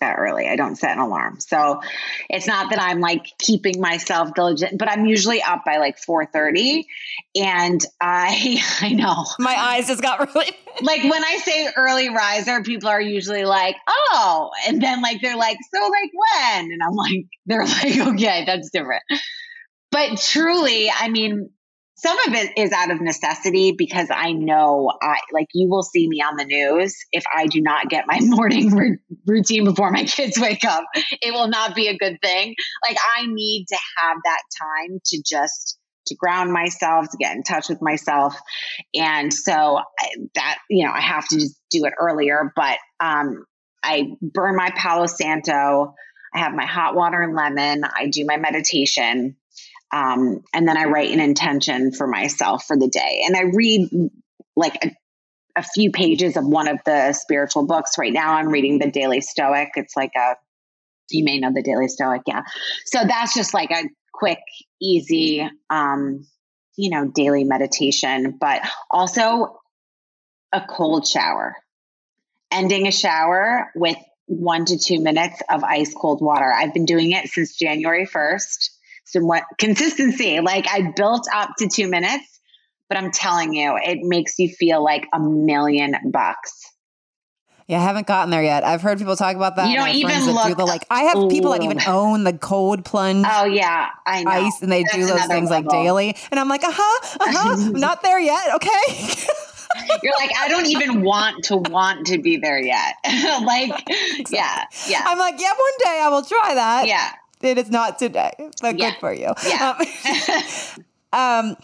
that 0.00 0.16
early. 0.18 0.46
I 0.46 0.56
don't 0.56 0.76
set 0.76 0.92
an 0.92 0.98
alarm. 0.98 1.40
So 1.40 1.80
it's 2.28 2.46
not 2.46 2.70
that 2.70 2.80
I'm 2.80 3.00
like 3.00 3.26
keeping 3.38 3.80
myself 3.80 4.34
diligent, 4.34 4.78
but 4.78 4.90
I'm 4.90 5.06
usually 5.06 5.42
up 5.42 5.64
by 5.64 5.78
like 5.78 5.98
4:30 5.98 6.84
and 7.34 7.80
I 8.00 8.62
I 8.80 8.92
know. 8.92 9.24
My 9.38 9.54
eyes 9.54 9.88
just 9.88 10.02
got 10.02 10.34
really 10.34 10.50
like 10.82 11.02
when 11.02 11.24
I 11.24 11.36
say 11.38 11.68
early 11.76 12.10
riser, 12.10 12.62
people 12.62 12.88
are 12.88 13.00
usually 13.00 13.44
like, 13.44 13.76
oh, 13.86 14.50
and 14.66 14.80
then 14.80 15.02
like 15.02 15.20
they're 15.22 15.36
like, 15.36 15.58
so 15.74 15.80
like 15.80 16.10
when? 16.12 16.70
And 16.70 16.80
I'm 16.86 16.94
like, 16.94 17.26
they're 17.46 17.64
like, 17.64 18.14
okay, 18.14 18.44
that's 18.46 18.70
different. 18.70 19.02
But 19.90 20.20
truly, 20.20 20.90
I 20.90 21.08
mean, 21.08 21.50
some 21.98 22.18
of 22.28 22.34
it 22.34 22.58
is 22.58 22.72
out 22.72 22.90
of 22.90 23.00
necessity 23.00 23.72
because 23.72 24.08
I 24.10 24.32
know 24.32 24.92
I 25.00 25.18
like 25.32 25.46
you 25.54 25.68
will 25.68 25.82
see 25.82 26.06
me 26.06 26.20
on 26.20 26.36
the 26.36 26.44
news 26.44 26.94
if 27.10 27.24
I 27.34 27.46
do 27.46 27.62
not 27.62 27.88
get 27.88 28.04
my 28.06 28.18
morning 28.22 28.72
r- 28.74 28.98
routine 29.26 29.64
before 29.64 29.90
my 29.90 30.04
kids 30.04 30.38
wake 30.38 30.64
up. 30.64 30.84
It 31.22 31.32
will 31.32 31.48
not 31.48 31.74
be 31.74 31.88
a 31.88 31.96
good 31.96 32.18
thing. 32.22 32.54
Like 32.86 32.98
I 33.16 33.26
need 33.26 33.66
to 33.68 33.78
have 33.98 34.18
that 34.24 34.40
time 34.60 35.00
to 35.06 35.22
just 35.24 35.78
to 36.08 36.14
ground 36.14 36.52
myself, 36.52 37.10
to 37.10 37.16
get 37.16 37.34
in 37.34 37.42
touch 37.42 37.68
with 37.68 37.80
myself. 37.80 38.36
And 38.94 39.32
so 39.32 39.52
I, 39.98 40.08
that, 40.34 40.58
you 40.70 40.86
know, 40.86 40.92
I 40.92 41.00
have 41.00 41.26
to 41.28 41.36
just 41.36 41.56
do 41.70 41.84
it 41.86 41.94
earlier, 41.98 42.52
but 42.54 42.78
um 43.00 43.44
I 43.82 44.12
burn 44.20 44.56
my 44.56 44.70
Palo 44.76 45.06
Santo. 45.06 45.94
I 46.34 46.38
have 46.40 46.52
my 46.52 46.66
hot 46.66 46.94
water 46.94 47.22
and 47.22 47.34
lemon. 47.34 47.84
I 47.84 48.08
do 48.08 48.26
my 48.26 48.36
meditation 48.36 49.36
um, 49.92 50.42
and 50.52 50.66
then 50.66 50.76
I 50.76 50.84
write 50.84 51.12
an 51.12 51.20
intention 51.20 51.92
for 51.92 52.06
myself 52.06 52.64
for 52.64 52.76
the 52.76 52.88
day. 52.88 53.22
And 53.26 53.36
I 53.36 53.42
read 53.54 53.88
like 54.56 54.84
a, 54.84 54.90
a 55.56 55.62
few 55.62 55.90
pages 55.90 56.36
of 56.36 56.44
one 56.44 56.68
of 56.68 56.80
the 56.84 57.12
spiritual 57.12 57.66
books. 57.66 57.98
Right 57.98 58.12
now, 58.12 58.34
I'm 58.34 58.48
reading 58.48 58.78
the 58.78 58.90
Daily 58.90 59.20
Stoic. 59.20 59.70
It's 59.76 59.96
like 59.96 60.12
a, 60.16 60.36
you 61.10 61.24
may 61.24 61.38
know 61.38 61.52
the 61.54 61.62
Daily 61.62 61.88
Stoic, 61.88 62.22
yeah. 62.26 62.42
So 62.86 63.00
that's 63.06 63.34
just 63.34 63.54
like 63.54 63.70
a 63.70 63.84
quick, 64.12 64.40
easy, 64.80 65.48
um, 65.70 66.26
you 66.76 66.90
know, 66.90 67.06
daily 67.06 67.44
meditation, 67.44 68.36
but 68.40 68.62
also 68.90 69.60
a 70.52 70.62
cold 70.68 71.06
shower. 71.06 71.54
Ending 72.50 72.86
a 72.86 72.92
shower 72.92 73.70
with 73.74 73.96
one 74.26 74.64
to 74.64 74.78
two 74.78 75.00
minutes 75.00 75.40
of 75.48 75.62
ice 75.64 75.94
cold 75.94 76.20
water. 76.20 76.52
I've 76.52 76.74
been 76.74 76.86
doing 76.86 77.12
it 77.12 77.28
since 77.28 77.56
January 77.56 78.06
1st 78.06 78.70
somewhat 79.06 79.44
consistency. 79.58 80.40
Like 80.40 80.66
I 80.68 80.92
built 80.94 81.26
up 81.32 81.50
to 81.58 81.68
two 81.68 81.88
minutes, 81.88 82.40
but 82.88 82.98
I'm 82.98 83.10
telling 83.10 83.54
you, 83.54 83.76
it 83.82 84.00
makes 84.02 84.38
you 84.38 84.48
feel 84.48 84.82
like 84.84 85.06
a 85.12 85.20
million 85.20 85.94
bucks. 86.10 86.52
Yeah, 87.68 87.78
I 87.78 87.82
haven't 87.82 88.06
gotten 88.06 88.30
there 88.30 88.44
yet. 88.44 88.62
I've 88.62 88.80
heard 88.80 88.98
people 88.98 89.16
talk 89.16 89.34
about 89.34 89.56
that. 89.56 89.68
You 89.68 89.76
don't 89.76 89.88
even 89.88 90.26
look. 90.26 90.46
do 90.46 90.54
the, 90.54 90.64
like 90.64 90.86
I 90.88 91.02
have 91.04 91.28
people 91.28 91.50
that 91.50 91.62
even 91.64 91.80
own 91.88 92.22
the 92.22 92.32
cold 92.32 92.84
plunge. 92.84 93.26
Oh 93.28 93.44
yeah, 93.44 93.88
I 94.06 94.22
know. 94.22 94.30
Ice, 94.30 94.62
and 94.62 94.70
they 94.70 94.84
That's 94.84 94.94
do 94.94 95.06
those 95.06 95.26
things 95.26 95.50
level. 95.50 95.64
like 95.64 95.68
daily, 95.68 96.16
and 96.30 96.38
I'm 96.38 96.48
like, 96.48 96.62
uh 96.62 96.70
huh, 96.72 97.16
uh 97.20 97.26
huh, 97.28 97.56
I'm 97.56 97.72
not 97.80 98.02
there 98.02 98.20
yet. 98.20 98.54
Okay. 98.54 99.14
You're 100.02 100.14
like, 100.18 100.30
I 100.38 100.48
don't 100.48 100.66
even 100.66 101.02
want 101.02 101.44
to 101.44 101.56
want 101.56 102.06
to 102.06 102.18
be 102.18 102.36
there 102.36 102.58
yet. 102.58 102.94
like, 103.04 103.70
yeah, 104.30 104.64
yeah. 104.88 105.02
I'm 105.04 105.18
like, 105.18 105.40
yeah, 105.40 105.50
one 105.50 105.72
day 105.84 106.00
I 106.02 106.08
will 106.08 106.22
try 106.22 106.54
that. 106.54 106.86
Yeah. 106.86 107.10
It 107.42 107.58
is 107.58 107.70
not 107.70 107.98
today, 107.98 108.32
but 108.60 108.78
Yeah. 108.78 108.90
good 108.90 109.00
for 109.00 109.12
you. 109.12 109.32
Yeah. 109.46 109.78
Um, 111.12 111.50
um, 111.50 111.56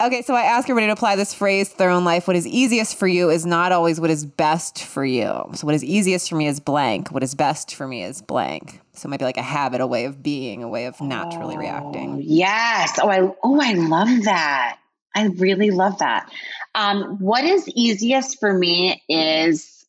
okay, 0.00 0.22
so 0.22 0.34
I 0.34 0.42
ask 0.42 0.68
everybody 0.68 0.86
to 0.88 0.92
apply 0.92 1.16
this 1.16 1.32
phrase 1.32 1.70
to 1.70 1.78
their 1.78 1.90
own 1.90 2.04
life. 2.04 2.26
What 2.26 2.36
is 2.36 2.46
easiest 2.46 2.98
for 2.98 3.06
you 3.06 3.30
is 3.30 3.46
not 3.46 3.72
always 3.72 4.00
what 4.00 4.10
is 4.10 4.24
best 4.24 4.82
for 4.82 5.04
you. 5.04 5.50
So, 5.54 5.66
what 5.66 5.74
is 5.74 5.84
easiest 5.84 6.28
for 6.28 6.36
me 6.36 6.46
is 6.46 6.60
blank. 6.60 7.12
What 7.12 7.22
is 7.22 7.34
best 7.34 7.74
for 7.74 7.86
me 7.86 8.02
is 8.02 8.20
blank. 8.20 8.80
So, 8.94 9.06
it 9.06 9.10
might 9.10 9.20
be 9.20 9.24
like 9.24 9.36
a 9.36 9.42
habit, 9.42 9.80
a 9.80 9.86
way 9.86 10.06
of 10.06 10.22
being, 10.22 10.62
a 10.62 10.68
way 10.68 10.86
of 10.86 11.00
naturally 11.00 11.56
reacting. 11.56 12.20
Yes. 12.22 12.98
Oh, 13.00 13.08
I 13.08 13.32
oh, 13.42 13.60
I 13.60 13.74
love 13.74 14.24
that. 14.24 14.78
I 15.14 15.28
really 15.28 15.70
love 15.70 15.98
that. 16.00 16.30
Um, 16.74 17.18
what 17.20 17.44
is 17.44 17.66
easiest 17.68 18.38
for 18.38 18.52
me 18.52 19.02
is 19.08 19.86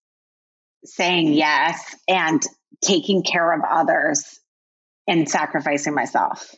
saying 0.85 1.33
yes 1.33 1.95
and 2.07 2.41
taking 2.81 3.23
care 3.23 3.51
of 3.51 3.61
others 3.69 4.39
and 5.07 5.29
sacrificing 5.29 5.93
myself. 5.93 6.53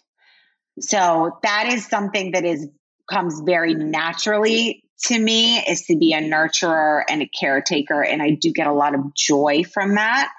So 0.80 1.38
that 1.44 1.68
is 1.72 1.86
something 1.86 2.32
that 2.32 2.46
is 2.46 2.68
comes 3.10 3.42
very 3.44 3.74
naturally 3.74 4.84
to 5.06 5.18
me 5.18 5.58
is 5.58 5.86
to 5.86 5.98
be 5.98 6.14
a 6.14 6.22
nurturer 6.22 7.04
and 7.10 7.22
a 7.22 7.28
caretaker 7.28 8.04
and 8.04 8.22
I 8.22 8.32
do 8.32 8.52
get 8.52 8.68
a 8.68 8.74
lot 8.74 8.94
of 8.94 9.16
joy 9.16 9.64
from 9.64 9.96
that. 9.96 10.32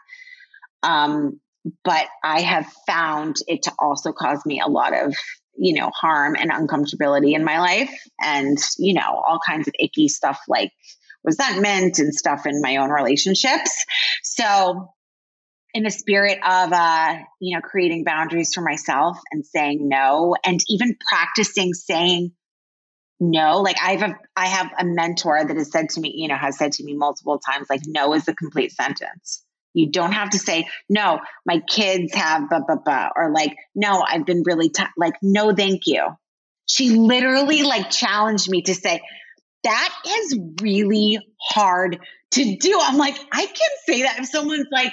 Um, 0.82 1.40
but 1.84 2.06
I 2.22 2.40
have 2.40 2.66
found 2.86 3.36
it 3.46 3.62
to 3.62 3.72
also 3.78 4.12
cause 4.12 4.44
me 4.46 4.60
a 4.64 4.68
lot 4.68 4.96
of, 4.96 5.14
you 5.56 5.74
know, 5.74 5.90
harm 5.90 6.36
and 6.36 6.50
uncomfortability 6.50 7.34
in 7.34 7.44
my 7.44 7.60
life 7.60 7.92
and, 8.20 8.58
you 8.78 8.94
know, 8.94 9.22
all 9.26 9.40
kinds 9.46 9.68
of 9.68 9.74
icky 9.78 10.08
stuff 10.08 10.40
like 10.48 10.72
resentment 11.24 11.98
and 11.98 12.14
stuff 12.14 12.46
in 12.46 12.62
my 12.62 12.76
own 12.76 12.90
relationships. 12.90 13.84
So, 14.22 14.90
in 15.74 15.84
the 15.84 15.90
spirit 15.90 16.38
of 16.38 16.72
uh, 16.72 17.18
you 17.40 17.56
know, 17.56 17.60
creating 17.60 18.04
boundaries 18.04 18.52
for 18.54 18.60
myself 18.60 19.18
and 19.30 19.44
saying 19.44 19.88
no 19.88 20.36
and 20.44 20.60
even 20.68 20.96
practicing 21.08 21.74
saying 21.74 22.32
no. 23.20 23.60
Like 23.60 23.76
i 23.82 23.92
have 23.96 24.10
a 24.10 24.18
i 24.36 24.46
have 24.46 24.70
a 24.78 24.84
mentor 24.84 25.44
that 25.44 25.56
has 25.56 25.70
said 25.70 25.90
to 25.90 26.00
me 26.00 26.12
you 26.16 26.28
know 26.28 26.36
has 26.36 26.58
said 26.58 26.72
to 26.72 26.84
me 26.84 26.94
multiple 26.94 27.38
times 27.38 27.66
like 27.70 27.82
no 27.86 28.14
is 28.14 28.26
a 28.28 28.34
complete 28.34 28.72
sentence. 28.72 29.44
You 29.72 29.92
don't 29.92 30.12
have 30.12 30.30
to 30.30 30.38
say 30.38 30.66
no 30.88 31.20
my 31.46 31.60
kids 31.60 32.14
have 32.14 32.48
blah 32.48 32.60
blah 32.66 32.76
blah 32.76 33.10
or 33.14 33.30
like 33.30 33.56
no 33.74 34.02
i've 34.02 34.26
been 34.26 34.42
really 34.44 34.70
t-. 34.70 34.84
like 34.96 35.14
no 35.22 35.54
thank 35.54 35.86
you. 35.86 36.08
She 36.66 36.90
literally 36.90 37.62
like 37.62 37.90
challenged 37.90 38.48
me 38.48 38.62
to 38.62 38.74
say 38.74 39.00
that 39.62 39.94
is 40.06 40.38
really 40.62 41.18
hard 41.38 41.98
to 42.32 42.56
do. 42.56 42.78
I'm 42.80 42.96
like 42.96 43.18
i 43.32 43.46
can 43.46 43.70
say 43.86 44.02
that 44.02 44.18
if 44.18 44.26
someone's 44.26 44.68
like 44.72 44.92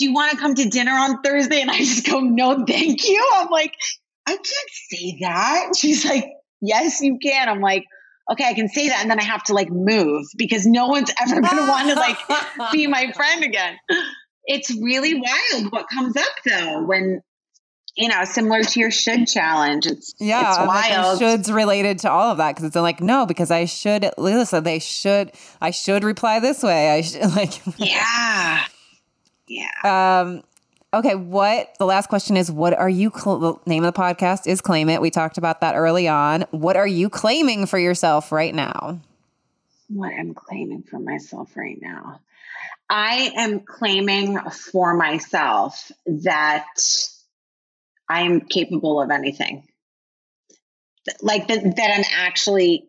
do 0.00 0.06
you 0.06 0.14
want 0.14 0.32
to 0.32 0.38
come 0.38 0.54
to 0.54 0.68
dinner 0.68 0.92
on 0.92 1.22
thursday 1.22 1.60
and 1.60 1.70
i 1.70 1.76
just 1.78 2.06
go 2.06 2.20
no 2.20 2.64
thank 2.66 3.06
you 3.06 3.24
i'm 3.36 3.48
like 3.50 3.74
i 4.26 4.32
can't 4.32 4.70
say 4.90 5.18
that 5.20 5.76
she's 5.76 6.04
like 6.04 6.24
yes 6.60 7.00
you 7.00 7.18
can 7.22 7.48
i'm 7.48 7.60
like 7.60 7.84
okay 8.32 8.44
i 8.44 8.54
can 8.54 8.68
say 8.68 8.88
that 8.88 9.02
and 9.02 9.10
then 9.10 9.20
i 9.20 9.24
have 9.24 9.44
to 9.44 9.52
like 9.52 9.70
move 9.70 10.26
because 10.36 10.66
no 10.66 10.88
one's 10.88 11.12
ever 11.20 11.40
going 11.40 11.56
to 11.56 11.68
want 11.68 11.88
to 11.88 11.94
like 11.94 12.72
be 12.72 12.86
my 12.86 13.12
friend 13.12 13.44
again 13.44 13.76
it's 14.46 14.74
really 14.82 15.14
wild 15.14 15.70
what 15.70 15.86
comes 15.88 16.16
up 16.16 16.24
though 16.44 16.84
when 16.84 17.20
you 17.96 18.08
know 18.08 18.24
similar 18.24 18.62
to 18.62 18.80
your 18.80 18.90
should 18.90 19.26
challenge 19.26 19.86
it's 19.86 20.14
Yeah, 20.18 20.48
it's 20.48 20.58
I'm 20.58 20.68
like, 20.68 20.90
wild 20.90 21.20
shoulds 21.20 21.52
related 21.52 21.98
to 22.00 22.10
all 22.10 22.30
of 22.30 22.38
that 22.38 22.52
because 22.54 22.64
it's 22.64 22.76
like 22.76 23.00
no, 23.00 23.26
because 23.26 23.50
I 23.50 23.64
should. 23.64 24.08
Listen, 24.16 24.62
they 24.62 24.78
should. 24.78 25.32
I 25.60 25.72
should 25.72 26.04
reply 26.04 26.38
this 26.38 26.62
way. 26.62 26.90
I 26.90 27.00
should 27.00 27.22
like. 27.36 27.60
yeah 27.78 28.64
yeah 29.50 30.20
Um, 30.22 30.42
okay, 30.94 31.14
what 31.14 31.74
the 31.78 31.86
last 31.86 32.08
question 32.08 32.36
is? 32.36 32.50
What 32.50 32.72
are 32.72 32.88
you? 32.88 33.12
Cl- 33.14 33.38
the 33.38 33.54
name 33.66 33.84
of 33.84 33.92
the 33.92 34.00
podcast 34.00 34.46
is 34.46 34.60
"Claim 34.60 34.88
It." 34.88 35.00
We 35.02 35.10
talked 35.10 35.36
about 35.36 35.60
that 35.60 35.74
early 35.74 36.08
on. 36.08 36.46
What 36.52 36.76
are 36.76 36.86
you 36.86 37.10
claiming 37.10 37.66
for 37.66 37.78
yourself 37.78 38.32
right 38.32 38.54
now? 38.54 39.00
what 39.90 40.12
I'm 40.12 40.34
claiming 40.34 40.84
for 40.84 40.98
myself 40.98 41.56
right 41.56 41.78
now. 41.80 42.20
I 42.88 43.32
am 43.36 43.60
claiming 43.60 44.38
for 44.38 44.94
myself 44.94 45.90
that 46.06 46.66
I 48.08 48.22
am 48.22 48.40
capable 48.40 49.00
of 49.00 49.10
anything. 49.10 49.66
Like 51.22 51.48
that, 51.48 51.76
that 51.76 51.94
I'm 51.96 52.04
actually 52.12 52.88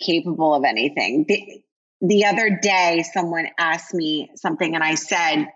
capable 0.00 0.54
of 0.54 0.64
anything. 0.64 1.24
The, 1.26 1.62
the 2.00 2.24
other 2.26 2.58
day, 2.60 3.04
someone 3.12 3.48
asked 3.58 3.94
me 3.94 4.30
something, 4.34 4.74
and 4.74 4.82
I 4.82 4.94
said, 4.94 5.46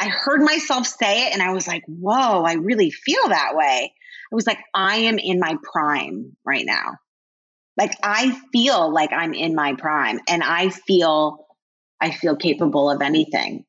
I 0.00 0.08
heard 0.08 0.40
myself 0.40 0.86
say 0.86 1.26
it, 1.26 1.34
and 1.34 1.42
I 1.42 1.52
was 1.52 1.68
like, 1.68 1.84
whoa, 1.86 2.42
I 2.42 2.54
really 2.54 2.90
feel 2.90 3.28
that 3.28 3.52
way. 3.54 3.92
I 4.32 4.34
was 4.34 4.46
like, 4.46 4.58
I 4.74 4.96
am 4.96 5.18
in 5.18 5.38
my 5.38 5.56
prime 5.62 6.36
right 6.44 6.64
now. 6.64 6.96
Like 7.76 7.92
I 8.02 8.38
feel 8.52 8.92
like 8.92 9.12
I'm 9.12 9.34
in 9.34 9.54
my 9.54 9.74
prime 9.74 10.20
and 10.28 10.42
I 10.42 10.68
feel 10.68 11.46
I 12.00 12.10
feel 12.10 12.36
capable 12.36 12.90
of 12.90 13.02
anything. 13.02 13.64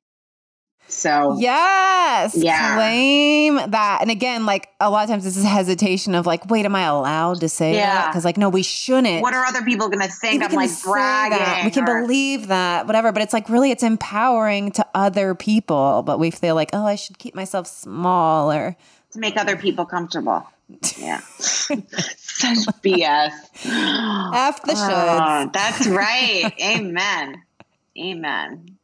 So 0.91 1.37
Yes, 1.39 2.35
Yeah. 2.35 2.75
claim 2.75 3.55
that. 3.71 3.99
And 4.01 4.11
again, 4.11 4.45
like 4.45 4.69
a 4.79 4.89
lot 4.89 5.03
of 5.03 5.09
times, 5.09 5.23
this 5.23 5.37
is 5.37 5.45
hesitation 5.45 6.13
of 6.15 6.25
like, 6.25 6.49
wait, 6.49 6.65
am 6.65 6.75
I 6.75 6.83
allowed 6.83 7.39
to 7.41 7.49
say 7.49 7.71
that? 7.73 7.77
Yeah. 7.77 8.07
Because 8.07 8.25
like, 8.25 8.37
no, 8.37 8.49
we 8.49 8.61
shouldn't. 8.61 9.21
what 9.21 9.33
are 9.33 9.45
other 9.45 9.61
people 9.63 9.87
going 9.89 10.05
to 10.05 10.13
think? 10.13 10.39
we 10.39 10.43
I'm 10.45 10.49
can 10.49 10.57
like 10.57 10.69
that. 10.69 10.83
bragging. 10.83 11.65
We 11.65 11.71
can 11.71 11.87
or- 11.87 12.01
believe 12.01 12.47
that, 12.47 12.87
whatever. 12.87 13.11
But 13.11 13.21
it's 13.23 13.33
like 13.33 13.49
really, 13.49 13.71
it's 13.71 13.83
empowering 13.83 14.71
to 14.73 14.85
other 14.93 15.33
people. 15.33 16.03
But 16.05 16.19
we 16.19 16.29
feel 16.29 16.55
like, 16.55 16.69
oh, 16.73 16.85
I 16.85 16.95
should 16.95 17.17
keep 17.17 17.35
myself 17.35 17.67
smaller 17.67 18.75
to 19.13 19.19
make 19.19 19.37
other 19.37 19.55
people 19.57 19.85
comfortable. 19.85 20.45
Yeah. 20.97 21.19
Such 21.37 22.57
BS. 22.83 23.31
F 24.33 24.61
the 24.63 24.73
Oh, 24.75 25.49
that's 25.53 25.87
right. 25.87 26.51
Amen. 26.61 27.41
Amen. 27.97 28.77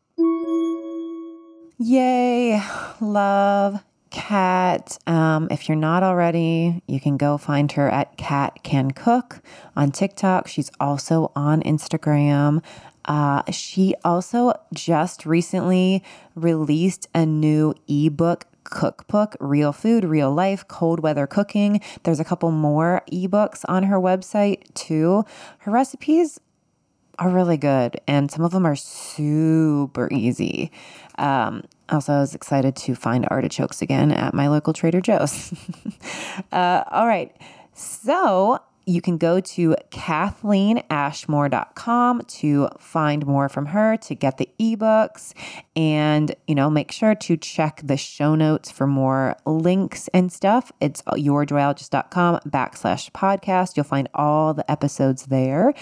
Yay, 1.79 2.59
love 2.99 3.83
Kat. 4.09 4.97
Um, 5.05 5.47
if 5.51 5.69
you're 5.69 5.75
not 5.75 6.01
already, 6.01 6.81
you 6.87 6.99
can 6.99 7.17
go 7.17 7.37
find 7.37 7.71
her 7.73 7.87
at 7.87 8.17
Kat 8.17 8.63
Can 8.63 8.89
Cook 8.89 9.41
on 9.75 9.91
TikTok. 9.91 10.47
She's 10.47 10.71
also 10.79 11.31
on 11.35 11.61
Instagram. 11.61 12.63
Uh, 13.05 13.43
she 13.51 13.93
also 14.03 14.53
just 14.73 15.27
recently 15.27 16.03
released 16.33 17.07
a 17.13 17.27
new 17.27 17.75
ebook 17.87 18.45
cookbook, 18.63 19.37
Real 19.39 19.71
Food, 19.71 20.03
Real 20.03 20.33
Life, 20.33 20.67
Cold 20.67 21.01
Weather 21.01 21.27
Cooking. 21.27 21.79
There's 22.01 22.19
a 22.19 22.25
couple 22.25 22.49
more 22.49 23.03
ebooks 23.11 23.63
on 23.67 23.83
her 23.83 23.97
website 23.97 24.73
too. 24.73 25.25
Her 25.59 25.71
recipes 25.71 26.39
are 27.19 27.29
really 27.29 27.57
good, 27.57 27.99
and 28.07 28.29
some 28.29 28.43
of 28.45 28.51
them 28.51 28.65
are 28.65 28.75
super 28.75 30.07
easy. 30.11 30.71
Um, 31.17 31.63
also, 31.89 32.13
I 32.13 32.19
was 32.19 32.35
excited 32.35 32.75
to 32.77 32.95
find 32.95 33.27
artichokes 33.29 33.81
again 33.81 34.11
at 34.11 34.33
my 34.33 34.47
local 34.47 34.73
Trader 34.73 35.01
Joe's. 35.01 35.53
uh, 36.51 36.83
all 36.91 37.07
right. 37.07 37.35
So 37.73 38.59
you 38.87 39.01
can 39.01 39.17
go 39.17 39.41
to 39.41 39.75
kathleenashmore.com 39.91 42.21
to 42.21 42.69
find 42.79 43.27
more 43.27 43.49
from 43.49 43.65
her, 43.67 43.97
to 43.97 44.15
get 44.15 44.37
the 44.37 44.49
ebooks, 44.59 45.33
and, 45.75 46.33
you 46.47 46.55
know, 46.55 46.69
make 46.69 46.93
sure 46.93 47.13
to 47.13 47.35
check 47.35 47.81
the 47.83 47.97
show 47.97 48.33
notes 48.33 48.71
for 48.71 48.87
more 48.87 49.35
links 49.45 50.07
and 50.13 50.31
stuff. 50.31 50.71
It's 50.79 51.01
yourjoyologist.com 51.01 52.39
backslash 52.49 53.11
podcast. 53.11 53.75
You'll 53.75 53.83
find 53.83 54.07
all 54.13 54.53
the 54.53 54.71
episodes 54.71 55.25
there. 55.25 55.73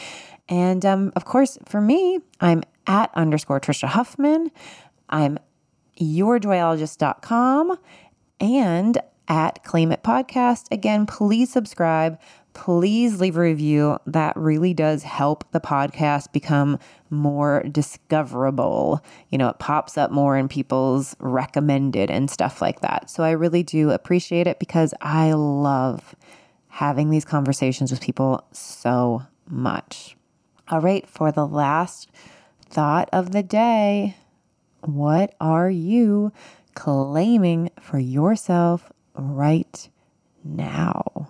And 0.49 0.84
um, 0.84 1.14
of 1.16 1.26
course, 1.26 1.60
for 1.66 1.82
me, 1.82 2.18
I'm 2.41 2.64
at 2.88 3.12
underscore 3.14 3.60
Trisha 3.60 3.88
Huffman. 3.88 4.49
I'm 5.10 5.40
yourjoyologist.com 5.99 7.77
and 8.40 8.98
at 9.27 9.64
Claim 9.64 9.91
It 9.91 10.03
Podcast. 10.03 10.68
Again, 10.72 11.06
please 11.06 11.52
subscribe. 11.52 12.19
Please 12.53 13.19
leave 13.19 13.38
a 13.38 13.41
review. 13.41 13.98
That 14.06 14.36
really 14.38 14.73
does 14.73 15.03
help 15.03 15.49
the 15.52 15.60
podcast 15.60 16.32
become 16.32 16.80
more 17.10 17.64
discoverable. 17.64 19.03
You 19.30 19.38
know, 19.38 19.49
it 19.49 19.60
pops 19.60 19.98
up 19.98 20.11
more 20.11 20.38
in 20.38 20.48
people's 20.48 21.15
recommended 21.19 22.10
and 22.10 22.30
stuff 22.30 22.61
like 22.61 22.82
that. 22.82 23.10
So 23.10 23.23
I 23.23 23.32
really 23.32 23.64
do 23.64 23.91
appreciate 23.91 24.48
it 24.48 24.60
because 24.60 24.94
I 25.02 25.34
love 25.34 26.15
having 26.69 27.10
these 27.10 27.26
conversations 27.26 27.91
with 27.91 28.02
people 28.02 28.45
so 28.52 29.23
much. 29.48 30.15
All 30.69 30.82
right, 30.82 31.07
for 31.07 31.32
the 31.32 31.45
last 31.45 32.10
thought 32.69 33.10
of 33.11 33.32
the 33.32 33.44
day, 33.44 34.18
what 34.88 35.34
are 35.40 35.70
you 35.70 36.32
claiming 36.74 37.70
for 37.80 37.99
yourself 37.99 38.91
right 39.16 39.90
now? 40.44 41.30